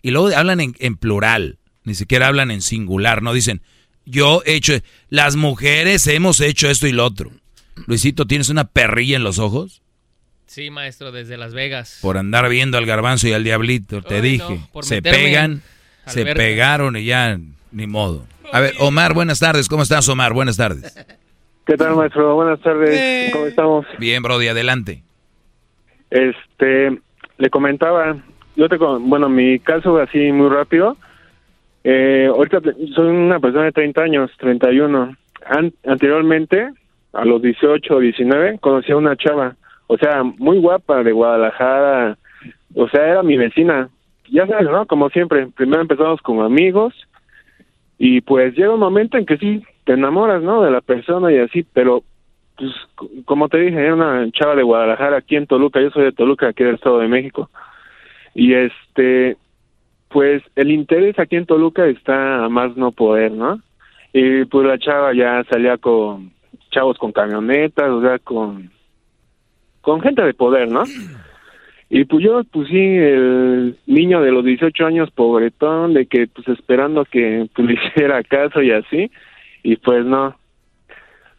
y 0.04 0.12
luego 0.12 0.38
hablan 0.38 0.60
en, 0.60 0.98
plural, 0.98 1.58
ni 1.84 1.96
siquiera 1.96 2.28
hablan 2.28 2.52
en 2.52 2.62
singular, 2.62 3.24
no 3.24 3.34
dicen, 3.34 3.64
yo 4.06 4.44
he 4.46 4.54
hecho, 4.54 4.74
las 5.10 5.36
mujeres 5.36 6.06
hemos 6.06 6.42
hecho 6.42 6.70
esto 6.70 6.86
y 6.86 6.92
lo 6.92 7.04
otro. 7.04 7.32
Luisito, 7.88 8.28
¿tienes 8.28 8.50
una 8.50 8.66
perrilla 8.66 9.16
en 9.16 9.24
los 9.24 9.40
ojos? 9.40 9.82
Sí, 10.46 10.70
maestro, 10.70 11.12
desde 11.12 11.38
Las 11.38 11.56
Vegas. 11.56 11.98
Por 12.04 12.20
andar 12.20 12.50
viendo 12.50 12.78
al 12.78 12.86
garbanzo 12.86 13.28
y 13.28 13.34
al 13.34 13.44
diablito, 13.44 14.04
te 14.04 14.22
dije. 14.22 14.60
se 14.82 15.02
pegan, 15.02 15.64
se 16.06 16.24
pegaron 16.24 16.98
y 16.98 17.06
ya, 17.06 17.40
ni 17.72 17.88
modo. 17.88 18.28
A 18.54 18.60
ver, 18.60 18.76
Omar, 18.78 19.16
buenas 19.16 19.40
tardes. 19.40 19.68
¿Cómo 19.68 19.82
estás, 19.82 20.08
Omar? 20.08 20.34
Buenas 20.34 20.58
tardes. 20.58 20.96
¿Qué 21.66 21.76
tal, 21.78 21.96
maestro? 21.96 22.36
Buenas 22.36 22.62
tardes. 22.62 23.34
¿Cómo 23.34 23.48
estamos? 23.48 23.88
Bien, 23.98 24.22
Brody, 24.22 24.50
adelante. 24.50 25.09
Este, 26.10 27.00
le 27.38 27.50
comentaba, 27.50 28.18
yo 28.56 28.68
te, 28.70 28.78
bueno, 28.78 29.30
mi 29.30 29.60
caso 29.60 29.98
así 29.98 30.32
muy 30.32 30.50
rápido. 30.50 30.98
Eh, 31.84 32.28
ahorita 32.30 32.60
soy 32.94 33.08
una 33.08 33.40
persona 33.40 33.66
de 33.66 33.72
30 33.72 34.02
años, 34.02 34.32
31. 34.38 35.16
anteriormente, 35.86 36.72
a 37.14 37.26
los 37.26 37.42
18 37.42 37.96
o 37.96 38.00
19, 38.00 38.60
conocí 38.60 38.92
a 38.92 38.98
una 38.98 39.16
chava, 39.16 39.56
o 39.88 39.98
sea, 39.98 40.24
muy 40.24 40.60
guapa 40.60 41.04
de 41.04 41.12
Guadalajara, 41.12 42.18
o 42.76 42.88
sea, 42.90 43.08
era 43.08 43.24
mi 43.24 43.38
vecina. 43.38 43.90
Ya 44.32 44.46
sabes, 44.46 44.70
¿no? 44.70 44.86
Como 44.86 45.10
siempre, 45.10 45.48
primero 45.48 45.82
empezamos 45.82 46.22
como 46.22 46.44
amigos 46.44 46.94
y 47.98 48.22
pues 48.22 48.56
llega 48.56 48.74
un 48.74 48.80
momento 48.80 49.18
en 49.18 49.26
que 49.26 49.38
sí, 49.38 49.64
te 49.86 49.94
enamoras, 49.94 50.44
¿no? 50.44 50.62
De 50.62 50.70
la 50.70 50.82
persona 50.82 51.32
y 51.32 51.40
así, 51.40 51.66
pero 51.74 52.04
pues 52.60 52.72
como 53.24 53.48
te 53.48 53.58
dije, 53.58 53.80
era 53.80 53.94
una 53.94 54.30
chava 54.32 54.56
de 54.56 54.64
Guadalajara 54.64 55.18
aquí 55.18 55.38
en 55.38 55.48
Toluca, 55.48 55.82
yo 55.82 55.90
soy 55.92 56.04
de 56.04 56.12
Toluca, 56.12 56.50
aquí 56.50 56.64
del 56.64 56.76
Estado 56.76 57.00
de 57.00 57.08
México. 57.08 57.50
Y 58.36 58.54
este, 58.54 59.38
pues 60.10 60.44
el 60.56 60.72
interés 60.72 61.18
aquí 61.18 61.38
en 61.38 61.46
Toluca 61.46 61.86
está 61.88 62.44
a 62.44 62.50
más 62.50 62.76
no 62.76 62.92
poder, 62.92 63.32
¿no? 63.32 63.62
Y 64.12 64.44
pues 64.46 64.68
la 64.68 64.78
chava 64.78 65.14
ya 65.14 65.44
salía 65.50 65.78
con 65.78 66.32
chavos 66.72 66.98
con 66.98 67.14
camionetas, 67.14 67.90
o 67.90 68.02
sea, 68.02 68.20
con, 68.20 68.70
con 69.82 70.02
gente 70.02 70.22
de 70.22 70.34
poder, 70.34 70.70
¿no? 70.70 70.84
Y 71.92 72.06
pues 72.06 72.24
yo, 72.24 72.44
pues 72.52 72.68
sí, 72.68 72.78
el 72.78 73.76
niño 73.88 74.22
de 74.22 74.32
los 74.32 74.46
18 74.46 74.86
años, 74.86 75.10
pobretón, 75.10 75.96
de 75.96 76.06
que 76.06 76.28
pues 76.28 76.48
esperando 76.50 77.04
que 77.04 77.50
pues, 77.56 77.68
le 77.68 77.74
hiciera 77.74 78.22
caso 78.22 78.62
y 78.62 78.70
así, 78.70 79.10
y 79.64 79.76
pues 79.78 80.06
no, 80.06 80.36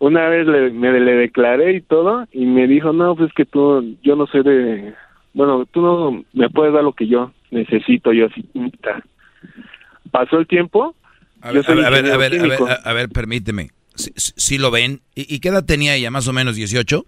una 0.00 0.28
vez 0.28 0.46
le, 0.46 0.70
me 0.70 0.98
le 0.98 1.12
declaré 1.12 1.76
y 1.76 1.80
todo 1.82 2.26
y 2.32 2.46
me 2.46 2.66
dijo, 2.66 2.92
no, 2.92 3.14
pues 3.14 3.32
que 3.34 3.44
tú, 3.44 3.96
yo 4.02 4.16
no 4.16 4.26
soy 4.26 4.42
de, 4.42 4.94
bueno, 5.34 5.66
tú 5.70 5.82
no 5.82 6.24
me 6.32 6.50
puedes 6.50 6.74
dar 6.74 6.82
lo 6.82 6.94
que 6.94 7.06
yo 7.06 7.32
necesito, 7.50 8.12
yo 8.12 8.26
así, 8.26 8.44
pasó 10.10 10.38
el 10.38 10.46
tiempo. 10.46 10.94
A 11.42 11.52
ver, 11.52 11.64
a 11.70 11.74
ver, 11.74 11.84
a 11.84 12.16
ver, 12.16 12.40
a 12.40 12.46
ver, 12.46 12.58
a 12.84 12.92
ver, 12.92 13.08
permíteme. 13.10 13.70
Si, 13.94 14.56
lo 14.56 14.70
ven, 14.70 15.00
¿Y, 15.14 15.34
¿Y, 15.34 15.40
qué 15.40 15.48
edad 15.48 15.64
tenía 15.64 15.94
ella? 15.94 16.10
¿Más 16.10 16.26
o 16.26 16.32
menos 16.32 16.56
18? 16.56 17.04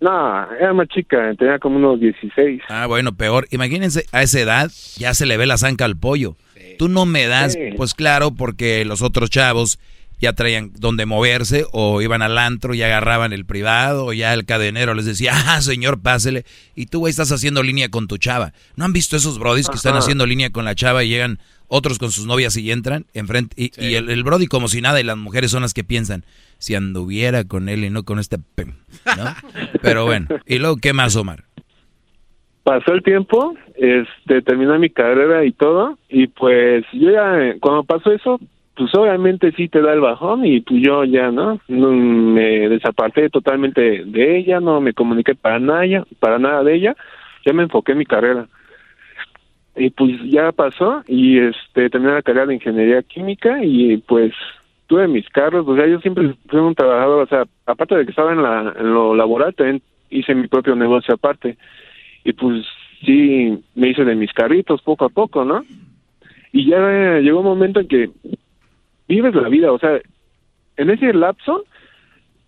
No, 0.00 0.52
era 0.52 0.74
más 0.74 0.88
chica, 0.88 1.34
tenía 1.38 1.58
como 1.58 1.76
unos 1.76 1.98
16. 2.00 2.62
Ah, 2.68 2.86
bueno, 2.86 3.14
peor. 3.14 3.46
Imagínense, 3.50 4.04
a 4.12 4.22
esa 4.22 4.40
edad 4.40 4.70
ya 4.96 5.14
se 5.14 5.24
le 5.24 5.38
ve 5.38 5.46
la 5.46 5.56
zanca 5.56 5.86
al 5.86 5.96
pollo. 5.96 6.36
Tú 6.78 6.88
no 6.88 7.06
me 7.06 7.26
das, 7.26 7.56
pues 7.76 7.94
claro, 7.94 8.32
porque 8.32 8.84
los 8.84 9.00
otros 9.00 9.30
chavos 9.30 9.78
ya 10.20 10.32
traían 10.32 10.72
donde 10.78 11.06
moverse 11.06 11.66
o 11.72 12.00
iban 12.02 12.22
al 12.22 12.38
antro 12.38 12.74
y 12.74 12.82
agarraban 12.82 13.32
el 13.32 13.44
privado 13.44 14.06
o 14.06 14.12
ya 14.12 14.32
el 14.34 14.44
cadenero 14.44 14.94
les 14.94 15.06
decía, 15.06 15.32
ah, 15.46 15.60
señor, 15.60 16.00
pásele. 16.00 16.44
Y 16.74 16.86
tú, 16.86 17.00
güey, 17.00 17.10
estás 17.10 17.32
haciendo 17.32 17.62
línea 17.62 17.88
con 17.88 18.08
tu 18.08 18.18
chava. 18.18 18.52
¿No 18.76 18.84
han 18.84 18.92
visto 18.92 19.16
esos 19.16 19.38
brodis 19.38 19.68
que 19.68 19.76
están 19.76 19.96
haciendo 19.96 20.26
línea 20.26 20.50
con 20.50 20.64
la 20.64 20.74
chava 20.74 21.04
y 21.04 21.08
llegan 21.08 21.38
otros 21.66 21.98
con 21.98 22.10
sus 22.10 22.26
novias 22.26 22.56
y 22.56 22.70
entran 22.70 23.06
enfrente 23.14 23.54
y, 23.56 23.72
y 23.82 23.94
el, 23.94 24.10
el 24.10 24.22
Brody 24.22 24.46
como 24.46 24.68
si 24.68 24.80
nada 24.80 25.00
y 25.00 25.04
las 25.04 25.16
mujeres 25.16 25.50
son 25.50 25.62
las 25.62 25.74
que 25.74 25.82
piensan 25.82 26.24
si 26.58 26.74
anduviera 26.74 27.44
con 27.44 27.68
él 27.68 27.84
y 27.84 27.90
no 27.90 28.04
con 28.04 28.18
este 28.18 28.36
¿no? 28.36 29.34
Pero 29.82 30.04
bueno, 30.04 30.28
y 30.46 30.58
luego 30.58 30.76
qué 30.76 30.92
más 30.92 31.16
Omar? 31.16 31.44
pasó 32.64 32.94
el 32.94 33.02
tiempo, 33.02 33.54
este, 33.76 34.42
terminé 34.42 34.78
mi 34.78 34.90
carrera 34.90 35.44
y 35.44 35.52
todo, 35.52 35.98
y 36.08 36.26
pues 36.26 36.84
yo 36.92 37.10
ya, 37.10 37.38
eh, 37.38 37.58
cuando 37.60 37.84
pasó 37.84 38.10
eso, 38.10 38.40
pues 38.76 38.94
obviamente 38.94 39.52
sí 39.52 39.68
te 39.68 39.80
da 39.80 39.92
el 39.92 40.00
bajón 40.00 40.44
y 40.44 40.60
pues 40.60 40.82
yo 40.82 41.04
ya, 41.04 41.30
¿no? 41.30 41.60
Me 41.68 42.68
desaparté 42.68 43.30
totalmente 43.30 44.04
de 44.04 44.38
ella, 44.38 44.60
no 44.60 44.80
me 44.80 44.92
comuniqué 44.92 45.34
para 45.34 45.60
nada, 45.60 46.04
para 46.18 46.38
nada 46.38 46.64
de 46.64 46.74
ella, 46.74 46.96
ya 47.46 47.52
me 47.52 47.62
enfoqué 47.62 47.92
en 47.92 47.98
mi 47.98 48.06
carrera. 48.06 48.46
Y 49.76 49.90
pues 49.90 50.12
ya 50.24 50.52
pasó 50.52 51.02
y 51.06 51.38
este 51.38 51.90
terminé 51.90 52.14
la 52.14 52.22
carrera 52.22 52.46
de 52.46 52.54
ingeniería 52.54 53.02
química 53.02 53.58
y 53.62 53.96
pues 53.98 54.32
tuve 54.86 55.08
mis 55.08 55.28
carros, 55.30 55.66
o 55.66 55.76
sea, 55.76 55.86
yo 55.86 56.00
siempre 56.00 56.34
fui 56.48 56.60
un 56.60 56.74
trabajador, 56.74 57.22
o 57.22 57.26
sea, 57.26 57.44
aparte 57.66 57.96
de 57.96 58.04
que 58.04 58.10
estaba 58.10 58.32
en, 58.32 58.42
la, 58.42 58.74
en 58.76 58.92
lo 58.92 59.14
laboral, 59.14 59.54
también 59.54 59.82
hice 60.10 60.34
mi 60.34 60.46
propio 60.48 60.74
negocio 60.74 61.14
aparte 61.14 61.56
y 62.24 62.32
pues 62.32 62.64
sí 63.04 63.58
me 63.74 63.90
hice 63.90 64.04
de 64.04 64.14
mis 64.14 64.32
carritos 64.32 64.82
poco 64.82 65.04
a 65.04 65.08
poco, 65.08 65.44
¿no? 65.44 65.64
Y 66.52 66.66
ya 66.66 67.18
llegó 67.18 67.40
un 67.40 67.46
momento 67.46 67.80
en 67.80 67.88
que 67.88 68.10
vives 69.08 69.34
la 69.34 69.48
vida, 69.48 69.72
o 69.72 69.78
sea, 69.78 70.00
en 70.76 70.90
ese 70.90 71.12
lapso 71.12 71.64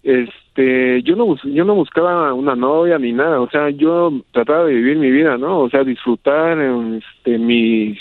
este 0.03 1.03
yo 1.03 1.17
no 1.17 1.37
yo 1.45 1.65
no 1.65 1.75
buscaba 1.75 2.33
una 2.33 2.55
novia 2.55 2.99
ni 2.99 3.13
nada, 3.13 3.41
o 3.41 3.51
sea, 3.51 3.71
yo 3.71 4.13
trataba 4.33 4.65
de 4.65 4.75
vivir 4.75 4.97
mi 4.99 5.11
vida, 5.11 5.37
¿no? 5.37 5.61
O 5.61 5.71
sea, 5.71 5.83
disfrutar 5.83 6.59
este 6.61 7.39
mis 7.39 7.99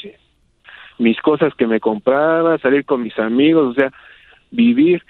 mis 0.99 1.19
cosas 1.21 1.53
que 1.55 1.67
me 1.67 1.79
compraba, 1.79 2.57
salir 2.59 2.85
con 2.85 3.01
mis 3.01 3.17
amigos, 3.17 3.71
o 3.71 3.73
sea, 3.73 3.91
vivir 4.51 5.01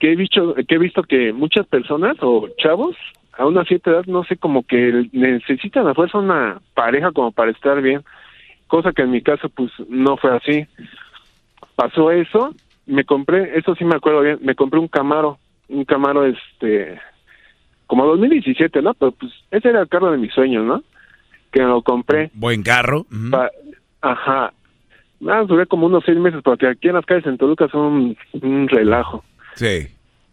que 0.00 0.12
he 0.12 0.16
visto 0.16 0.54
que 0.54 0.74
he 0.74 0.78
visto 0.78 1.04
que 1.04 1.32
muchas 1.32 1.66
personas 1.66 2.16
o 2.20 2.48
chavos 2.58 2.96
a 3.38 3.46
una 3.46 3.64
cierta 3.64 3.90
edad, 3.92 4.04
no 4.06 4.24
sé, 4.24 4.36
como 4.36 4.64
que 4.64 5.08
necesitan 5.12 5.86
a 5.86 5.94
fuerza 5.94 6.18
una 6.18 6.60
pareja 6.74 7.12
como 7.12 7.30
para 7.32 7.52
estar 7.52 7.80
bien, 7.80 8.02
cosa 8.66 8.92
que 8.92 9.02
en 9.02 9.12
mi 9.12 9.22
caso 9.22 9.48
pues 9.48 9.70
no 9.88 10.16
fue 10.16 10.36
así. 10.36 10.66
Pasó 11.76 12.10
eso, 12.10 12.54
me 12.86 13.04
compré, 13.04 13.58
eso 13.58 13.74
sí 13.74 13.84
me 13.84 13.96
acuerdo 13.96 14.22
bien, 14.22 14.38
me 14.42 14.54
compré 14.54 14.80
un 14.80 14.88
Camaro, 14.88 15.38
un 15.68 15.84
Camaro 15.84 16.26
este, 16.26 16.98
como 17.86 18.06
2017, 18.06 18.82
¿no? 18.82 18.94
Pero 18.94 19.12
pues 19.12 19.32
ese 19.50 19.68
era 19.68 19.82
el 19.82 19.88
carro 19.88 20.10
de 20.10 20.18
mis 20.18 20.32
sueños, 20.32 20.64
¿no? 20.64 20.82
Que 21.50 21.62
lo 21.62 21.82
compré. 21.82 22.30
Buen 22.34 22.62
carro. 22.62 23.06
Ajá. 24.00 24.52
Ah, 25.28 25.44
duré 25.46 25.66
como 25.66 25.86
unos 25.86 26.02
seis 26.04 26.18
meses 26.18 26.40
porque 26.42 26.66
aquí 26.66 26.88
en 26.88 26.94
las 26.94 27.06
calles 27.06 27.26
en 27.26 27.38
Toluca 27.38 27.68
son 27.68 28.16
un 28.32 28.68
relajo. 28.68 29.24
Sí. 29.54 29.86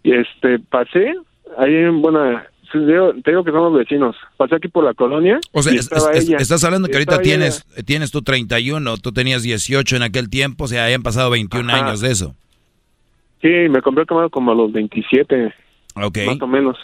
Y 0.03 0.13
este, 0.13 0.59
pasé, 0.59 1.13
ahí 1.57 1.75
en 1.75 2.01
buena, 2.01 2.47
Sí, 2.71 2.77
yo 2.87 3.13
te 3.23 3.31
digo 3.31 3.43
que 3.43 3.51
somos 3.51 3.73
vecinos. 3.73 4.15
Pasé 4.37 4.55
aquí 4.55 4.67
por 4.67 4.83
la 4.83 4.93
colonia. 4.93 5.39
O 5.53 5.63
sea, 5.63 5.73
y 5.73 5.77
es- 5.77 5.91
estaba 5.91 6.11
es- 6.13 6.27
ella. 6.27 6.37
estás 6.37 6.63
hablando 6.63 6.87
que 6.87 6.95
ahorita 6.95 7.13
Estaba 7.15 7.23
tienes, 7.23 7.65
tienes 7.85 8.11
tú 8.11 8.21
31, 8.21 8.97
tú 8.97 9.11
tenías 9.11 9.41
18 9.43 9.95
en 9.95 10.03
aquel 10.03 10.29
tiempo, 10.29 10.65
o 10.65 10.67
sea, 10.67 10.85
hayan 10.85 11.01
pasado 11.03 11.29
21 11.31 11.71
Ajá. 11.73 11.87
años 11.87 12.01
de 12.01 12.11
eso. 12.11 12.25
ella. 12.25 12.35
Sí, 13.65 13.69
me 13.69 13.81
compré 13.81 14.01
el 14.01 14.07
Camaro 14.07 14.29
como 14.29 14.51
a 14.51 14.55
los 14.55 14.71
27. 14.71 15.53
Ok. 15.95 16.17
Más 16.27 16.41
o 16.41 16.47
menos. 16.47 16.77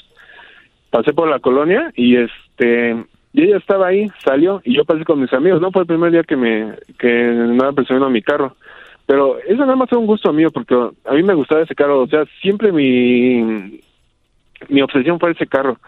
Pasé 0.90 1.14
por 1.14 1.30
la 1.30 1.40
colonia 1.40 1.92
y 1.96 2.16
este. 2.16 2.96
Y 3.34 3.42
ella 3.44 3.58
estaba 3.58 3.88
ahí, 3.88 4.08
salió 4.24 4.62
y 4.64 4.76
yo 4.78 4.86
pasé 4.86 5.04
con 5.04 5.20
mis 5.20 5.34
amigos. 5.34 5.60
No 5.60 5.70
fue 5.72 5.82
el 5.82 5.88
primer 5.88 6.12
día 6.12 6.24
que 6.24 6.38
me 6.38 6.74
que 6.98 7.08
nada 7.36 7.74
presionó 7.74 8.10
mi 8.10 8.22
carro. 8.22 8.56
Pero 9.06 9.38
eso 9.40 9.58
nada 9.58 9.76
más 9.76 9.90
fue 9.90 9.98
un 10.00 10.08
gusto 10.08 10.32
mío 10.32 10.50
porque 10.52 10.74
a 10.74 11.14
mí 11.14 11.22
me 11.22 11.34
gustaba 11.34 11.62
ese 11.62 11.76
carro. 11.76 12.02
O 12.04 12.08
sea, 12.08 12.24
siempre 12.42 12.72
mi 12.72 13.82
mi 14.70 14.82
obsesión 14.82 15.20
fue 15.20 15.32
ese 15.32 15.48
carro. 15.48 15.80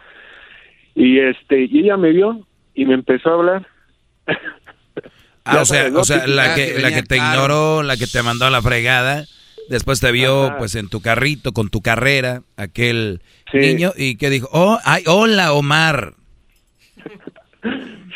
Y 0.96 1.20
este 1.20 1.66
y 1.66 1.80
ella 1.80 1.98
me 1.98 2.12
vio 2.12 2.46
y 2.74 2.86
me 2.86 2.94
empezó 2.94 3.30
a 3.30 3.34
hablar. 3.34 3.68
Ah, 5.46 5.62
o 5.62 5.66
sea, 5.66 5.90
o 5.96 6.04
sea, 6.04 6.28
la 6.28 6.56
que, 6.56 6.74
que 6.74 6.80
la 6.80 6.92
que 6.92 7.04
te 7.04 7.16
ignoró, 7.16 7.82
la 7.82 7.96
que 7.96 8.06
te 8.06 8.22
mandó 8.22 8.46
a 8.46 8.50
la 8.50 8.62
fregada, 8.62 9.24
después 9.70 10.02
te 10.02 10.12
vio 10.12 10.48
Ajá. 10.48 10.58
pues 10.58 10.76
en 10.76 10.90
tu 10.90 11.02
carrito, 11.02 11.54
con 11.54 11.70
tu 11.70 11.82
carrera, 11.82 12.42
aquel 12.58 13.22
niño, 13.54 13.94
y 13.96 14.18
que 14.18 14.30
dijo, 14.30 14.50
oh, 14.52 14.78
ay, 14.84 15.04
hola 15.08 15.54
Omar. 15.54 16.14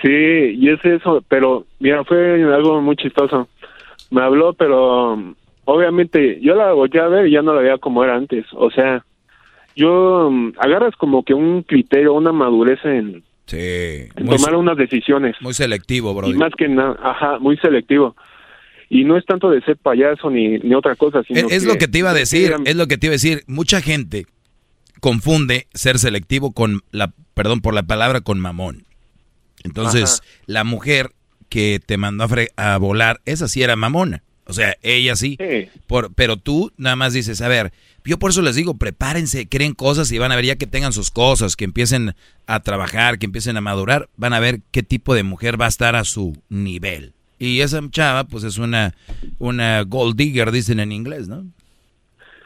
Sí, 0.02 0.10
y 0.10 0.70
es 0.70 0.84
eso, 0.84 1.24
pero 1.28 1.68
mira, 1.80 2.04
fue 2.04 2.44
algo 2.44 2.82
muy 2.82 2.96
chistoso. 2.96 3.48
Me 4.10 4.24
habló, 4.24 4.54
pero 4.54 5.36
obviamente 5.66 6.40
yo 6.42 6.56
la 6.56 6.74
volteé 6.74 7.02
a 7.02 7.08
ver 7.08 7.28
y 7.28 7.34
ya 7.34 7.44
no 7.44 7.54
la 7.54 7.62
veía 7.62 7.78
como 7.78 8.04
era 8.04 8.16
antes. 8.16 8.46
O 8.54 8.72
sea, 8.72 9.06
yo 9.76 10.28
um, 10.28 10.54
agarras 10.58 10.96
como 10.98 11.24
que 11.24 11.34
un 11.34 11.64
criterio, 11.64 12.14
una 12.14 12.32
madurez 12.32 12.80
en, 12.84 13.24
Sí, 13.48 14.08
tomar 14.16 14.56
unas 14.56 14.78
decisiones. 14.78 15.36
muy 15.42 15.54
selectivo, 15.54 16.14
bro. 16.14 16.30
Y 16.30 16.34
más 16.34 16.52
que 16.58 16.70
nada, 16.70 16.98
ajá, 17.04 17.38
muy 17.40 17.58
selectivo. 17.58 18.16
Y 18.90 19.04
no 19.04 19.18
es 19.18 19.26
tanto 19.26 19.50
de 19.50 19.62
ser 19.62 19.76
payaso 19.78 20.30
ni, 20.30 20.58
ni 20.60 20.74
otra 20.74 20.96
cosa, 20.96 21.22
sino 21.24 21.40
Es, 21.40 21.52
es 21.52 21.66
lo 21.66 21.76
que 21.78 21.88
te 21.90 21.98
iba 22.00 22.12
a 22.12 22.14
decir, 22.14 22.54
es 22.66 22.76
lo 22.76 22.88
que 22.88 22.98
te 22.98 23.08
iba 23.08 23.12
a 23.12 23.16
decir. 23.20 23.44
Mucha 23.48 23.82
gente 23.82 24.26
confunde 25.02 25.68
ser 25.74 26.00
selectivo 26.00 26.52
con 26.54 26.82
la, 26.92 27.14
perdón 27.34 27.62
por 27.62 27.74
la 27.74 27.84
palabra, 27.84 28.22
con 28.22 28.40
mamón. 28.40 28.86
Entonces, 29.64 30.22
la 30.46 30.64
mujer 30.64 31.12
que 31.50 31.80
te 31.86 31.98
mandó 31.98 32.24
a, 32.24 32.28
fre- 32.30 32.52
a 32.56 32.78
volar, 32.78 33.20
esa 33.26 33.48
sí 33.48 33.62
era 33.64 33.76
mamona. 33.76 34.24
O 34.46 34.54
sea, 34.54 34.76
ella 34.82 35.16
sí. 35.16 35.38
Por, 35.88 36.14
pero 36.14 36.38
tú 36.38 36.72
nada 36.78 36.96
más 36.96 37.14
dices, 37.14 37.42
a 37.42 37.48
ver, 37.48 37.72
yo 38.06 38.18
por 38.18 38.32
eso 38.32 38.42
les 38.42 38.56
digo, 38.56 38.78
prepárense, 38.78 39.48
creen 39.48 39.74
cosas 39.74 40.12
y 40.12 40.20
van 40.20 40.32
a 40.32 40.36
ver 40.36 40.46
ya 40.46 40.56
que 40.56 40.68
tengan 40.68 40.94
sus 40.94 41.12
cosas, 41.12 41.56
que 41.56 41.66
empiecen 41.66 42.14
a 42.48 42.60
trabajar, 42.62 43.20
que 43.20 43.26
empiecen 43.26 43.58
a 43.58 43.62
madurar, 43.62 44.10
van 44.18 44.34
a 44.34 44.40
ver 44.40 44.60
qué 44.72 44.84
tipo 44.84 45.14
de 45.14 45.24
mujer 45.24 45.60
va 45.60 45.66
a 45.66 45.70
estar 45.70 45.96
a 45.96 46.04
su 46.04 46.34
nivel. 46.50 47.14
Y 47.40 47.62
esa 47.62 47.82
chava, 47.90 48.24
pues 48.26 48.44
es 48.44 48.58
una, 48.58 48.94
una 49.40 49.84
gold 49.84 50.16
digger, 50.16 50.52
dicen 50.52 50.80
en 50.80 50.92
inglés, 50.92 51.28
¿no? 51.28 51.44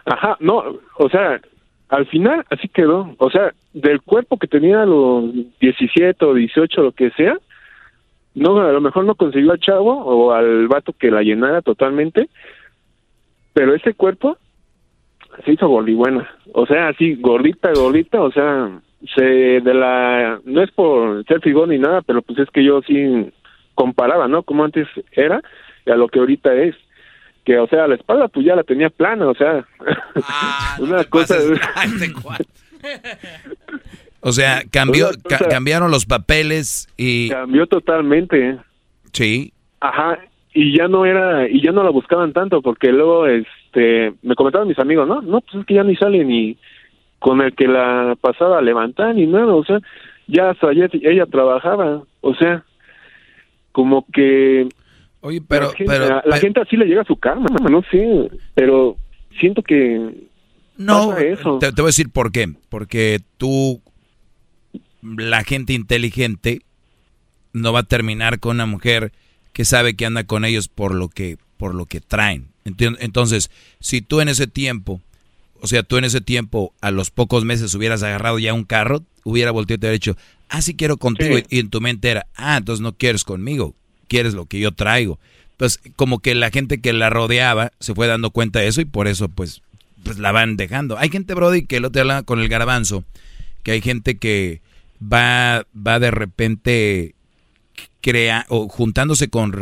Ajá, 0.05 0.37
no, 0.39 0.63
o 0.97 1.09
sea, 1.09 1.41
al 1.89 2.05
final 2.07 2.45
así 2.49 2.67
quedó. 2.69 3.13
O 3.17 3.29
sea, 3.29 3.53
del 3.73 4.01
cuerpo 4.01 4.37
que 4.37 4.47
tenía 4.47 4.83
a 4.83 4.85
los 4.85 5.33
17 5.59 6.23
o 6.23 6.33
18, 6.33 6.81
lo 6.81 6.91
que 6.91 7.09
sea, 7.11 7.37
no, 8.35 8.59
a 8.59 8.71
lo 8.71 8.81
mejor 8.81 9.05
no 9.05 9.15
consiguió 9.15 9.51
al 9.51 9.59
chavo 9.59 10.03
o 10.03 10.31
al 10.31 10.67
vato 10.67 10.93
que 10.93 11.11
la 11.11 11.21
llenara 11.21 11.61
totalmente, 11.61 12.29
pero 13.53 13.73
ese 13.73 13.93
cuerpo 13.93 14.37
se 15.43 15.53
hizo 15.53 15.67
gordibuena. 15.67 16.29
O 16.53 16.65
sea, 16.65 16.89
así, 16.89 17.15
gordita, 17.15 17.71
gordita, 17.73 18.21
o 18.21 18.31
sea, 18.31 18.69
se 19.15 19.23
de 19.23 19.73
la. 19.73 20.39
No 20.45 20.61
es 20.61 20.71
por 20.71 21.25
ser 21.25 21.41
figón 21.41 21.69
ni 21.69 21.77
nada, 21.79 22.01
pero 22.01 22.21
pues 22.21 22.39
es 22.39 22.49
que 22.51 22.63
yo 22.63 22.81
sí 22.83 23.31
comparaba, 23.73 24.27
¿no? 24.27 24.43
Como 24.43 24.63
antes 24.63 24.87
era 25.11 25.41
y 25.85 25.91
a 25.91 25.95
lo 25.95 26.07
que 26.07 26.19
ahorita 26.19 26.53
es 26.55 26.75
que 27.43 27.59
o 27.59 27.67
sea 27.67 27.85
la 27.87 27.93
espalda 27.95 28.27
pues 28.27 28.43
ya 28.43 28.55
la 28.55 28.63
tenía 28.63 28.89
plana 28.89 29.27
o 29.27 29.35
sea 29.35 29.63
una 30.79 31.03
cosa 31.03 31.35
O 34.21 34.31
sea, 34.31 34.63
cambió, 34.71 35.09
ca- 35.29 35.47
cambiaron 35.49 35.91
los 35.91 36.05
papeles 36.07 36.87
y... 36.97 37.29
cambió 37.29 37.67
totalmente 37.67 38.57
Sí. 39.11 39.53
ajá 39.79 40.17
y 40.53 40.75
ya 40.77 40.87
no 40.87 41.05
era 41.05 41.47
y 41.47 41.61
ya 41.61 41.71
no 41.71 41.83
la 41.83 41.91
buscaban 41.91 42.33
tanto 42.33 42.61
porque 42.63 42.91
luego 42.91 43.27
este 43.75 44.13
me 44.23 44.35
comentaban 44.35 44.67
mis 44.67 44.79
amigos 44.79 45.07
no 45.07 45.21
no 45.21 45.41
pues 45.41 45.55
es 45.61 45.65
que 45.65 45.73
ya 45.75 45.83
ni 45.83 45.95
sale 45.95 46.23
ni 46.23 46.57
con 47.19 47.41
el 47.41 47.53
que 47.55 47.67
la 47.67 48.15
pasaba 48.19 48.59
a 48.59 48.61
levantar 48.61 49.15
ni 49.15 49.25
nada 49.27 49.53
o 49.53 49.63
sea 49.63 49.79
ya 50.27 50.49
hasta 50.51 50.71
ella, 50.71 50.87
ella 50.93 51.25
trabajaba 51.25 52.03
o 52.21 52.35
sea 52.35 52.63
como 53.71 54.05
que 54.13 54.67
Oye, 55.21 55.41
pero, 55.47 55.67
la 55.67 55.73
gente, 55.73 55.91
pero- 55.91 56.07
la 56.07 56.21
pero- 56.21 56.35
gente 56.37 56.61
así 56.61 56.77
le 56.77 56.85
llega 56.85 57.01
a 57.01 57.05
su 57.05 57.17
karma 57.17 57.47
no 57.69 57.81
sé 57.91 58.29
pero 58.53 58.95
siento 59.39 59.61
que 59.63 60.27
No, 60.77 61.17
eso. 61.17 61.57
Te, 61.59 61.71
te 61.71 61.81
voy 61.81 61.87
a 61.87 61.93
decir 61.95 62.09
por 62.11 62.31
qué. 62.33 62.47
Porque 62.69 63.19
tú, 63.37 63.81
la 65.01 65.43
gente 65.43 65.71
inteligente, 65.73 66.61
no 67.53 67.71
va 67.71 67.79
a 67.79 67.83
terminar 67.83 68.39
con 68.39 68.57
una 68.57 68.65
mujer 68.65 69.11
que 69.55 69.63
sabe 69.63 69.95
que 69.95 70.05
anda 70.05 70.25
con 70.25 70.43
ellos 70.43 70.67
por 70.67 70.93
lo 70.93 71.07
que, 71.07 71.37
por 71.55 71.73
lo 71.73 71.85
que 71.85 72.01
traen. 72.01 72.49
Entonces, 72.65 73.49
si 73.79 74.01
tú 74.01 74.19
en 74.19 74.27
ese 74.27 74.47
tiempo, 74.47 75.01
o 75.61 75.67
sea, 75.67 75.81
tú 75.81 75.95
en 75.95 76.03
ese 76.03 76.19
tiempo, 76.19 76.73
a 76.81 76.91
los 76.91 77.09
pocos 77.09 77.45
meses 77.45 77.73
hubieras 77.73 78.03
agarrado 78.03 78.37
ya 78.37 78.53
un 78.53 78.65
carro, 78.65 79.01
hubiera 79.23 79.51
volteado 79.51 79.77
y 79.77 79.79
te 79.79 79.85
hubiera 79.85 79.93
dicho, 79.93 80.17
ah, 80.49 80.61
sí 80.61 80.75
quiero 80.75 80.97
contigo. 80.97 81.37
Y, 81.37 81.45
y 81.49 81.59
en 81.59 81.69
tu 81.69 81.79
mente 81.79 82.09
era, 82.09 82.27
ah, 82.35 82.57
entonces 82.57 82.81
no 82.81 82.97
quieres 82.97 83.23
conmigo, 83.23 83.73
quieres 84.09 84.33
lo 84.33 84.45
que 84.45 84.59
yo 84.59 84.73
traigo. 84.73 85.19
Pues 85.55 85.79
como 85.95 86.19
que 86.19 86.35
la 86.35 86.51
gente 86.51 86.81
que 86.81 86.91
la 86.91 87.09
rodeaba 87.09 87.71
se 87.79 87.95
fue 87.95 88.07
dando 88.07 88.31
cuenta 88.31 88.59
de 88.59 88.67
eso 88.67 88.81
y 88.81 88.85
por 88.85 89.07
eso 89.07 89.29
pues 89.29 89.61
pues 90.03 90.19
la 90.19 90.33
van 90.33 90.57
dejando. 90.57 90.97
Hay 90.97 91.09
gente, 91.09 91.33
Brody, 91.33 91.65
que 91.65 91.77
el 91.77 91.85
otro 91.85 92.01
hablaba 92.01 92.23
con 92.23 92.41
el 92.41 92.49
garbanzo, 92.49 93.05
que 93.63 93.71
hay 93.71 93.81
gente 93.81 94.17
que 94.17 94.59
va, 95.01 95.65
va 95.75 95.99
de 95.99 96.11
repente 96.11 97.14
crea 98.01 98.45
o 98.49 98.67
juntándose 98.67 99.29
con, 99.29 99.53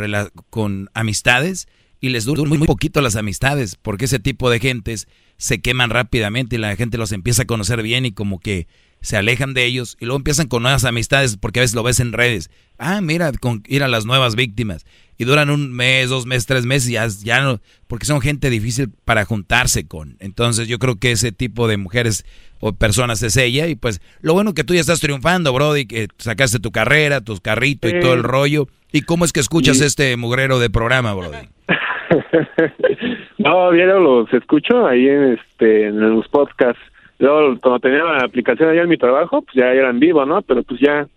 con 0.49 0.89
amistades 0.93 1.67
y 1.99 2.09
les 2.09 2.25
duran 2.25 2.49
muy, 2.49 2.57
muy 2.57 2.67
poquito 2.67 3.01
las 3.01 3.15
amistades, 3.15 3.77
porque 3.81 4.05
ese 4.05 4.19
tipo 4.19 4.49
de 4.49 4.59
gentes 4.59 5.07
se 5.37 5.61
queman 5.61 5.89
rápidamente 5.89 6.55
y 6.55 6.59
la 6.59 6.75
gente 6.75 6.97
los 6.97 7.11
empieza 7.11 7.43
a 7.43 7.47
conocer 7.47 7.81
bien 7.81 8.05
y 8.05 8.11
como 8.11 8.39
que 8.39 8.67
se 9.03 9.17
alejan 9.17 9.53
de 9.53 9.65
ellos 9.65 9.97
y 9.99 10.05
luego 10.05 10.17
empiezan 10.17 10.47
con 10.47 10.63
nuevas 10.63 10.85
amistades 10.85 11.37
porque 11.37 11.59
a 11.59 11.63
veces 11.63 11.75
lo 11.75 11.83
ves 11.83 11.99
en 11.99 12.13
redes. 12.13 12.49
Ah, 12.77 13.01
mira, 13.01 13.31
con 13.33 13.61
ir 13.67 13.83
a 13.83 13.87
las 13.87 14.05
nuevas 14.05 14.35
víctimas. 14.35 14.85
Y 15.17 15.25
duran 15.25 15.49
un 15.49 15.71
mes, 15.71 16.09
dos 16.09 16.25
meses, 16.25 16.45
tres 16.45 16.65
meses 16.65 16.89
ya, 16.89 17.07
ya 17.07 17.41
no, 17.41 17.61
porque 17.87 18.05
son 18.05 18.21
gente 18.21 18.49
difícil 18.49 18.89
para 19.05 19.25
juntarse 19.25 19.85
con. 19.85 20.17
Entonces 20.19 20.67
yo 20.67 20.79
creo 20.79 20.95
que 20.97 21.11
ese 21.11 21.31
tipo 21.31 21.67
de 21.67 21.77
mujeres 21.77 22.25
o 22.65 22.71
personas 22.73 23.21
es 23.23 23.35
ella 23.35 23.67
y 23.67 23.75
pues 23.75 24.01
lo 24.21 24.33
bueno 24.33 24.53
que 24.53 24.63
tú 24.63 24.73
ya 24.73 24.79
estás 24.79 25.01
triunfando, 25.01 25.51
Brody, 25.51 25.85
que 25.85 26.07
sacaste 26.17 26.59
tu 26.59 26.71
carrera, 26.71 27.19
tus 27.19 27.41
carritos 27.41 27.91
y 27.91 27.99
todo 27.99 28.13
el 28.13 28.23
rollo. 28.23 28.67
¿Y 28.93 29.01
cómo 29.01 29.25
es 29.25 29.33
que 29.33 29.41
escuchas 29.41 29.81
este 29.81 30.15
mugrero 30.15 30.59
de 30.59 30.69
programa, 30.69 31.13
Brody? 31.13 31.49
no, 33.37 33.69
bien 33.71 33.89
los 33.89 34.31
escucho 34.33 34.87
ahí 34.87 35.09
en, 35.09 35.33
este, 35.33 35.87
en 35.87 35.99
los 36.15 36.27
podcasts 36.29 36.81
Luego, 37.19 37.57
cuando 37.61 37.79
tenía 37.79 38.03
la 38.03 38.25
aplicación 38.25 38.69
allá 38.69 38.81
en 38.81 38.89
mi 38.89 38.97
trabajo, 38.97 39.41
pues 39.43 39.55
ya 39.55 39.71
eran 39.71 39.99
vivo, 39.99 40.25
¿no? 40.25 40.41
Pero 40.41 40.63
pues 40.63 40.79
ya 40.79 41.07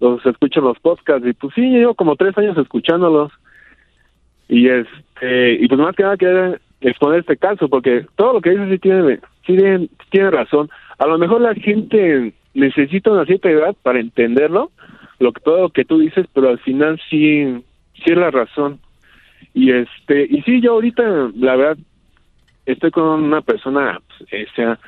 los 0.00 0.24
escucho 0.24 0.60
los 0.60 0.78
podcasts 0.78 1.26
y 1.26 1.32
pues 1.32 1.54
sí, 1.54 1.60
llevo 1.60 1.94
como 1.94 2.16
tres 2.16 2.36
años 2.38 2.56
escuchándolos. 2.56 3.32
Y 4.48 4.68
este, 4.68 5.54
y 5.54 5.68
pues 5.68 5.78
más 5.80 5.96
que 5.96 6.04
nada 6.04 6.16
quería 6.16 6.58
exponer 6.90 7.20
este 7.20 7.36
caso, 7.36 7.68
porque 7.68 8.06
todo 8.16 8.34
lo 8.34 8.40
que 8.40 8.50
dice 8.50 8.70
sí 8.70 8.78
tiene, 8.78 9.20
tiene, 9.44 9.88
tiene 10.10 10.30
razón. 10.30 10.70
A 10.98 11.06
lo 11.06 11.18
mejor 11.18 11.40
la 11.40 11.54
gente 11.54 12.32
necesita 12.54 13.10
una 13.10 13.26
cierta 13.26 13.50
edad 13.50 13.74
para 13.82 14.00
entenderlo, 14.00 14.70
lo 15.18 15.32
que 15.32 15.40
todo 15.40 15.62
lo 15.62 15.70
que 15.70 15.84
tú 15.84 15.98
dices, 15.98 16.26
pero 16.32 16.48
al 16.48 16.58
final 16.60 17.00
sí, 17.10 17.62
sí 17.94 18.04
es 18.04 18.16
la 18.16 18.30
razón. 18.30 18.78
Y 19.52 19.72
este, 19.72 20.26
y 20.30 20.42
sí, 20.42 20.60
yo 20.60 20.72
ahorita, 20.72 21.30
la 21.34 21.56
verdad, 21.56 21.78
estoy 22.66 22.90
con 22.90 23.22
una 23.22 23.40
persona, 23.40 24.00
pues, 24.18 24.48
o 24.50 24.54
sea, 24.54 24.78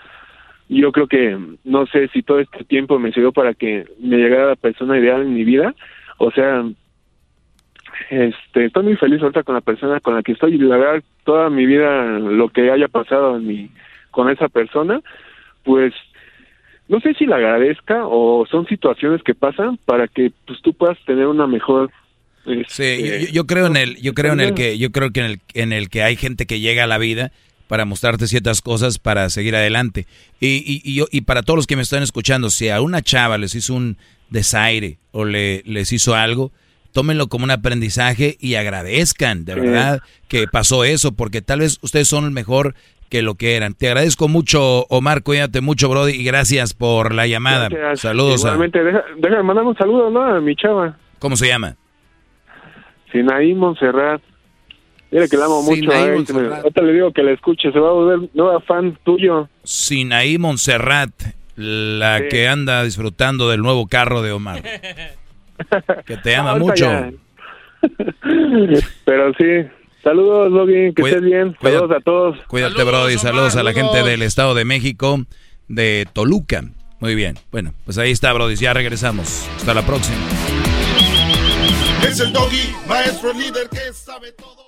yo 0.68 0.92
creo 0.92 1.06
que 1.06 1.36
no 1.64 1.86
sé 1.86 2.08
si 2.08 2.22
todo 2.22 2.40
este 2.40 2.64
tiempo 2.64 2.98
me 2.98 3.12
sirvió 3.12 3.32
para 3.32 3.54
que 3.54 3.86
me 3.98 4.18
llegara 4.18 4.48
la 4.48 4.56
persona 4.56 4.98
ideal 4.98 5.22
en 5.22 5.34
mi 5.34 5.44
vida 5.44 5.74
o 6.18 6.30
sea 6.30 6.62
este 8.10 8.66
estoy 8.66 8.84
muy 8.84 8.96
feliz 8.96 9.20
ahorita 9.22 9.42
con 9.42 9.54
la 9.54 9.60
persona 9.60 10.00
con 10.00 10.14
la 10.14 10.22
que 10.22 10.32
estoy 10.32 10.54
y 10.54 10.58
la 10.58 10.76
verdad 10.76 11.02
toda 11.24 11.50
mi 11.50 11.66
vida 11.66 12.18
lo 12.18 12.48
que 12.48 12.70
haya 12.70 12.88
pasado 12.88 13.36
en 13.36 13.46
mi 13.46 13.70
con 14.10 14.30
esa 14.30 14.48
persona 14.48 15.00
pues 15.64 15.92
no 16.88 17.00
sé 17.00 17.14
si 17.14 17.26
la 17.26 17.36
agradezca 17.36 18.06
o 18.06 18.46
son 18.50 18.66
situaciones 18.66 19.22
que 19.22 19.34
pasan 19.34 19.78
para 19.84 20.08
que 20.08 20.32
pues 20.46 20.60
tú 20.62 20.72
puedas 20.72 20.98
tener 21.04 21.26
una 21.26 21.46
mejor 21.46 21.90
sí 22.68 22.98
yo, 23.26 23.32
yo, 23.32 23.46
creo 23.46 23.66
en 23.66 23.76
el 23.76 23.96
yo 23.96 24.14
creo 24.14 24.32
en 24.32 24.40
el 24.40 24.54
que 24.54 24.78
yo 24.78 24.90
creo 24.90 25.10
que 25.10 25.20
en 25.20 25.26
el 25.26 25.40
en 25.54 25.72
el 25.72 25.90
que 25.90 26.02
hay 26.02 26.16
gente 26.16 26.46
que 26.46 26.60
llega 26.60 26.84
a 26.84 26.86
la 26.88 26.98
vida 26.98 27.30
para 27.68 27.84
mostrarte 27.84 28.26
ciertas 28.26 28.62
cosas 28.62 28.98
para 28.98 29.30
seguir 29.30 29.54
adelante. 29.54 30.06
Y, 30.40 30.80
y, 30.84 30.94
yo, 30.94 31.06
y 31.12 31.20
para 31.20 31.42
todos 31.42 31.58
los 31.58 31.66
que 31.66 31.76
me 31.76 31.82
están 31.82 32.02
escuchando, 32.02 32.50
si 32.50 32.70
a 32.70 32.80
una 32.80 33.02
chava 33.02 33.38
les 33.38 33.54
hizo 33.54 33.74
un 33.74 33.98
desaire 34.30 34.98
o 35.12 35.24
le, 35.24 35.62
les 35.66 35.92
hizo 35.92 36.14
algo, 36.14 36.50
tómenlo 36.92 37.28
como 37.28 37.44
un 37.44 37.50
aprendizaje 37.50 38.36
y 38.40 38.54
agradezcan, 38.54 39.44
de 39.44 39.54
verdad, 39.54 40.00
que 40.28 40.46
pasó 40.46 40.84
eso, 40.84 41.12
porque 41.12 41.42
tal 41.42 41.60
vez 41.60 41.78
ustedes 41.82 42.08
son 42.08 42.24
el 42.24 42.30
mejor 42.30 42.74
que 43.08 43.22
lo 43.22 43.34
que 43.34 43.56
eran. 43.56 43.74
Te 43.74 43.88
agradezco 43.88 44.28
mucho, 44.28 44.84
Omar, 44.88 45.22
cuídate 45.22 45.60
mucho, 45.60 45.88
Brody, 45.88 46.12
y 46.12 46.24
gracias 46.24 46.74
por 46.74 47.14
la 47.14 47.26
llamada. 47.26 47.68
Saludos. 47.96 48.40
Igualmente, 48.40 48.80
déjame 49.18 49.42
mandar 49.42 49.64
un 49.64 49.76
saludo, 49.76 50.10
¿no? 50.10 50.22
A 50.22 50.40
mi 50.40 50.54
chava. 50.54 50.96
¿Cómo 51.18 51.36
se 51.36 51.48
llama? 51.48 51.76
Sinaí 53.12 53.54
Montserrat. 53.54 54.20
Mira 55.10 55.26
que 55.26 55.36
la 55.38 55.46
amo 55.46 55.62
mucho. 55.62 55.90
Eh, 55.90 56.20
ahorita 56.54 56.82
le 56.82 56.92
digo 56.92 57.12
que 57.12 57.22
la 57.22 57.32
escuche, 57.32 57.72
se 57.72 57.78
va 57.78 57.88
a 57.88 57.92
volver 57.92 58.28
nueva 58.34 58.60
fan 58.60 58.98
tuyo. 59.04 59.48
Sinaí 59.64 60.36
Montserrat, 60.36 61.10
la 61.56 62.28
que 62.28 62.46
anda 62.46 62.84
disfrutando 62.84 63.48
del 63.48 63.62
nuevo 63.62 63.86
carro 63.86 64.20
de 64.20 64.32
Omar. 64.32 64.62
que 66.06 66.16
te 66.16 66.36
ama 66.36 66.56
mucho. 66.56 66.90
Pero 69.04 69.32
sí, 69.34 69.68
saludos, 70.02 70.50
Logan, 70.50 70.94
que 70.94 71.02
estés 71.02 71.22
bien. 71.22 71.56
saludos 71.60 71.90
a 71.96 72.00
todos. 72.00 72.38
Cuídate, 72.46 72.82
Brody. 72.82 73.18
Saludos, 73.18 73.56
a 73.56 73.62
la 73.62 73.72
gente 73.72 74.02
del 74.02 74.22
Estado 74.22 74.54
de 74.54 74.64
México, 74.64 75.20
de 75.68 76.06
Toluca. 76.12 76.62
Muy 77.00 77.14
bien. 77.14 77.38
Bueno, 77.52 77.74
pues 77.84 77.98
ahí 77.98 78.10
está, 78.10 78.32
Brody. 78.32 78.56
Ya 78.56 78.74
regresamos. 78.74 79.48
Hasta 79.56 79.74
la 79.74 79.82
próxima. 79.82 80.18
Es 82.06 82.20
el 82.20 82.32
doggy, 82.32 82.74
maestro 82.88 83.32
líder 83.32 83.68
que 83.68 83.92
sabe 83.92 84.32
todo. 84.32 84.58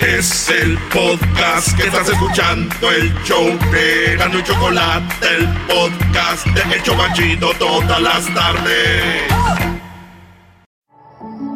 Es 0.00 0.50
el 0.50 0.76
podcast 0.92 1.76
que 1.76 1.84
estás 1.84 2.08
escuchando, 2.08 2.90
el 2.90 3.14
show 3.24 3.46
de 3.70 4.16
Gano 4.16 4.38
y 4.38 4.42
Chocolate, 4.42 5.26
el 5.36 5.48
podcast 5.66 6.46
de 6.48 6.76
Hecho 6.76 6.96
Banchito 6.96 7.52
todas 7.58 8.00
las 8.02 8.34
tardes. 8.34 9.73